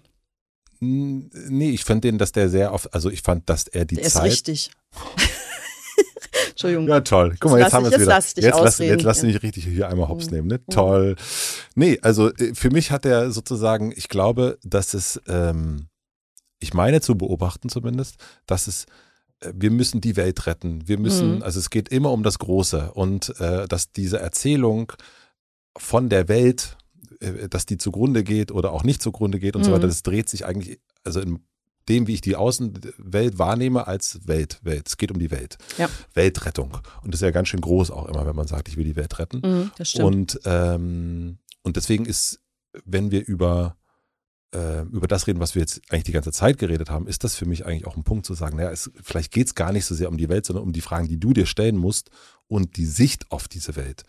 nee, 0.79 1.69
ich 1.71 1.83
fand 1.83 2.03
den, 2.03 2.17
dass 2.17 2.31
der 2.31 2.49
sehr 2.49 2.73
oft, 2.73 2.93
also 2.93 3.09
ich 3.09 3.21
fand, 3.21 3.49
dass 3.49 3.67
er 3.67 3.85
die 3.85 3.95
Der 3.95 4.05
ist 4.05 4.13
Zeit. 4.13 4.23
richtig. 4.31 4.71
Entschuldigung. 6.49 6.87
Ja, 6.87 7.01
toll. 7.01 7.35
Guck 7.39 7.51
mal, 7.51 7.57
Jetzt 7.57 7.67
jetzt 7.67 7.73
haben 7.73 7.83
wir 7.83 7.87
es 7.89 7.93
wieder. 7.93 8.01
jetzt 8.01 8.07
lass 8.09 8.33
dich 8.33 8.43
jetzt, 8.45 8.59
lass, 8.59 8.77
jetzt 8.79 9.03
lass 9.03 9.23
mich 9.23 9.41
richtig 9.43 9.65
hier 9.65 9.87
einmal 9.89 10.07
hops 10.09 10.27
Mhm. 10.27 10.31
nehmen. 10.35 10.47
Ne? 10.47 10.57
Mhm. 10.59 10.71
Toll. 10.73 11.15
Nee, 11.75 11.99
also 12.01 12.31
äh, 12.33 12.53
für 12.55 12.69
mich 12.69 12.91
hat 12.91 13.05
er 13.05 13.31
sozusagen, 13.31 13.91
ich 13.95 14.09
glaube, 14.09 14.57
dass 14.63 14.93
es, 14.93 15.19
ähm, 15.27 15.87
ich 16.59 16.73
meine 16.73 17.01
zu 17.01 17.15
beobachten 17.17 17.69
zumindest, 17.69 18.15
dass 18.45 18.67
es, 18.67 18.85
äh, 19.41 19.51
wir 19.55 19.71
müssen 19.71 20.01
die 20.01 20.15
Welt 20.15 20.45
retten. 20.45 20.87
Wir 20.87 20.99
müssen, 20.99 21.37
Mhm. 21.37 21.43
also 21.43 21.59
es 21.59 21.69
geht 21.69 21.89
immer 21.89 22.11
um 22.11 22.23
das 22.23 22.39
Große 22.39 22.91
und 22.93 23.33
äh, 23.39 23.67
dass 23.67 23.91
diese 23.91 24.19
Erzählung 24.19 24.93
von 25.77 26.09
der 26.09 26.27
Welt, 26.27 26.77
äh, 27.19 27.47
dass 27.49 27.65
die 27.65 27.77
zugrunde 27.77 28.23
geht 28.23 28.51
oder 28.51 28.71
auch 28.71 28.83
nicht 28.83 29.01
zugrunde 29.01 29.39
geht 29.39 29.55
und 29.55 29.63
so 29.63 29.71
Mhm. 29.71 29.75
weiter, 29.75 29.87
das 29.87 30.03
dreht 30.03 30.29
sich 30.29 30.45
eigentlich, 30.45 30.79
also 31.03 31.19
in 31.21 31.39
dem, 31.89 32.05
wie 32.07 32.13
ich 32.13 32.21
die 32.21 32.35
Außenwelt 32.35 33.39
wahrnehme, 33.39 33.87
als 33.87 34.27
Welt. 34.27 34.59
Welt. 34.63 34.87
Es 34.87 34.97
geht 34.97 35.11
um 35.11 35.17
die 35.19 35.31
Welt. 35.31 35.57
Ja. 35.77 35.89
Weltrettung. 36.13 36.77
Und 37.01 37.13
das 37.13 37.21
ist 37.21 37.25
ja 37.25 37.31
ganz 37.31 37.47
schön 37.47 37.61
groß 37.61 37.89
auch 37.91 38.07
immer, 38.07 38.25
wenn 38.25 38.35
man 38.35 38.47
sagt, 38.47 38.67
ich 38.69 38.77
will 38.77 38.85
die 38.85 38.95
Welt 38.95 39.17
retten. 39.17 39.41
Mhm, 39.43 39.71
das 39.77 39.89
stimmt. 39.89 40.05
Und, 40.05 40.39
ähm, 40.45 41.39
und 41.63 41.77
deswegen 41.77 42.05
ist, 42.05 42.39
wenn 42.85 43.09
wir 43.11 43.25
über, 43.25 43.77
äh, 44.53 44.81
über 44.83 45.07
das 45.07 45.25
reden, 45.25 45.39
was 45.39 45.55
wir 45.55 45.61
jetzt 45.61 45.81
eigentlich 45.89 46.03
die 46.03 46.11
ganze 46.11 46.31
Zeit 46.31 46.59
geredet 46.59 46.89
haben, 46.91 47.07
ist 47.07 47.23
das 47.23 47.35
für 47.35 47.45
mich 47.47 47.65
eigentlich 47.65 47.87
auch 47.87 47.97
ein 47.97 48.03
Punkt 48.03 48.25
zu 48.27 48.35
sagen, 48.35 48.57
naja, 48.57 48.71
es, 48.71 48.91
vielleicht 49.01 49.31
geht 49.31 49.47
es 49.47 49.55
gar 49.55 49.71
nicht 49.71 49.85
so 49.85 49.95
sehr 49.95 50.09
um 50.09 50.17
die 50.17 50.29
Welt, 50.29 50.45
sondern 50.45 50.63
um 50.63 50.73
die 50.73 50.81
Fragen, 50.81 51.07
die 51.07 51.19
du 51.19 51.33
dir 51.33 51.47
stellen 51.47 51.77
musst 51.77 52.11
und 52.47 52.77
die 52.77 52.85
Sicht 52.85 53.31
auf 53.31 53.47
diese 53.47 53.75
Welt. 53.75 54.03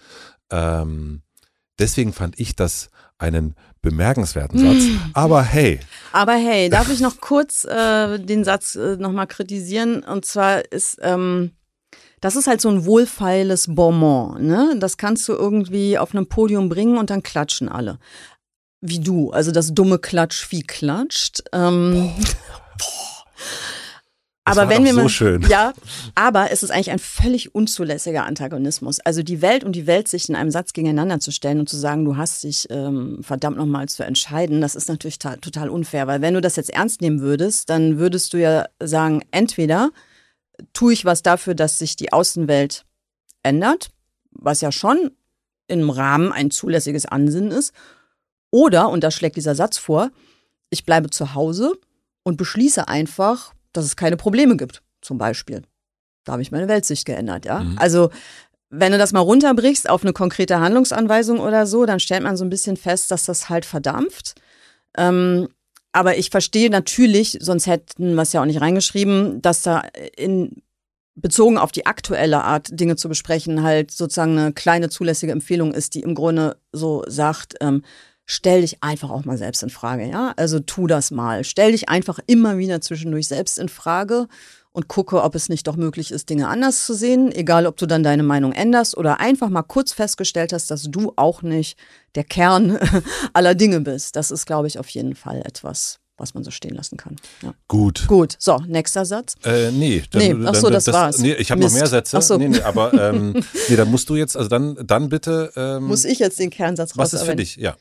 Ähm, 0.51 1.23
deswegen 1.79 2.13
fand 2.13 2.39
ich 2.39 2.57
das 2.57 2.91
einen 3.19 3.55
bemerkenswerten 3.83 4.59
Satz. 4.59 4.85
Aber 5.13 5.43
hey, 5.43 5.81
Aber 6.13 6.35
hey, 6.35 6.69
darf 6.69 6.91
ich 6.91 7.01
noch 7.01 7.21
kurz 7.21 7.65
äh, 7.65 8.19
den 8.19 8.45
Satz 8.45 8.75
äh, 8.75 8.97
nochmal 8.97 9.27
kritisieren? 9.27 10.03
Und 10.03 10.25
zwar 10.25 10.73
ist, 10.73 10.99
ähm, 11.03 11.53
das 12.21 12.37
ist 12.37 12.47
halt 12.47 12.61
so 12.61 12.69
ein 12.69 12.85
wohlfeiles 12.85 13.75
Bonbon. 13.75 14.45
Ne? 14.47 14.77
Das 14.79 14.97
kannst 14.97 15.29
du 15.29 15.33
irgendwie 15.33 15.99
auf 15.99 16.15
einem 16.15 16.29
Podium 16.29 16.69
bringen 16.69 16.99
und 16.99 17.11
dann 17.11 17.23
klatschen 17.23 17.69
alle. 17.69 17.99
Wie 18.81 19.01
du, 19.01 19.31
also 19.31 19.53
das 19.53 19.75
dumme 19.75 19.99
Klatschvieh 19.99 20.63
klatscht. 20.63 21.43
Ähm, 21.53 22.13
Das 24.45 24.59
aber 24.59 24.71
wenn 24.71 24.85
wir 24.85 24.93
so 24.93 25.03
mal, 25.03 25.09
schön. 25.09 25.43
ja, 25.43 25.73
aber 26.17 26.51
es 26.51 26.65
ist 26.65 26.71
eigentlich 26.71 26.91
ein 26.91 26.99
völlig 26.99 27.55
unzulässiger 27.55 28.25
Antagonismus. 28.27 28.99
Also 28.99 29.23
die 29.23 29.41
Welt 29.41 29.63
und 29.63 29.77
die 29.77 29.87
Weltsicht 29.87 30.29
in 30.29 30.35
einem 30.35 30.51
Satz 30.51 30.73
gegeneinander 30.73 31.21
zu 31.21 31.31
stellen 31.31 31.61
und 31.61 31.69
zu 31.69 31.77
sagen, 31.77 32.05
du 32.05 32.17
hast 32.17 32.43
dich 32.43 32.67
ähm, 32.71 33.21
verdammt 33.23 33.57
nochmal 33.57 33.89
zu 33.89 34.05
entscheiden, 34.05 34.61
das 34.61 34.75
ist 34.75 34.89
natürlich 34.89 35.21
ta- 35.21 35.37
total 35.37 35.69
unfair. 35.71 36.09
Weil 36.09 36.23
wenn 36.23 36.35
du 36.35 36.41
das 36.41 36.57
jetzt 36.57 36.71
ernst 36.71 37.01
nehmen 37.03 37.21
würdest, 37.21 37.71
dann 37.71 37.99
würdest 37.99 38.33
du 38.33 38.39
ja 38.39 38.67
sagen, 38.83 39.23
entweder 39.31 39.91
tue 40.73 40.93
ich 40.93 41.05
was 41.05 41.23
dafür, 41.23 41.55
dass 41.55 41.79
sich 41.79 41.95
die 41.95 42.13
Außenwelt 42.13 42.85
ändert, 43.45 43.91
was 44.33 44.61
ja 44.61 44.73
schon 44.73 45.13
im 45.69 45.89
Rahmen 45.89 46.33
ein 46.33 46.51
zulässiges 46.51 47.07
Ansinnen 47.07 47.53
ist, 47.53 47.73
oder, 48.51 48.91
und 48.91 49.03
das 49.05 49.15
schlägt 49.15 49.37
dieser 49.37 49.55
Satz 49.55 49.79
vor, 49.79 50.11
ich 50.69 50.85
bleibe 50.85 51.11
zu 51.11 51.35
Hause 51.35 51.73
und 52.23 52.37
beschließe 52.37 52.87
einfach, 52.89 53.53
dass 53.73 53.85
es 53.85 53.97
keine 53.97 54.17
Probleme 54.17 54.57
gibt, 54.57 54.83
zum 55.01 55.19
Beispiel. 55.19 55.63
Da 56.25 56.33
habe 56.33 56.43
ich 56.43 56.53
meine 56.53 56.69
Weltsicht 56.69 57.05
geändert, 57.05 57.45
ja. 57.45 57.61
Mhm. 57.61 57.79
Also, 57.79 58.11
wenn 58.71 58.93
du 58.93 58.99
das 58.99 59.13
mal 59.13 59.21
runterbrichst 59.21 59.89
auf 59.89 60.03
eine 60.03 60.13
konkrete 60.13 60.61
Handlungsanweisung 60.61 61.41
oder 61.41 61.67
so, 61.67 61.85
dann 61.85 62.01
stellt 62.01 62.23
man 62.23 62.37
so 62.37 62.45
ein 62.45 62.51
bisschen 62.51 62.77
fest, 62.77 63.11
dass 63.11 63.25
das 63.25 63.49
halt 63.49 63.67
verdampft. 63.67 64.35
Ähm, 64.97 65.49
aber 65.93 66.17
ich 66.17 66.31
verstehe 66.31 66.71
natürlich, 66.71 67.39
sonst 67.41 67.67
hätten 67.67 68.15
wir 68.15 68.23
es 68.23 68.33
ja 68.33 68.41
auch 68.41 68.47
nicht 68.47 68.63
reingeschrieben, 68.63 69.43
dass 69.43 69.63
da 69.63 69.83
in 70.17 70.63
bezogen 71.15 71.59
auf 71.59 71.73
die 71.73 71.87
aktuelle 71.87 72.43
Art, 72.43 72.69
Dinge 72.71 72.97
zu 72.97 73.09
besprechen, 73.09 73.63
halt 73.63 73.91
sozusagen 73.91 74.39
eine 74.39 74.53
kleine 74.53 74.89
zulässige 74.89 75.33
Empfehlung 75.33 75.75
ist, 75.75 75.95
die 75.95 76.01
im 76.01 76.15
Grunde 76.15 76.57
so 76.73 77.05
sagt, 77.07 77.57
ähm, 77.61 77.83
stell 78.27 78.61
dich 78.63 78.83
einfach 78.83 79.11
auch 79.11 79.25
mal 79.25 79.39
selbst 79.39 79.63
in 79.63 79.71
Frage, 79.71 80.09
ja? 80.09 80.33
Also 80.37 80.61
tu 80.61 80.87
das 80.87 81.11
mal. 81.11 81.45
Stell 81.45 81.73
dich 81.73 81.89
einfach 81.89 82.19
immer 82.27 82.59
wieder 82.59 82.81
zwischendurch 82.81 83.29
selbst 83.29 83.59
in 83.59 83.69
Frage 83.69 84.29
und 84.73 84.89
gucke, 84.89 85.23
ob 85.23 85.35
es 85.35 85.49
nicht 85.49 85.67
doch 85.67 85.77
möglich 85.77 86.11
ist, 86.11 86.31
Dinge 86.31 86.49
anders 86.49 86.87
zu 86.87 86.95
sehen, 86.95 87.31
egal 87.31 87.67
ob 87.67 87.77
du 87.77 87.87
dann 87.87 88.03
deine 88.03 88.23
Meinung 88.23 88.53
änderst 88.53 88.97
oder 88.97 89.21
einfach 89.21 89.51
mal 89.51 89.63
kurz 89.63 89.93
festgestellt 89.93 90.53
hast, 90.53 90.71
dass 90.71 90.85
du 90.85 91.13
auch 91.17 91.43
nicht 91.43 91.79
der 92.15 92.25
Kern 92.25 92.79
aller 93.35 93.55
Dinge 93.55 93.81
bist. 93.81 94.17
Das 94.17 94.31
ist, 94.31 94.47
glaube 94.47 94.67
ich, 94.67 94.79
auf 94.79 94.89
jeden 94.89 95.15
Fall 95.15 95.43
etwas, 95.45 95.99
was 96.17 96.33
man 96.33 96.43
so 96.43 96.51
stehen 96.51 96.75
lassen 96.75 96.97
kann. 96.97 97.17
Ja. 97.43 97.53
gut. 97.69 98.07
Gut, 98.07 98.37
so, 98.39 98.59
nächster 98.67 99.05
Satz. 99.05 99.35
Äh, 99.45 99.71
nee, 99.73 100.03
Nee, 100.15 100.35
ach 100.47 100.55
so, 100.55 100.71
das 100.71 100.87
war's. 100.87 101.19
Nee, 101.19 101.35
ich 101.35 101.51
habe 101.51 101.61
noch 101.61 101.73
mehr 101.73 101.87
Sätze. 101.87 102.17
Ach 102.17 102.23
so. 102.23 102.39
Nee, 102.39 102.49
nee, 102.49 102.63
aber 102.63 102.95
ähm, 102.95 103.45
nee, 103.69 103.77
dann 103.77 103.91
musst 103.91 104.09
du 104.09 104.17
jetzt, 104.17 104.37
also 104.37 104.49
dann, 104.49 104.79
dann 104.87 105.11
bitte. 105.11 105.53
Ähm, 105.55 105.85
Muss 105.85 106.07
ich 106.07 106.19
jetzt 106.19 106.39
den 106.39 106.51
Kernsatz 106.51 106.97
was 106.97 107.13
ist 107.13 107.25
für 107.25 107.37
dich? 107.37 107.57
Ja. 107.57 107.77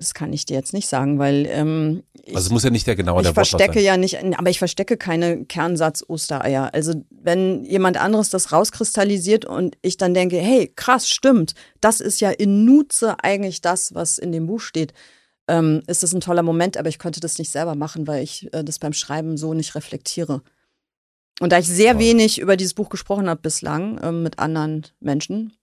Das 0.00 0.14
kann 0.14 0.32
ich 0.32 0.46
dir 0.46 0.54
jetzt 0.54 0.72
nicht 0.72 0.88
sagen, 0.88 1.18
weil 1.18 1.46
ähm, 1.50 2.04
ich, 2.22 2.36
Also 2.36 2.46
es 2.46 2.52
muss 2.52 2.62
ja 2.62 2.70
nicht 2.70 2.86
der 2.86 2.94
genaue 2.94 3.20
ich 3.20 3.26
der 3.26 3.34
Wortlaut 3.34 3.48
verstecke 3.48 3.80
sein. 3.80 3.84
ja 3.84 3.96
nicht, 3.96 4.38
aber 4.38 4.48
ich 4.48 4.60
verstecke 4.60 4.96
keine 4.96 5.44
Kernsatz-Ostereier. 5.44 6.72
Also 6.72 7.04
wenn 7.10 7.64
jemand 7.64 7.96
anderes 7.96 8.30
das 8.30 8.52
rauskristallisiert 8.52 9.44
und 9.44 9.76
ich 9.82 9.96
dann 9.96 10.14
denke, 10.14 10.38
hey, 10.38 10.72
krass, 10.74 11.08
stimmt, 11.10 11.54
das 11.80 12.00
ist 12.00 12.20
ja 12.20 12.30
in 12.30 12.64
Nutze 12.64 13.16
eigentlich 13.24 13.60
das, 13.60 13.92
was 13.92 14.18
in 14.18 14.30
dem 14.30 14.46
Buch 14.46 14.60
steht, 14.60 14.92
ähm, 15.48 15.82
ist 15.88 16.04
das 16.04 16.12
ein 16.12 16.20
toller 16.20 16.44
Moment, 16.44 16.76
aber 16.76 16.88
ich 16.88 17.00
könnte 17.00 17.18
das 17.18 17.38
nicht 17.38 17.50
selber 17.50 17.74
machen, 17.74 18.06
weil 18.06 18.22
ich 18.22 18.52
äh, 18.54 18.62
das 18.62 18.78
beim 18.78 18.92
Schreiben 18.92 19.36
so 19.36 19.52
nicht 19.52 19.74
reflektiere. 19.74 20.42
Und 21.40 21.50
da 21.50 21.58
ich 21.58 21.66
sehr 21.66 21.92
Toll. 21.94 22.02
wenig 22.02 22.38
über 22.38 22.56
dieses 22.56 22.74
Buch 22.74 22.88
gesprochen 22.88 23.28
habe 23.28 23.40
bislang 23.40 23.98
ähm, 24.02 24.22
mit 24.22 24.38
anderen 24.38 24.86
Menschen, 25.00 25.54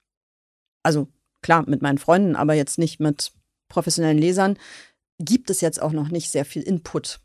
also 0.83 1.07
klar 1.41 1.63
mit 1.67 1.81
meinen 1.81 1.99
Freunden, 1.99 2.35
aber 2.35 2.53
jetzt 2.53 2.79
nicht 2.79 2.99
mit 2.99 3.31
professionellen 3.69 4.17
Lesern, 4.17 4.57
gibt 5.19 5.49
es 5.49 5.61
jetzt 5.61 5.81
auch 5.81 5.91
noch 5.91 6.09
nicht 6.09 6.29
sehr 6.29 6.45
viel 6.45 6.61
Input 6.61 7.19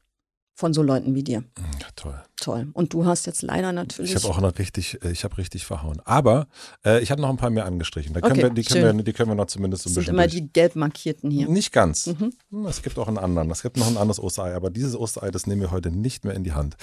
von 0.54 0.74
so 0.74 0.82
Leuten 0.82 1.14
wie 1.14 1.22
dir. 1.24 1.42
Ja, 1.58 1.88
toll. 1.96 2.22
Toll. 2.36 2.68
Und 2.74 2.92
du 2.92 3.06
hast 3.06 3.26
jetzt 3.26 3.40
leider 3.40 3.72
natürlich. 3.72 4.10
Ich 4.14 4.22
habe 4.22 4.28
auch 4.34 4.40
noch 4.42 4.58
richtig, 4.58 5.02
äh, 5.02 5.10
ich 5.10 5.24
habe 5.24 5.38
richtig 5.38 5.64
verhauen. 5.64 6.02
Aber 6.04 6.48
äh, 6.84 7.00
ich 7.02 7.10
habe 7.10 7.20
noch 7.22 7.30
ein 7.30 7.38
paar 7.38 7.48
mehr 7.48 7.64
angestrichen. 7.64 8.12
Da 8.12 8.20
können 8.20 8.32
Okay, 8.32 8.42
wir, 8.42 8.50
die, 8.50 8.62
können 8.64 8.98
wir, 8.98 9.02
die 9.04 9.12
können 9.14 9.30
wir 9.30 9.34
noch 9.36 9.46
zumindest 9.46 9.84
so 9.84 9.88
das 9.88 9.92
ein 9.92 9.94
sind 9.94 10.00
bisschen 10.02 10.14
immer 10.16 10.28
durch. 10.28 10.34
die 10.34 10.52
gelb 10.52 10.76
markierten 10.76 11.30
hier. 11.30 11.48
Nicht 11.48 11.72
ganz. 11.72 12.06
Mhm. 12.08 12.32
Hm, 12.50 12.66
Es 12.66 12.82
gibt 12.82 12.98
auch 12.98 13.08
einen 13.08 13.16
anderen. 13.16 13.50
Es 13.50 13.62
gibt 13.62 13.78
noch 13.78 13.86
ein 13.88 13.96
anderes 13.96 14.20
Osterei, 14.20 14.54
aber 14.54 14.68
dieses 14.70 14.94
Osterei, 14.96 15.30
das 15.30 15.46
nehmen 15.46 15.62
wir 15.62 15.70
heute 15.70 15.90
nicht 15.90 16.24
mehr 16.26 16.34
in 16.34 16.44
die 16.44 16.52
Hand. 16.52 16.76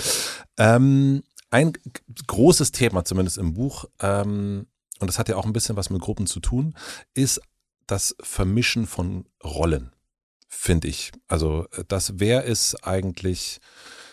Ähm, 0.58 1.22
ein 1.52 1.74
großes 2.26 2.72
Thema, 2.72 3.06
zumindest 3.06 3.38
im 3.38 3.54
Buch, 3.54 3.86
ähm, 4.02 4.66
und 5.00 5.08
das 5.08 5.20
hat 5.20 5.30
ja 5.30 5.36
auch 5.36 5.46
ein 5.46 5.54
bisschen 5.54 5.76
was 5.76 5.92
mit 5.92 6.02
Gruppen 6.02 6.26
zu 6.26 6.40
tun, 6.40 6.74
ist 7.14 7.40
das 7.88 8.16
Vermischen 8.22 8.86
von 8.86 9.26
Rollen, 9.44 9.92
finde 10.50 10.88
ich. 10.88 11.12
Also 11.28 11.66
äh, 11.72 11.84
das, 11.88 12.20
wer 12.20 12.44
ist 12.44 12.76
eigentlich 12.86 13.60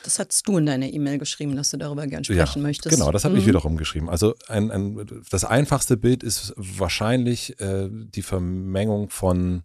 Das 0.05 0.19
hattest 0.19 0.47
du 0.49 0.59
in 0.59 0.67
deiner 0.67 0.87
E-Mail 0.87 1.19
geschrieben, 1.19 1.57
dass 1.57 1.71
du 1.71 1.77
darüber 1.77 2.07
gern 2.07 2.25
sprechen 2.25 2.63
möchtest. 2.63 2.95
Genau, 2.97 3.11
das 3.11 3.25
habe 3.25 3.37
ich 3.37 3.45
Mhm. 3.45 3.49
wiederum 3.49 3.77
geschrieben. 3.77 4.09
Also 4.11 4.35
ein, 4.49 4.71
ein, 4.71 5.23
das 5.31 5.45
einfachste 5.45 5.97
Bild 5.97 6.23
ist 6.23 6.53
wahrscheinlich 6.57 7.59
äh, 7.61 7.89
die 7.91 8.23
Vermengung 8.23 9.11
von 9.11 9.63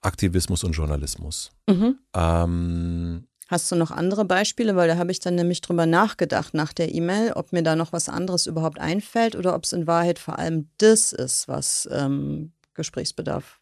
Aktivismus 0.00 0.64
und 0.64 0.72
Journalismus. 0.72 1.52
Mhm. 1.68 1.98
Ähm, 2.14 3.26
Hast 3.48 3.70
du 3.70 3.76
noch 3.76 3.90
andere 3.90 4.24
Beispiele? 4.24 4.76
Weil 4.76 4.88
da 4.88 4.96
habe 4.96 5.12
ich 5.12 5.20
dann 5.20 5.34
nämlich 5.34 5.60
drüber 5.60 5.84
nachgedacht 5.86 6.54
nach 6.54 6.72
der 6.72 6.94
E-Mail, 6.94 7.32
ob 7.34 7.52
mir 7.52 7.62
da 7.62 7.76
noch 7.76 7.92
was 7.92 8.08
anderes 8.08 8.46
überhaupt 8.46 8.78
einfällt 8.80 9.36
oder 9.36 9.54
ob 9.54 9.64
es 9.64 9.72
in 9.74 9.86
Wahrheit 9.86 10.18
vor 10.18 10.38
allem 10.38 10.70
das 10.78 11.12
ist, 11.12 11.48
was 11.48 11.86
ähm, 11.92 12.52
Gesprächsbedarf 12.74 13.58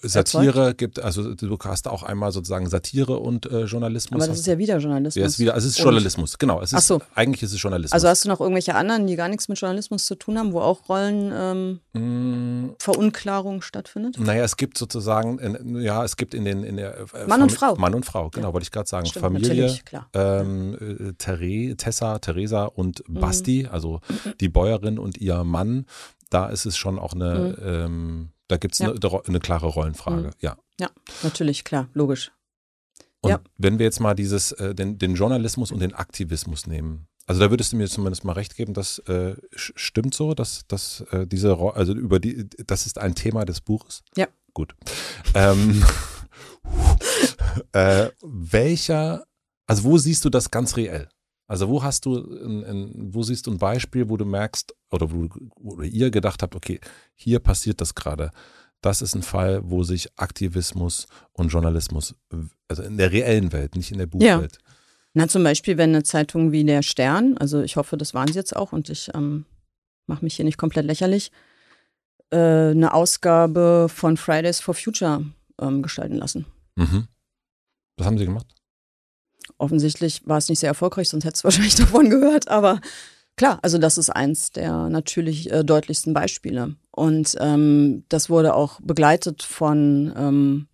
Satire 0.00 0.46
erzeugt. 0.60 0.78
gibt, 0.78 1.00
also 1.00 1.34
du 1.34 1.58
hast 1.64 1.88
auch 1.88 2.04
einmal 2.04 2.30
sozusagen 2.30 2.68
Satire 2.68 3.18
und 3.18 3.46
äh, 3.50 3.64
Journalismus. 3.64 4.20
Aber 4.22 4.28
das 4.30 4.38
ist 4.38 4.46
ja 4.46 4.56
wieder 4.56 4.78
Journalismus. 4.78 5.16
Ja, 5.20 5.26
ist 5.26 5.38
wieder, 5.40 5.54
also 5.54 5.66
es 5.66 5.72
ist 5.72 5.80
Und- 5.80 5.84
Journalismus, 5.86 6.38
genau. 6.38 6.60
Es 6.62 6.72
ist, 6.72 6.78
Ach 6.78 6.82
so. 6.82 7.02
Eigentlich 7.16 7.42
ist 7.42 7.52
es 7.52 7.60
Journalismus. 7.60 7.92
Also 7.94 8.06
hast 8.06 8.24
du 8.24 8.28
noch 8.28 8.40
irgendwelche 8.40 8.76
anderen, 8.76 9.08
die 9.08 9.16
gar 9.16 9.28
nichts 9.28 9.48
mit 9.48 9.58
Journalismus 9.58 10.06
zu 10.06 10.14
tun 10.14 10.38
haben, 10.38 10.52
wo 10.52 10.60
auch 10.60 10.88
Rollen 10.88 11.32
ähm, 11.34 11.80
Mm, 11.94 12.74
Verunklarung 12.78 13.60
stattfindet? 13.60 14.20
Naja, 14.20 14.44
es 14.44 14.56
gibt 14.56 14.78
sozusagen, 14.78 15.40
in, 15.40 15.80
ja, 15.80 16.04
es 16.04 16.16
gibt 16.16 16.32
in 16.32 16.44
den 16.44 16.62
in 16.62 16.76
der 16.76 16.96
äh, 17.14 17.26
Mann 17.26 17.42
und 17.42 17.50
Fami- 17.50 17.56
Frau. 17.56 17.74
Mann 17.76 17.94
und 17.94 18.06
Frau, 18.06 18.30
genau, 18.30 18.52
wollte 18.52 18.64
ich 18.66 18.70
gerade 18.70 18.88
sagen. 18.88 19.06
Stimmt, 19.06 19.24
Familie, 19.24 19.76
ähm, 20.14 20.74
äh, 21.08 21.12
Therese, 21.14 21.76
Tessa, 21.76 22.20
Theresa 22.20 22.66
und 22.66 23.02
Mhm. 23.08 23.14
Basti, 23.20 23.66
also 23.68 24.00
die 24.40 24.48
Bäuerin 24.48 25.00
und 25.00 25.18
ihr 25.18 25.42
Mann, 25.42 25.86
da 26.30 26.46
ist 26.48 26.66
es 26.66 26.76
schon 26.76 26.98
auch 26.98 27.12
eine, 27.14 27.56
ähm, 27.62 28.30
da 28.48 28.56
gibt 28.56 28.74
es 28.74 28.80
Mhm. 28.80 28.86
Ja. 28.86 29.10
eine, 29.10 29.22
eine 29.26 29.40
klare 29.40 29.66
Rollenfrage, 29.66 30.28
Mhm. 30.28 30.32
ja. 30.40 30.56
Ja, 30.80 30.90
natürlich, 31.22 31.64
klar, 31.64 31.88
logisch. 31.94 32.32
Und 33.20 33.30
Ja. 33.30 33.40
wenn 33.56 33.78
wir 33.78 33.84
jetzt 33.86 34.00
mal 34.00 34.14
dieses, 34.14 34.52
äh, 34.52 34.74
den, 34.74 34.98
den 34.98 35.14
Journalismus 35.14 35.72
und 35.72 35.80
den 35.80 35.94
Aktivismus 35.94 36.66
nehmen, 36.66 37.08
also 37.26 37.40
da 37.40 37.50
würdest 37.50 37.72
du 37.72 37.76
mir 37.76 37.88
zumindest 37.88 38.24
mal 38.24 38.32
recht 38.32 38.56
geben, 38.56 38.72
das 38.74 39.00
äh, 39.00 39.34
stimmt 39.54 40.14
so, 40.14 40.32
dass, 40.34 40.66
dass 40.68 41.02
äh, 41.10 41.26
diese, 41.26 41.58
also 41.58 41.92
über 41.92 42.20
die, 42.20 42.48
das 42.66 42.86
ist 42.86 42.98
ein 42.98 43.14
Thema 43.14 43.44
des 43.44 43.60
Buches. 43.60 44.02
Ja. 44.16 44.28
Gut. 44.54 44.74
Ähm, 45.34 45.84
äh, 47.72 48.08
welcher, 48.22 49.24
also 49.66 49.84
wo 49.84 49.98
siehst 49.98 50.24
du 50.24 50.30
das 50.30 50.50
ganz 50.50 50.76
reell? 50.76 51.08
Also 51.48 51.68
wo 51.68 51.82
hast 51.82 52.04
du, 52.04 52.16
ein, 52.16 52.64
ein, 52.64 53.14
wo 53.14 53.22
siehst 53.22 53.46
du 53.46 53.50
ein 53.50 53.58
Beispiel, 53.58 54.08
wo 54.10 54.18
du 54.18 54.26
merkst 54.26 54.74
oder 54.90 55.10
wo, 55.10 55.28
wo 55.56 55.80
ihr 55.82 56.10
gedacht 56.10 56.42
habt, 56.42 56.54
okay, 56.54 56.78
hier 57.14 57.40
passiert 57.40 57.80
das 57.80 57.94
gerade. 57.94 58.30
Das 58.82 59.02
ist 59.02 59.16
ein 59.16 59.22
Fall, 59.22 59.62
wo 59.64 59.82
sich 59.82 60.08
Aktivismus 60.16 61.08
und 61.32 61.48
Journalismus, 61.48 62.14
also 62.68 62.82
in 62.82 62.98
der 62.98 63.10
reellen 63.10 63.52
Welt, 63.52 63.74
nicht 63.74 63.90
in 63.90 63.98
der 63.98 64.06
Buchwelt. 64.06 64.58
Na, 65.14 65.26
zum 65.26 65.42
Beispiel, 65.42 65.78
wenn 65.78 65.90
eine 65.90 66.02
Zeitung 66.02 66.52
wie 66.52 66.64
der 66.64 66.82
Stern, 66.82 67.36
also 67.38 67.62
ich 67.62 67.76
hoffe, 67.76 67.96
das 67.96 68.12
waren 68.12 68.28
sie 68.28 68.38
jetzt 68.38 68.54
auch 68.54 68.72
und 68.72 68.90
ich 68.90 69.10
ähm, 69.14 69.46
mache 70.06 70.24
mich 70.24 70.36
hier 70.36 70.44
nicht 70.44 70.58
komplett 70.58 70.84
lächerlich, 70.84 71.32
äh, 72.30 72.36
eine 72.36 72.92
Ausgabe 72.92 73.88
von 73.88 74.18
Fridays 74.18 74.60
for 74.60 74.74
Future 74.74 75.24
ähm, 75.60 75.82
gestalten 75.82 76.16
lassen. 76.16 76.44
Mhm. 76.76 77.08
Was 77.96 78.06
haben 78.06 78.18
sie 78.18 78.26
gemacht? 78.26 78.54
Offensichtlich 79.58 80.22
war 80.26 80.38
es 80.38 80.48
nicht 80.48 80.60
sehr 80.60 80.68
erfolgreich, 80.68 81.08
sonst 81.08 81.24
hättest 81.24 81.42
du 81.42 81.44
wahrscheinlich 81.48 81.74
davon 81.74 82.10
gehört. 82.10 82.48
Aber 82.48 82.80
klar, 83.36 83.58
also 83.62 83.78
das 83.78 83.98
ist 83.98 84.10
eins 84.10 84.52
der 84.52 84.88
natürlich 84.88 85.50
äh, 85.50 85.64
deutlichsten 85.64 86.14
Beispiele. 86.14 86.76
Und 86.90 87.36
ähm, 87.40 88.04
das 88.08 88.30
wurde 88.30 88.54
auch 88.54 88.80
begleitet 88.80 89.42
von 89.42 90.12
ähm, 90.16 90.68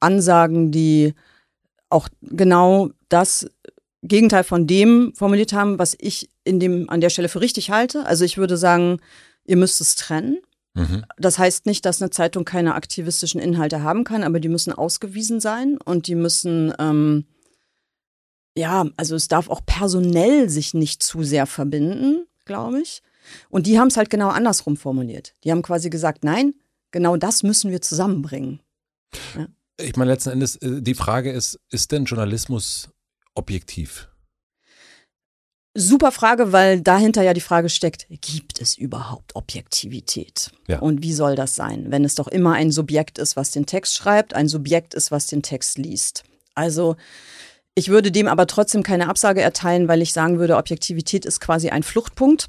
Ansagen, 0.00 0.70
die 0.70 1.14
auch 1.88 2.08
genau 2.22 2.90
das 3.08 3.46
Gegenteil 4.02 4.44
von 4.44 4.66
dem 4.66 5.12
formuliert 5.14 5.52
haben, 5.52 5.78
was 5.78 5.96
ich 5.98 6.28
in 6.44 6.60
dem, 6.60 6.90
an 6.90 7.00
der 7.00 7.10
Stelle 7.10 7.28
für 7.28 7.40
richtig 7.40 7.70
halte. 7.70 8.04
Also 8.06 8.24
ich 8.24 8.36
würde 8.36 8.56
sagen, 8.56 9.00
ihr 9.44 9.56
müsst 9.56 9.80
es 9.80 9.96
trennen. 9.96 10.38
Mhm. 10.74 11.04
Das 11.16 11.38
heißt 11.38 11.66
nicht, 11.66 11.86
dass 11.86 12.02
eine 12.02 12.10
Zeitung 12.10 12.44
keine 12.44 12.74
aktivistischen 12.74 13.40
Inhalte 13.40 13.82
haben 13.82 14.04
kann, 14.04 14.24
aber 14.24 14.40
die 14.40 14.48
müssen 14.48 14.72
ausgewiesen 14.72 15.40
sein 15.40 15.78
und 15.82 16.06
die 16.06 16.16
müssen, 16.16 16.74
ähm, 16.78 17.24
ja, 18.56 18.86
also 18.96 19.16
es 19.16 19.28
darf 19.28 19.48
auch 19.48 19.60
personell 19.66 20.48
sich 20.48 20.74
nicht 20.74 21.02
zu 21.02 21.22
sehr 21.22 21.46
verbinden, 21.46 22.26
glaube 22.44 22.80
ich. 22.80 23.02
Und 23.48 23.66
die 23.66 23.78
haben 23.78 23.88
es 23.88 23.96
halt 23.96 24.10
genau 24.10 24.28
andersrum 24.28 24.76
formuliert. 24.76 25.34
Die 25.44 25.50
haben 25.50 25.62
quasi 25.62 25.90
gesagt, 25.90 26.24
nein, 26.24 26.54
genau 26.90 27.16
das 27.16 27.42
müssen 27.42 27.70
wir 27.70 27.82
zusammenbringen. 27.82 28.60
Ich 29.78 29.96
meine, 29.96 30.12
letzten 30.12 30.30
Endes, 30.30 30.56
äh, 30.56 30.82
die 30.82 30.94
Frage 30.94 31.32
ist, 31.32 31.58
ist 31.70 31.90
denn 31.92 32.04
Journalismus 32.04 32.90
objektiv? 33.34 34.08
Super 35.76 36.12
Frage, 36.12 36.52
weil 36.52 36.80
dahinter 36.80 37.22
ja 37.22 37.34
die 37.34 37.40
Frage 37.40 37.68
steckt, 37.68 38.06
gibt 38.08 38.60
es 38.60 38.78
überhaupt 38.78 39.34
Objektivität? 39.34 40.52
Ja. 40.68 40.78
Und 40.78 41.02
wie 41.02 41.12
soll 41.12 41.34
das 41.34 41.56
sein, 41.56 41.90
wenn 41.90 42.04
es 42.04 42.14
doch 42.14 42.28
immer 42.28 42.52
ein 42.52 42.70
Subjekt 42.70 43.18
ist, 43.18 43.34
was 43.34 43.50
den 43.50 43.66
Text 43.66 43.96
schreibt, 43.96 44.34
ein 44.34 44.46
Subjekt 44.46 44.94
ist, 44.94 45.10
was 45.10 45.26
den 45.26 45.42
Text 45.42 45.78
liest? 45.78 46.22
Also 46.54 46.94
ich 47.74 47.88
würde 47.88 48.12
dem 48.12 48.28
aber 48.28 48.46
trotzdem 48.46 48.82
keine 48.82 49.08
Absage 49.08 49.40
erteilen, 49.42 49.88
weil 49.88 50.02
ich 50.02 50.12
sagen 50.12 50.38
würde, 50.38 50.56
Objektivität 50.56 51.24
ist 51.24 51.40
quasi 51.40 51.70
ein 51.70 51.82
Fluchtpunkt. 51.82 52.48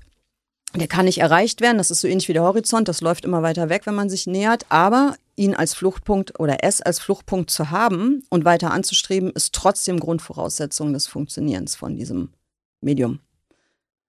Der 0.75 0.87
kann 0.87 1.05
nicht 1.05 1.19
erreicht 1.19 1.61
werden, 1.61 1.77
das 1.77 1.89
ist 1.89 2.01
so 2.01 2.07
ähnlich 2.07 2.27
wie 2.27 2.33
der 2.33 2.43
Horizont, 2.43 2.89
das 2.89 2.99
läuft 2.99 3.23
immer 3.23 3.41
weiter 3.41 3.69
weg, 3.69 3.83
wenn 3.85 3.95
man 3.95 4.09
sich 4.09 4.27
nähert, 4.27 4.65
aber 4.67 5.15
ihn 5.37 5.55
als 5.55 5.73
Fluchtpunkt 5.73 6.37
oder 6.37 6.65
es 6.65 6.81
als 6.81 6.99
Fluchtpunkt 6.99 7.49
zu 7.49 7.71
haben 7.71 8.23
und 8.29 8.43
weiter 8.43 8.71
anzustreben, 8.71 9.31
ist 9.31 9.53
trotzdem 9.53 10.01
Grundvoraussetzung 10.01 10.91
des 10.91 11.07
Funktionierens 11.07 11.75
von 11.77 11.95
diesem 11.95 12.29
Medium. 12.81 13.19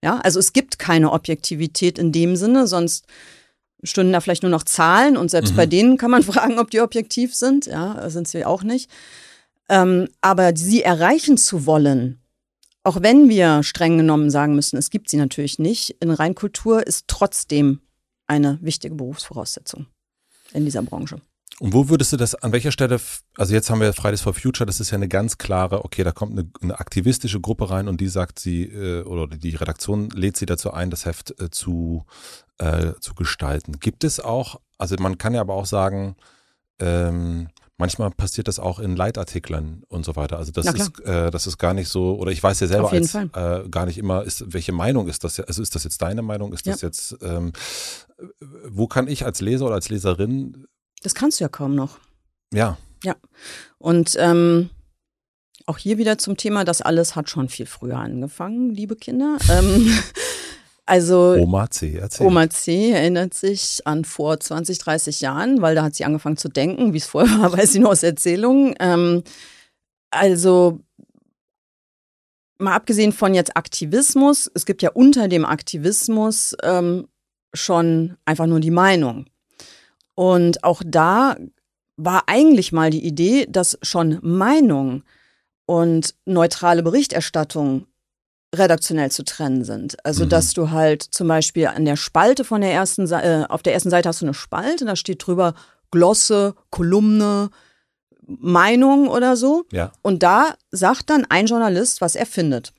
Ja, 0.03 0.19
also 0.19 0.39
es 0.39 0.51
gibt 0.51 0.77
keine 0.77 1.13
Objektivität 1.13 1.97
in 1.97 2.11
dem 2.11 2.35
Sinne, 2.35 2.67
sonst 2.67 3.05
stünden 3.81 4.11
da 4.11 4.19
vielleicht 4.19 4.43
nur 4.43 4.51
noch 4.51 4.63
Zahlen 4.63 5.15
und 5.15 5.31
selbst 5.31 5.53
Mhm. 5.53 5.57
bei 5.57 5.65
denen 5.67 5.97
kann 5.97 6.11
man 6.11 6.23
fragen, 6.23 6.59
ob 6.59 6.69
die 6.69 6.81
objektiv 6.81 7.33
sind. 7.33 7.65
Ja, 7.65 8.09
sind 8.09 8.27
sie 8.27 8.43
auch 8.43 8.63
nicht. 8.63 8.89
Ähm, 9.69 10.07
aber 10.21 10.55
sie 10.55 10.83
erreichen 10.83 11.37
zu 11.37 11.65
wollen, 11.65 12.21
auch 12.83 13.01
wenn 13.01 13.27
wir 13.27 13.63
streng 13.63 13.97
genommen 13.97 14.29
sagen 14.29 14.55
müssen, 14.55 14.77
es 14.77 14.89
gibt 14.89 15.09
sie 15.09 15.17
natürlich 15.17 15.59
nicht, 15.59 15.97
in 15.99 16.09
Reinkultur 16.09 16.87
ist 16.87 17.07
trotzdem 17.07 17.81
eine 18.27 18.59
wichtige 18.61 18.95
Berufsvoraussetzung 18.95 19.87
in 20.53 20.65
dieser 20.65 20.83
Branche. 20.83 21.19
Und 21.59 21.73
wo 21.73 21.89
würdest 21.89 22.13
du 22.13 22.17
das, 22.17 22.35
an 22.35 22.51
welcher 22.51 22.71
Stelle, 22.71 22.99
also 23.35 23.53
jetzt 23.53 23.69
haben 23.69 23.81
wir 23.81 23.91
Fridays 23.91 24.21
for 24.21 24.33
Future, 24.33 24.65
das 24.65 24.79
ist 24.79 24.91
ja 24.91 24.95
eine 24.95 25.07
ganz 25.07 25.39
klare, 25.39 25.83
okay, 25.83 26.03
da 26.03 26.11
kommt 26.11 26.33
eine, 26.33 26.49
eine 26.61 26.79
aktivistische 26.79 27.41
Gruppe 27.41 27.71
rein 27.71 27.87
und 27.87 27.99
die 27.99 28.09
sagt 28.09 28.37
sie, 28.37 28.65
äh, 28.65 29.01
oder 29.03 29.25
die 29.27 29.55
Redaktion 29.55 30.09
lädt 30.11 30.37
sie 30.37 30.45
dazu 30.45 30.71
ein, 30.71 30.91
das 30.91 31.05
Heft 31.05 31.39
äh, 31.41 31.49
zu, 31.49 32.05
äh, 32.59 32.93
zu 33.01 33.15
gestalten. 33.15 33.79
Gibt 33.79 34.03
es 34.03 34.19
auch, 34.19 34.61
also 34.77 34.95
man 34.99 35.17
kann 35.17 35.33
ja 35.33 35.41
aber 35.41 35.55
auch 35.55 35.65
sagen, 35.65 36.15
ähm, 36.79 37.49
manchmal 37.77 38.09
passiert 38.11 38.47
das 38.47 38.59
auch 38.59 38.79
in 38.79 38.95
Leitartikeln 38.95 39.83
und 39.87 40.03
so 40.05 40.15
weiter. 40.15 40.37
Also 40.37 40.51
das 40.51 40.65
ist, 40.81 40.99
äh, 41.05 41.29
das 41.31 41.45
ist 41.47 41.57
gar 41.57 41.73
nicht 41.73 41.89
so, 41.89 42.17
oder 42.17 42.31
ich 42.31 42.41
weiß 42.41 42.59
ja 42.59 42.67
selber 42.67 42.91
als 42.91 43.13
äh, 43.65 43.69
gar 43.69 43.85
nicht 43.85 43.97
immer, 43.97 44.23
ist, 44.23 44.51
welche 44.53 44.71
Meinung 44.71 45.07
ist 45.07 45.23
das? 45.23 45.37
ja- 45.37 45.43
Also 45.45 45.61
ist 45.61 45.75
das 45.75 45.83
jetzt 45.83 46.01
deine 46.01 46.21
Meinung? 46.23 46.53
Ist 46.53 46.65
das 46.67 46.81
jetzt, 46.81 47.17
ähm, 47.21 47.53
wo 48.67 48.87
kann 48.87 49.07
ich 49.07 49.25
als 49.25 49.41
Leser 49.41 49.65
oder 49.67 49.75
als 49.75 49.89
Leserin, 49.89 50.65
Das 51.03 51.13
kannst 51.15 51.39
du 51.39 51.43
ja 51.43 51.49
kaum 51.49 51.75
noch. 51.75 51.99
ja, 52.53 52.77
Und 53.77 54.15
ähm, 54.19 54.69
auch 55.67 55.77
hier 55.77 55.97
wieder 55.97 56.17
zum 56.17 56.37
Thema, 56.37 56.63
das 56.65 56.81
alles 56.81 57.15
hat 57.15 57.29
schon 57.29 57.49
viel 57.49 57.65
früher 57.67 57.97
angefangen, 57.97 58.71
liebe 58.71 58.95
Kinder. 58.95 59.37
Ähm, 59.51 59.91
also 60.87 61.35
Oma 61.37 61.69
C, 61.69 61.97
erzähl. 61.97 62.25
Oma 62.25 62.49
C 62.49 62.91
erinnert 62.91 63.33
sich 63.33 63.85
an 63.85 64.05
vor 64.05 64.39
20, 64.39 64.77
30 64.79 65.21
Jahren, 65.21 65.61
weil 65.61 65.75
da 65.75 65.83
hat 65.83 65.95
sie 65.95 66.05
angefangen 66.05 66.37
zu 66.37 66.47
denken, 66.47 66.93
wie 66.93 66.97
es 66.97 67.05
vorher 67.05 67.39
war, 67.41 67.53
weiß 67.57 67.73
sie 67.73 67.79
nur 67.79 67.91
aus 67.91 68.03
Erzählungen. 68.03 68.73
Ähm, 68.79 69.23
also 70.09 70.79
mal 72.57 72.73
abgesehen 72.73 73.11
von 73.11 73.33
jetzt 73.33 73.57
Aktivismus, 73.57 74.49
es 74.53 74.65
gibt 74.65 74.81
ja 74.81 74.91
unter 74.91 75.27
dem 75.27 75.45
Aktivismus 75.45 76.55
ähm, 76.63 77.07
schon 77.53 78.17
einfach 78.25 78.45
nur 78.45 78.59
die 78.59 78.71
Meinung. 78.71 79.25
Und 80.15 80.63
auch 80.63 80.81
da 80.85 81.35
war 81.97 82.23
eigentlich 82.27 82.71
mal 82.71 82.91
die 82.91 83.05
Idee, 83.05 83.45
dass 83.49 83.77
schon 83.81 84.19
Meinung 84.21 85.03
und 85.65 86.15
neutrale 86.25 86.81
Berichterstattung 86.81 87.86
redaktionell 88.55 89.11
zu 89.11 89.23
trennen 89.23 89.63
sind. 89.63 90.03
Also, 90.05 90.25
Mhm. 90.25 90.29
dass 90.29 90.53
du 90.53 90.71
halt 90.71 91.03
zum 91.03 91.27
Beispiel 91.27 91.67
an 91.67 91.85
der 91.85 91.95
Spalte 91.97 92.43
von 92.43 92.61
der 92.61 92.71
ersten 92.71 93.05
Seite, 93.07 93.45
äh, 93.49 93.51
auf 93.51 93.61
der 93.63 93.73
ersten 93.73 93.89
Seite 93.89 94.07
hast 94.09 94.21
du 94.21 94.25
eine 94.25 94.33
Spalte, 94.33 94.85
da 94.85 94.95
steht 94.95 95.25
drüber 95.25 95.53
Glosse, 95.91 96.55
Kolumne, 96.69 97.49
Meinung 98.25 99.07
oder 99.07 99.35
so. 99.37 99.65
Ja. 99.71 99.91
Und 100.01 100.23
da 100.23 100.55
sagt 100.71 101.09
dann 101.09 101.25
ein 101.29 101.45
Journalist, 101.47 102.01
was 102.01 102.15
er 102.15 102.25
findet. 102.25 102.73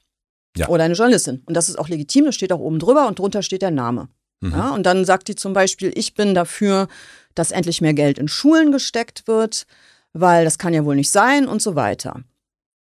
Ja. 0.56 0.68
Oder 0.68 0.84
eine 0.84 0.94
Journalistin. 0.94 1.42
Und 1.46 1.54
das 1.56 1.68
ist 1.68 1.78
auch 1.78 1.88
legitim, 1.88 2.24
das 2.24 2.34
steht 2.34 2.52
auch 2.52 2.58
oben 2.60 2.78
drüber 2.78 3.06
und 3.06 3.18
drunter 3.18 3.42
steht 3.42 3.62
der 3.62 3.70
Name. 3.70 4.08
Mhm. 4.40 4.52
Ja, 4.52 4.70
und 4.74 4.84
dann 4.84 5.04
sagt 5.04 5.28
die 5.28 5.34
zum 5.36 5.52
Beispiel, 5.52 5.92
ich 5.94 6.14
bin 6.14 6.34
dafür, 6.34 6.88
dass 7.34 7.50
endlich 7.50 7.80
mehr 7.80 7.94
Geld 7.94 8.18
in 8.18 8.28
Schulen 8.28 8.72
gesteckt 8.72 9.26
wird, 9.26 9.66
weil 10.12 10.44
das 10.44 10.58
kann 10.58 10.74
ja 10.74 10.84
wohl 10.84 10.96
nicht 10.96 11.10
sein 11.10 11.46
und 11.46 11.62
so 11.62 11.74
weiter. 11.76 12.22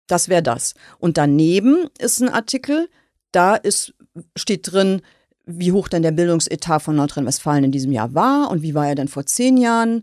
Das 0.07 0.29
wäre 0.29 0.43
das. 0.43 0.75
Und 0.99 1.19
daneben 1.19 1.89
ist 1.99 2.21
ein 2.21 2.29
Artikel, 2.29 2.89
da 3.33 3.57
ist, 3.57 3.95
steht 4.37 4.73
drin, 4.73 5.03
wie 5.47 5.73
hoch 5.73 5.89
denn 5.89 6.03
der 6.03 6.11
Bildungsetat 6.11 6.83
von 6.83 6.97
Nordrhein-Westfalen 6.97 7.65
in 7.65 7.73
diesem 7.73 7.93
Jahr 7.93 8.15
war 8.15 8.51
und 8.51 8.63
wie 8.63 8.75
war 8.75 8.89
er 8.89 8.95
denn 8.95 9.09
vor 9.09 9.27
zehn 9.27 9.57
Jahren. 9.57 10.03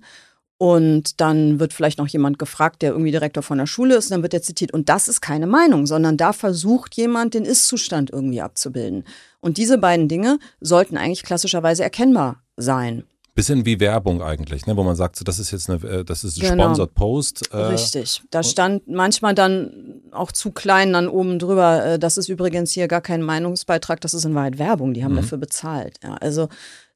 Und 0.58 1.20
dann 1.20 1.60
wird 1.60 1.74
vielleicht 1.74 1.98
noch 1.98 2.08
jemand 2.08 2.40
gefragt, 2.40 2.82
der 2.82 2.92
irgendwie 2.92 3.12
Direktor 3.12 3.44
von 3.44 3.58
der 3.58 3.66
Schule 3.66 3.96
ist, 3.96 4.06
und 4.06 4.12
dann 4.12 4.22
wird 4.22 4.34
er 4.34 4.42
zitiert. 4.42 4.72
Und 4.72 4.88
das 4.88 5.10
ist 5.10 5.20
keine 5.20 5.48
Meinung, 5.48 5.86
sondern 5.86 6.16
da 6.16 6.32
versucht 6.32 6.96
jemand, 6.96 7.34
den 7.34 7.44
Ist-Zustand 7.44 8.12
irgendwie 8.12 8.40
abzubilden. 8.40 9.04
Und 9.42 9.58
diese 9.58 9.78
beiden 9.78 10.08
Dinge 10.08 10.40
sollten 10.62 10.96
eigentlich 10.96 11.24
klassischerweise 11.24 11.84
erkennbar 11.84 12.44
sein. 12.56 13.04
Bisschen 13.36 13.66
wie 13.66 13.80
Werbung 13.80 14.22
eigentlich, 14.22 14.68
ne? 14.68 14.78
wo 14.78 14.84
man 14.84 14.96
sagt, 14.96 15.16
so, 15.16 15.24
das 15.24 15.40
ist 15.40 15.52
jetzt 15.52 15.70
eine, 15.70 15.84
äh, 15.84 16.06
das 16.06 16.24
ist 16.24 16.38
ein 16.38 16.50
genau. 16.50 16.66
Sponsored 16.66 16.94
Post. 16.94 17.52
Äh, 17.52 17.58
Richtig. 17.58 18.22
Da 18.30 18.44
stand 18.44 18.88
manchmal 18.88 19.34
dann 19.34 20.02
auch 20.12 20.32
zu 20.32 20.52
klein 20.52 20.94
dann 20.94 21.08
oben 21.08 21.40
drüber, 21.40 21.84
äh, 21.84 22.00
das 22.00 22.18
ist 22.18 22.30
übrigens 22.30 22.72
hier 22.72 22.88
gar 22.88 23.02
kein 23.02 23.24
Meinungsbeitrag, 23.24 24.02
das 24.02 24.14
ist 24.14 24.26
in 24.26 24.36
Wahrheit 24.36 24.60
Werbung, 24.60 24.94
die 24.94 25.04
haben 25.04 25.14
mhm. 25.14 25.18
dafür 25.18 25.40
bezahlt. 25.40 25.98
Ja, 26.04 26.14
also 26.16 26.48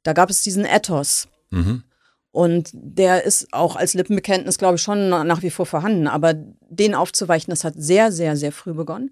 da 0.03 0.13
gab 0.13 0.29
es 0.29 0.43
diesen 0.43 0.65
Ethos. 0.65 1.27
Mhm. 1.49 1.83
Und 2.31 2.69
der 2.71 3.23
ist 3.23 3.51
auch 3.51 3.75
als 3.75 3.95
Lippenbekenntnis, 3.95 4.59
glaube 4.59 4.75
ich, 4.75 4.81
schon 4.81 5.09
nach 5.09 5.41
wie 5.41 5.49
vor 5.49 5.65
vorhanden. 5.65 6.07
Aber 6.07 6.35
den 6.35 6.93
aufzuweichen, 6.93 7.49
das 7.49 7.63
hat 7.63 7.73
sehr, 7.77 8.11
sehr, 8.11 8.37
sehr 8.37 8.51
früh 8.51 8.73
begonnen. 8.73 9.09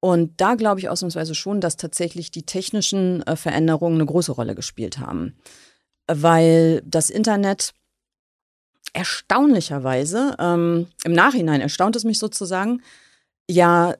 Und 0.00 0.40
da 0.40 0.56
glaube 0.56 0.80
ich 0.80 0.88
ausnahmsweise 0.88 1.34
schon, 1.34 1.60
dass 1.60 1.76
tatsächlich 1.76 2.30
die 2.30 2.44
technischen 2.44 3.22
äh, 3.22 3.36
Veränderungen 3.36 3.96
eine 3.96 4.06
große 4.06 4.32
Rolle 4.32 4.54
gespielt 4.54 4.98
haben. 4.98 5.36
Weil 6.12 6.82
das 6.84 7.10
Internet 7.10 7.72
erstaunlicherweise, 8.92 10.36
ähm, 10.38 10.86
im 11.04 11.12
Nachhinein 11.12 11.60
erstaunt 11.60 11.96
es 11.96 12.04
mich 12.04 12.18
sozusagen, 12.18 12.82
ja 13.48 13.94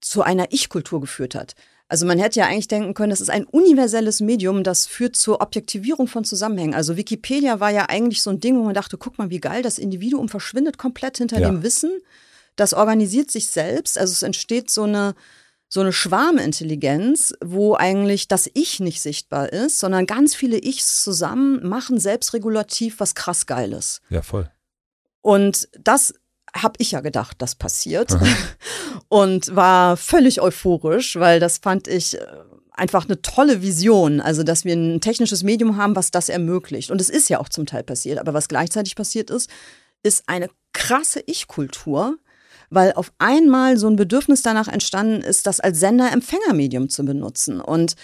zu 0.00 0.22
einer 0.22 0.52
Ich-Kultur 0.52 1.00
geführt 1.00 1.34
hat. 1.34 1.54
Also 1.88 2.04
man 2.04 2.18
hätte 2.18 2.40
ja 2.40 2.46
eigentlich 2.46 2.68
denken 2.68 2.94
können, 2.94 3.10
das 3.10 3.20
ist 3.20 3.30
ein 3.30 3.44
universelles 3.44 4.20
Medium, 4.20 4.64
das 4.64 4.86
führt 4.86 5.14
zur 5.14 5.40
Objektivierung 5.40 6.08
von 6.08 6.24
Zusammenhängen. 6.24 6.74
Also 6.74 6.96
Wikipedia 6.96 7.60
war 7.60 7.70
ja 7.70 7.88
eigentlich 7.88 8.22
so 8.22 8.30
ein 8.30 8.40
Ding, 8.40 8.58
wo 8.58 8.64
man 8.64 8.74
dachte, 8.74 8.98
guck 8.98 9.18
mal, 9.18 9.30
wie 9.30 9.38
geil, 9.40 9.62
das 9.62 9.78
Individuum 9.78 10.28
verschwindet 10.28 10.78
komplett 10.78 11.18
hinter 11.18 11.38
ja. 11.38 11.48
dem 11.48 11.62
Wissen. 11.62 11.92
Das 12.56 12.74
organisiert 12.74 13.30
sich 13.30 13.46
selbst. 13.46 13.98
Also 13.98 14.12
es 14.12 14.22
entsteht 14.22 14.68
so 14.68 14.82
eine, 14.82 15.14
so 15.68 15.80
eine 15.80 15.92
Schwarmintelligenz, 15.92 17.34
wo 17.44 17.74
eigentlich 17.74 18.28
das 18.28 18.48
Ich 18.54 18.80
nicht 18.80 19.00
sichtbar 19.00 19.52
ist, 19.52 19.80
sondern 19.80 20.06
ganz 20.06 20.34
viele 20.34 20.58
Ichs 20.58 21.02
zusammen 21.02 21.66
machen 21.66 21.98
selbstregulativ 21.98 23.00
was 23.00 23.14
krass 23.14 23.46
Geiles. 23.46 24.00
Ja, 24.08 24.22
voll. 24.22 24.50
Und 25.22 25.68
das 25.78 26.14
habe 26.54 26.74
ich 26.78 26.92
ja 26.92 27.00
gedacht, 27.00 27.36
das 27.40 27.56
passiert. 27.56 28.16
und 29.08 29.54
war 29.54 29.96
völlig 29.96 30.40
euphorisch, 30.40 31.16
weil 31.16 31.40
das 31.40 31.58
fand 31.58 31.88
ich 31.88 32.18
äh, 32.18 32.26
einfach 32.70 33.06
eine 33.06 33.20
tolle 33.22 33.60
Vision. 33.60 34.20
Also, 34.20 34.44
dass 34.44 34.64
wir 34.64 34.74
ein 34.74 35.00
technisches 35.00 35.42
Medium 35.42 35.76
haben, 35.76 35.96
was 35.96 36.12
das 36.12 36.28
ermöglicht. 36.28 36.90
Und 36.90 37.00
es 37.00 37.10
ist 37.10 37.28
ja 37.28 37.40
auch 37.40 37.48
zum 37.48 37.66
Teil 37.66 37.82
passiert. 37.82 38.18
Aber 38.18 38.34
was 38.34 38.48
gleichzeitig 38.48 38.94
passiert 38.94 39.30
ist, 39.30 39.50
ist 40.02 40.28
eine 40.28 40.48
krasse 40.72 41.22
Ich-Kultur, 41.26 42.16
weil 42.70 42.92
auf 42.92 43.12
einmal 43.18 43.76
so 43.76 43.86
ein 43.86 43.96
Bedürfnis 43.96 44.42
danach 44.42 44.68
entstanden 44.68 45.22
ist, 45.22 45.46
das 45.46 45.60
als 45.60 45.80
Sender-Empfängermedium 45.80 46.88
zu 46.88 47.04
benutzen. 47.04 47.60
Und 47.60 47.96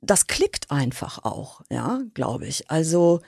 das 0.00 0.26
klickt 0.26 0.70
einfach 0.70 1.24
auch, 1.24 1.62
ja, 1.70 2.00
glaube 2.14 2.46
ich. 2.46 2.70
Also, 2.70 3.20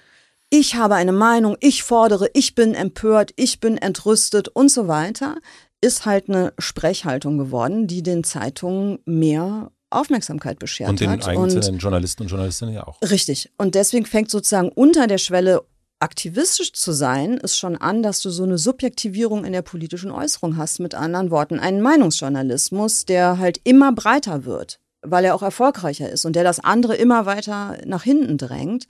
ich 0.50 0.76
habe 0.76 0.94
eine 0.94 1.12
Meinung, 1.12 1.56
ich 1.60 1.82
fordere, 1.82 2.30
ich 2.32 2.54
bin 2.54 2.74
empört, 2.74 3.32
ich 3.36 3.60
bin 3.60 3.76
entrüstet 3.76 4.48
und 4.48 4.70
so 4.70 4.88
weiter, 4.88 5.36
ist 5.80 6.06
halt 6.06 6.28
eine 6.28 6.52
Sprechhaltung 6.58 7.38
geworden, 7.38 7.86
die 7.86 8.02
den 8.02 8.24
Zeitungen 8.24 8.98
mehr 9.04 9.70
Aufmerksamkeit 9.90 10.58
beschert 10.58 10.90
und 10.90 11.00
den 11.00 11.10
hat. 11.10 11.26
einzelnen 11.26 11.74
und 11.74 11.78
Journalisten 11.78 12.22
und 12.22 12.28
Journalistinnen 12.28 12.74
ja 12.74 12.86
auch. 12.86 13.00
Richtig. 13.02 13.50
Und 13.56 13.74
deswegen 13.74 14.06
fängt 14.06 14.30
sozusagen 14.30 14.68
unter 14.70 15.06
der 15.06 15.18
Schwelle 15.18 15.64
aktivistisch 16.00 16.72
zu 16.72 16.92
sein, 16.92 17.38
ist 17.38 17.58
schon 17.58 17.76
an, 17.76 18.02
dass 18.02 18.20
du 18.20 18.30
so 18.30 18.44
eine 18.44 18.58
Subjektivierung 18.58 19.44
in 19.44 19.52
der 19.52 19.62
politischen 19.62 20.10
Äußerung 20.10 20.56
hast. 20.56 20.78
Mit 20.78 20.94
anderen 20.94 21.30
Worten, 21.30 21.58
einen 21.58 21.80
Meinungsjournalismus, 21.80 23.04
der 23.04 23.38
halt 23.38 23.60
immer 23.64 23.92
breiter 23.92 24.44
wird, 24.44 24.80
weil 25.02 25.24
er 25.24 25.34
auch 25.34 25.42
erfolgreicher 25.42 26.08
ist 26.10 26.24
und 26.24 26.36
der 26.36 26.44
das 26.44 26.60
andere 26.60 26.94
immer 26.94 27.26
weiter 27.26 27.78
nach 27.84 28.02
hinten 28.02 28.38
drängt. 28.38 28.86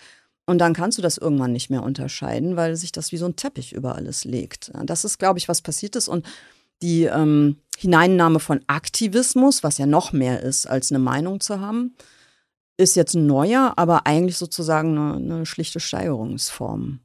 Und 0.47 0.59
dann 0.59 0.72
kannst 0.72 0.97
du 0.97 1.02
das 1.02 1.18
irgendwann 1.18 1.52
nicht 1.52 1.68
mehr 1.68 1.82
unterscheiden, 1.82 2.56
weil 2.56 2.74
sich 2.76 2.93
das 2.93 3.12
wie 3.12 3.18
so 3.18 3.26
ein 3.26 3.36
Teppich 3.36 3.72
über 3.72 3.97
alles 3.97 4.24
legt. 4.24 4.70
Das 4.85 5.05
ist, 5.05 5.18
glaube 5.18 5.39
ich, 5.39 5.48
was 5.48 5.60
passiert 5.60 5.94
ist. 5.94 6.09
Und 6.09 6.26
die 6.80 7.05
ähm, 7.05 7.56
Hineinnahme 7.76 8.40
von 8.40 8.60
Aktivismus, 8.66 9.62
was 9.62 9.78
ja 9.78 9.86
noch 9.86 10.12
mehr 10.12 10.43
ist, 10.43 10.66
als 10.66 10.90
eine 10.90 11.01
Meinung 11.01 11.40
zu 11.40 11.60
haben, 11.60 11.94
ist 12.78 12.94
jetzt 12.94 13.14
ein 13.14 13.26
neuer, 13.26 13.74
aber 13.76 14.06
eigentlich 14.06 14.38
sozusagen 14.38 14.96
eine, 14.96 15.16
eine 15.16 15.46
schlichte 15.46 15.80
Steigerungsform. 15.80 17.00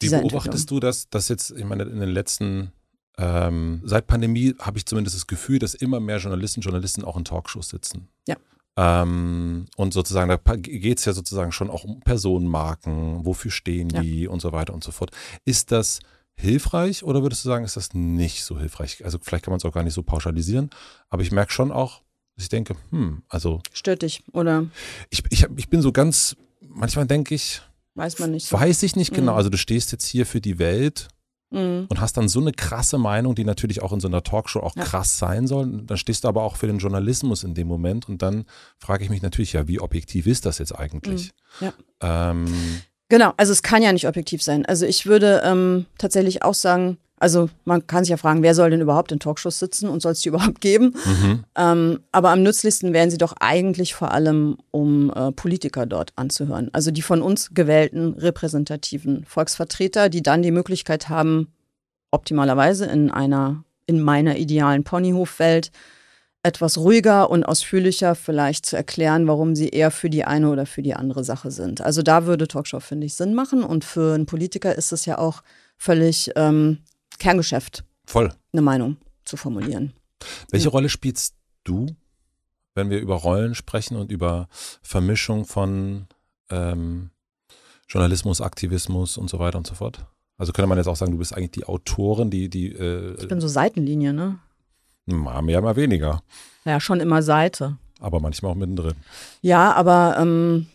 Wie 0.00 0.10
beobachtest 0.10 0.70
du 0.70 0.80
das, 0.80 1.08
dass 1.08 1.28
jetzt, 1.28 1.52
ich 1.52 1.64
meine, 1.64 1.84
in 1.84 2.00
den 2.00 2.08
letzten, 2.08 2.72
ähm, 3.18 3.82
seit 3.84 4.06
Pandemie 4.06 4.54
habe 4.58 4.78
ich 4.78 4.86
zumindest 4.86 5.16
das 5.16 5.26
Gefühl, 5.26 5.58
dass 5.58 5.74
immer 5.74 6.00
mehr 6.00 6.18
Journalisten, 6.18 6.60
Journalisten 6.60 7.04
auch 7.04 7.16
in 7.16 7.24
Talkshows 7.24 7.68
sitzen. 7.68 8.08
Ja. 8.26 8.36
Ähm, 8.78 9.66
und 9.76 9.94
sozusagen, 9.94 10.28
da 10.28 10.56
geht 10.56 10.98
es 10.98 11.04
ja 11.04 11.12
sozusagen 11.12 11.52
schon 11.52 11.70
auch 11.70 11.84
um 11.84 12.00
Personenmarken, 12.00 13.24
wofür 13.24 13.50
stehen 13.50 13.88
die 13.88 14.22
ja. 14.22 14.30
und 14.30 14.40
so 14.40 14.52
weiter 14.52 14.74
und 14.74 14.84
so 14.84 14.92
fort. 14.92 15.12
Ist 15.44 15.72
das 15.72 16.00
hilfreich 16.34 17.02
oder 17.02 17.22
würdest 17.22 17.44
du 17.44 17.48
sagen, 17.48 17.64
ist 17.64 17.76
das 17.76 17.94
nicht 17.94 18.44
so 18.44 18.58
hilfreich? 18.58 19.04
Also 19.04 19.18
vielleicht 19.20 19.44
kann 19.44 19.52
man 19.52 19.58
es 19.58 19.64
auch 19.64 19.72
gar 19.72 19.82
nicht 19.82 19.94
so 19.94 20.02
pauschalisieren, 20.02 20.68
aber 21.08 21.22
ich 21.22 21.32
merke 21.32 21.52
schon 21.52 21.72
auch, 21.72 22.02
ich 22.36 22.48
denke, 22.48 22.76
hm, 22.90 23.22
also. 23.28 23.60
Stört 23.72 24.02
dich, 24.02 24.22
oder? 24.32 24.66
Ich, 25.10 25.22
ich, 25.30 25.46
ich 25.56 25.68
bin 25.68 25.82
so 25.82 25.92
ganz, 25.92 26.36
manchmal 26.60 27.06
denke 27.06 27.34
ich. 27.34 27.62
Weiß 27.94 28.18
man 28.18 28.32
nicht. 28.32 28.48
So. 28.48 28.60
Weiß 28.60 28.82
ich 28.82 28.94
nicht 28.94 29.14
genau. 29.14 29.32
Mhm. 29.32 29.38
Also 29.38 29.50
du 29.50 29.56
stehst 29.56 29.90
jetzt 29.92 30.06
hier 30.06 30.26
für 30.26 30.42
die 30.42 30.58
Welt 30.58 31.08
mhm. 31.50 31.86
und 31.88 32.00
hast 32.00 32.18
dann 32.18 32.28
so 32.28 32.40
eine 32.40 32.52
krasse 32.52 32.98
Meinung, 32.98 33.34
die 33.34 33.44
natürlich 33.44 33.82
auch 33.82 33.92
in 33.92 34.00
so 34.00 34.08
einer 34.08 34.22
Talkshow 34.22 34.60
auch 34.60 34.76
ja. 34.76 34.84
krass 34.84 35.16
sein 35.16 35.46
soll. 35.46 35.82
Dann 35.84 35.96
stehst 35.96 36.24
du 36.24 36.28
aber 36.28 36.42
auch 36.42 36.56
für 36.56 36.66
den 36.66 36.78
Journalismus 36.78 37.42
in 37.42 37.54
dem 37.54 37.68
Moment 37.68 38.06
und 38.06 38.20
dann 38.20 38.44
frage 38.78 39.04
ich 39.04 39.10
mich 39.10 39.22
natürlich, 39.22 39.54
ja, 39.54 39.66
wie 39.66 39.80
objektiv 39.80 40.26
ist 40.26 40.44
das 40.44 40.58
jetzt 40.58 40.72
eigentlich? 40.72 41.32
Mhm. 41.60 41.72
Ja. 42.02 42.30
Ähm, 42.30 42.82
genau, 43.08 43.32
also 43.38 43.52
es 43.52 43.62
kann 43.62 43.82
ja 43.82 43.92
nicht 43.94 44.06
objektiv 44.06 44.42
sein. 44.42 44.66
Also 44.66 44.84
ich 44.84 45.06
würde 45.06 45.40
ähm, 45.42 45.86
tatsächlich 45.96 46.42
auch 46.42 46.54
sagen, 46.54 46.98
also 47.18 47.48
man 47.64 47.86
kann 47.86 48.04
sich 48.04 48.10
ja 48.10 48.16
fragen, 48.18 48.42
wer 48.42 48.54
soll 48.54 48.70
denn 48.70 48.80
überhaupt 48.80 49.10
in 49.10 49.18
Talkshows 49.18 49.58
sitzen 49.58 49.88
und 49.88 50.00
soll 50.02 50.12
es 50.12 50.20
die 50.20 50.28
überhaupt 50.30 50.60
geben? 50.60 50.94
Mhm. 51.04 51.44
Ähm, 51.56 52.00
aber 52.12 52.30
am 52.30 52.42
nützlichsten 52.42 52.92
wären 52.92 53.10
sie 53.10 53.18
doch 53.18 53.34
eigentlich 53.40 53.94
vor 53.94 54.12
allem, 54.12 54.58
um 54.70 55.10
äh, 55.14 55.32
Politiker 55.32 55.86
dort 55.86 56.12
anzuhören. 56.16 56.68
Also 56.72 56.90
die 56.90 57.02
von 57.02 57.22
uns 57.22 57.50
gewählten 57.54 58.14
repräsentativen 58.14 59.24
Volksvertreter, 59.24 60.08
die 60.08 60.22
dann 60.22 60.42
die 60.42 60.50
Möglichkeit 60.50 61.08
haben, 61.08 61.52
optimalerweise 62.10 62.86
in 62.86 63.10
einer, 63.10 63.64
in 63.86 64.00
meiner 64.00 64.36
idealen 64.36 64.84
Ponyhofwelt 64.84 65.70
etwas 66.42 66.78
ruhiger 66.78 67.28
und 67.28 67.44
ausführlicher 67.44 68.14
vielleicht 68.14 68.66
zu 68.66 68.76
erklären, 68.76 69.26
warum 69.26 69.56
sie 69.56 69.68
eher 69.68 69.90
für 69.90 70.08
die 70.08 70.24
eine 70.24 70.48
oder 70.48 70.64
für 70.64 70.80
die 70.80 70.94
andere 70.94 71.24
Sache 71.24 71.50
sind. 71.50 71.80
Also 71.80 72.02
da 72.02 72.24
würde 72.26 72.46
Talkshow, 72.46 72.78
finde 72.78 73.06
ich, 73.06 73.14
Sinn 73.14 73.34
machen. 73.34 73.64
Und 73.64 73.84
für 73.84 74.14
einen 74.14 74.26
Politiker 74.26 74.76
ist 74.76 74.92
es 74.92 75.06
ja 75.06 75.18
auch 75.18 75.42
völlig 75.76 76.30
ähm, 76.36 76.78
Kerngeschäft. 77.18 77.84
Voll. 78.06 78.32
Eine 78.52 78.62
Meinung 78.62 78.96
zu 79.24 79.36
formulieren. 79.36 79.92
Welche 80.50 80.66
ja. 80.66 80.70
Rolle 80.70 80.88
spielst 80.88 81.34
du, 81.64 81.86
wenn 82.74 82.90
wir 82.90 83.00
über 83.00 83.16
Rollen 83.16 83.54
sprechen 83.54 83.96
und 83.96 84.12
über 84.12 84.48
Vermischung 84.82 85.44
von 85.44 86.06
ähm, 86.50 87.10
Journalismus, 87.88 88.40
Aktivismus 88.40 89.16
und 89.16 89.28
so 89.28 89.38
weiter 89.38 89.58
und 89.58 89.66
so 89.66 89.74
fort? 89.74 90.06
Also 90.38 90.52
könnte 90.52 90.68
man 90.68 90.78
jetzt 90.78 90.86
auch 90.86 90.96
sagen, 90.96 91.12
du 91.12 91.18
bist 91.18 91.34
eigentlich 91.34 91.52
die 91.52 91.64
Autorin, 91.64 92.30
die, 92.30 92.48
die 92.50 92.72
äh, 92.72 93.14
Ich 93.18 93.28
bin 93.28 93.40
so 93.40 93.48
Seitenlinie, 93.48 94.12
ne? 94.12 94.38
Mal 95.06 95.40
mehr, 95.42 95.62
mal 95.62 95.76
weniger. 95.76 96.22
Ja, 96.64 96.80
schon 96.80 97.00
immer 97.00 97.22
Seite. 97.22 97.78
Aber 98.00 98.20
manchmal 98.20 98.52
auch 98.52 98.56
mittendrin. 98.56 98.94
Ja, 99.40 99.72
aber 99.72 100.16
ähm, 100.18 100.66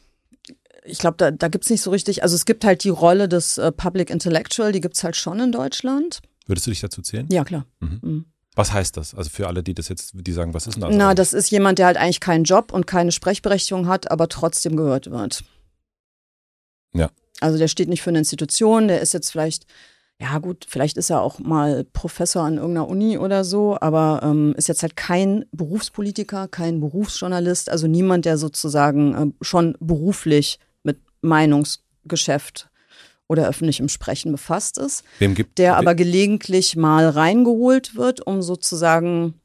ich 0.86 0.98
glaube, 0.98 1.18
da, 1.18 1.32
da 1.32 1.48
gibt 1.48 1.66
es 1.66 1.70
nicht 1.70 1.82
so 1.82 1.92
richtig, 1.92 2.24
also 2.24 2.36
es 2.36 2.46
gibt 2.46 2.64
halt 2.64 2.84
die 2.84 2.90
Rolle 2.90 3.28
des 3.30 3.58
äh, 3.58 3.72
Public 3.72 4.10
Intellectual, 4.10 4.72
die 4.72 4.82
gibt 4.82 4.96
es 4.96 5.04
halt 5.04 5.16
schon 5.16 5.40
in 5.40 5.52
Deutschland. 5.52 6.22
Würdest 6.52 6.68
du 6.68 6.72
dich 6.72 6.82
dazu 6.82 7.02
zählen? 7.02 7.30
Ja, 7.32 7.46
klar. 7.46 7.66
Mhm. 7.80 8.00
Mhm. 8.02 8.26
Was 8.56 8.74
heißt 8.74 8.98
das? 8.98 9.16
Also 9.16 9.30
für 9.30 9.48
alle, 9.48 9.64
die 9.64 9.74
das 9.74 9.88
jetzt, 9.88 10.12
die 10.14 10.34
sagen, 10.34 10.54
was 10.54 10.68
ist 10.68 10.74
denn 10.76 10.82
das? 10.82 10.94
Na, 10.94 11.14
das 11.14 11.32
ist 11.32 11.50
jemand, 11.50 11.80
der 11.80 11.86
halt 11.86 11.96
eigentlich 11.96 12.20
keinen 12.20 12.44
Job 12.44 12.74
und 12.74 12.86
keine 12.86 13.14
Sprechberechtigung 13.14 13.88
hat, 13.88 14.12
aber 14.12 14.28
trotzdem 14.28 14.76
gehört 14.76 15.10
wird. 15.10 15.46
Ja. 16.94 17.10
Also 17.40 17.58
der 17.58 17.70
steht 17.70 17.88
nicht 17.88 18.02
für 18.02 18.10
eine 18.10 18.20
Institution, 18.20 18.90
der 18.90 19.00
ist 19.00 19.14
jetzt 19.14 19.32
vielleicht, 19.32 19.66
ja 20.20 20.40
gut, 20.40 20.66
vielleicht 20.68 20.98
ist 20.98 21.10
er 21.10 21.22
auch 21.22 21.40
mal 21.40 21.86
Professor 21.86 22.44
an 22.44 22.58
irgendeiner 22.58 22.90
Uni 22.90 23.18
oder 23.18 23.46
so, 23.46 23.78
aber 23.80 24.20
ähm, 24.22 24.54
ist 24.58 24.68
jetzt 24.68 24.82
halt 24.84 24.98
kein 24.98 25.46
Berufspolitiker, 25.54 26.50
kein 26.50 26.82
Berufsjournalist, 26.82 27.70
also 27.70 27.88
niemand, 27.88 28.26
der 28.26 28.38
sozusagen 28.38 29.14
äh, 29.14 29.32
schon 29.42 29.78
beruflich 29.80 30.60
mit 30.84 31.00
Meinungsgeschäft 31.22 32.71
oder 33.32 33.48
öffentlichem 33.48 33.88
Sprechen 33.88 34.34
befasst 34.34 34.78
ist, 34.78 35.06
gibt, 35.36 35.58
der 35.58 35.78
aber 35.78 35.96
gelegentlich 35.96 36.76
mal 36.76 37.08
reingeholt 37.08 37.96
wird, 37.96 38.20
um 38.28 38.42
sozusagen, 38.42 39.36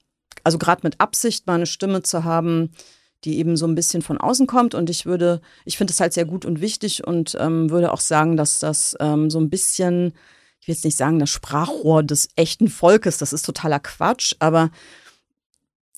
also 0.43 0.59
gerade 0.59 0.81
mit 0.83 1.01
Absicht 1.01 1.47
mal 1.47 1.55
eine 1.55 1.67
Stimme 1.67 2.03
zu 2.03 2.25
haben, 2.25 2.73
die 3.23 3.39
eben 3.39 3.57
so 3.57 3.65
ein 3.65 3.77
bisschen 3.77 4.03
von 4.03 4.19
außen 4.19 4.49
kommt. 4.49 4.75
Und 4.75 4.91
ich 4.91 5.07
würde, 5.07 5.41
ich 5.65 5.79
finde 5.79 5.93
es 5.93 6.01
halt 6.01 6.13
sehr 6.13 6.25
gut 6.25 6.45
und 6.45 6.61
wichtig 6.61 7.07
und 7.07 7.37
ähm, 7.39 7.71
würde 7.71 7.93
auch 7.93 8.01
sagen, 8.01 8.37
dass 8.37 8.59
das 8.59 8.97
ähm, 8.99 9.31
so 9.31 9.39
ein 9.39 9.51
bisschen, 9.51 10.15
ich 10.61 10.67
will 10.67 10.75
jetzt 10.75 10.85
nicht 10.85 10.97
sagen, 10.97 11.21
das 11.21 11.31
Sprachrohr 11.31 12.03
des 12.03 12.29
echten 12.35 12.67
Volkes, 12.67 13.19
das 13.19 13.33
ist 13.33 13.47
totaler 13.47 13.79
Quatsch, 13.79 14.35
aber 14.41 14.71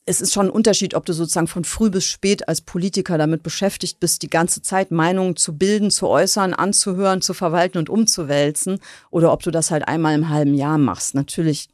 es 0.09 0.23
ist 0.23 0.33
schon 0.33 0.47
ein 0.47 0.51
Unterschied, 0.51 0.95
ob 0.95 1.05
du 1.05 1.13
sozusagen 1.13 1.49
von 1.49 1.65
früh 1.65 1.91
bis 1.91 2.07
spät 2.07 2.49
als 2.49 2.63
Politiker 2.63 3.19
damit 3.19 3.43
beschäftigt 3.43 4.01
bist, 4.01 4.23
die 4.23 4.31
ganze 4.31 4.63
Zeit 4.63 4.91
Meinungen 4.91 5.37
zu 5.37 5.57
bilden, 5.57 5.91
zu 5.91 6.09
äußern, 6.09 6.55
anzuhören, 6.55 7.21
zu 7.21 7.35
verwalten 7.35 7.77
und 7.77 7.91
umzuwälzen, 7.91 8.81
oder 9.11 9.33
ob 9.33 9.43
du 9.43 9.51
das 9.51 9.71
halt 9.71 9.87
einmal 9.87 10.15
im 10.15 10.31
halben 10.31 10.55
Jahr 10.55 10.79
machst. 10.79 11.15
Natürlich 11.15 11.69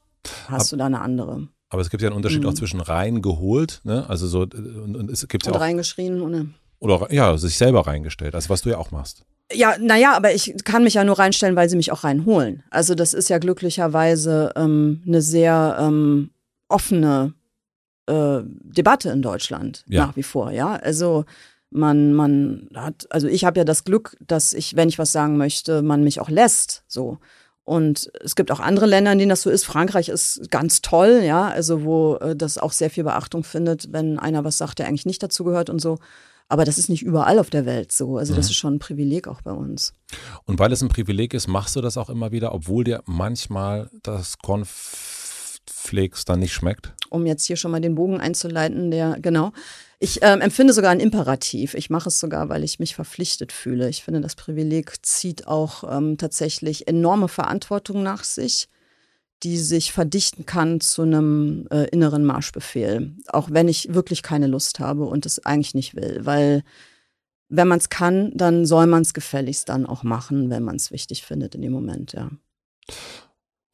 hast 0.48 0.64
Ab, 0.64 0.70
du 0.70 0.76
da 0.78 0.86
eine 0.86 1.00
andere. 1.00 1.46
Aber 1.70 1.80
es 1.80 1.90
gibt 1.90 2.02
ja 2.02 2.08
einen 2.08 2.16
Unterschied 2.16 2.42
mhm. 2.42 2.48
auch 2.48 2.54
zwischen 2.54 2.80
reingeholt, 2.80 3.80
ne? 3.84 4.08
Also 4.08 4.26
so 4.26 4.40
und, 4.40 4.96
und 4.96 5.10
es 5.10 5.26
gibt 5.28 5.46
ja 5.46 5.52
auch 5.52 5.60
reingeschrien 5.60 6.20
ohne. 6.20 6.50
Oder 6.80 7.12
ja, 7.12 7.38
sich 7.38 7.56
selber 7.56 7.86
reingestellt, 7.86 8.34
also 8.34 8.48
was 8.48 8.62
du 8.62 8.70
ja 8.70 8.78
auch 8.78 8.90
machst. 8.90 9.24
Ja, 9.52 9.76
naja, 9.78 10.16
aber 10.16 10.34
ich 10.34 10.54
kann 10.64 10.82
mich 10.82 10.94
ja 10.94 11.04
nur 11.04 11.18
reinstellen, 11.18 11.54
weil 11.54 11.68
sie 11.68 11.76
mich 11.76 11.92
auch 11.92 12.02
reinholen. 12.02 12.64
Also 12.70 12.94
das 12.94 13.14
ist 13.14 13.28
ja 13.28 13.38
glücklicherweise 13.38 14.52
ähm, 14.56 15.02
eine 15.06 15.22
sehr 15.22 15.76
ähm, 15.78 16.30
offene 16.68 17.34
äh, 18.06 18.40
Debatte 18.44 19.10
in 19.10 19.22
Deutschland 19.22 19.84
ja. 19.88 20.06
nach 20.06 20.16
wie 20.16 20.22
vor, 20.22 20.50
ja. 20.50 20.74
Also 20.76 21.24
man, 21.70 22.14
man 22.14 22.68
hat, 22.74 23.06
also 23.10 23.26
ich 23.26 23.44
habe 23.44 23.58
ja 23.58 23.64
das 23.64 23.84
Glück, 23.84 24.16
dass 24.20 24.52
ich, 24.52 24.76
wenn 24.76 24.88
ich 24.88 24.98
was 24.98 25.12
sagen 25.12 25.36
möchte, 25.36 25.82
man 25.82 26.04
mich 26.04 26.20
auch 26.20 26.30
lässt. 26.30 26.84
So. 26.86 27.18
Und 27.64 28.10
es 28.22 28.36
gibt 28.36 28.52
auch 28.52 28.60
andere 28.60 28.86
Länder, 28.86 29.12
in 29.12 29.18
denen 29.18 29.30
das 29.30 29.42
so 29.42 29.50
ist. 29.50 29.64
Frankreich 29.64 30.08
ist 30.08 30.50
ganz 30.50 30.82
toll, 30.82 31.22
ja, 31.24 31.48
also 31.48 31.82
wo 31.82 32.16
äh, 32.16 32.36
das 32.36 32.58
auch 32.58 32.72
sehr 32.72 32.90
viel 32.90 33.04
Beachtung 33.04 33.42
findet, 33.42 33.92
wenn 33.92 34.18
einer 34.18 34.44
was 34.44 34.58
sagt, 34.58 34.78
der 34.78 34.86
eigentlich 34.86 35.06
nicht 35.06 35.22
dazu 35.22 35.44
gehört 35.44 35.70
und 35.70 35.80
so. 35.80 35.98
Aber 36.48 36.64
das 36.64 36.76
ist 36.76 36.90
nicht 36.90 37.02
überall 37.02 37.38
auf 37.38 37.48
der 37.48 37.64
Welt 37.64 37.90
so. 37.90 38.18
Also 38.18 38.34
das 38.34 38.46
mhm. 38.46 38.50
ist 38.50 38.56
schon 38.56 38.74
ein 38.74 38.78
Privileg 38.78 39.28
auch 39.28 39.40
bei 39.40 39.52
uns. 39.52 39.94
Und 40.44 40.58
weil 40.58 40.72
es 40.72 40.82
ein 40.82 40.88
Privileg 40.88 41.32
ist, 41.32 41.48
machst 41.48 41.74
du 41.74 41.80
das 41.80 41.96
auch 41.96 42.10
immer 42.10 42.32
wieder, 42.32 42.54
obwohl 42.54 42.84
dir 42.84 43.02
manchmal 43.06 43.90
das 44.02 44.38
Konf 44.38 45.13
Flakes 45.84 46.24
dann 46.24 46.40
nicht 46.40 46.52
schmeckt? 46.52 46.94
Um 47.10 47.26
jetzt 47.26 47.44
hier 47.44 47.56
schon 47.56 47.70
mal 47.70 47.80
den 47.80 47.94
Bogen 47.94 48.20
einzuleiten, 48.20 48.90
der, 48.90 49.18
genau. 49.20 49.52
Ich 49.98 50.18
ähm, 50.22 50.40
empfinde 50.40 50.72
sogar 50.72 50.90
ein 50.90 51.00
Imperativ. 51.00 51.74
Ich 51.74 51.90
mache 51.90 52.08
es 52.08 52.20
sogar, 52.20 52.48
weil 52.48 52.64
ich 52.64 52.78
mich 52.78 52.94
verpflichtet 52.94 53.52
fühle. 53.52 53.88
Ich 53.88 54.02
finde, 54.02 54.20
das 54.20 54.34
Privileg 54.34 55.04
zieht 55.04 55.46
auch 55.46 55.84
ähm, 55.90 56.18
tatsächlich 56.18 56.88
enorme 56.88 57.28
Verantwortung 57.28 58.02
nach 58.02 58.24
sich, 58.24 58.68
die 59.42 59.58
sich 59.58 59.92
verdichten 59.92 60.46
kann 60.46 60.80
zu 60.80 61.02
einem 61.02 61.66
äh, 61.70 61.84
inneren 61.88 62.24
Marschbefehl. 62.24 63.14
Auch 63.28 63.48
wenn 63.50 63.68
ich 63.68 63.94
wirklich 63.94 64.22
keine 64.22 64.46
Lust 64.46 64.80
habe 64.80 65.04
und 65.04 65.26
es 65.26 65.44
eigentlich 65.44 65.74
nicht 65.74 65.94
will. 65.94 66.20
Weil 66.22 66.64
wenn 67.48 67.68
man 67.68 67.78
es 67.78 67.88
kann, 67.88 68.32
dann 68.34 68.66
soll 68.66 68.86
man 68.86 69.02
es 69.02 69.14
gefälligst 69.14 69.68
dann 69.68 69.86
auch 69.86 70.02
machen, 70.02 70.50
wenn 70.50 70.62
man 70.62 70.76
es 70.76 70.90
wichtig 70.90 71.24
findet 71.24 71.54
in 71.54 71.62
dem 71.62 71.72
Moment, 71.72 72.12
ja. 72.12 72.30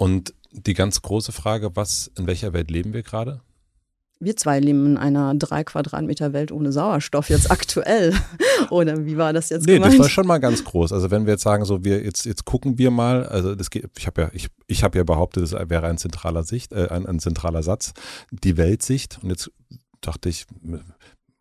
Und 0.01 0.33
die 0.51 0.73
ganz 0.73 1.03
große 1.03 1.31
Frage, 1.31 1.77
was, 1.77 2.11
in 2.17 2.27
welcher 2.27 2.55
Welt 2.55 2.71
leben 2.71 2.95
wir 2.95 3.03
gerade? 3.03 3.43
Wir 4.19 4.35
zwei 4.35 4.59
leben 4.59 4.87
in 4.87 4.97
einer 4.97 5.35
drei 5.35 5.63
Quadratmeter 5.63 6.33
Welt 6.33 6.53
ohne 6.53 6.73
Sauerstoff 6.73 7.29
jetzt 7.29 7.51
aktuell. 7.51 8.15
Oder 8.71 9.05
wie 9.05 9.19
war 9.19 9.35
das 9.35 9.51
jetzt 9.51 9.67
nee, 9.67 9.75
gemeint? 9.75 9.93
das 9.93 10.01
war 10.01 10.09
schon 10.09 10.27
mal 10.27 10.39
ganz 10.39 10.65
groß. 10.65 10.95
Also 10.95 11.11
wenn 11.11 11.27
wir 11.27 11.35
jetzt 11.35 11.43
sagen, 11.43 11.67
so 11.67 11.85
wir 11.85 12.03
jetzt 12.03 12.25
jetzt 12.25 12.47
gucken 12.47 12.79
wir 12.79 12.91
mal, 12.91 13.27
also 13.27 13.55
das 13.55 13.69
geht, 13.69 13.91
ich 13.99 14.07
habe 14.07 14.23
ja 14.23 14.31
ich, 14.33 14.49
ich 14.69 14.85
habe 14.85 14.97
ja 14.97 15.05
behauptet, 15.05 15.43
das 15.43 15.53
wäre 15.53 15.87
ein 15.87 15.99
zentraler 15.99 16.45
Sicht, 16.45 16.73
äh, 16.73 16.89
ein, 16.89 17.05
ein 17.05 17.19
zentraler 17.19 17.63
Satz, 17.63 17.93
die 18.31 18.57
Weltsicht. 18.57 19.19
Und 19.23 19.29
jetzt 19.29 19.51
dachte 20.01 20.31
ich, 20.31 20.47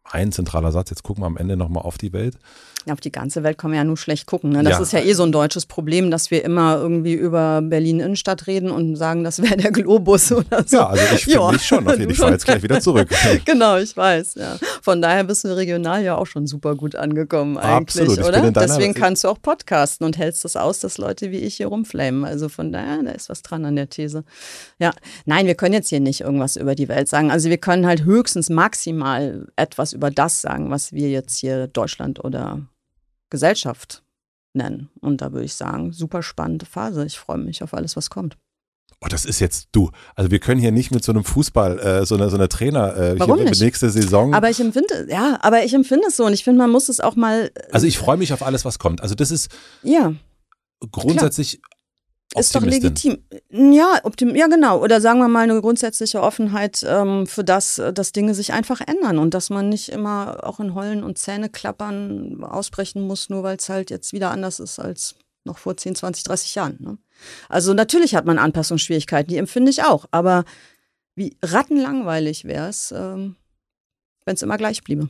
ein 0.03 0.33
zentraler 0.33 0.73
Satz, 0.73 0.89
jetzt 0.89 1.03
gucken 1.03 1.23
wir 1.23 1.27
am 1.27 1.37
Ende 1.37 1.55
nochmal 1.55 1.83
auf 1.83 1.97
die 1.97 2.11
Welt. 2.11 2.37
Ja, 2.85 2.93
auf 2.93 3.01
die 3.01 3.11
ganze 3.11 3.43
Welt 3.43 3.57
kann 3.57 3.71
man 3.71 3.77
ja 3.77 3.83
nur 3.83 3.97
schlecht 3.97 4.25
gucken. 4.25 4.51
Ne? 4.51 4.63
Das 4.63 4.73
ja. 4.73 4.81
ist 4.81 4.93
ja 4.93 4.99
eh 5.01 5.13
so 5.13 5.23
ein 5.23 5.33
deutsches 5.33 5.65
Problem, 5.65 6.11
dass 6.11 6.31
wir 6.31 6.45
immer 6.45 6.77
irgendwie 6.77 7.13
über 7.13 7.61
Berlin 7.61 7.99
Innenstadt 7.99 8.47
reden 8.47 8.71
und 8.71 8.95
sagen, 8.95 9.25
das 9.25 9.41
wäre 9.41 9.57
der 9.57 9.71
Globus 9.71 10.31
oder 10.31 10.63
so. 10.65 10.77
Ja, 10.77 10.87
also 10.87 11.03
ich 11.13 11.25
finde 11.25 11.51
mich 11.51 11.65
schon. 11.65 11.87
Auf 11.87 11.99
jeden 11.99 12.15
Fall 12.15 12.31
jetzt 12.31 12.45
gleich 12.45 12.63
wieder 12.63 12.79
zurück. 12.79 13.09
genau, 13.45 13.77
ich 13.77 13.95
weiß. 13.95 14.35
Ja. 14.35 14.57
Von 14.81 15.01
daher 15.01 15.25
bist 15.25 15.43
du 15.43 15.55
regional 15.55 16.03
ja 16.03 16.15
auch 16.15 16.25
schon 16.25 16.47
super 16.47 16.75
gut 16.75 16.95
angekommen 16.95 17.57
eigentlich, 17.57 18.07
Absolut. 18.07 18.27
oder? 18.27 18.51
Deswegen 18.51 18.93
kannst 18.93 19.25
du 19.25 19.27
auch 19.27 19.41
podcasten 19.41 20.05
und 20.05 20.17
hältst 20.17 20.45
das 20.45 20.55
aus, 20.55 20.79
dass 20.79 20.97
Leute 20.97 21.31
wie 21.31 21.39
ich 21.39 21.55
hier 21.55 21.67
rumflamen. 21.67 22.23
Also 22.23 22.47
von 22.47 22.71
daher, 22.71 23.03
da 23.03 23.11
ist 23.11 23.29
was 23.29 23.41
dran 23.41 23.65
an 23.65 23.75
der 23.75 23.89
These. 23.89 24.23
Ja, 24.79 24.93
nein, 25.25 25.47
wir 25.47 25.55
können 25.55 25.73
jetzt 25.73 25.89
hier 25.89 25.99
nicht 25.99 26.21
irgendwas 26.21 26.55
über 26.55 26.75
die 26.75 26.87
Welt 26.87 27.09
sagen. 27.09 27.29
Also 27.29 27.49
wir 27.49 27.57
können 27.57 27.85
halt 27.85 28.05
höchstens 28.05 28.49
maximal 28.49 29.47
etwas 29.57 29.91
über 29.91 30.11
das 30.11 30.41
sagen, 30.41 30.71
was 30.71 30.93
wir 30.93 31.09
jetzt 31.09 31.37
hier 31.37 31.67
Deutschland 31.67 32.23
oder 32.23 32.61
Gesellschaft 33.29 34.03
nennen. 34.53 34.89
Und 35.01 35.21
da 35.21 35.31
würde 35.31 35.45
ich 35.45 35.53
sagen, 35.53 35.91
super 35.91 36.23
spannende 36.23 36.65
Phase. 36.65 37.05
Ich 37.05 37.19
freue 37.19 37.37
mich 37.37 37.63
auf 37.63 37.73
alles, 37.73 37.95
was 37.95 38.09
kommt. 38.09 38.37
Oh, 39.01 39.07
das 39.07 39.23
ist 39.23 39.39
jetzt 39.39 39.69
du. 39.71 39.91
Also 40.15 40.29
wir 40.29 40.39
können 40.39 40.59
hier 40.59 40.71
nicht 40.71 40.91
mit 40.91 41.05
so 41.05 41.13
einem 41.13 41.23
Fußball, 41.23 41.79
äh, 41.79 42.05
so 42.05 42.15
einer 42.15 42.29
so 42.29 42.35
eine 42.35 42.49
Trainer 42.49 42.97
äh, 42.97 43.19
Warum 43.19 43.41
nicht? 43.43 43.61
nächste 43.61 43.89
Saison. 43.89 44.33
Aber 44.33 44.49
ich 44.49 44.59
empfinde, 44.59 45.07
ja, 45.09 45.37
aber 45.41 45.63
ich 45.63 45.73
empfinde 45.73 46.07
es 46.09 46.17
so 46.17 46.25
und 46.25 46.33
ich 46.33 46.43
finde, 46.43 46.57
man 46.57 46.69
muss 46.69 46.89
es 46.89 46.99
auch 46.99 47.15
mal. 47.15 47.49
Äh, 47.55 47.71
also 47.71 47.87
ich 47.87 47.97
freue 47.97 48.17
mich 48.17 48.33
auf 48.33 48.43
alles, 48.43 48.65
was 48.65 48.77
kommt. 48.77 49.01
Also 49.01 49.15
das 49.15 49.31
ist 49.31 49.51
ja 49.83 50.13
grundsätzlich 50.91 51.61
Klar. 51.61 51.78
Ist 52.35 52.53
doch 52.53 52.61
legitim. 52.61 53.23
Ja, 53.49 54.01
optim 54.03 54.35
ja, 54.35 54.47
genau. 54.47 54.83
Oder 54.83 55.01
sagen 55.01 55.19
wir 55.19 55.27
mal 55.27 55.43
eine 55.43 55.59
grundsätzliche 55.61 56.21
Offenheit 56.21 56.85
ähm, 56.87 57.25
für 57.25 57.43
das, 57.43 57.81
dass 57.93 58.11
Dinge 58.11 58.35
sich 58.35 58.53
einfach 58.53 58.81
ändern 58.81 59.17
und 59.17 59.33
dass 59.33 59.49
man 59.49 59.69
nicht 59.69 59.89
immer 59.89 60.43
auch 60.43 60.59
in 60.59 60.75
Heulen 60.75 61.03
und 61.03 61.17
Zähneklappern 61.17 62.43
ausbrechen 62.43 63.01
muss, 63.01 63.29
nur 63.29 63.41
weil 63.41 63.57
es 63.57 63.67
halt 63.69 63.89
jetzt 63.89 64.13
wieder 64.13 64.29
anders 64.29 64.59
ist 64.59 64.77
als 64.77 65.15
noch 65.43 65.57
vor 65.57 65.75
10, 65.75 65.95
20, 65.95 66.23
30 66.23 66.55
Jahren. 66.55 66.77
Ne? 66.79 66.97
Also 67.47 67.73
natürlich 67.73 68.13
hat 68.13 68.25
man 68.25 68.37
Anpassungsschwierigkeiten, 68.37 69.29
die 69.29 69.37
empfinde 69.37 69.71
ich 69.71 69.83
auch. 69.83 70.05
Aber 70.11 70.45
wie 71.15 71.35
rattenlangweilig 71.43 72.45
wäre 72.45 72.69
es, 72.69 72.91
ähm, 72.91 73.37
wenn 74.25 74.35
es 74.35 74.43
immer 74.43 74.57
gleich 74.57 74.83
bliebe. 74.83 75.09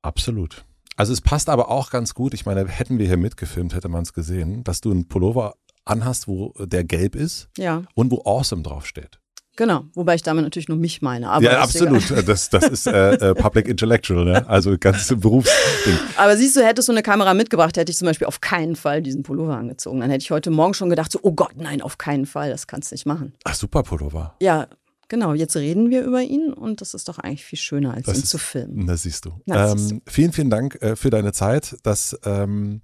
Absolut. 0.00 0.64
Also 0.96 1.12
es 1.12 1.20
passt 1.20 1.48
aber 1.48 1.70
auch 1.70 1.90
ganz 1.90 2.14
gut, 2.14 2.34
ich 2.34 2.46
meine, 2.46 2.66
hätten 2.68 2.98
wir 2.98 3.06
hier 3.06 3.16
mitgefilmt, 3.16 3.74
hätte 3.74 3.88
man 3.88 4.02
es 4.02 4.12
gesehen, 4.12 4.64
dass 4.64 4.80
du 4.80 4.90
einen 4.90 5.08
Pullover 5.08 5.56
anhast, 5.84 6.28
wo 6.28 6.52
der 6.58 6.84
gelb 6.84 7.14
ist 7.14 7.48
ja. 7.58 7.82
und 7.94 8.10
wo 8.10 8.22
Awesome 8.24 8.62
draufsteht. 8.62 9.20
Genau, 9.56 9.84
wobei 9.94 10.16
ich 10.16 10.22
damit 10.22 10.42
natürlich 10.42 10.68
nur 10.68 10.78
mich 10.78 11.00
meine. 11.00 11.26
Ja, 11.40 11.60
absolut. 11.60 12.02
Das, 12.26 12.50
das 12.50 12.64
ist 12.64 12.86
äh, 12.88 13.14
äh, 13.14 13.34
Public 13.34 13.68
Intellectual, 13.68 14.24
ne? 14.24 14.48
also 14.48 14.76
ganz 14.78 15.14
Berufsding. 15.16 15.96
Aber 16.16 16.36
siehst 16.36 16.56
du, 16.56 16.64
hättest 16.64 16.88
du 16.88 16.92
eine 16.92 17.02
Kamera 17.02 17.34
mitgebracht, 17.34 17.76
hätte 17.76 17.92
ich 17.92 17.96
zum 17.96 18.06
Beispiel 18.06 18.26
auf 18.26 18.40
keinen 18.40 18.74
Fall 18.74 19.00
diesen 19.00 19.22
Pullover 19.22 19.56
angezogen. 19.56 20.00
Dann 20.00 20.10
hätte 20.10 20.22
ich 20.22 20.30
heute 20.32 20.50
Morgen 20.50 20.74
schon 20.74 20.90
gedacht, 20.90 21.12
so, 21.12 21.20
oh 21.22 21.32
Gott, 21.32 21.52
nein, 21.56 21.82
auf 21.82 21.98
keinen 21.98 22.26
Fall, 22.26 22.50
das 22.50 22.66
kannst 22.66 22.90
du 22.90 22.94
nicht 22.94 23.06
machen. 23.06 23.32
Ach, 23.44 23.54
super 23.54 23.84
Pullover. 23.84 24.34
Ja, 24.42 24.66
genau. 25.08 25.34
Jetzt 25.34 25.54
reden 25.54 25.88
wir 25.90 26.02
über 26.02 26.22
ihn 26.22 26.52
und 26.52 26.80
das 26.80 26.94
ist 26.94 27.08
doch 27.08 27.18
eigentlich 27.18 27.44
viel 27.44 27.58
schöner, 27.58 27.94
als 27.94 28.06
das 28.06 28.16
ihn 28.16 28.22
ist, 28.24 28.30
zu 28.30 28.38
filmen. 28.38 28.88
Das 28.88 29.02
siehst 29.02 29.24
du. 29.24 29.34
Na, 29.46 29.70
ähm, 29.70 29.78
siehst 29.78 29.90
du. 29.92 30.00
Vielen, 30.08 30.32
vielen 30.32 30.50
Dank 30.50 30.82
äh, 30.82 30.96
für 30.96 31.10
deine 31.10 31.32
Zeit. 31.32 31.76
Das 31.84 32.18
ähm, 32.24 32.80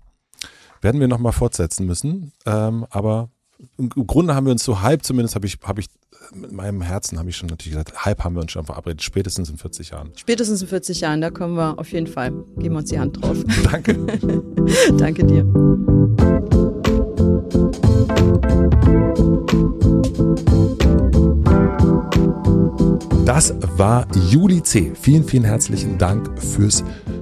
werden 0.80 1.00
wir 1.00 1.08
nochmal 1.08 1.32
fortsetzen 1.32 1.86
müssen. 1.86 2.32
Ähm, 2.46 2.86
aber 2.90 3.30
im 3.76 3.88
Grunde 4.06 4.34
haben 4.34 4.46
wir 4.46 4.52
uns 4.52 4.64
so 4.64 4.80
halb, 4.80 5.04
zumindest 5.04 5.34
habe 5.34 5.46
ich, 5.46 5.58
habe 5.62 5.80
ich 5.80 5.88
mit 6.32 6.52
meinem 6.52 6.82
Herzen 6.82 7.18
habe 7.18 7.28
ich 7.28 7.36
schon 7.36 7.48
natürlich 7.48 7.72
gesagt, 7.72 8.04
halb 8.04 8.24
haben 8.24 8.34
wir 8.34 8.42
uns 8.42 8.52
schon 8.52 8.64
verabredet, 8.64 9.02
spätestens 9.02 9.50
in 9.50 9.56
40 9.56 9.90
Jahren. 9.90 10.12
Spätestens 10.16 10.62
in 10.62 10.68
40 10.68 11.00
Jahren, 11.00 11.20
da 11.20 11.30
kommen 11.30 11.56
wir 11.56 11.78
auf 11.78 11.90
jeden 11.92 12.06
Fall, 12.06 12.30
geben 12.58 12.74
wir 12.74 12.78
uns 12.78 12.90
die 12.90 12.98
Hand 12.98 13.20
drauf. 13.20 13.36
Danke. 13.70 13.94
Danke 14.98 15.24
dir. 15.24 15.44
Das 23.24 23.54
war 23.76 24.06
Juli 24.28 24.62
C. 24.62 24.92
Vielen, 25.00 25.24
vielen 25.24 25.44
herzlichen 25.44 25.98
Dank 25.98 26.30
fürs 26.42 26.78
Zuhören. 26.78 27.19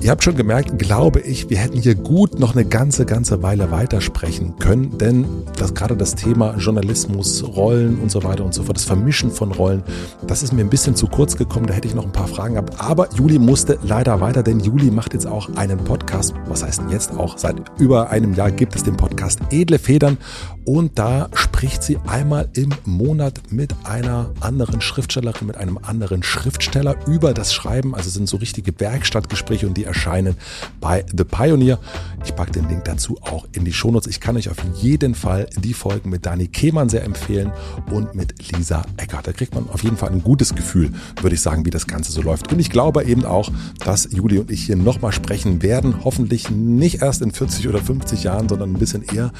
Ihr 0.00 0.10
habt 0.10 0.24
schon 0.24 0.36
gemerkt, 0.36 0.78
glaube 0.78 1.20
ich, 1.20 1.50
wir 1.50 1.58
hätten 1.58 1.78
hier 1.78 1.94
gut 1.94 2.38
noch 2.38 2.54
eine 2.54 2.64
ganze, 2.64 3.04
ganze 3.04 3.42
Weile 3.42 3.70
weitersprechen 3.70 4.58
können, 4.58 4.96
denn 4.98 5.26
das 5.56 5.74
gerade 5.74 5.96
das 5.96 6.14
Thema 6.14 6.56
Journalismus, 6.56 7.44
Rollen 7.44 7.98
und 7.98 8.10
so 8.10 8.24
weiter 8.24 8.44
und 8.44 8.54
so 8.54 8.62
fort, 8.62 8.76
das 8.76 8.84
Vermischen 8.84 9.30
von 9.30 9.52
Rollen, 9.52 9.82
das 10.26 10.42
ist 10.42 10.52
mir 10.52 10.62
ein 10.62 10.70
bisschen 10.70 10.96
zu 10.96 11.06
kurz 11.06 11.36
gekommen, 11.36 11.66
da 11.66 11.74
hätte 11.74 11.88
ich 11.88 11.94
noch 11.94 12.04
ein 12.04 12.12
paar 12.12 12.28
Fragen 12.28 12.54
gehabt. 12.54 12.80
Aber 12.80 13.08
Juli 13.14 13.38
musste 13.38 13.78
leider 13.82 14.20
weiter, 14.20 14.42
denn 14.42 14.60
Juli 14.60 14.90
macht 14.90 15.14
jetzt 15.14 15.26
auch 15.26 15.54
einen 15.56 15.78
Podcast. 15.78 16.34
Was 16.46 16.62
heißt 16.62 16.80
denn 16.80 16.90
jetzt 16.90 17.12
auch? 17.12 17.38
Seit 17.38 17.56
über 17.78 18.10
einem 18.10 18.34
Jahr 18.34 18.50
gibt 18.50 18.74
es 18.74 18.82
den 18.82 18.96
Podcast 18.96 19.40
Edle 19.50 19.78
Federn 19.78 20.18
und 20.64 20.98
da 20.98 21.30
spricht 21.32 21.82
sie 21.82 21.96
einmal 22.06 22.48
im 22.52 22.74
Monat 22.84 23.40
mit 23.50 23.74
einer 23.84 24.30
anderen 24.40 24.82
Schriftstellerin, 24.82 25.46
mit 25.46 25.56
einem 25.56 25.78
anderen 25.78 26.22
Schriftsteller 26.22 26.94
über 27.06 27.32
das 27.32 27.54
Schreiben. 27.54 27.94
Also 27.94 28.10
sind 28.10 28.28
so 28.28 28.36
richtige 28.36 28.72
Werkstattgespräche 28.78 29.66
und 29.66 29.74
die 29.74 29.84
erscheinen 29.84 30.36
bei 30.80 31.04
The 31.16 31.24
Pioneer. 31.24 31.78
Ich 32.24 32.34
packe 32.34 32.52
den 32.52 32.68
Link 32.68 32.84
dazu 32.84 33.18
auch 33.22 33.46
in 33.52 33.64
die 33.64 33.72
Shownotes. 33.72 34.08
Ich 34.08 34.20
kann 34.20 34.36
euch 34.36 34.48
auf 34.48 34.58
jeden 34.74 35.14
Fall 35.14 35.48
die 35.56 35.74
Folgen 35.74 36.10
mit 36.10 36.26
Dani 36.26 36.48
Kehmann 36.48 36.88
sehr 36.88 37.04
empfehlen 37.04 37.52
und 37.90 38.14
mit 38.14 38.34
Lisa 38.52 38.84
Eckert. 38.96 39.26
Da 39.26 39.32
kriegt 39.32 39.54
man 39.54 39.68
auf 39.70 39.82
jeden 39.82 39.96
Fall 39.96 40.10
ein 40.10 40.22
gutes 40.22 40.54
Gefühl, 40.54 40.92
würde 41.20 41.34
ich 41.34 41.40
sagen, 41.40 41.64
wie 41.64 41.70
das 41.70 41.86
Ganze 41.86 42.12
so 42.12 42.22
läuft. 42.22 42.52
Und 42.52 42.58
ich 42.58 42.70
glaube 42.70 43.04
eben 43.04 43.24
auch, 43.24 43.50
dass 43.84 44.08
Juli 44.10 44.38
und 44.38 44.50
ich 44.50 44.64
hier 44.64 44.76
nochmal 44.76 45.12
sprechen 45.12 45.62
werden. 45.62 46.04
Hoffentlich 46.04 46.50
nicht 46.50 47.02
erst 47.02 47.22
in 47.22 47.30
40 47.30 47.68
oder 47.68 47.78
50 47.78 48.24
Jahren, 48.24 48.48
sondern 48.48 48.72
ein 48.72 48.78
bisschen 48.78 49.02
eher. 49.02 49.32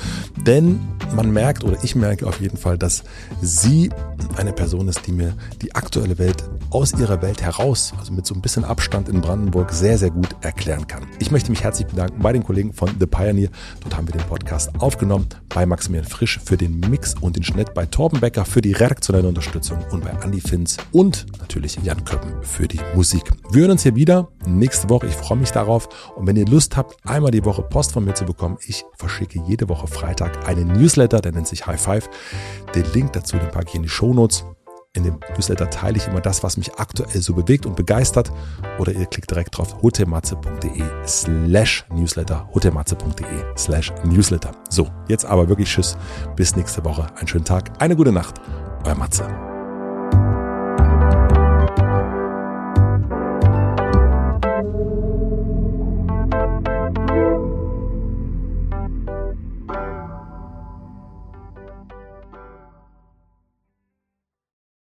Denn 0.46 0.80
man 1.14 1.30
merkt 1.32 1.64
oder 1.64 1.76
ich 1.82 1.94
merke 1.94 2.26
auf 2.26 2.40
jeden 2.40 2.56
Fall, 2.56 2.78
dass 2.78 3.04
sie 3.40 3.90
eine 4.36 4.52
Person 4.52 4.88
ist, 4.88 5.06
die 5.06 5.12
mir 5.12 5.34
die 5.62 5.74
aktuelle 5.74 6.18
Welt 6.18 6.44
aus 6.70 6.92
ihrer 6.92 7.22
Welt 7.22 7.42
heraus, 7.42 7.92
also 7.98 8.12
mit 8.12 8.26
so 8.26 8.34
ein 8.34 8.40
bisschen 8.40 8.64
Abstand 8.64 9.08
in 9.08 9.20
Brandenburg, 9.28 9.72
sehr, 9.72 9.98
sehr 9.98 10.08
gut 10.08 10.34
erklären 10.40 10.86
kann. 10.86 11.06
Ich 11.18 11.30
möchte 11.30 11.50
mich 11.50 11.62
herzlich 11.62 11.86
bedanken 11.86 12.22
bei 12.22 12.32
den 12.32 12.42
Kollegen 12.42 12.72
von 12.72 12.88
The 12.98 13.04
Pioneer. 13.04 13.50
Dort 13.82 13.94
haben 13.94 14.08
wir 14.08 14.12
den 14.12 14.26
Podcast 14.26 14.70
aufgenommen. 14.78 15.26
Bei 15.50 15.66
Maximilian 15.66 16.08
Frisch 16.08 16.40
für 16.42 16.56
den 16.56 16.80
Mix 16.80 17.14
und 17.20 17.36
den 17.36 17.42
Schnitt, 17.42 17.74
bei 17.74 17.84
Torben 17.84 18.20
Becker 18.20 18.46
für 18.46 18.62
die 18.62 18.72
redaktionelle 18.72 19.28
Unterstützung 19.28 19.84
und 19.90 20.02
bei 20.02 20.12
Andy 20.24 20.40
Finz 20.40 20.78
und 20.92 21.26
natürlich 21.40 21.78
Jan 21.82 22.02
Köppen 22.06 22.42
für 22.42 22.66
die 22.66 22.80
Musik. 22.94 23.24
Wir 23.50 23.60
hören 23.60 23.72
uns 23.72 23.82
hier 23.82 23.96
wieder 23.96 24.28
nächste 24.46 24.88
Woche. 24.88 25.06
Ich 25.06 25.14
freue 25.14 25.36
mich 25.36 25.50
darauf. 25.50 25.90
Und 26.16 26.26
wenn 26.26 26.36
ihr 26.36 26.46
Lust 26.46 26.78
habt, 26.78 26.96
einmal 27.06 27.30
die 27.30 27.44
Woche 27.44 27.60
Post 27.60 27.92
von 27.92 28.06
mir 28.06 28.14
zu 28.14 28.24
bekommen, 28.24 28.56
ich 28.66 28.86
verschicke 28.96 29.42
jede 29.46 29.68
Woche 29.68 29.88
Freitag 29.88 30.48
einen 30.48 30.68
Newsletter, 30.68 31.20
der 31.20 31.32
nennt 31.32 31.48
sich 31.48 31.66
High 31.66 31.78
Five. 31.78 32.08
Den 32.74 32.86
Link 32.94 33.12
dazu, 33.12 33.36
den 33.36 33.50
packe 33.50 33.68
ich 33.68 33.74
in 33.74 33.82
die 33.82 33.90
Shownotes. 33.90 34.46
In 34.98 35.04
dem 35.04 35.20
Newsletter 35.36 35.70
teile 35.70 35.96
ich 35.96 36.08
immer 36.08 36.20
das, 36.20 36.42
was 36.42 36.56
mich 36.56 36.74
aktuell 36.74 37.20
so 37.22 37.32
bewegt 37.32 37.66
und 37.66 37.76
begeistert. 37.76 38.32
Oder 38.80 38.92
ihr 38.92 39.06
klickt 39.06 39.30
direkt 39.30 39.56
drauf 39.56 39.80
hotematze.de 39.80 40.82
slash 41.06 41.84
newsletter, 41.94 42.48
hotematze.de 42.52 43.44
slash 43.56 43.92
newsletter. 44.04 44.50
So, 44.70 44.88
jetzt 45.06 45.24
aber 45.24 45.48
wirklich 45.48 45.68
Tschüss. 45.68 45.96
Bis 46.34 46.56
nächste 46.56 46.84
Woche. 46.84 47.06
Einen 47.14 47.28
schönen 47.28 47.44
Tag, 47.44 47.70
eine 47.78 47.94
gute 47.94 48.10
Nacht. 48.10 48.40
Euer 48.84 48.96
Matze. 48.96 49.57